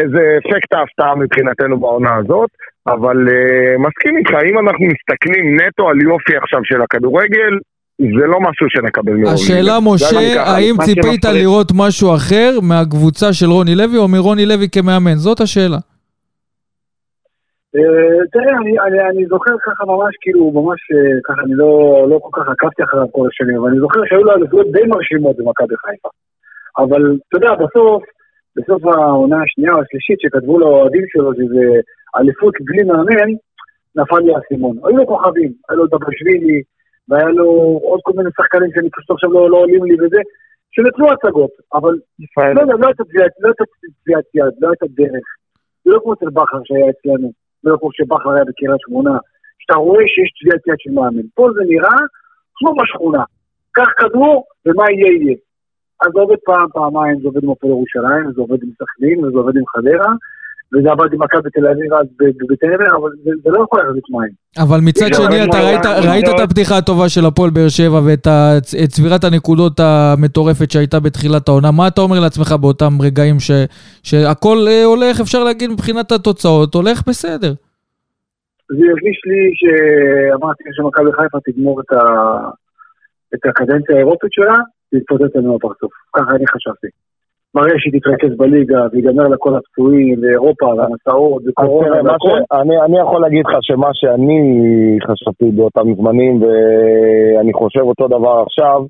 איזה 0.00 0.22
אפקט 0.38 0.72
ההפתעה 0.72 1.14
מבחינתנו 1.14 1.80
בעונה 1.80 2.16
הזאת, 2.16 2.50
אבל 2.86 3.18
uh, 3.28 3.78
מסכים 3.86 4.16
איתך, 4.16 4.34
אם 4.50 4.58
אנחנו 4.58 4.86
מסתכלים 4.94 5.44
נטו 5.60 5.88
על 5.88 6.02
יופי 6.02 6.36
עכשיו 6.36 6.60
של 6.64 6.82
הכדורגל, 6.82 7.52
זה 8.00 8.26
לא 8.26 8.38
משהו 8.40 8.66
שנקבל 8.68 9.12
מרוני. 9.12 9.34
השאלה, 9.34 9.72
משה, 9.82 10.16
האם 10.52 10.74
ציפית 10.84 11.24
לראות 11.24 11.72
משהו 11.74 12.14
אחר 12.14 12.50
מהקבוצה 12.62 13.32
של 13.32 13.46
רוני 13.46 13.74
לוי 13.74 13.98
או 13.98 14.08
מרוני 14.08 14.46
לוי 14.46 14.68
כמאמן? 14.72 15.14
זאת 15.14 15.40
השאלה. 15.40 15.76
אה, 17.76 17.82
תראה, 18.32 18.52
אני- 18.60 18.78
אני- 18.86 19.02
אני 19.10 19.26
זוכר 19.26 19.54
ככה 19.66 19.84
ממש, 19.92 20.14
כאילו, 20.20 20.50
ממש 20.58 20.80
אה, 20.94 21.18
ככה, 21.24 21.40
אני 21.44 21.54
לא 21.54 21.72
לא 22.10 22.18
כל 22.22 22.40
כך 22.40 22.48
עקבתי 22.48 22.82
אחריו 22.84 23.12
כל 23.12 23.26
השנים, 23.30 23.56
אבל 23.60 23.68
אני 23.70 23.80
זוכר 23.80 24.00
שהיו 24.08 24.24
לו 24.24 24.32
אליפויות 24.32 24.66
די 24.72 24.84
מרשימות 24.86 25.36
במכבי 25.38 25.74
חיפה. 25.84 26.08
אבל, 26.78 27.02
אתה 27.28 27.36
יודע, 27.36 27.52
בסוף, 27.62 28.02
בסוף 28.56 28.80
העונה 28.86 29.38
השנייה 29.42 29.72
או 29.74 29.80
השלישית 29.82 30.18
שכתבו 30.20 30.58
לאוהדים 30.58 31.04
שלו 31.12 31.30
שזה 31.34 31.64
אליפות 32.20 32.54
בלי 32.66 32.82
מאמן, 32.82 33.30
נפל 33.96 34.18
לי 34.24 34.32
האסימון. 34.34 34.76
היו 34.84 34.96
לו 34.96 35.06
כוכבים, 35.06 35.52
היה 35.68 35.76
לו 35.78 35.86
דבשווילי, 35.86 36.62
והיה 37.08 37.28
לו 37.28 37.48
עוד 37.82 38.00
כל 38.02 38.12
מיני 38.16 38.30
שחקנים 38.36 38.70
שאני 38.74 38.90
פשוט 38.90 39.10
עכשיו 39.10 39.32
לא 39.32 39.50
לא 39.50 39.56
עולים 39.56 39.84
לי 39.84 39.94
וזה, 39.94 40.20
שנתנו 40.74 41.06
הצגות, 41.12 41.50
אבל 41.74 41.94
לא 42.54 42.60
יודע, 42.60 42.74
לא 42.82 42.86
הייתה 42.86 43.04
טביעת 43.04 43.32
לא 43.40 43.50
טביעת 44.02 44.26
יד, 44.34 44.54
לא 44.60 44.68
הייתה 44.68 44.86
דרך. 44.98 45.26
זה 45.84 45.90
לא 45.90 45.98
כמו 46.02 46.12
אצל 46.14 46.30
בכר 46.30 46.60
שהיה 46.64 46.86
אצלנו, 46.90 47.32
לא 47.64 47.76
כמו 47.80 47.88
שבכר 47.92 48.32
היה 48.32 48.44
בקריית 48.44 48.80
שמונה, 48.86 49.14
שאתה 49.58 49.76
רואה 49.78 50.04
שיש 50.12 50.30
טביעת 50.38 50.62
יד 50.66 50.78
של 50.78 50.90
מאמן. 50.90 51.26
פה 51.34 51.48
זה 51.54 51.62
נראה 51.72 51.98
כמו 52.54 52.70
בשכונה. 52.78 53.24
קח 53.72 53.90
כדור, 53.98 54.44
ומה 54.66 54.84
יהיה 54.90 55.12
יהיה. 55.20 55.36
אז 56.02 56.08
זה 56.14 56.20
עובד 56.20 56.40
פעם, 56.44 56.68
פעמיים, 56.72 57.20
זה 57.20 57.28
עובד 57.28 57.44
עם 57.44 57.50
הפועל 57.50 57.72
ירושלים, 57.72 58.32
זה 58.34 58.40
עובד 58.40 58.62
עם 58.62 58.70
סכנין, 58.78 59.24
וזה 59.24 59.38
עובד 59.38 59.56
עם 59.56 59.66
חדרה, 59.72 60.12
וזה 60.72 60.90
עבד 60.90 61.12
עם 61.12 61.22
מכבי 61.22 61.50
תל 61.50 61.66
אביב 61.66 61.94
אז 61.94 62.06
בטרנר, 62.50 62.96
אבל 62.96 63.10
זה, 63.24 63.30
זה 63.44 63.50
לא 63.50 63.64
יכול 63.64 63.80
להחזיק 63.82 64.04
מים. 64.10 64.30
אבל 64.58 64.80
מצד 64.80 65.06
שני, 65.14 65.44
אתה 65.44 65.58
ראית, 65.66 65.86
ראית 66.08 66.28
את 66.28 66.40
הפתיחה 66.44 66.76
הטובה 66.76 67.08
של 67.08 67.26
הפועל 67.26 67.50
באר 67.50 67.68
שבע 67.68 68.00
ואת 68.06 68.26
צבירת 68.88 69.24
הנקודות 69.24 69.80
המטורפת 69.80 70.70
שהייתה 70.70 71.00
בתחילת 71.00 71.48
העונה. 71.48 71.70
מה 71.70 71.88
אתה 71.88 72.00
אומר 72.00 72.20
לעצמך 72.20 72.52
באותם 72.60 72.92
רגעים 73.02 73.40
ש, 73.40 73.50
שהכל 74.02 74.58
אה, 74.68 74.84
הולך, 74.84 75.20
אפשר 75.20 75.44
להגיד 75.44 75.70
מבחינת 75.70 76.12
התוצאות, 76.12 76.74
הולך 76.74 77.08
בסדר? 77.08 77.52
זה 78.68 78.84
הרגיש 78.90 79.20
לי 79.26 79.40
שאמרתי 79.60 80.64
שמכבי 80.72 81.12
חיפה 81.12 81.38
תגמור 81.44 81.80
את, 81.80 83.46
הקדנציה 83.48 83.96
האירופית 83.96 84.32
שלה, 84.32 84.56
להתפוצץ 84.92 85.36
לנו 85.36 85.56
בפרצוף. 85.56 85.92
ככה 86.16 86.30
אני 86.36 86.46
חשבתי. 86.46 86.86
מראה 87.54 87.78
שהיא 87.78 88.00
תתרכז 88.00 88.36
בליגה 88.36 88.86
ויגמר 88.92 89.28
לה 89.28 89.36
כל 89.36 89.54
הפצועים 89.56 90.24
לאירופה 90.24 90.66
והמסעות 90.66 91.42
וקורונה 91.46 92.02
והכל. 92.04 92.38
אני 92.86 92.98
יכול 93.00 93.20
להגיד 93.20 93.44
לך 93.46 93.58
שמה 93.60 93.90
שאני 93.92 94.38
חשבתי 95.06 95.50
באותם 95.50 95.94
זמנים 95.94 96.42
ואני 96.42 97.52
חושב 97.52 97.80
אותו 97.80 98.08
דבר 98.08 98.42
עכשיו, 98.46 98.84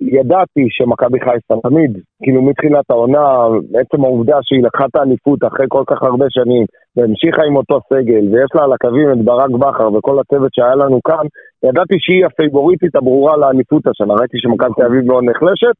ידעתי 0.00 0.66
שמכבי 0.70 1.20
חיפה 1.20 1.54
תמיד, 1.68 1.98
כאילו 2.22 2.42
מתחילת 2.42 2.84
העונה, 2.90 3.46
בעצם 3.70 4.04
העובדה 4.04 4.38
שהיא 4.42 4.62
לקחה 4.62 4.84
את 4.84 4.96
האליפות 4.96 5.38
אחרי 5.44 5.66
כל 5.68 5.82
כך 5.86 6.02
הרבה 6.02 6.26
שנים 6.28 6.64
והמשיכה 6.96 7.42
עם 7.48 7.56
אותו 7.56 7.80
סגל 7.92 8.24
ויש 8.32 8.50
לה 8.54 8.64
על 8.64 8.72
הקווים 8.72 9.12
את 9.12 9.24
ברק 9.24 9.50
בכר 9.50 9.92
וכל 9.92 10.18
הצוות 10.18 10.50
שהיה 10.54 10.74
לנו 10.74 10.98
כאן, 11.08 11.24
ידעתי 11.68 11.96
שהיא 11.98 12.26
הפייבוריטית 12.26 12.96
הברורה 12.96 13.36
לאליפות 13.36 13.86
השנה, 13.86 14.14
ראיתי 14.14 14.38
שמכבי 14.42 14.74
תל 14.76 14.86
אביב 14.86 15.10
לא 15.10 15.20
נחלשת 15.22 15.76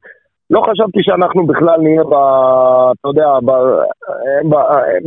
לא 0.50 0.60
חשבתי 0.60 1.00
שאנחנו 1.02 1.46
בכלל 1.46 1.80
נהיה 1.80 2.04
ב... 2.04 2.14
אתה 2.92 3.08
יודע, 3.08 3.28
ב, 3.46 3.50
ב, 4.50 4.54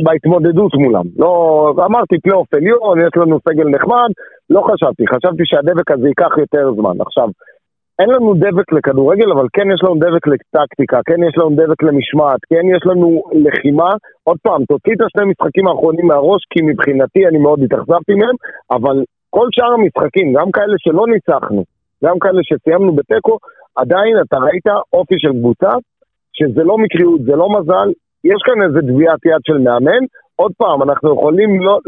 בהתמודדות 0.04 0.74
מולם. 0.74 1.04
לא, 1.18 1.32
אמרתי 1.78 2.18
פלייאוף 2.22 2.54
עליון, 2.54 3.00
יש 3.00 3.12
לנו 3.16 3.38
סגל 3.48 3.68
נחמד, 3.68 4.10
לא 4.50 4.60
חשבתי. 4.60 5.04
חשבתי 5.06 5.42
שהדבק 5.44 5.90
הזה 5.90 6.08
ייקח 6.08 6.38
יותר 6.38 6.72
זמן. 6.74 7.00
עכשיו, 7.00 7.28
אין 7.98 8.10
לנו 8.10 8.34
דבק 8.34 8.72
לכדורגל, 8.72 9.32
אבל 9.32 9.46
כן 9.52 9.70
יש 9.74 9.80
לנו 9.84 9.94
דבק 9.94 10.26
לטקטיקה, 10.26 11.00
כן 11.06 11.22
יש 11.28 11.34
לנו 11.38 11.50
דבק 11.50 11.82
למשמעת, 11.82 12.40
כן 12.50 12.64
יש 12.76 12.82
לנו 12.86 13.22
לחימה. 13.32 13.90
עוד 14.24 14.38
פעם, 14.42 14.64
תוציא 14.64 14.92
את 14.92 15.00
השני 15.00 15.30
משחקים 15.30 15.68
האחרונים 15.68 16.06
מהראש, 16.06 16.42
כי 16.50 16.62
מבחינתי 16.62 17.26
אני 17.26 17.38
מאוד 17.38 17.62
התאכזבתי 17.62 18.14
מהם, 18.14 18.36
אבל 18.70 18.96
כל 19.30 19.46
שאר 19.52 19.72
המשחקים, 19.72 20.32
גם 20.32 20.50
כאלה 20.50 20.74
שלא 20.78 21.04
ניצחנו, 21.06 21.64
גם 22.04 22.18
כאלה 22.18 22.40
שסיימנו 22.42 22.92
בתיקו, 22.92 23.38
עדיין 23.76 24.14
אתה 24.20 24.36
ראית 24.38 24.66
אופי 24.92 25.14
של 25.18 25.32
קבוצה, 25.32 25.72
שזה 26.32 26.62
לא 26.64 26.78
מקריות, 26.78 27.20
זה 27.22 27.36
לא 27.36 27.48
מזל, 27.56 27.88
יש 28.24 28.40
כאן 28.46 28.62
איזה 28.62 28.80
דביית 28.80 29.26
יד 29.26 29.42
של 29.46 29.58
מאמן. 29.58 30.02
עוד 30.36 30.52
פעם, 30.58 30.82
אנחנו 30.82 31.14
יכולים, 31.14 31.60
לא, 31.60 31.78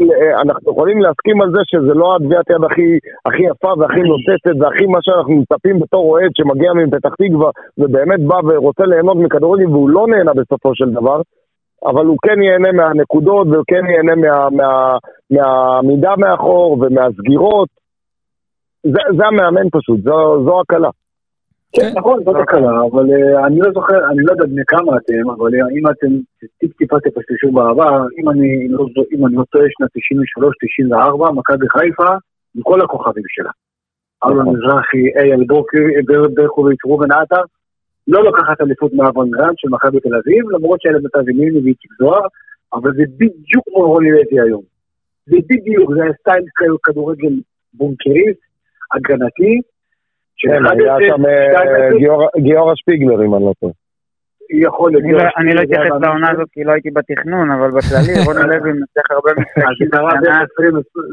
אנחנו 0.41 0.71
יכולים 0.71 1.01
להסכים 1.01 1.41
על 1.41 1.51
זה 1.51 1.61
שזה 1.65 1.93
לא 1.93 2.15
הדביית 2.15 2.49
יד 2.49 2.63
הכי, 2.63 2.89
הכי 3.25 3.43
יפה 3.43 3.71
והכי 3.77 4.01
נוצצת 4.11 4.55
והכי 4.59 4.85
מה 4.85 4.99
שאנחנו 5.01 5.33
מצפים 5.35 5.79
בתור 5.79 6.03
אוהד 6.11 6.31
שמגיע 6.37 6.73
מפתח 6.73 7.13
תקווה 7.21 7.49
ובאמת 7.77 8.19
בא 8.27 8.39
ורוצה 8.47 8.85
ליהנות 8.85 9.17
מכדורגל 9.17 9.67
והוא 9.67 9.89
לא 9.89 10.07
נהנה 10.07 10.33
בסופו 10.33 10.75
של 10.75 10.89
דבר, 10.89 11.21
אבל 11.85 12.05
הוא 12.05 12.17
כן 12.25 12.41
ייהנה 12.43 12.71
מהנקודות 12.71 13.47
והוא 13.47 13.63
כן 13.67 13.85
ייהנה 13.89 14.15
מה, 14.15 14.49
מה, 14.49 14.97
מהעמידה 15.31 16.13
מאחור 16.17 16.77
ומהסגירות. 16.81 17.69
זה, 18.83 19.01
זה 19.17 19.25
המאמן 19.25 19.69
פשוט, 19.71 19.99
זו, 20.03 20.43
זו 20.45 20.61
הקלה. 20.61 20.89
כן, 21.73 21.91
נכון, 21.95 22.23
זאת 22.23 22.35
הקלה, 22.41 22.71
אבל 22.91 23.05
אה, 23.13 23.45
אני 23.47 23.59
לא 23.59 23.71
זוכר, 23.73 24.11
אני 24.11 24.23
לא 24.23 24.31
יודע 24.31 24.45
בני 24.45 24.61
כמה 24.67 24.97
אתם, 24.97 25.29
אבל 25.29 25.55
אה, 25.55 25.69
אם 25.79 25.87
אתם 25.87 26.07
טיפ-טיפה 26.59 26.99
תפספסו 26.99 27.51
בעבר, 27.51 28.05
אם 28.19 28.29
אני 28.29 28.67
לא, 28.69 28.85
לא 29.31 29.43
טועה, 29.51 29.65
שנת 29.69 29.89
93-94, 31.29 31.31
מכבי 31.31 31.69
חיפה, 31.69 32.09
עם 32.55 32.61
כל 32.61 32.81
הכוכבים 32.81 33.23
שלה. 33.27 33.51
אלון 34.23 34.41
נכון. 34.41 34.55
מזרחי, 34.55 35.03
אייל 35.19 35.43
ברקוביץ', 36.35 36.85
ראובן 36.85 37.11
עטר, 37.11 37.41
לא 38.07 38.23
לוקחת 38.23 38.61
אליפות 38.61 38.93
מאברם 38.93 39.26
גרנט 39.26 39.53
של 39.57 39.69
מכבי 39.69 39.99
תל 39.99 40.15
אביב, 40.15 40.49
למרות 40.49 40.79
את 41.05 41.15
אבי 41.15 41.34
נמני 41.34 41.59
ואיציק 41.59 41.91
זוהר, 41.99 42.27
אבל 42.73 42.91
זה 42.93 43.03
בדיוק 43.17 43.65
כמו 43.65 43.87
רוני 43.87 44.11
לוי 44.11 44.41
היום. 44.41 44.61
זה 45.25 45.37
בדיוק, 45.49 45.93
זה 45.95 46.03
היה 46.03 46.13
סטייל 46.19 46.45
כדורגל 46.83 47.33
בונקריסט, 47.73 48.41
הגנתי, 48.93 49.61
כן, 50.37 50.65
היה 50.65 50.95
שם 51.07 51.25
אה, 51.25 51.89
גיורא 52.37 52.73
שפיגלר, 52.75 53.25
אם 53.25 53.35
אני 53.35 53.45
לא 53.45 53.53
טועה. 53.59 53.73
יכול 54.49 54.91
להיות. 54.91 55.03
אני 55.37 55.53
לא, 55.53 55.55
לא 55.55 55.61
אתייחס 55.61 56.01
לעונה 56.01 56.31
הזאת 56.31 56.47
כי 56.51 56.63
לא 56.63 56.71
הייתי 56.71 56.89
בתכנון, 56.91 57.51
אבל 57.51 57.69
בכללי 57.71 58.13
רוני 58.25 58.43
לוי 58.47 58.71
מנצח 58.73 59.11
הרבה 59.11 59.31
משחקים. 59.41 59.87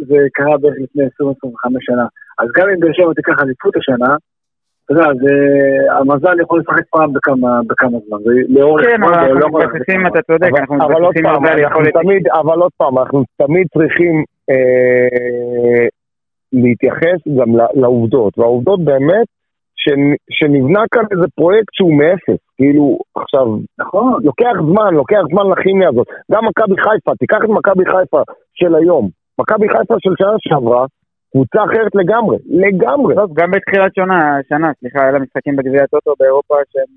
זה 0.06 0.16
קרה 0.32 0.58
בערך 0.58 0.74
לפני 0.78 1.04
20-25 1.04 1.08
שנה. 1.80 2.06
אז 2.38 2.48
גם 2.56 2.68
אם 2.68 2.80
באר 2.80 2.92
שבע 2.92 3.12
תיקח 3.14 3.42
אליפות 3.42 3.76
השנה, 3.76 4.16
אתה 4.84 4.92
יודע, 4.92 5.06
המזל 5.98 6.40
יכול 6.40 6.60
לשחק 6.60 6.82
פעם 6.90 7.12
בכמה 7.12 7.98
זמן, 8.06 8.18
כן, 8.82 9.02
אבל 9.02 9.14
אנחנו 9.14 9.34
לא 9.34 9.48
מתבססים, 9.48 10.06
אתה 10.06 10.22
צודק, 10.22 10.50
אנחנו 10.58 10.74
מתבססים 10.74 11.26
הרבה 11.26 11.52
על 11.52 11.58
יכולת. 11.58 11.94
אבל 12.32 12.58
עוד 12.58 12.72
פעם, 12.76 12.98
אנחנו 12.98 13.24
תמיד 13.36 13.66
צריכים 13.74 14.24
אה, 14.50 15.86
להתייחס 16.52 17.20
גם 17.38 17.48
לעובדות, 17.74 18.38
והעובדות 18.38 18.84
באמת 18.84 19.26
שנבנה 20.30 20.82
כאן 20.94 21.04
איזה 21.12 21.26
פרויקט 21.34 21.72
שהוא 21.72 21.98
מאפס, 21.98 22.40
כאילו, 22.56 22.98
עכשיו, 23.14 23.46
נכון, 23.78 24.12
לוקח 24.24 24.54
זמן, 24.70 24.94
לוקח 24.94 25.22
זמן 25.32 25.46
לכימיה 25.52 25.88
הזאת. 25.88 26.06
גם 26.32 26.42
מכבי 26.46 26.74
חיפה, 26.84 27.12
תיקח 27.18 27.38
את 27.44 27.48
מכבי 27.48 27.84
חיפה 27.84 28.22
של 28.54 28.74
היום. 28.74 29.08
מכבי 29.40 29.68
חיפה 29.68 29.94
של 29.98 30.14
שנה 30.18 30.36
שעברה, 30.38 30.84
קבוצה 31.32 31.64
אחרת 31.64 31.94
לגמרי, 31.94 32.36
לגמרי. 32.64 33.14
טוב, 33.14 33.30
גם 33.34 33.50
בתחילת 33.50 33.94
שנה, 33.94 34.18
שנה, 34.48 34.68
סליחה, 34.80 35.02
היה 35.02 35.12
לה 35.12 35.18
משחקים 35.18 35.56
בגביע 35.56 35.82
הטוטו 35.84 36.14
באירופה 36.20 36.54
שהם 36.70 36.90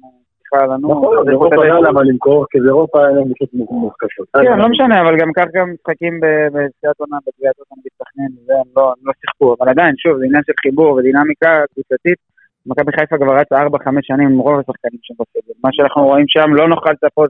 בכלל 0.46 0.66
לנו. 0.74 0.88
נכון, 0.92 1.30
אירופה 1.30 1.64
היה 1.64 1.80
למה 1.80 2.02
למכור, 2.04 2.46
כי 2.50 2.60
באירופה 2.60 3.00
היה 3.00 3.12
להם 3.16 3.34
פשוט 3.34 3.50
מורכשות. 3.54 4.28
כן, 4.34 4.58
לא 4.60 4.68
משנה, 4.70 5.02
אבל 5.02 5.18
גם 5.22 5.30
כך 5.38 5.46
גם 5.54 5.68
משחקים 5.74 6.14
בתחילת 6.54 6.98
עונה, 6.98 7.18
בקביעת 7.28 7.56
עונה 7.60 7.74
נגד 7.80 7.94
סכנין, 8.00 8.32
זה 8.46 8.54
לא, 8.76 8.94
לא 9.04 9.12
שיחקו, 9.22 9.56
אבל 9.58 9.70
עדיין, 9.70 9.94
שוב, 9.98 10.18
זה 10.20 10.26
עניין 10.26 10.44
של 10.48 10.54
חיבור 10.62 10.92
ודינמיקה 10.96 11.52
קבוצתית. 11.74 12.20
מכבי 12.66 12.92
חיפה 13.00 13.18
כבר 13.18 13.36
רצה 13.40 13.56
4-5 13.58 13.60
שנים 14.02 14.28
עם 14.30 14.40
רוב 14.40 14.60
השחקנים 14.60 15.00
שם 15.02 15.14
בסגל. 15.20 15.54
מה 15.64 15.70
שאנחנו 15.74 16.02
רואים 16.04 16.26
שם 16.28 16.54
לא 16.54 16.68
נוכל 16.68 16.92
לצפות 16.92 17.30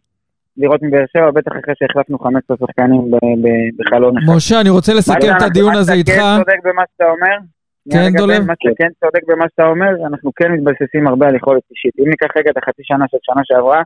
לראות 0.58 0.82
מבאר 0.84 1.06
שבע, 1.14 1.32
בטח 1.32 1.52
אחרי 1.52 1.74
שהחלפנו 1.80 2.20
15 2.20 2.58
שחקנים 2.58 3.02
בחלון 3.78 4.18
אחד. 4.18 4.36
משה, 4.36 4.62
אני 4.62 4.70
רוצה 4.70 4.94
לסכם 4.94 5.32
את 5.38 5.42
הדיון 5.42 5.76
הזה 5.76 5.94
איתך. 5.94 6.10
מה 6.10 6.16
שאתה 6.16 6.38
כן 6.38 6.44
צודק 6.44 6.60
במה 6.64 6.84
שאתה 6.92 7.06
אומר, 7.14 7.36
כן, 7.92 8.10
דולב? 8.18 8.42
שכן 8.64 8.92
צודק 9.00 9.24
במה 9.28 9.46
שאתה 9.50 9.66
אומר, 9.68 9.92
אנחנו 10.08 10.32
כן 10.36 10.52
מתבססים 10.52 11.08
הרבה 11.08 11.28
על 11.28 11.36
יכולת 11.36 11.64
אישית. 11.72 11.94
אם 12.00 12.10
ניקח 12.10 12.38
רגע 12.38 12.50
את 12.52 12.58
החצי 12.58 12.82
שנה 12.84 13.06
של 13.12 13.18
שנה 13.22 13.42
שעברה, 13.44 13.82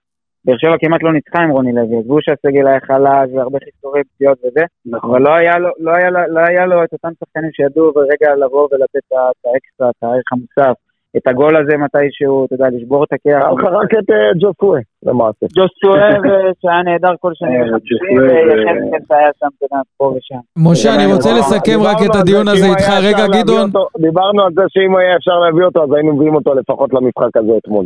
באר 0.46 0.58
שבע 0.58 0.78
כמעט 0.82 1.04
לא 1.04 1.14
ניצחה 1.14 1.40
עם 1.44 1.50
רוני 1.50 1.74
לוי, 1.74 2.00
עזבו 2.00 2.18
שהסגל 2.22 2.68
היה 2.68 2.80
חלש 2.80 3.28
והרבה 3.34 3.60
חיסורי 3.66 4.02
פציעות 4.04 4.38
וזה, 4.44 4.64
נכון. 4.86 5.10
אבל 5.10 5.22
לא 5.22 5.34
היה, 5.40 5.58
לו, 5.58 5.70
לא, 5.80 5.92
היה, 5.92 6.10
לא 6.36 6.40
היה 6.40 6.66
לו 6.66 6.84
את 6.84 6.94
אותם 6.94 7.12
שחקנים 7.20 7.52
שידעו 7.54 7.92
רגע 8.12 8.36
לבוא 8.36 8.68
ולתת 8.72 9.06
את 9.08 9.46
האקסטרה, 9.46 9.90
את 9.90 10.04
הערך 10.04 10.28
המוסף. 10.32 10.76
את 11.18 11.28
הגול 11.28 11.58
הזה 11.58 11.78
מתישהו, 11.78 12.46
אתה 12.46 12.54
יודע, 12.56 12.66
לשבור 12.76 13.04
את 13.04 13.14
הקרח. 13.14 13.42
היה 13.42 13.52
לך 13.52 13.64
רק 13.64 13.92
את 14.00 14.10
אה, 14.10 14.32
ג'וסווה, 14.42 14.80
למעשה. 15.04 15.46
ג'וסווה, 15.56 16.10
שהיה 16.62 16.82
נהדר 16.84 17.14
כל 17.20 17.32
שני 17.36 17.58
משה, 20.58 20.96
אני 20.96 21.14
רוצה 21.14 21.30
לסכם 21.40 21.80
רק 21.82 21.98
את 22.06 22.16
הדיון 22.16 22.48
הזה 22.48 22.66
איתך. 22.66 22.90
רגע, 23.04 23.28
גדעון. 23.28 23.70
דיברנו 24.02 24.44
על 24.44 24.52
זה 24.56 24.62
שאם 24.70 24.98
היה 24.98 25.16
אפשר 25.16 25.40
להביא 25.40 25.64
אותו, 25.64 25.84
אז 25.84 25.90
היינו 25.94 26.16
מביאים 26.16 26.36
אותו 26.36 26.54
לפחות 26.54 26.94
למשחק 26.94 27.38
הזה 27.38 27.52
אתמול. 27.64 27.86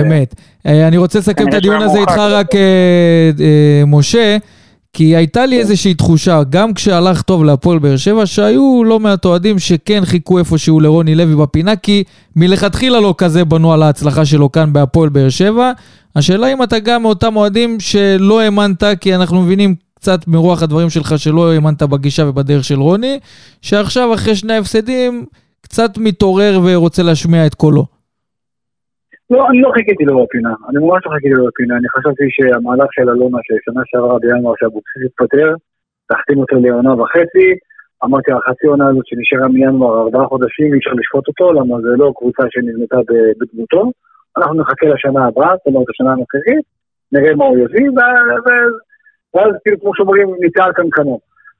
אמת. 0.00 0.34
אה, 0.66 0.88
אני 0.88 0.96
רוצה 0.96 1.18
לסכם 1.18 1.48
את 1.48 1.54
הדיון 1.54 1.82
הזה 1.82 1.98
איתך 1.98 2.18
רק, 2.18 2.54
אה, 2.54 3.82
משה. 3.86 4.36
כי 4.92 5.16
הייתה 5.16 5.46
לי 5.46 5.58
איזושהי 5.58 5.94
תחושה, 5.94 6.42
גם 6.50 6.74
כשהלך 6.74 7.22
טוב 7.22 7.44
להפועל 7.44 7.78
באר 7.78 7.96
שבע, 7.96 8.26
שהיו 8.26 8.84
לא 8.84 9.00
מעט 9.00 9.24
אוהדים 9.24 9.58
שכן 9.58 10.04
חיכו 10.04 10.38
איפשהו 10.38 10.80
לרוני 10.80 11.14
לוי 11.14 11.36
בפינה, 11.36 11.76
כי 11.76 12.04
מלכתחילה 12.36 13.00
לא 13.00 13.14
כזה 13.18 13.44
בנו 13.44 13.72
על 13.72 13.82
ההצלחה 13.82 14.24
שלו 14.24 14.52
כאן 14.52 14.72
בהפועל 14.72 15.08
באר 15.08 15.28
שבע. 15.28 15.72
השאלה 16.16 16.52
אם 16.52 16.62
אתה 16.62 16.78
גם 16.78 17.02
מאותם 17.02 17.36
אוהדים 17.36 17.80
שלא 17.80 18.40
האמנת, 18.40 18.84
כי 19.00 19.14
אנחנו 19.14 19.42
מבינים 19.42 19.74
קצת 19.94 20.28
מרוח 20.28 20.62
הדברים 20.62 20.90
שלך 20.90 21.18
שלא 21.18 21.52
האמנת 21.52 21.82
בגישה 21.82 22.26
ובדרך 22.26 22.64
של 22.64 22.80
רוני, 22.80 23.18
שעכשיו 23.62 24.14
אחרי 24.14 24.36
שני 24.36 24.52
ההפסדים 24.52 25.24
קצת 25.60 25.98
מתעורר 25.98 26.60
ורוצה 26.64 27.02
להשמיע 27.02 27.46
את 27.46 27.54
קולו. 27.54 27.86
לא, 29.32 29.40
אני 29.50 29.60
לא 29.60 29.70
חיכיתי 29.76 30.04
לו 30.04 30.24
בפינה, 30.24 30.52
אני 30.68 30.78
ממש 30.84 31.00
לא 31.06 31.10
חיכיתי 31.14 31.34
לו 31.34 31.46
בפינה, 31.46 31.74
אני 31.76 31.88
חשבתי 31.94 32.24
שהמהלך 32.34 32.88
של 32.96 33.06
אלונה, 33.10 33.38
ששנה 33.46 33.82
שעברה 33.88 34.18
בינואר 34.18 34.54
שאבוקסיס 34.58 35.02
התפטר, 35.06 35.48
תחתים 36.10 36.38
אותו 36.38 36.56
לעונה 36.62 36.92
וחצי, 37.00 37.48
אמרתי, 38.04 38.32
החצי 38.32 38.66
עונה 38.66 38.86
הזאת 38.88 39.06
שנשארה 39.06 39.48
מינואר 39.48 40.00
ארבעה 40.02 40.26
חודשים, 40.26 40.68
אי 40.72 40.78
אפשר 40.78 40.94
לשפוט 41.00 41.28
אותו, 41.28 41.52
למה 41.52 41.80
זה 41.84 41.88
לא 42.02 42.12
קבוצה 42.16 42.42
שנבנתה 42.50 42.96
בדמותו. 43.40 43.82
אנחנו 44.36 44.54
נחכה 44.60 44.86
לשנה 44.86 45.26
הבאה, 45.26 45.52
זאת 45.58 45.66
אומרת, 45.66 45.86
השנה 45.90 46.12
הנוכחית, 46.12 46.64
נראה 47.12 47.34
מה 47.34 47.44
הוא 47.44 47.58
יביא, 47.58 47.88
ואז 49.34 49.52
כאילו, 49.62 49.80
כמו 49.80 49.92
שאומרים, 49.96 50.26
ניתן 50.40 50.62
על 50.62 50.72
קנקנו. 50.72 51.18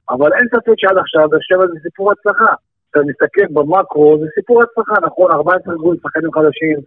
אבל 0.09 0.33
אין 0.33 0.47
ספק 0.53 0.73
שעד 0.77 0.97
עכשיו, 0.97 1.29
באר 1.29 1.39
שבע 1.41 1.65
זה 1.67 1.79
סיפור 1.83 2.11
הצלחה. 2.11 2.53
אתה 2.91 2.99
מסתכל 3.07 3.47
במקרו, 3.53 4.17
זה 4.21 4.27
סיפור 4.35 4.63
הצלחה, 4.63 4.95
נכון, 5.05 5.31
14 5.31 5.75
גבול 5.75 5.97
שחקנים 6.01 6.31
חדשים, 6.31 6.77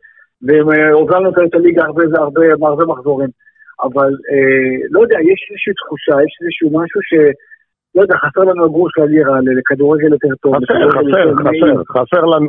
והובלנו 0.43 1.31
את 1.31 1.55
הליגה 1.55 1.85
הרבה, 1.85 2.03
הרבה, 2.19 2.69
הרבה 2.69 2.85
מחזורים. 2.85 3.29
אבל 3.83 4.11
אה, 4.31 4.77
לא 4.91 5.01
יודע, 5.01 5.19
יש 5.21 5.41
איזושהי 5.51 5.73
תחושה, 5.81 6.15
יש 6.25 6.33
איזשהו 6.43 6.69
משהו 6.81 7.01
ש... 7.03 7.13
לא 7.95 8.03
יודע, 8.03 8.17
חסר 8.17 8.41
לנו 8.41 8.65
הגרוש 8.65 8.93
ללירה, 8.99 9.39
לכדורגל 9.59 10.13
יותר 10.13 10.35
טוב. 10.43 10.55
חסר, 10.57 10.91
חסר. 10.91 11.27
חסר, 11.45 11.83
חסר 11.95 12.25
לנו 12.25 12.47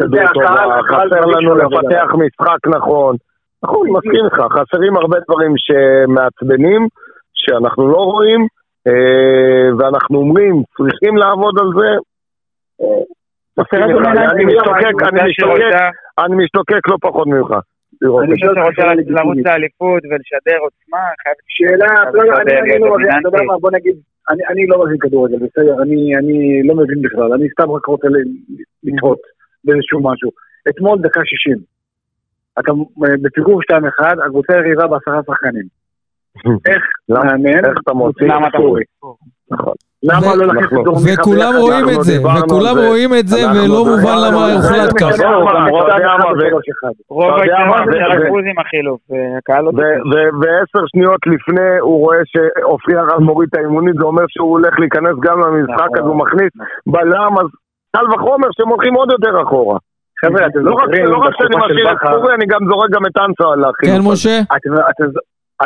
זה 0.00 0.06
כדור 0.06 0.26
טובה, 0.34 0.78
חסר 0.88 1.24
לנו 1.26 1.54
לפתח. 1.54 2.08
משחק 2.14 2.66
נכון. 2.66 3.16
נכון, 3.62 3.90
מסכים 3.90 4.24
איתך, 4.24 4.40
חסרים 4.52 4.96
הרבה 4.96 5.18
דברים 5.28 5.54
שמעצבנים, 5.56 6.88
שאנחנו 7.34 7.88
לא 7.88 7.98
רואים, 7.98 8.46
אה, 8.86 9.68
ואנחנו 9.78 10.18
אומרים, 10.18 10.62
צריכים 10.76 11.16
לעבוד 11.16 11.54
על 11.58 11.70
זה. 11.78 11.90
אני 13.58 14.44
משתוקק, 14.44 15.02
אני 15.08 15.28
משתוקק, 15.30 15.74
אני 16.18 16.44
משתוקק 16.44 16.88
לא 16.88 16.96
פחות 17.00 17.26
ממך. 17.26 17.50
אני 18.02 18.32
אותך 18.48 18.60
שרוצה 18.64 18.94
לרוץ. 19.08 19.38
לאליפות 19.46 20.02
ולשדר 20.04 20.58
עוצמה, 20.60 20.98
חייב... 21.22 21.34
שאלה, 21.48 22.10
בוא 23.60 23.70
נגיד, 23.72 23.96
אני- 24.30 24.66
לא 24.66 24.84
מבין 24.84 24.98
כדורגל, 25.00 25.36
בסדר? 25.36 25.82
אני 25.82 26.62
לא 26.68 26.74
מבין 26.74 27.02
בכלל, 27.02 27.32
אני 27.32 27.48
סתם 27.50 27.70
רק 27.70 27.86
רוצה 27.86 28.08
לתהות 28.84 29.18
באיזשהו 29.64 30.00
משהו. 30.02 30.30
אתמול 30.68 30.98
דקה 30.98 31.20
60. 31.24 31.58
אתה 32.58 32.72
בפיגור 33.22 33.60
2-1, 33.62 34.04
הקבוצה 34.26 34.52
יריבה 34.52 34.86
בעשרה 34.86 35.20
שחקנים. 35.26 35.64
איך 36.68 36.82
מאמן, 37.08 37.64
איך 37.64 37.78
אתה 37.84 37.92
מוציא 37.92 38.26
למה 38.26 38.48
אתה? 38.48 38.58
רואה? 38.58 38.82
נכון. 39.50 39.74
למה 40.02 40.34
לא 40.36 40.46
דור 40.84 40.96
מיכה 41.04 41.22
וכולם? 41.22 41.52
רואים 41.64 41.88
את 41.94 42.02
זה, 42.02 42.14
וכולם. 42.22 42.76
רואים 42.88 43.10
את 43.20 43.26
זה, 43.28 43.40
ולא 43.54 43.84
מובן 43.90 44.18
למה. 44.24 44.52
הוחלט 44.52 44.92
ככה. 45.00 45.10
יודע 45.10 45.28
מה, 45.44 45.52
גם 45.54 45.66
אתה 45.68 45.94
יודע 45.94 46.08
מה, 46.18 46.24
ו- 46.24 46.40
2-1 46.88 47.04
רוב 47.08 47.30
מה, 47.70 47.76
זה 48.18 48.28
בוז 48.28 48.44
עם 48.50 48.58
החילוף, 48.58 49.00
והקהל 49.10 49.64
לא... 49.64 49.70
ועשר 50.40 50.82
שניות 50.90 51.22
לפני 51.26 51.70
הוא 51.80 51.98
רואה 52.04 52.18
שאופי 52.32 52.96
הרב 52.96 53.20
מוריד 53.20 53.48
את 53.52 53.58
האימונית, 53.58 53.94
זה 54.00 54.04
אומר 54.04 54.24
שהוא 54.28 54.50
הולך 54.50 54.74
להיכנס 54.78 55.16
גם 55.26 55.40
למשחק, 55.40 55.90
נכון. 55.92 55.98
אז 55.98 56.04
הוא 56.10 56.16
מכניס 56.16 56.52
בלם, 56.86 57.32
אז 57.40 57.48
קל 57.96 58.06
וחומר 58.14 58.48
שהם 58.56 58.68
הולכים 58.68 58.94
עוד 58.94 59.08
יותר 59.12 59.42
אחורה. 59.42 59.78
חבר'ה, 60.20 60.46
אתם 60.46 60.60
לא 60.66 60.74
רק 60.74 60.80
זוכרים 60.80 61.04
לא 61.04 61.18
רק 61.18 61.32
שאני 61.38 61.56
משאיר 61.56 61.92
את 61.92 61.98
סורי, 62.10 62.34
אני 62.34 62.46
גם 62.46 62.60
זורק 62.70 62.90
גם 62.90 63.02
את 63.06 63.16
אנסה 63.16 63.52
על 63.52 63.62
כן, 63.62 63.68
החילוף 63.68 64.06
הזה. 64.12 64.12
משה? 64.12 64.36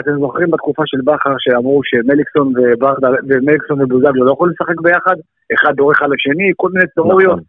אתם, 0.00 0.10
זוכרים 0.20 0.50
בתקופה 0.50 0.82
של 0.86 1.00
בכר 1.04 1.34
שאמרו 1.38 1.80
שמליקסון 1.84 2.52
וברדה, 2.56 3.08
ומליקסון 3.28 3.82
ובוזגלו 3.82 4.24
לא 4.24 4.32
יכולים 4.32 4.54
לשחק 4.54 4.80
ביחד? 4.80 5.16
אחד 5.54 5.72
דורך 5.76 6.02
על 6.02 6.10
השני, 6.12 6.52
כל 6.56 6.68
מיני 6.72 6.86
תיאוריות. 6.94 7.40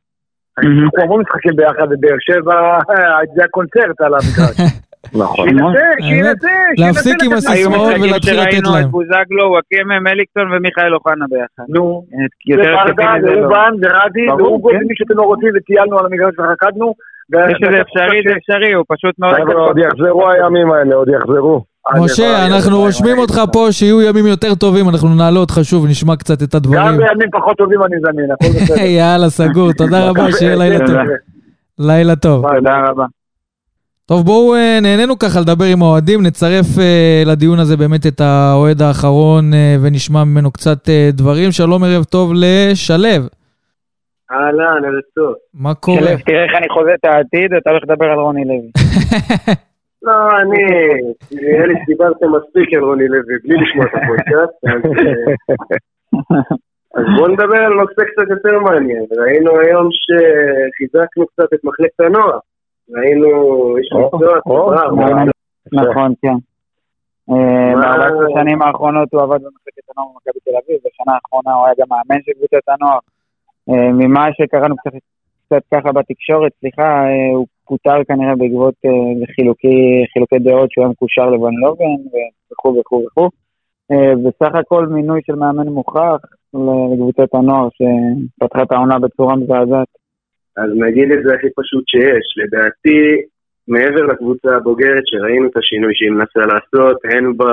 אנחנו 0.58 1.04
המון 1.04 1.22
משחקים 1.22 1.56
ביחד 1.56 1.89
בבאר 1.89 2.18
שבע, 2.20 2.80
זה 3.36 3.44
הקונצרט 3.44 4.02
על 4.02 4.14
המגרש. 4.14 4.58
נכון. 5.24 5.48
להפסיק 6.78 7.24
עם 7.24 7.34
הסיסמאות 7.34 7.94
ולהתחיל 8.02 8.39
לתת 8.39 8.52
שראינו 8.52 8.70
את 8.70 8.76
להם. 8.76 8.89
בוזגלו, 8.91 9.46
וואקמה, 9.50 10.00
מליקסון 10.00 10.54
ומיכאל 10.54 10.94
אוחנה 10.96 11.26
ביחד. 11.30 11.64
נו, 11.70 12.04
יותר 12.48 12.76
התקפי 12.80 12.94
וברדה, 12.94 13.14
מזה 13.18 13.36
לא. 13.36 13.41
ואובן, 13.41 13.74
ורדי, 13.82 14.26
ברור, 14.28 14.41
ואוגו, 14.41 14.70
כן. 14.70 14.76
ומי 14.76 14.96
שאתם 14.98 15.18
לא 15.18 15.24
רוצים, 15.24 15.50
וטיילנו 15.56 16.00
על 16.00 16.06
המגרש 16.06 16.34
ורקדנו. 16.39 16.94
זה 17.30 17.38
שזה 17.58 17.82
אפשרי, 17.82 18.22
זה 18.28 18.34
אפשרי, 18.38 18.74
הוא 18.74 18.86
פשוט 18.88 19.20
מאוד... 19.20 19.36
עוד 19.54 19.78
יחזרו 19.78 20.32
הימים 20.32 20.72
האלה, 20.72 20.96
עוד 20.96 21.10
יחזרו. 21.10 21.72
משה, 21.91 22.47
אנחנו 22.47 22.79
רושמים 22.79 23.17
אותך 23.17 23.41
פה 23.51 23.67
שיהיו 23.71 24.01
ימים 24.01 24.27
יותר 24.27 24.55
טובים, 24.55 24.89
אנחנו 24.89 25.15
נעלה 25.15 25.39
אותך 25.39 25.59
שוב, 25.63 25.86
נשמע 25.88 26.15
קצת 26.15 26.43
את 26.43 26.55
גם 26.55 26.57
הדברים. 26.57 26.97
בימים 26.97 27.29
פחות 27.31 27.57
טובים 27.57 27.84
אני 27.84 27.95
זמין, 27.99 28.31
הכל 28.31 28.47
בסדר. 28.63 28.81
יאללה, 28.81 29.29
סגור, 29.29 29.73
תודה 29.73 30.03
רבה, 30.09 30.31
שיהיה 30.31 30.55
לילה 30.55 30.88
טוב. 30.88 30.95
לילה 31.79 32.15
טוב. 32.15 32.45
תודה 32.55 32.84
רבה. 32.88 33.05
טוב, 34.05 34.25
בואו 34.25 34.55
אה, 34.55 34.79
נהנינו 34.81 35.19
ככה 35.19 35.39
לדבר 35.39 35.65
עם 35.65 35.81
האוהדים, 35.81 36.23
נצרף 36.23 36.65
אה, 36.79 37.23
לדיון 37.25 37.59
הזה 37.59 37.77
באמת 37.77 38.07
את 38.07 38.21
האוהד 38.21 38.81
האחרון 38.81 39.53
אה, 39.53 39.75
ונשמע 39.81 40.23
ממנו 40.23 40.51
קצת 40.51 40.89
דברים. 41.13 41.51
שלום, 41.51 41.84
ערב 41.84 42.03
טוב 42.03 42.31
לשלו. 42.36 43.07
אהלן, 44.31 44.86
ערב 44.86 45.03
טוב. 45.15 45.34
מה 45.53 45.73
קורה? 45.73 45.97
שלו, 46.01 46.17
תראה 46.25 46.43
איך 46.43 46.51
אני 46.57 46.69
חוזה 46.69 46.91
את 46.99 47.05
העתיד, 47.05 47.53
אתה 47.61 47.69
הולך 47.69 47.84
לדבר 47.84 48.05
על 48.05 48.19
רוני 48.19 48.43
לוי. 48.45 48.71
לא, 50.04 50.12
אני, 50.41 50.64
נראה 51.32 51.66
לי 51.66 51.74
שדיברתם 51.84 52.26
מספיק 52.36 52.74
על 52.74 52.84
רוני 52.84 53.08
לוי 53.08 53.38
בלי 53.43 53.56
לשמוע 53.62 53.86
את 53.86 53.91
הפודקאסט, 54.04 54.66
אז, 54.66 54.82
אה, 56.97 57.04
בואו 57.18 57.28
נדבר 57.28 57.58
על 57.58 57.74
נושא 57.74 58.01
קצת 58.12 58.30
יותר 58.30 58.60
מעניין. 58.60 59.06
ראינו 59.18 59.60
היום 59.60 59.88
שחיזקנו 59.91 61.28
קצת 61.28 61.54
את 61.54 61.60
מחלקת 61.64 61.99
הנוער. 61.99 62.39
ראינו 62.95 63.30
איש 63.78 63.89
מקצוע. 63.93 64.39
מה- 64.91 65.24
נכון, 65.74 66.14
כן. 66.22 66.36
אה, 67.30 67.76
מה- 67.76 67.82
בארבע 67.82 68.26
השנים 68.26 68.62
האחרונות 68.62 69.08
הוא 69.14 69.22
עבד 69.22 69.39
במחלקת 69.41 69.84
הנוער 69.89 70.10
במכבי 70.10 70.39
תל 70.45 70.51
אביב, 70.66 70.78
בשנה 70.86 71.14
האחרונה 71.16 71.54
הוא 71.58 71.66
היה 71.66 71.74
גם 71.80 71.86
מאמן 71.89 72.22
של 72.26 72.32
קבוצת 72.38 72.64
הנוער. 72.68 72.99
אה, 73.70 73.91
ממה 73.93 74.28
שקראנו 74.34 74.76
קצת, 74.78 74.91
קצת 75.45 75.62
ככה 75.74 75.91
בתקשורת, 75.91 76.51
סליחה, 76.60 77.04
הוא 77.36 77.47
פוטר 77.68 78.03
כנראה 78.07 78.36
בעקבות 78.36 78.74
אה, 78.86 79.26
חילוקי, 80.14 80.39
דעות 80.39 80.72
שהוא 80.72 80.84
היה 80.84 80.91
מקושר 80.91 81.30
לבן 81.30 81.55
לובן 81.61 82.20
וכו' 82.51 82.80
וכו' 82.80 83.05
וכו'. 83.05 83.30
אה, 83.91 84.14
בסך 84.24 84.55
הכל 84.55 84.86
מינוי 84.88 85.22
של 85.26 85.36
מאמן 85.36 85.68
מוכח 85.68 86.20
לקבוצת 86.93 87.34
הנוער 87.34 87.68
שפתחה 87.78 88.64
את 88.64 88.72
העונה 88.72 88.99
בצורה 88.99 89.36
מזעזעת. 89.36 89.88
אז 90.57 90.70
נגיד 90.76 91.11
את 91.11 91.24
זה 91.24 91.34
הכי 91.36 91.47
פשוט 91.55 91.84
שיש. 91.88 92.26
לדעתי, 92.38 93.22
מעבר 93.68 94.01
לקבוצה 94.01 94.55
הבוגרת 94.55 95.03
שראינו 95.05 95.47
את 95.47 95.57
השינוי 95.57 95.91
שהיא 95.95 96.11
מנסה 96.11 96.39
לעשות, 96.39 96.97
הן 97.03 97.38
ב... 97.38 97.43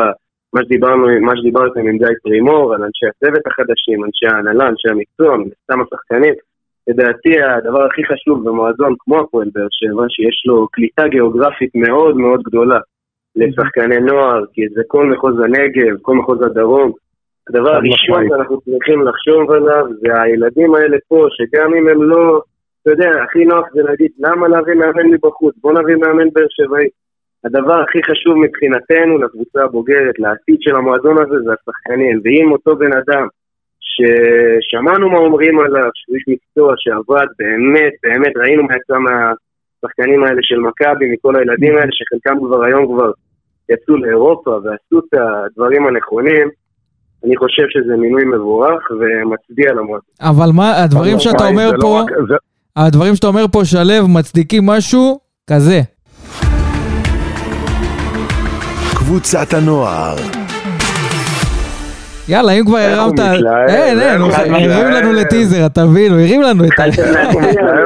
מה 0.52 0.60
שדיברנו, 0.64 1.06
מה 1.20 1.32
שדיברתם 1.36 1.80
עם 1.80 1.98
גיא 1.98 2.06
פרימור, 2.22 2.74
על 2.74 2.82
אנשי 2.82 3.06
הצוות 3.06 3.46
החדשים, 3.46 4.04
אנשי 4.04 4.26
ההנהלה, 4.26 4.68
אנשי 4.68 4.88
המקצוע, 4.88 5.36
סתם 5.64 5.80
השחקנים. 5.80 6.34
לדעתי 6.90 7.42
הדבר 7.42 7.84
הכי 7.86 8.02
חשוב 8.04 8.48
במועדון 8.48 8.94
כמו 8.98 9.20
הפועל 9.20 9.48
באר 9.54 9.66
שבע, 9.70 10.04
שיש 10.08 10.42
לו 10.46 10.68
קליטה 10.72 11.08
גיאוגרפית 11.08 11.70
מאוד 11.74 12.16
מאוד 12.16 12.42
גדולה 12.42 12.78
לשחקני 13.36 14.00
נוער, 14.00 14.42
כי 14.52 14.62
זה 14.74 14.82
כל 14.86 15.06
מחוז 15.06 15.34
הנגב, 15.40 15.96
כל 16.02 16.14
מחוז 16.14 16.42
הדרום. 16.42 16.92
הדבר 17.48 17.70
הראשון. 17.70 18.28
שאנחנו 18.28 18.60
צריכים 18.60 19.02
לחשוב 19.02 19.50
עליו 19.50 19.84
זה 20.00 20.22
הילדים 20.22 20.74
האלה 20.74 20.96
פה, 21.08 21.26
שגם 21.30 21.74
אם 21.74 21.88
הם 21.88 22.02
לא, 22.02 22.40
אתה 22.82 22.90
יודע, 22.90 23.10
הכי 23.24 23.44
נוח 23.44 23.66
זה 23.74 23.82
להגיד, 23.82 24.10
למה 24.18 24.48
להביא 24.48 24.74
מאמן 24.74 25.06
מבחוץ? 25.10 25.54
בוא 25.62 25.72
נביא 25.72 25.96
מאמן 25.96 26.30
באר 26.32 26.46
שבעי. 26.50 26.88
הדבר 27.44 27.80
הכי 27.82 27.98
חשוב 28.02 28.34
מבחינתנו, 28.36 29.18
לקבוצה 29.18 29.64
הבוגרת, 29.64 30.18
לעתיד 30.18 30.56
של 30.60 30.76
המועדון 30.76 31.16
הזה, 31.18 31.38
זה 31.44 31.50
השחקנים. 31.52 32.20
ואם 32.24 32.52
אותו 32.52 32.76
בן 32.76 32.92
אדם, 32.92 33.26
ששמענו 34.00 35.10
מה 35.10 35.18
אומרים 35.18 35.58
עליו, 35.60 35.90
שהוא 35.94 36.16
איש 36.16 36.24
מקצוע 36.28 36.74
שעבד, 36.76 37.26
באמת, 37.38 37.92
באמת, 38.02 38.32
ראינו 38.36 38.62
מה 38.62 38.74
יצא 38.76 38.98
מהשחקנים 38.98 40.24
האלה 40.24 40.40
של 40.42 40.58
מכבי, 40.58 41.12
מכל 41.12 41.36
הילדים 41.36 41.76
האלה, 41.76 41.90
שחלקם 41.90 42.46
כבר 42.46 42.64
היום 42.64 42.86
כבר 42.86 43.10
יצאו 43.72 43.96
לאירופה 43.96 44.50
ועשו 44.50 44.98
את 44.98 45.14
הדברים 45.14 45.86
הנכונים, 45.86 46.48
אני 47.24 47.36
חושב 47.36 47.62
שזה 47.68 47.96
מינוי 47.96 48.24
מבורך 48.24 48.90
ומצדיע 48.90 49.72
למועדון. 49.72 50.14
אבל 50.20 50.50
מה, 50.54 50.82
הדברים 50.82 51.18
שאתה 51.18 51.46
אומר 51.46 51.70
לא 51.72 51.80
פה, 51.80 52.00
הדברים 52.76 53.14
שאתה 53.14 53.26
אומר 53.26 53.44
פה, 53.52 53.64
שלו, 53.64 54.08
מצדיקים 54.08 54.66
משהו 54.66 55.20
כזה. 55.50 55.80
קבוצת 58.94 59.54
הנוער, 59.54 60.16
יאללה, 62.30 62.52
אם 62.52 62.64
כבר 62.64 62.78
הרמת... 62.78 63.20
אין, 63.20 63.98
אין, 63.98 63.98
איך 63.98 64.20
הוא 64.22 64.30
הוא 64.30 64.72
הרים. 64.72 64.90
לנו 64.94 65.12
לטיזר, 65.12 65.66
אתה 65.66 65.80
מבין? 65.90 66.12
הוא 66.12 66.20
הרים 66.20 66.42
לנו 66.42 66.64
את 66.64 66.78
ה... 66.78 66.84
הוא 67.32 67.42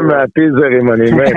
מהטיזרים, 0.09 0.93
אני 0.93 1.11
מת. 1.13 1.37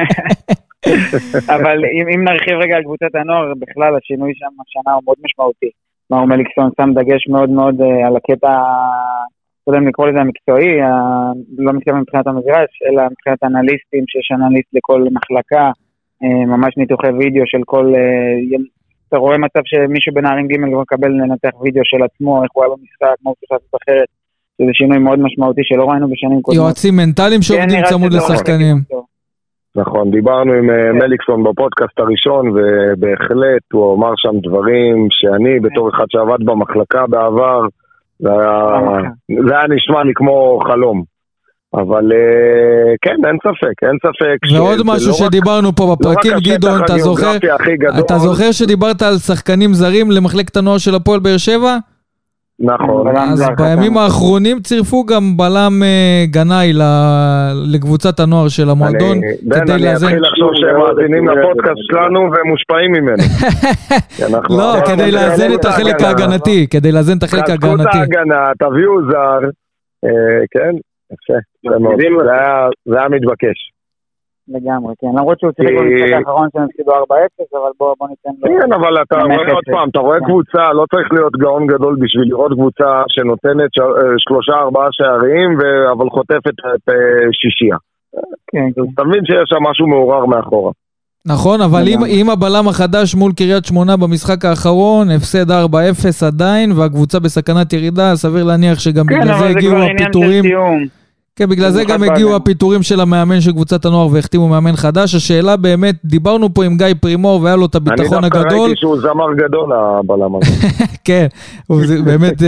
אבל 1.56 1.78
אם, 2.14 2.24
נרחיב 2.24 2.56
רגע 2.64 2.76
על 2.76 2.84
קבוצת 2.84 3.16
הנוער, 3.16 3.54
בכלל 3.60 3.96
השינוי 3.98 4.32
שם 4.36 4.54
השנה 4.62 4.94
הוא 4.94 5.02
מאוד 5.06 5.18
משמעותי. 5.26 5.70
מאור 6.12 6.26
מליקסון 6.26 6.70
שם 6.82 6.90
דגש 6.94 7.28
מאוד 7.30 7.50
מאוד 7.50 7.82
אה, 7.82 8.08
על 8.08 8.16
הקטע, 8.16 8.52
לא 9.68 9.72
יודע 9.72 9.80
אם 9.80 9.88
לקרוא 9.88 10.08
לזה 10.08 10.20
המקצועי, 10.20 10.80
לא 11.58 11.74
מתכוון 11.74 12.00
מבחינת 12.00 12.28
המגרש, 12.28 12.72
אלא 12.88 13.04
מבחינת 13.12 13.44
אנליסטים, 13.44 14.04
שיש 14.08 14.32
אנליסט 14.32 14.70
לכל 14.74 15.02
מחלקה, 15.12 15.72
אה, 16.24 16.46
ממש 16.46 16.78
ניתוחי 16.78 17.12
וידאו 17.20 17.44
של 17.46 17.62
כל... 17.66 17.94
אתה 19.08 19.18
רואה 19.18 19.38
מצב 19.38 19.60
שמישהו 19.66 20.14
בנערים 20.14 20.48
ג' 20.48 20.56
כבר 20.72 20.82
מקבל 20.82 21.12
לנתח 21.12 21.62
וידאו 21.62 21.82
של 21.86 22.04
עצמו, 22.04 22.44
איך 22.44 22.52
הוא 22.54 22.64
היה 22.64 22.74
במשחק, 22.74 23.18
מה 23.24 23.30
הוא 23.30 23.36
צריך 23.40 23.52
לעשות 23.52 23.82
אחרת. 23.84 24.08
שזה 24.62 24.72
שינוי 24.74 24.98
מאוד 24.98 25.20
משמעותי 25.20 25.62
שלא 25.64 25.86
ראינו 25.90 26.08
בשנים 26.10 26.42
קודמות. 26.42 26.66
יועצים 26.66 26.96
מנטליים 26.96 27.42
כן, 27.42 27.42
שעובדים 27.42 27.84
צמוד 27.84 28.14
הולך 28.14 28.30
לשחקנים. 28.30 28.78
נכון, 29.76 30.12
דיברנו 30.12 30.54
עם 30.54 30.70
אה, 30.70 30.94
מליקסון 30.94 31.44
בפודקאסט 31.44 32.00
הראשון, 32.00 32.50
ובהחלט 32.50 33.66
הוא 33.74 33.96
אמר 33.96 34.14
שם 34.18 34.40
דברים 34.50 35.08
שאני, 35.12 35.60
בתור 35.60 35.90
אחד 35.90 36.06
שעבד 36.10 36.46
במחלקה 36.46 37.08
בעבר, 37.08 37.62
זה 39.46 39.58
היה 39.58 39.68
נשמע 39.76 40.04
לי 40.04 40.12
כמו 40.16 40.60
חלום. 40.68 41.17
אבל 41.78 42.12
אה, 42.12 42.94
כן, 43.02 43.16
אין 43.28 43.38
ספק, 43.44 43.84
אין 43.84 43.98
ספק. 44.06 44.58
ועוד 44.58 44.78
משהו 44.86 45.08
לא 45.10 45.14
רק- 45.14 45.20
שדיברנו 45.32 45.76
פה 45.76 45.84
לא 45.84 45.92
רק 45.92 45.98
בפרקים, 46.00 46.34
גדעון, 46.44 46.84
אתה 46.86 46.98
זוכר? 46.98 47.38
אתה 48.00 48.18
זוכר 48.18 48.52
שדיברת 48.52 49.02
על 49.02 49.18
שחקנים 49.18 49.74
זרים 49.74 50.12
למחלקת 50.12 50.58
הנוער 50.58 50.78
של 50.78 50.96
הפועל 50.96 51.20
באר 51.20 51.38
שבע? 51.38 51.78
נכון. 52.60 53.08
אז 53.18 53.46
בימים. 53.58 53.98
האחרונים 53.98 54.60
צירפו 54.60 55.06
גם 55.06 55.38
בלם 55.38 55.84
אה, 55.84 56.26
גנאי 56.26 56.74
לקבוצת 57.74 58.20
הנוער 58.20 58.48
של 58.48 58.70
המועדון, 58.70 59.18
אני- 59.18 59.34
בן, 59.42 59.72
אני. 59.72 59.94
אתחיל 59.94 60.22
לחשוב 60.22 60.50
שהם 60.56 60.78
מאזינים 60.80 61.30
לפודקאסט 61.30 61.82
שלנו 61.92 62.20
והם 62.20 62.48
מושפעים 62.48 62.92
ממנו. 62.92 63.24
לא, 64.58 64.74
כדי 64.86 65.12
לאזן 65.12 65.54
את 65.54 65.66
החלק. 65.66 66.02
ההגנתי, 66.02 66.68
כדי 66.70 66.92
לאזן 66.92 67.18
את 67.18 67.24
החלק 67.24 67.44
חזקו 67.44 67.54
את 67.56 67.64
ההגנתי. 67.64 67.98
ההגנה, 67.98 68.52
תביאו 68.60 69.02
זר. 69.12 69.48
אה, 70.06 70.10
כן, 70.52 70.76
יפה. 71.12 71.40
זה. 71.64 72.34
היה- 72.94 73.10
מתבקש. 73.10 73.60
לגמרי, 74.48 74.94
כן. 75.00 75.08
למרות 75.18 75.40
שהוא 75.40 75.52
שיחק 75.56 75.74
במשחק 75.80 76.14
האחרון 76.18 76.48
שהם 76.54 76.64
הפסידו 76.64 76.92
4-0, 76.92 76.96
אבל 77.54 77.72
בוא 77.80 78.08
ניתן 78.10 78.30
לו... 78.40 78.60
כן, 78.62 78.74
אבל 78.74 79.02
אתה 79.02 79.16
רואה 79.16 79.54
עוד. 79.54 79.64
פעם, 79.72 79.90
אתה 79.90 80.00
רואה 80.00 80.20
כן. 80.20 80.26
קבוצה, 80.26 80.64
לא 80.74 80.86
צריך 80.92 81.08
להיות 81.14 81.34
גאון 81.38 81.68
גדול 81.68 81.96
בשביל 82.02 82.28
לראות 82.30 82.52
קבוצה 82.52 83.04
שנותנת 83.08 83.72
אה, 83.82 83.86
שלושה 84.18 84.54
ארבעה 84.54 84.88
שערים, 84.92 85.52
אבל 85.92 86.10
חוטפת 86.10 86.56
את 86.76 86.90
אה, 86.90 86.96
שישייה. 87.40 87.78
כן, 88.52 88.68
כן. 88.76 88.82
אז 88.82 88.88
אתה 88.94 89.04
מבין 89.04 89.26
שיש 89.26 89.46
שם 89.52 89.64
משהו 89.70 89.88
מעורר 89.88 90.26
מאחורה. 90.26 90.72
נכון, 91.26 91.62
אבל. 91.62 91.84
עם 92.20 92.30
הבלם 92.30 92.68
החדש 92.68 93.16
מול 93.16 93.32
קריית 93.38 93.66
שמונה 93.66 93.98
במשחק 93.98 94.46
האחרון, 94.46 95.10
הפסד 95.12 95.52
4-0 95.52 95.54
עדיין, 96.28 96.72
והקבוצה 96.72 97.20
בסכנת 97.20 97.74
ירידה, 97.74 98.16
סביר 98.16 98.44
להניח 98.44 98.80
שגם 98.80 99.06
כן, 99.08 99.16
בגלל 99.16 99.28
זה 99.28 99.34
אבל 99.34 99.40
זה 99.40 99.58
הגיעו 99.58 99.72
כבר 99.74 99.82
עניין 99.82 99.98
של 99.98 100.04
הפיטורים. 100.04 100.44
כן, 101.38 101.50
בגלל 101.50 101.72
זה 101.72 101.84
גם 101.84 102.04
הגיעו. 102.04 102.36
הפיטורים 102.36 102.84
של 102.84 103.00
המאמן 103.00 103.42
של 103.42 103.52
קבוצת 103.52 103.86
הנוער 103.86 104.08
והחתימו 104.12 104.48
מאמן 104.48 104.76
חדש. 104.76 105.16
השאלה 105.16 105.58
באמת, 105.58 105.96
דיברנו 106.06 106.54
פה 106.54 106.66
עם 106.66 106.78
גיא 106.78 106.88
פרימור 107.02 107.42
והיה 107.42 107.56
לו 107.56 107.66
את 107.66 107.76
הביטחון 107.76 108.18
אני 108.18 108.30
דווקא 108.30 108.48
הגדול. 108.48 108.60
ראיתי 108.60 108.80
שהוא 108.80 108.98
זמר 108.98 109.34
גדול, 109.34 109.74
הבלם 109.74 110.36
הזה. 110.36 110.68
כן, 111.08 111.28
באמת 112.06 112.44
אה, 112.44 112.48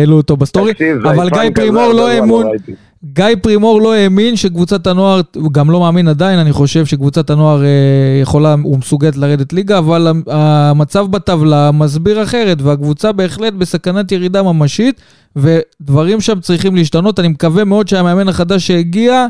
העלו 0.00 0.16
אותו 0.16 0.36
ב 0.36 0.41
story. 0.41 0.72
אבל 1.04 1.30
גיא 1.30 1.50
פרימור 1.54 1.92
לא 1.92 2.08
האמין, 2.08 2.46
ראיתי. 2.46 2.72
גיא 3.12 3.24
פרימור 3.42 3.80
לא 3.82 3.94
האמין 3.94 4.36
שקבוצת 4.36 4.86
הנוער, 4.86 5.20
הוא 5.36 5.52
גם 5.52 5.70
לא 5.70 5.80
מאמין 5.80 6.08
עדיין, 6.08 6.38
אני 6.38 6.52
חושב 6.52 6.84
שקבוצת 6.84 7.30
הנוער 7.30 7.62
אה, 7.64 8.18
יכולה, 8.22 8.54
הוא 8.62 8.78
מסוגלת 8.78 9.16
לרדת 9.16 9.52
ליגה, 9.52 9.78
אבל 9.78 10.06
המ- 10.06 10.22
המצב 10.30 11.06
בטבלה 11.10 11.70
מסביר 11.80 12.22
אחרת, 12.22 12.62
והקבוצה 12.62 13.12
בהחלט 13.12 13.52
בסכנת 13.52 14.12
ירידה 14.12 14.42
ממשית, 14.42 15.00
ודברים 15.36 16.20
שם 16.20 16.40
צריכים 16.40 16.74
להשתנות. 16.74 17.18
אני 17.20 17.28
מקווה 17.28 17.64
מאוד 17.64 17.88
שהמאמן 17.88 18.28
החדש 18.28 18.66
שהגיע 18.66 19.26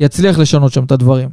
יצליח 0.00 0.38
לשנות 0.38 0.72
שם 0.72 0.84
את 0.84 0.92
הדברים. 0.92 1.28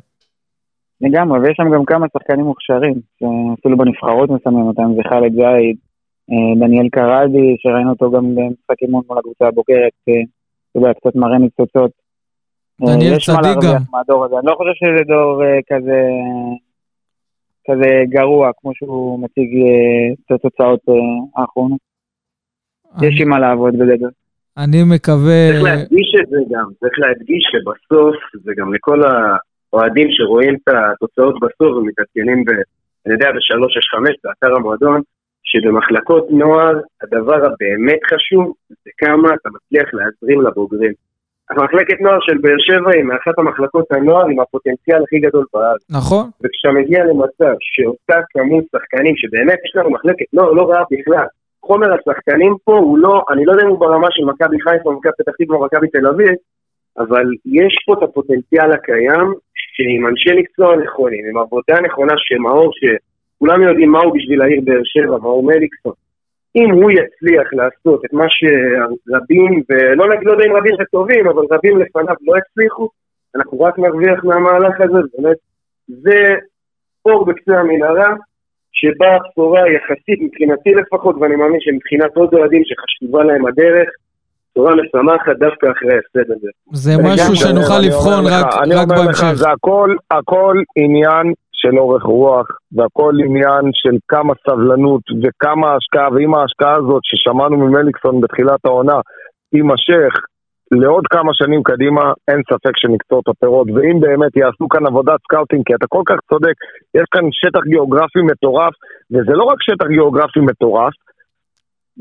לגמרי, 1.02 1.40
ויש 1.40 1.54
שם 1.58 1.76
גם 1.76 1.86
כמה 1.86 2.06
שחקנים 2.14 2.46
מוכשרים, 2.46 2.96
שאפילו 3.20 3.78
בנבחרות 3.78 4.30
מסמנים 4.30 4.66
אותם, 4.66 4.92
זה 4.96 5.02
חאלד 5.10 5.34
זייד, 5.34 5.76
אה, 6.32 6.68
דניאל 6.68 6.88
קרדי, 6.92 7.56
שראינו 7.60 7.90
אותו 7.90 8.12
גם 8.12 8.36
במשחק 8.36 8.78
אימון 8.82 9.02
מול 9.10 9.18
הקבוצה 9.18 9.46
הבוגרת, 9.48 9.98
אה, 10.10 10.14
אתה 10.78 10.86
יודע, 10.86 11.00
קצת 11.00 11.16
מראה 11.16 11.38
ניצוצות. 11.38 11.92
אה, 12.82 12.94
דניאל 12.94 13.14
יש 13.18 13.30
מה 13.30 13.36
צדיק 13.36 13.46
להרוויח 13.46 13.74
גם. 13.74 13.82
מהדור 13.92 14.26
הזה, 14.26 14.36
אני 14.40 14.46
לא 14.48 14.56
חושב 14.56 14.72
שזה 14.80 15.04
דור 15.08 15.44
אה, 15.44 15.60
כזה, 15.70 16.02
כזה 17.68 18.04
גרוע, 18.10 18.52
כמו 18.62 18.72
שהוא 18.76 19.20
מציג 19.24 19.50
אה, 19.56 20.14
את 20.26 20.32
התוצאות 20.32 20.80
אה, 20.90 20.94
האחרונות. 21.42 21.80
יש 23.02 23.22
עם 23.22 23.30
מה 23.30 23.40
לעבוד 23.40 23.74
בגדול. 23.74 24.12
אני 24.58 24.84
מקווה... 24.84 25.50
צריך 25.52 25.64
להדגיש 25.64 26.10
את 26.22 26.30
זה 26.30 26.38
גם, 26.52 26.66
צריך 26.80 26.94
להדגיש 26.98 27.44
שבסוף, 27.52 28.16
זה 28.44 28.52
גם 28.58 28.74
לכל 28.74 29.02
האוהדים 29.04 30.08
שרואים 30.12 30.56
את 30.56 30.74
התוצאות 30.74 31.36
בסוף 31.36 31.72
ומתעדכנים, 31.78 32.46
ב, 32.46 32.50
אני 33.06 33.14
יודע, 33.14 33.32
ב-365, 33.32 34.14
באתר 34.24 34.56
המועדון, 34.56 35.02
שבמחלקות 35.50 36.26
נוער, 36.32 36.76
הדבר 37.04 37.40
הבאמת 37.46 38.00
חשוב, 38.14 38.54
זה 38.70 38.92
כמה 38.98 39.28
אתה 39.34 39.50
מצליח 39.56 39.94
להזרים 39.94 40.42
לבוגרים. 40.42 40.94
המחלקת 41.50 42.02
נוער 42.02 42.20
של 42.22 42.38
באר 42.38 42.60
שבע 42.60 42.92
היא 42.94 43.04
מאחת 43.04 43.40
המחלקות 43.40 43.86
הנוער 43.92 44.26
עם 44.26 44.40
הפוטנציאל 44.40 45.04
הכי 45.04 45.20
גדול 45.20 45.46
בארץ. 45.54 45.82
נכון, 45.90 46.26
וכשאתה 46.42 46.74
מגיע 46.74 47.06
למצב 47.06 47.56
שאותה 47.60 48.20
כמות 48.30 48.64
שחקנים, 48.72 49.14
שבאמת 49.16 49.60
יש 49.66 49.76
לנו 49.76 49.90
מחלקת 49.90 50.26
לא, 50.34 50.56
לא 50.56 50.70
רעה 50.70 50.84
בכלל, 50.92 51.28
חומר 51.66 51.88
השחקנים 51.94 52.54
פה 52.64 52.78
הוא 52.78 52.98
לא, 52.98 53.24
אני 53.32 53.46
לא 53.46 53.52
יודע 53.52 53.64
אם 53.64 53.70
הוא 53.70 53.80
ברמה 53.80 54.08
של 54.12 54.26
מכבי 54.26 54.58
חיפה, 54.62 54.92
מכבי 54.92 55.12
פתח 55.18 55.32
תקווה, 55.40 55.66
מכבי 55.66 55.88
תל 55.88 56.08
אביב, 56.08 56.36
אבל 56.98 57.26
יש 57.46 57.76
פה 57.86 57.94
את 57.94 58.04
הפוטנציאל 58.04 58.72
הקיים, 58.72 59.28
שעם 59.74 60.08
אנשי 60.08 60.30
מקצוע 60.40 60.76
נכונים, 60.76 61.26
עם 61.30 61.38
עבודה 61.38 61.82
נכונה 61.82 62.14
שמאור, 62.18 62.72
שכולם 63.38 63.62
יודעים 63.62 63.92
מה 63.92 64.00
הוא 64.00 64.14
בשביל 64.16 64.42
העיר 64.42 64.62
באר 64.64 64.82
שבע, 64.84 65.18
מאור 65.18 65.44
מליקסון. 65.44 65.94
אם 66.56 66.70
הוא 66.72 66.92
יצליח 66.92 67.54
לעשות 67.54 68.06
את 68.06 68.14
מה 68.14 68.26
שרבים, 68.30 69.64
ולא 69.70 70.10
נגיד, 70.10 70.28
לא 70.28 70.32
יודע 70.32 70.46
אם 70.46 70.56
רבים 70.56 70.76
זה 70.78 70.84
טובים, 70.92 71.28
אבל 71.28 71.44
רבים 71.52 71.78
לפניו 71.78 72.16
לא 72.22 72.34
הצליחו, 72.38 72.90
אנחנו 73.36 73.62
רק 73.62 73.80
נרוויח 73.80 74.24
מהמהלך 74.24 74.82
הזה, 74.82 75.00
באמת, 75.14 75.38
זה 75.88 76.36
אור 77.06 77.26
בקצה 77.26 77.60
המנהרה, 77.60 78.16
שבה 78.72 79.16
הבשורה 79.16 79.62
יחסית, 79.72 80.20
מבחינתי 80.22 80.70
לפחות, 80.70 81.16
ואני 81.16 81.36
מאמין 81.36 81.60
שמבחינת 81.60 82.16
עוד 82.16 82.34
אוהדים 82.34 82.62
שחשובה 82.66 83.24
להם 83.24 83.46
הדרך, 83.46 83.90
בשורה 84.58 84.76
משמחת 84.76 85.38
דווקא 85.40 85.68
אחרי 85.72 85.94
ההפסד 85.94 86.32
הזה. 86.32 86.50
זה 86.74 86.92
אני 86.96 87.14
משהו 87.14 87.36
שנוכל 87.36 87.74
אני 87.80 87.88
לבחון 87.88 88.26
רק 88.26 88.46
אני 88.64 88.76
רק 88.76 88.88
אומר 88.90 89.10
לך, 89.10 89.22
בהמשך. 89.24 89.34
זה 89.34 89.50
הכל 90.12 90.56
עניין 90.76 91.34
של 91.62 91.80
אורך 91.80 92.04
רוח, 92.04 92.48
והכל 92.76 93.14
עניין 93.26 93.66
של 93.74 93.96
כמה 94.08 94.34
סבלנות 94.46 95.02
וכמה 95.24 95.76
השקעה, 95.76 96.08
ואם 96.14 96.36
ההשקעה 96.36 96.76
הזאת 96.78 97.02
ששמענו 97.04 97.58
ממליקסון 97.58 98.22
בתחילת 98.22 98.66
העונה 98.66 99.00
תימשך 99.52 100.14
לעוד 100.72 101.06
כמה 101.14 101.32
שנים 101.34 101.64
קדימה, 101.64 102.04
אין 102.28 102.42
ספק 102.52 102.78
שנקצור 102.78 103.20
את 103.20 103.28
הפירות, 103.28 103.68
ואם 103.76 104.00
באמת 104.00 104.38
יעשו 104.38 104.68
כאן 104.70 104.88
עבודת 104.88 105.20
scouting, 105.24 105.64
כי 105.66 105.76
אתה 105.76 105.86
כל 105.90 106.04
כך 106.06 106.18
צודק, 106.30 106.56
יש 106.96 107.06
כאן 107.12 107.26
שטח 107.32 107.64
גיאוגרפי 107.68 108.22
מטורף, 108.22 108.74
וזה 109.12 109.34
לא 109.40 109.44
רק 109.44 109.58
שטח 109.62 109.88
גיאוגרפי 109.88 110.40
מטורף, 110.40 110.94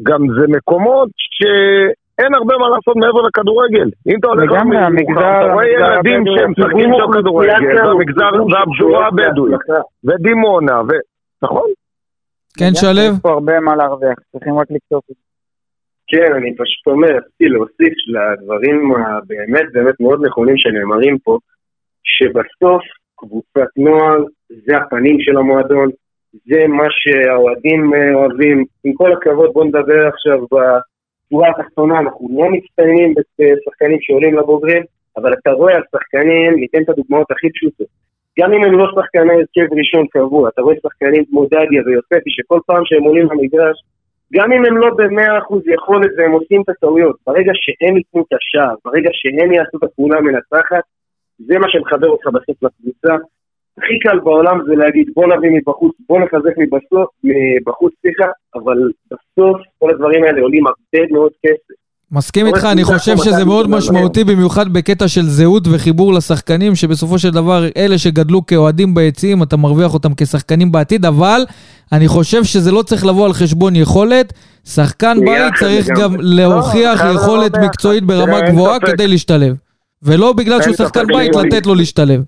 גם 0.02 0.20
זה 0.40 0.46
מקומות 0.48 1.08
שאין 2.16 2.34
הרבה 2.34 2.54
מה 2.58 2.68
לעשות 2.68 2.96
מעבר 2.96 3.22
לכדורגל. 3.22 3.88
אם 4.08 4.16
אתה 4.20 4.28
הולך 4.28 4.52
לגמרי, 4.52 4.78
המגזר- 4.78 5.38
אתה 5.44 5.52
רואה 5.52 5.66
ילדים 5.68 6.24
שהם 6.36 6.50
משחקים 6.50 6.90
שם 6.98 7.12
כדורגל, 7.12 7.86
והמגזר, 7.86 8.30
והפזורה 8.52 9.06
הבדואית, 9.06 9.60
ודימונה, 10.04 10.80
ו... 10.82 10.88
נכון? 11.42 11.68
כן, 12.58 12.70
שלו? 12.74 13.00
יש 13.00 13.20
פה 13.22 13.30
הרבה 13.30 13.60
מה 13.60 13.76
להרוויח, 13.76 14.18
צריכים 14.32 14.58
רק 14.58 14.66
את 14.70 14.76
זה. 15.08 15.14
כן, 16.08 16.32
אני 16.36 16.54
פשוט 16.56 16.86
אומר, 16.86 17.08
רציתי 17.08 17.44
להוסיף 17.48 17.94
לדברים 18.08 18.92
הבאמת 18.94 19.72
באמת 19.72 20.00
מאוד 20.00 20.26
נכונים 20.26 20.56
שנאמרים 20.58 21.18
פה, 21.18 21.38
שבסוף 22.04 22.82
קבוצת 23.16 23.70
נוער 23.76 24.18
זה 24.66 24.76
הפנים 24.76 25.16
של 25.20 25.36
המועדון, 25.36 25.88
זה 26.46 26.66
מה 26.68 26.84
שהאוהדים 26.90 27.94
אה, 27.94 28.14
אוהבים. 28.14 28.64
עם 28.84 28.92
כל 28.94 29.12
הכבוד, 29.12 29.50
בואו 29.52 29.64
נדבר 29.64 30.06
עכשיו 30.06 30.38
בצורה 31.26 31.48
התחתונה, 31.50 31.98
אנחנו 32.00 32.28
לא 32.30 32.50
מצטיינים 32.50 33.14
בשחקנים 33.14 33.98
שעולים 34.00 34.38
לבוגרים, 34.38 34.82
אבל 35.16 35.32
אתה 35.32 35.50
רואה 35.50 35.74
על 35.74 35.82
שחקנים, 35.92 36.54
ניתן 36.54 36.82
את 36.82 36.88
הדוגמאות 36.88 37.30
הכי 37.30 37.50
פשוטות. 37.50 37.86
גם 38.38 38.52
אם 38.52 38.64
הם 38.64 38.78
לא 38.78 38.86
שחקני 38.94 39.32
הרכב 39.32 39.74
ראשון 39.78 40.06
קבוע, 40.06 40.48
אתה 40.48 40.62
רואה 40.62 40.74
שחקנים 40.82 41.24
כמו 41.24 41.44
דדיה 41.44 41.82
ויוספי, 41.86 42.30
שכל 42.30 42.60
פעם 42.66 42.82
שהם 42.84 43.02
עולים 43.02 43.26
למגרש, 43.32 43.76
גם 44.32 44.52
אם 44.52 44.64
הם 44.64 44.76
לא 44.76 44.90
במאה 44.96 45.38
אחוז 45.38 45.62
יכולת 45.66 46.10
והם 46.16 46.32
עושים 46.32 46.62
את 46.62 46.68
הטעויות, 46.68 47.16
ברגע 47.26 47.52
שהם 47.54 47.96
ייתנו 47.96 48.24
את 48.28 48.32
השער, 48.32 48.74
ברגע 48.84 49.10
שהם 49.12 49.52
יעשו 49.52 49.76
את 49.78 49.82
הפעולה 49.82 50.18
המנצחת, 50.18 50.84
זה 51.38 51.58
מה 51.58 51.68
שמחבר 51.68 52.08
אותך 52.08 52.26
בסוף 52.26 52.62
לקבוצה. 52.62 53.14
הכי 53.78 53.98
קל 54.02 54.18
בעולם 54.24 54.58
זה 54.66 54.74
להגיד 54.74 55.06
בוא 55.14 55.26
נביא 55.26 55.50
מבחוץ, 55.50 55.92
בוא 56.08 56.18
נחזק 56.20 56.54
מבסוף, 56.58 57.08
מבחוץ, 57.24 57.92
סליחה, 58.02 58.30
אבל 58.54 58.78
בסוף 59.06 59.56
כל 59.78 59.90
הדברים 59.90 60.24
האלה 60.24 60.40
עולים 60.42 60.66
הרבה 60.66 61.06
מאוד 61.12 61.32
כסף. 61.46 61.74
מסכים 62.12 62.46
איתך, 62.46 62.64
אני 62.72 62.84
חושב 62.84 63.16
שזה 63.16 63.44
מאוד. 63.44 63.70
משמעותי, 63.70 64.24
במיוחד 64.24 64.72
בקטע 64.72 65.08
של 65.08 65.22
זהות 65.22 65.62
וחיבור 65.72 66.14
לשחקנים, 66.14 66.74
שבסופו 66.74 67.18
של 67.18 67.30
דבר 67.30 67.64
אלה 67.76 67.98
שגדלו 67.98 68.46
כאוהדים 68.46 68.94
ביציעים, 68.94 69.42
אתה 69.42 69.56
מרוויח 69.56 69.94
אותם 69.94 70.14
כשחקנים 70.16 70.72
בעתיד, 70.72 71.04
אבל 71.04 71.40
אני 71.92 72.08
חושב 72.08 72.44
שזה 72.44 72.72
לא 72.72 72.82
צריך 72.82 73.06
לבוא 73.06 73.26
על 73.26 73.32
חשבון 73.32 73.76
יכולת. 73.76 74.32
שחקן 74.64 75.16
בית 75.20 75.54
צריך. 75.60 75.86
גם 75.96 76.14
להוכיח 76.18 77.00
חייב 77.00 77.16
יכולת. 77.16 77.56
מקצועית 77.56 78.04
ברמה 78.04 78.40
גבוהה. 78.40 78.80
כדי 78.80 79.08
להשתלב. 79.08 79.56
ולא 80.02 80.32
בגלל 80.32 80.62
שהוא 80.62 80.74
שחקן 80.74 81.06
בית 81.06 81.36
לתת 81.36 81.66
לו 81.66 81.74
להשתלב. 81.74 82.22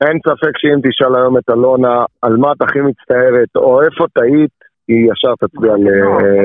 אין 0.00 0.18
ספק 0.26 0.58
שאם 0.58 0.80
תשאל 0.82 1.16
היום 1.16 1.38
את 1.38 1.50
אלונה 1.50 2.04
על 2.22 2.36
מה 2.36 2.52
את 2.52 2.62
הכי 2.62 2.80
מצטערת, 2.80 3.48
או 3.56 3.82
איפה 3.82 4.04
טעית, 4.12 4.50
היא 4.88 5.10
ישר 5.12 5.34
תצביע 5.40 5.72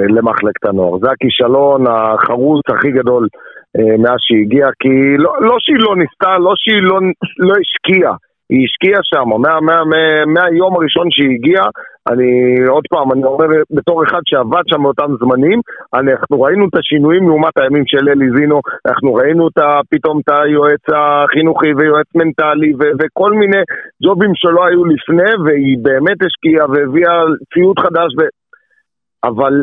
למחלקת 0.10 0.66
הנוער. 0.66 0.98
זה 1.00 1.12
הכישלון 1.12 1.86
החרוץ 1.88 2.62
הכי 2.70 2.92
גדול 2.92 3.28
אה, 3.78 3.98
מאז 3.98 4.18
שהיא 4.20 4.42
הגיעה, 4.42 4.70
כי 4.80 5.18
לא, 5.18 5.34
לא 5.42 5.56
שהיא 5.60 5.80
לא 5.80 5.96
ניסתה, 5.96 6.38
לא 6.38 6.54
שהיא 6.56 6.82
לא, 6.82 7.00
לא 7.40 7.54
השקיעה, 7.62 8.16
היא 8.50 8.66
השקיעה 8.66 9.00
שם, 9.04 9.30
מה, 9.30 9.62
מה, 9.62 9.76
מה, 9.92 10.26
מהיום 10.26 10.76
הראשון 10.76 11.08
שהיא 11.12 11.36
הגיעה, 11.36 11.68
אני, 12.12 12.32
עוד 12.68 12.84
פעם, 12.90 13.12
אני 13.12 13.24
אומר 13.24 13.46
בתור 13.72 14.04
אחד 14.04 14.22
שעבד 14.26 14.64
שם 14.68 14.84
באותם 14.84 15.12
זמנים, 15.20 15.60
אנחנו 15.94 16.42
ראינו 16.42 16.66
את 16.68 16.76
השינויים 16.80 17.24
לעומת 17.28 17.58
הימים 17.58 17.84
של 17.88 18.10
אלי 18.10 18.30
זינו, 18.38 18.62
אנחנו 18.88 19.14
ראינו 19.14 19.48
את 19.48 19.60
פתאום 19.90 20.20
את 20.20 20.30
היועץ 20.30 20.86
החינוכי 20.96 21.72
ויועץ 21.78 22.10
מנטלי 22.16 22.74
ו, 22.74 22.82
וכל 23.00 23.32
מיני 23.34 23.62
ג'ובים 24.06 24.32
שלא 24.36 24.66
היו 24.66 24.86
לפני, 24.86 25.32
והיא 25.46 25.78
באמת 25.82 26.18
השקיעה 26.26 26.66
והביאה 26.70 27.18
ציוד 27.54 27.80
חדש, 27.80 28.12
ו... 28.20 28.22
אבל 29.24 29.54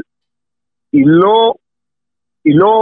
היא 0.93 1.05
לא... 1.07 1.53
היא 2.47 2.55
לא... 2.59 2.73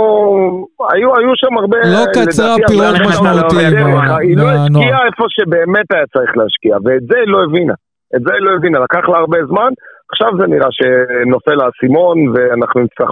היו, 0.93 1.17
היו 1.17 1.33
שם 1.43 1.59
הרבה... 1.59 1.79
לא 1.79 2.05
קצרה 2.15 2.55
פירות 2.69 2.97
משמעותיים. 3.09 3.73
מה- 3.95 4.17
היא 4.17 4.37
לא. 4.37 4.43
השקיעה 4.43 5.07
איפה 5.07 5.25
שבאמת 5.29 5.87
היה 5.95 6.07
צריך 6.15 6.37
להשקיע, 6.37 6.75
ואת 6.85 7.03
זה 7.11 7.19
היא 7.19 7.29
לא 7.35 7.39
הבינה. 7.45 7.75
את 8.17 8.21
זה 8.27 8.33
היא 8.35 8.43
לא 8.47 8.51
הבינה, 8.57 8.79
לקח 8.79 9.09
לה 9.09 9.17
הרבה 9.19 9.39
זמן, 9.51 9.71
עכשיו 10.13 10.31
זה 10.41 10.47
נראה 10.47 10.69
שנופל 10.79 11.59
האסימון, 11.61 12.17
ואנחנו 12.35 12.81
נצטרך, 12.81 13.11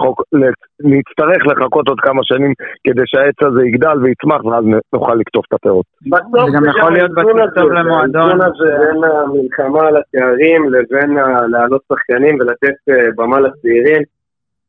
נצטרך 0.83 1.41
לחכות 1.51 1.87
עוד 1.87 1.99
כמה 1.99 2.21
שנים 2.23 2.53
כדי 2.87 3.01
שהעץ 3.05 3.39
הזה 3.47 3.61
יגדל 3.67 3.97
ויצמח, 4.03 4.45
ואז 4.45 4.63
נוכל 4.93 5.15
לקטוף 5.15 5.45
את 5.47 5.53
הפירות. 5.53 5.85
בסוף 6.11 6.49
זה 6.49 6.57
גם 6.57 6.65
יכול 6.69 6.93
להיות 6.93 7.11
הזה, 7.11 7.61
למועדון. 7.73 8.21
האיזון 8.29 8.41
הזה 8.47 8.69
בין 8.79 9.03
המלחמה 9.03 9.87
על 9.87 9.95
התארים 9.97 10.61
לבין 10.73 11.09
להעלות 11.51 11.81
שחקנים 11.89 12.35
ולתת 12.39 12.77
אה, 12.89 12.95
במה 13.17 13.39
לצעירים. 13.39 14.01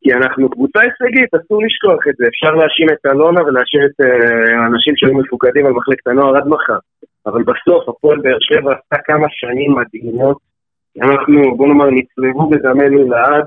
כי 0.05 0.12
אנחנו 0.12 0.51
קבוצה 0.51 0.81
הישגית, 0.81 1.35
אסור 1.35 1.62
לשכוח 1.62 2.01
את 2.09 2.14
זה. 2.18 2.24
אפשר 2.28 2.55
להאשים 2.55 2.89
את 2.93 3.06
אלונה 3.06 3.43
ולהאשים 3.43 3.81
את 3.86 3.97
אה, 4.01 4.62
האנשים 4.62 4.94
שהיו 4.97 5.14
מפוקדים 5.14 5.66
על 5.66 5.72
מחלקת 5.72 6.06
הנוער 6.06 6.36
עד 6.36 6.47
מחר. 6.47 6.78
אבל 7.26 7.43
בסוף 7.43 7.89
הפועל 7.89 8.18
באר 8.20 8.36
שבע 8.40 8.72
עשתה 8.72 8.97
כמה 9.05 9.26
שנים 9.31 9.74
מדהימות. 9.78 10.39
אנחנו, 11.02 11.56
בוא 11.56 11.68
נאמר, 11.68 11.89
נצלבו 11.90 12.51
בדמנו 12.51 13.09
לעד. 13.09 13.47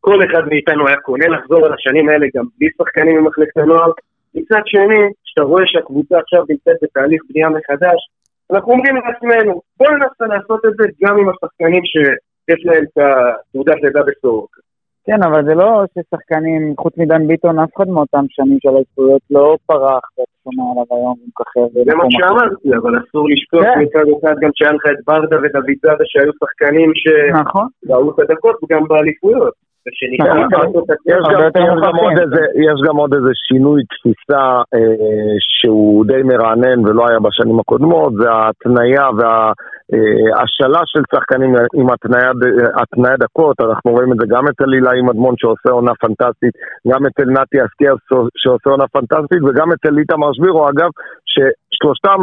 כל 0.00 0.18
אחד 0.26 0.42
מאיתנו 0.48 0.88
היה 0.88 0.96
קונה 0.96 1.28
לחזור 1.28 1.66
על 1.66 1.72
השנים 1.72 2.08
האלה 2.08 2.26
גם 2.36 2.44
בלי 2.58 2.68
שחקנים 2.78 3.16
ממחלקת 3.20 3.56
הנוער. 3.56 3.90
מצד 4.34 4.62
שני, 4.66 5.02
כשאתה 5.24 5.42
רואה 5.42 5.62
שהקבוצה 5.66 6.18
עכשיו 6.18 6.44
נמצאת 6.48 6.76
בתהליך 6.82 7.22
בנייה 7.30 7.48
מחדש, 7.48 8.00
אנחנו 8.52 8.72
אומרים 8.72 8.96
לעצמנו, 8.96 9.60
בואו 9.76 9.90
ננסה 9.90 10.26
לעשות 10.34 10.60
את 10.66 10.72
זה 10.78 10.84
גם 11.02 11.18
עם 11.18 11.28
השחקנים 11.28 11.82
שיש 11.84 12.60
להם 12.64 12.84
את 12.84 12.98
התעודת 12.98 13.82
לידה 13.82 14.00
בסורק. 14.02 14.50
כן, 15.06 15.22
אבל 15.22 15.44
זה 15.44 15.54
לא 15.54 15.84
ששחקנים, 15.92 16.74
חוץ 16.80 16.94
מדן 16.98 17.26
ביטון, 17.26 17.58
אף 17.58 17.70
אחד 17.76 17.88
מאותם 17.88 18.24
שנים 18.28 18.58
של 18.62 18.68
האליפויות 18.68 19.22
לא 19.30 19.56
פרח 19.66 20.04
ואתה 20.18 20.36
שומע 20.44 20.64
עליו 20.72 20.84
היום 20.90 21.14
ומככב. 21.20 21.68
זה 21.86 21.94
מה. 21.94 22.04
שאמרתי, 22.10 22.68
אבל 22.78 22.92
אסור 22.98 23.24
לשכוח 23.32 23.62
כן. 23.62 23.80
מצד 23.80 24.06
אחד 24.18 24.34
גם 24.42 24.50
שהיה 24.54 24.72
לך 24.72 24.84
את 24.86 25.04
ברדה 25.06 25.36
ודוד 25.42 25.78
זאדה 25.82 26.04
שהיו 26.04 26.32
שחקנים 26.40 26.90
שראו 26.94 27.40
נכון. 27.40 27.66
את 28.14 28.30
הדקות 28.30 28.56
וגם 28.62 28.88
באליפויות. 28.88 29.54
נכון. 30.08 30.82
יש 32.66 32.78
גם. 32.88 32.96
עוד 32.96 33.14
איזה, 33.14 33.30
שינוי 33.48 33.82
תפיסה 33.84 34.44
אה, 34.74 35.34
שהוא 35.38 36.06
די 36.06 36.22
מרענן 36.22 36.86
ולא 36.86 37.08
היה 37.08 37.18
בשנים 37.20 37.60
הקודמות, 37.60 38.12
זה 38.14 38.30
ההתניה 38.30 39.08
וההשאלה 39.92 40.80
של 40.86 41.02
שחקנים 41.14 41.54
עם 41.74 41.86
התניה, 41.92 42.30
התניה 42.82 43.16
דקות, 43.16 43.56
אנחנו 43.60 43.90
רואים 43.90 44.12
את 44.12 44.18
זה 44.20 44.26
גם 44.28 44.48
אצל 44.48 44.72
הילה 44.72 45.02
מדמון 45.02 45.34
שעושה 45.38 45.70
עונה 45.70 45.92
פנטסטית, 46.00 46.54
גם 46.88 47.00
אצל 47.06 47.30
נתי 47.30 47.58
אסקיה 47.64 47.92
שעושה 48.36 48.70
עונה 48.70 48.84
פנטסטית 48.92 49.42
וגם 49.42 49.72
אצל 49.72 49.98
איתמר 49.98 50.32
שבירו 50.32 50.68
אגב, 50.68 50.90
ששלושתם 51.32 52.20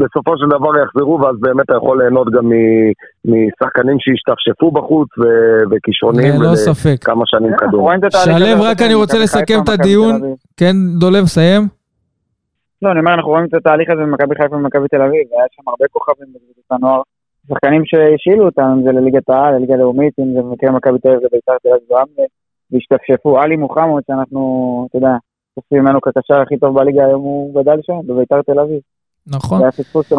בסופו 0.00 0.32
של 0.38 0.46
דבר 0.56 0.72
יחזרו, 0.82 1.20
ואז 1.20 1.36
באמת 1.40 1.64
אתה 1.64 1.74
יכול 1.76 1.98
ליהנות 2.02 2.30
גם 2.30 2.44
מ- 2.48 2.92
משחקנים 3.24 3.96
שהשתפשפו 4.00 4.70
בחוץ 4.70 5.08
ו- 5.18 5.62
וכישרוניים 5.70 6.42
ללא 6.42 6.54
ספק. 6.54 7.04
כמה 7.04 7.22
שנים 7.26 7.52
התהליך 8.04 8.38
שלו, 8.38 8.62
רק 8.62 8.82
אני 8.82 8.94
רוצה 8.94 9.18
לסכם 9.18 9.58
את 9.64 9.68
הדיון. 9.68 10.20
כן, 10.56 10.76
דולב, 10.98 11.24
סיים. 11.24 11.75
לא, 12.82 12.90
אני 12.90 13.00
אומר, 13.00 13.14
אנחנו 13.14 13.30
רואים 13.30 13.44
את 13.46 13.54
התהליך 13.54 13.90
הזה 13.90 14.02
במכבי 14.02 14.34
חיפה 14.34 14.56
ומכבי 14.56 14.88
תל 14.88 15.02
אביב, 15.02 15.28
היה 15.32 15.44
שם 15.50 15.62
הרבה 15.66 15.84
כוכבים 15.90 16.28
בקבוצת 16.34 16.72
הנוער. 16.72 17.02
שחקנים 17.48 17.82
שהשאילו 17.84 18.44
אותם, 18.46 18.62
אם 18.62 18.82
זה 18.82 18.92
לליגת 18.92 19.28
העל, 19.30 19.54
לליגה 19.54 19.74
הלאומית, 19.74 20.14
אם 20.18 20.32
זה 20.34 20.42
במקרה 20.42 20.70
מכבי 20.72 20.98
תל 20.98 21.08
אביב 21.08 21.20
ובית"ר 21.24 21.58
תל 21.62 21.68
אביב 21.68 21.90
ורמלה, 21.90 22.26
והשתפשפו. 22.70 23.38
עלי 23.40 23.56
מוחמד, 23.56 24.02
שאנחנו, 24.06 24.40
אתה 24.88 24.98
יודע, 24.98 25.14
צופים 25.54 25.82
ממנו 25.82 26.00
כקשר 26.00 26.40
הכי 26.40 26.56
טוב 26.56 26.80
בליגה, 26.80 27.06
היום 27.06 27.22
הוא 27.22 27.62
גדל 27.62 27.78
שם, 27.82 27.98
בבית"ר 28.06 28.42
תל 28.42 28.60
אביב. 28.60 28.80
נכון. 29.28 29.58
זה 29.58 29.64
היה 29.64 29.72
פספוס 29.72 30.06
של 30.08 30.16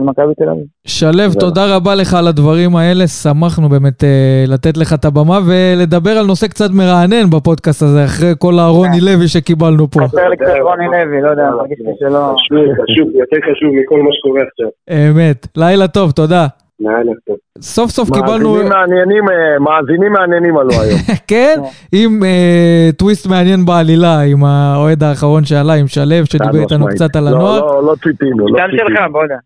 מכבי- 0.00 0.34
תל 0.36 0.48
אביב. 0.50 0.64
שלו, 0.86 1.34
תודה 1.40 1.76
רבה 1.76 1.94
לך 1.94 2.14
על 2.14 2.26
הדברים 2.28 2.76
האלה, 2.76 3.06
שמחנו 3.06 3.68
באמת 3.68 4.04
אה, 4.04 4.44
לתת 4.48 4.76
לך 4.76 4.92
את 4.92 5.04
הבמה 5.04 5.38
ולדבר 5.46 6.10
על 6.10 6.26
נושא 6.26 6.46
קצת 6.46 6.70
מרענן 6.70 7.30
בפודקאסט 7.30 7.82
הזה, 7.82 8.04
אחרי 8.04 8.32
כל 8.38 8.58
הרוני 8.58 9.00
לוי 9.00 9.28
שקיבלנו 9.28 9.90
פה. 9.90 10.00
חסר 10.00 10.28
לי 10.28 10.36
קצת 10.36 10.46
רוני 10.62 10.86
לוי, 10.86 11.22
לא 11.22 11.28
יודע, 11.30 11.50
מרגיש 11.56 11.78
לי 11.78 11.92
שלא... 12.00 12.08
חשוב, 12.34 12.58
חשוב, 12.82 13.08
יותר 13.14 13.36
חשוב 13.36 13.70
מכל 13.82 14.02
מה 14.02 14.10
שקורה 14.12 14.40
עכשיו. 14.50 14.68
אמת. 15.10 15.46
לילה 15.56 15.88
טוב, 15.88 16.10
תודה. 16.10 16.46
לילה 16.80 17.12
טוב. 17.26 17.36
סוף 17.60 17.90
סוף 17.90 18.10
קיבלנו, 18.10 18.52
מאזינים 18.52 18.68
מעניינים, 18.68 19.28
אה, 19.28 19.58
מאזינים 19.58 20.12
מעניינים 20.12 20.56
עלו 20.56 20.70
היום. 20.72 20.98
כן, 21.30 21.60
עם 21.92 22.24
אה, 22.24 22.90
טוויסט 22.96 23.26
מעניין 23.26 23.64
בעלילה, 23.64 24.20
עם 24.20 24.44
האוהד 24.44 25.02
האחרון 25.02 25.44
שעלה, 25.44 25.74
עם 25.74 25.86
שלו, 25.86 26.26
שדיבר 26.26 26.60
איתנו. 26.60 26.86
קצת 26.86 27.16
על 27.16 27.24
לא, 27.24 27.28
הנוער. 27.28 27.60
לא, 27.60 27.84
לא 27.86 27.94
ציפינו, 27.94 28.46
לא 28.48 28.58
גם 28.58 28.68
ציפינו. 28.70 28.88
שלך, 28.88 29.00
בוא 29.12 29.22
יודע. 29.22 29.36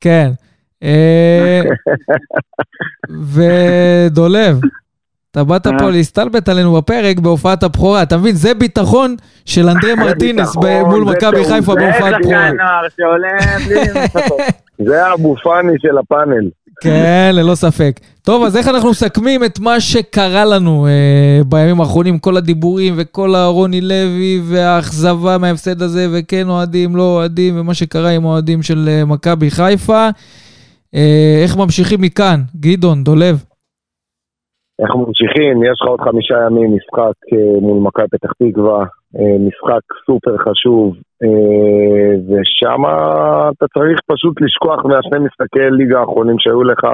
כן. 0.00 0.30
אה, 0.82 1.62
ודולב, 3.34 4.60
אתה 5.30 5.44
באת 5.44 5.66
פה. 5.78 5.90
להסתלבט 5.90 6.48
עלינו 6.48 6.72
בפרק 6.72 7.18
בהופעת 7.18 7.62
הבכורה, 7.62 8.02
אתה 8.02 8.16
מבין? 8.16 8.34
זה 8.34 8.54
ביטחון 8.54 9.16
של 9.44 9.68
אנדרי 9.68 9.94
מרטינס 10.04 10.56
מול 10.86 11.04
מכבי 11.04 11.44
חיפה 11.44 11.72
זה 11.72 11.80
בהופעת 11.80 11.98
שחקן. 11.98 12.18
בכורה. 12.20 12.52
נוער 12.52 12.88
שעולה 12.96 13.58
בלי 13.66 14.02
לחכות. 14.04 14.40
זה 14.78 15.06
האבו 15.06 15.36
פאני 15.36 15.72
של 15.78 15.98
הפאנל. 15.98 16.48
כן, 16.82 17.30
ללא 17.34 17.54
ספק. 17.54 18.00
טוב, 18.22 18.44
אז 18.44 18.56
איך 18.56 18.68
אנחנו 18.68 18.90
מסכמים 18.90 19.44
את 19.44 19.60
מה 19.60 19.80
שקרה 19.80 20.44
לנו 20.44 20.86
אה, 20.86 21.40
בימים 21.48 21.80
האחרונים, 21.80 22.18
כל 22.18 22.36
הדיבורים 22.36 22.94
וכל 22.96 23.34
הרוני 23.34 23.80
לוי 23.80 24.40
והאכזבה 24.42 25.38
מההפסד 25.40 25.82
הזה, 25.82 26.06
וכן 26.12 26.48
אוהדים, 26.48 26.96
לא 26.96 27.16
אוהדים, 27.16 27.60
ומה 27.60 27.74
שקרה 27.74 28.10
עם 28.10 28.26
האוהדים 28.26 28.62
של 28.62 28.88
אה, 28.88 29.04
מכבי 29.04 29.50
חיפה. 29.50 30.08
אה, 30.94 31.40
איך 31.42 31.56
ממשיכים 31.56 32.00
מכאן? 32.02 32.40
גדעון, 32.60 33.04
דולב. 33.04 33.44
אנחנו 34.80 35.06
ממשיכים, 35.06 35.64
יש 35.64 35.78
לך 35.82 35.88
עוד 35.88 36.00
חמישה 36.00 36.34
ימים 36.46 36.76
משחק 36.76 37.16
אה, 37.32 37.60
מול 37.60 37.82
מכבי 37.82 38.06
פתח 38.10 38.32
תקווה, 38.38 38.84
משחק 39.18 39.84
סופר 40.06 40.36
חשוב, 40.38 40.94
אה, 41.22 42.12
ושם 42.28 42.82
אתה 43.52 43.66
צריך 43.78 43.98
פשוט 44.06 44.40
לשכוח 44.40 44.84
מהשני 44.84 45.18
משחקי 45.26 45.70
ליגה 45.70 46.00
האחרונים 46.00 46.36
שהיו 46.38 46.62
לך, 46.64 46.84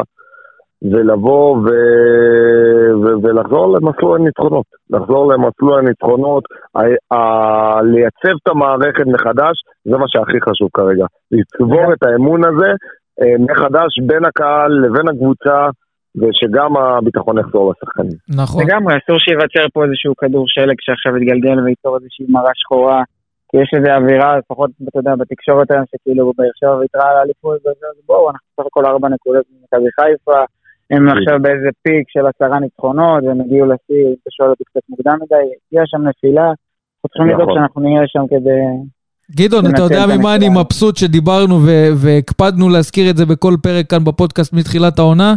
ולבוא 0.83 1.57
ו... 1.57 1.69
ו... 3.03 3.07
ולחזור 3.23 3.77
למסלול 3.77 4.21
הניצחונות. 4.21 4.67
לחזור 4.91 5.33
למסלול 5.33 5.79
הניצחונות, 5.79 6.45
ה... 6.77 6.81
ה... 7.15 7.83
לייצב 7.83 8.37
את 8.43 8.49
המערכת 8.49 9.07
מחדש, 9.07 9.57
זה 9.85 9.97
מה 9.97 10.05
שהכי 10.09 10.41
חשוב 10.41 10.69
כרגע. 10.75 11.07
לצבור 11.33 11.93
את 11.93 12.03
האמון 12.03 12.45
הזה 12.45 12.71
אה, 13.21 13.35
מחדש 13.39 13.99
בין 14.07 14.25
הקהל 14.25 14.73
לבין 14.73 15.09
הקבוצה. 15.09 15.69
ושגם 16.19 16.77
הביטחון 16.77 17.39
יחזור 17.39 17.73
לשחקנים. 17.73 18.17
נכון. 18.29 18.63
לגמרי, 18.63 18.95
אסור 18.99 19.19
שייווצר 19.19 19.67
פה 19.73 19.85
איזשהו 19.85 20.13
כדור 20.17 20.45
שלג 20.49 20.79
שעכשיו 20.81 21.17
יתגלגל 21.17 21.59
וייצור 21.65 21.97
איזושהי 21.97 22.27
מראה 22.29 22.55
שחורה. 22.55 23.03
כי 23.51 23.57
יש 23.63 23.71
איזו 23.77 23.91
אווירה, 23.91 24.39
לפחות, 24.39 24.71
אתה 24.89 24.99
יודע, 24.99 25.15
בתקשורת 25.17 25.71
היום, 25.71 25.85
שכאילו 25.91 26.33
באר 26.37 26.55
שבע 26.61 26.77
ויתרה 26.77 27.11
על 27.11 27.17
האליפות, 27.17 27.61
אז 27.67 27.97
בואו, 28.07 28.31
אנחנו 28.31 28.47
סך 28.57 28.67
הכל 28.67 28.87
ארבע 28.87 29.09
נקודות 29.09 29.45
ממכבי 29.53 29.91
חיפה. 29.99 30.41
הם 30.91 31.09
עכשיו 31.09 31.37
באיזה 31.43 31.71
פיק 31.83 32.05
של 32.09 32.25
עשרה 32.31 32.61
ניצחונות, 32.61 33.25
והם 33.25 33.41
הגיעו 33.41 33.67
לשיא, 33.67 34.03
אם 34.09 34.15
אתה 34.23 34.31
שואל 34.31 34.49
אותי 34.49 34.65
קצת 34.65 34.81
מוקדם 34.89 35.17
מדי, 35.23 35.45
הגיעה 35.67 35.85
שם 35.87 36.03
נפילה. 36.09 36.47
אנחנו 36.47 37.09
צריכים 37.09 37.27
לדאוג 37.27 37.43
נכון. 37.43 37.55
שאנחנו 37.55 37.81
נהיה 37.81 38.03
שם 38.07 38.25
כדי... 38.31 38.61
גדעון, 39.37 39.67
אתה 39.67 39.83
יודע 39.83 40.07
ממה 40.17 40.35
אני. 40.35 40.49
מבסוט 40.49 40.97
שדיברנו 40.97 41.55
ו- 41.67 41.93
והקפדנו 42.03 42.69
להזכיר 42.69 43.11
את 43.11 43.17
זה 43.17 43.27
בכל 43.27 43.55
פרק 43.63 43.87
כאן 43.91 44.05
בפודקאסט 44.05 44.53
מתחילת 44.53 44.99
העונה? 44.99 45.35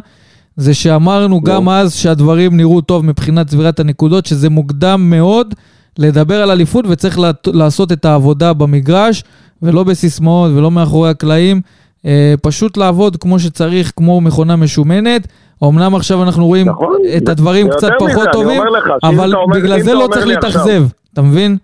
זה 0.55 0.73
שאמרנו 0.73 1.41
גם 1.41 1.69
אז 1.69 1.95
שהדברים 1.95 2.57
נראו 2.57 2.81
טוב 2.81 3.05
מבחינת 3.05 3.47
צבירת 3.47 3.79
הנקודות, 3.79 4.25
שזה 4.25 4.49
מוקדם 4.49 5.09
מאוד 5.09 5.53
לדבר 5.99 6.41
על 6.43 6.51
אליפות 6.51 6.85
וצריך 6.89 7.19
לעשות 7.47 7.91
את 7.91 8.05
העבודה 8.05 8.53
במגרש, 8.53 9.23
ולא 9.61 9.83
בסיסמאות 9.83 10.51
ולא 10.55 10.71
מאחורי 10.71 11.09
הקלעים. 11.09 11.61
אה, 12.05 12.33
פשוט 12.43 12.77
לעבוד 12.77 13.17
כמו 13.17 13.39
שצריך, 13.39 13.91
כמו 13.95 14.21
מכונה 14.21 14.55
משומנת. 14.55 15.27
אמנם 15.63 15.95
עכשיו 15.95 16.23
אנחנו 16.23 16.45
רואים 16.45 16.69
נכון, 16.69 16.97
את 17.17 17.29
הדברים 17.29 17.69
קצת 17.69 17.89
פחות 17.99 18.29
טובים, 18.31 18.61
אבל 19.03 19.33
בגלל 19.55 19.79
זה 19.79 19.93
לא 19.93 20.07
צריך 20.11 20.27
להתאכזב, 20.27 20.81
אתה 21.13 21.21
מבין? 21.21 21.57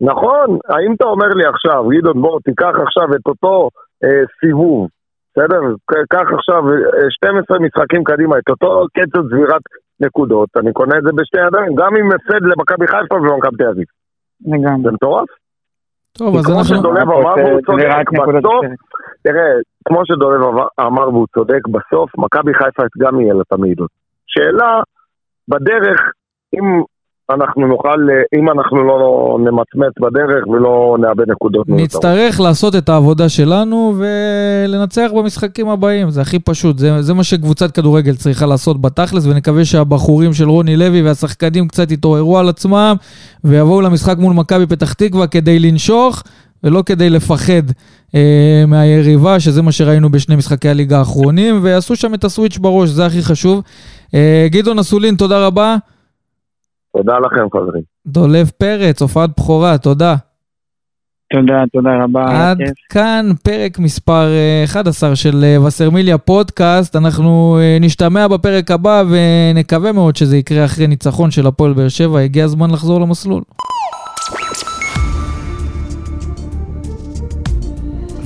נכון, 0.00 0.58
האם 0.68 0.94
אתה 0.96 1.04
אומר 1.04 1.28
לי 1.28 1.44
עכשיו, 1.54 1.84
גדעון 1.88 2.22
בוא 2.22 2.38
תיקח 2.44 2.72
עכשיו 2.86 3.04
את 3.14 3.26
אותו 3.26 3.70
אה, 4.04 4.24
סיבוב, 4.40 4.88
בסדר? 5.36 5.60
קח 6.08 6.26
עכשיו 6.38 6.62
12 7.10 7.56
אה, 7.56 7.62
משחקים 7.62 8.04
קדימה, 8.04 8.38
את 8.38 8.48
אותו 8.50 8.86
קצב 8.92 9.28
צבירת 9.28 9.62
נקודות, 10.00 10.48
אני 10.56 10.72
קונה 10.72 10.98
את 10.98 11.02
זה 11.02 11.10
בשתי 11.14 11.38
ידיים, 11.46 11.74
גם 11.74 11.96
אם 11.96 12.12
הפסד 12.12 12.42
למכבי 12.42 12.86
חיפה 12.86 13.14
ולמכבי 13.14 13.56
תל 13.56 13.68
אביב. 13.68 13.84
לגמרי. 14.46 14.82
זה 14.82 14.90
מטורף. 14.92 15.28
טוב, 16.12 16.36
אז 16.36 16.50
אנחנו... 16.50 16.64
כמו 16.64 16.64
שדולב 16.64 17.10
אמר 17.10 17.34
והוא 17.38 17.60
צודק, 17.66 18.08
בסוף, 18.12 18.64
תראה, 19.22 19.52
כמו 19.88 20.00
שדולב 20.04 20.40
אמר 20.80 21.08
והוא 21.08 21.26
צודק, 21.34 21.68
בסוף 21.68 22.10
מכבי 22.18 22.54
חיפה 22.54 22.82
גם 22.98 23.20
יהיה 23.20 23.34
לה 23.34 23.42
המעידות. 23.50 23.90
שאלה, 24.26 24.80
בדרך, 25.48 26.00
אם 26.54 26.82
אנחנו 27.30 27.66
נוכל, 27.66 28.08
אם 28.38 28.50
אנחנו 28.50 28.84
לא 28.84 29.38
נמצמץ 29.40 29.92
בדרך 30.00 30.46
ולא 30.46 30.96
נאבד 31.00 31.30
נקודות. 31.30 31.68
נצטרך 31.68 32.40
לעשות 32.40 32.74
את 32.76 32.88
העבודה 32.88 33.28
שלנו 33.28 33.94
ולנצח 33.98 35.10
במשחקים 35.16 35.68
הבאים, 35.68 36.10
זה 36.10 36.20
הכי 36.20 36.38
פשוט, 36.38 36.78
זה, 36.78 37.02
זה 37.02 37.14
מה 37.14 37.24
שקבוצת 37.24 37.70
כדורגל 37.70 38.14
צריכה 38.14 38.46
לעשות 38.46 38.80
בתכלס, 38.80 39.26
ונקווה 39.26 39.64
שהבחורים 39.64 40.32
של 40.32 40.48
רוני 40.48 40.76
לוי 40.76 41.02
והשחקנים 41.02 41.68
קצת 41.68 41.90
יתעוררו 41.90 42.38
על 42.38 42.48
עצמם 42.48 42.94
ויבואו 43.44 43.80
למשחק 43.80 44.18
מול 44.18 44.34
מכבי 44.34 44.66
פתח 44.66 44.92
תקווה 44.92 45.26
כדי 45.26 45.58
לנשוך. 45.58 46.22
ולא 46.64 46.82
כדי 46.86 47.10
לפחד 47.10 47.62
אה, 48.14 48.64
מהיריבה, 48.66 49.40
שזה 49.40 49.62
מה 49.62 49.72
שראינו 49.72 50.10
בשני 50.10 50.36
משחקי 50.36 50.68
הליגה 50.68 50.98
האחרונים, 50.98 51.60
ועשו 51.62 51.96
שם 51.96 52.14
את 52.14 52.24
הסוויץ' 52.24 52.58
בראש, 52.58 52.88
זה 52.88 53.06
הכי 53.06 53.22
חשוב. 53.22 53.62
אה, 54.14 54.46
גדעון 54.50 54.78
אסולין, 54.78 55.14
תודה 55.16 55.46
רבה. 55.46 55.76
תודה 56.96 57.18
לכם, 57.18 57.46
חברים. 57.52 57.82
דולב 58.06 58.50
פרץ, 58.58 59.02
הופעת 59.02 59.30
בכורה, 59.38 59.78
תודה. 59.78 60.14
תודה, 61.32 61.62
תודה 61.72 61.90
רבה. 62.04 62.50
עד 62.50 62.58
כאן 62.92 63.30
פרק 63.42 63.78
מספר 63.78 64.26
11 64.64 65.10
אה, 65.10 65.16
של 65.16 65.44
אה, 65.44 65.62
וסרמיליה 65.62 66.18
פודקאסט. 66.18 66.96
אנחנו 66.96 67.58
אה, 67.60 67.78
נשתמע 67.80 68.28
בפרק 68.28 68.70
הבא 68.70 69.02
ונקווה 69.08 69.92
מאוד 69.92 70.16
שזה 70.16 70.36
יקרה 70.36 70.64
אחרי 70.64 70.86
ניצחון 70.86 71.30
של 71.30 71.46
הפועל 71.46 71.72
באר 71.72 71.88
שבע. 71.88 72.20
הגיע 72.20 72.44
הזמן 72.44 72.70
לחזור 72.70 73.00
למסלול. 73.00 73.42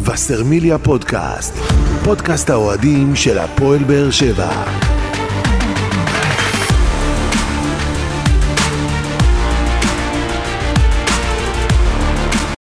וסרמיליה 0.04 0.78
פודקאסט, 0.78 1.56
פודקאסט 2.04 2.50
האוהדים 2.50 3.14
של 3.14 3.38
הפועל 3.38 3.84
באר 3.84 4.10
שבע. 4.10 4.50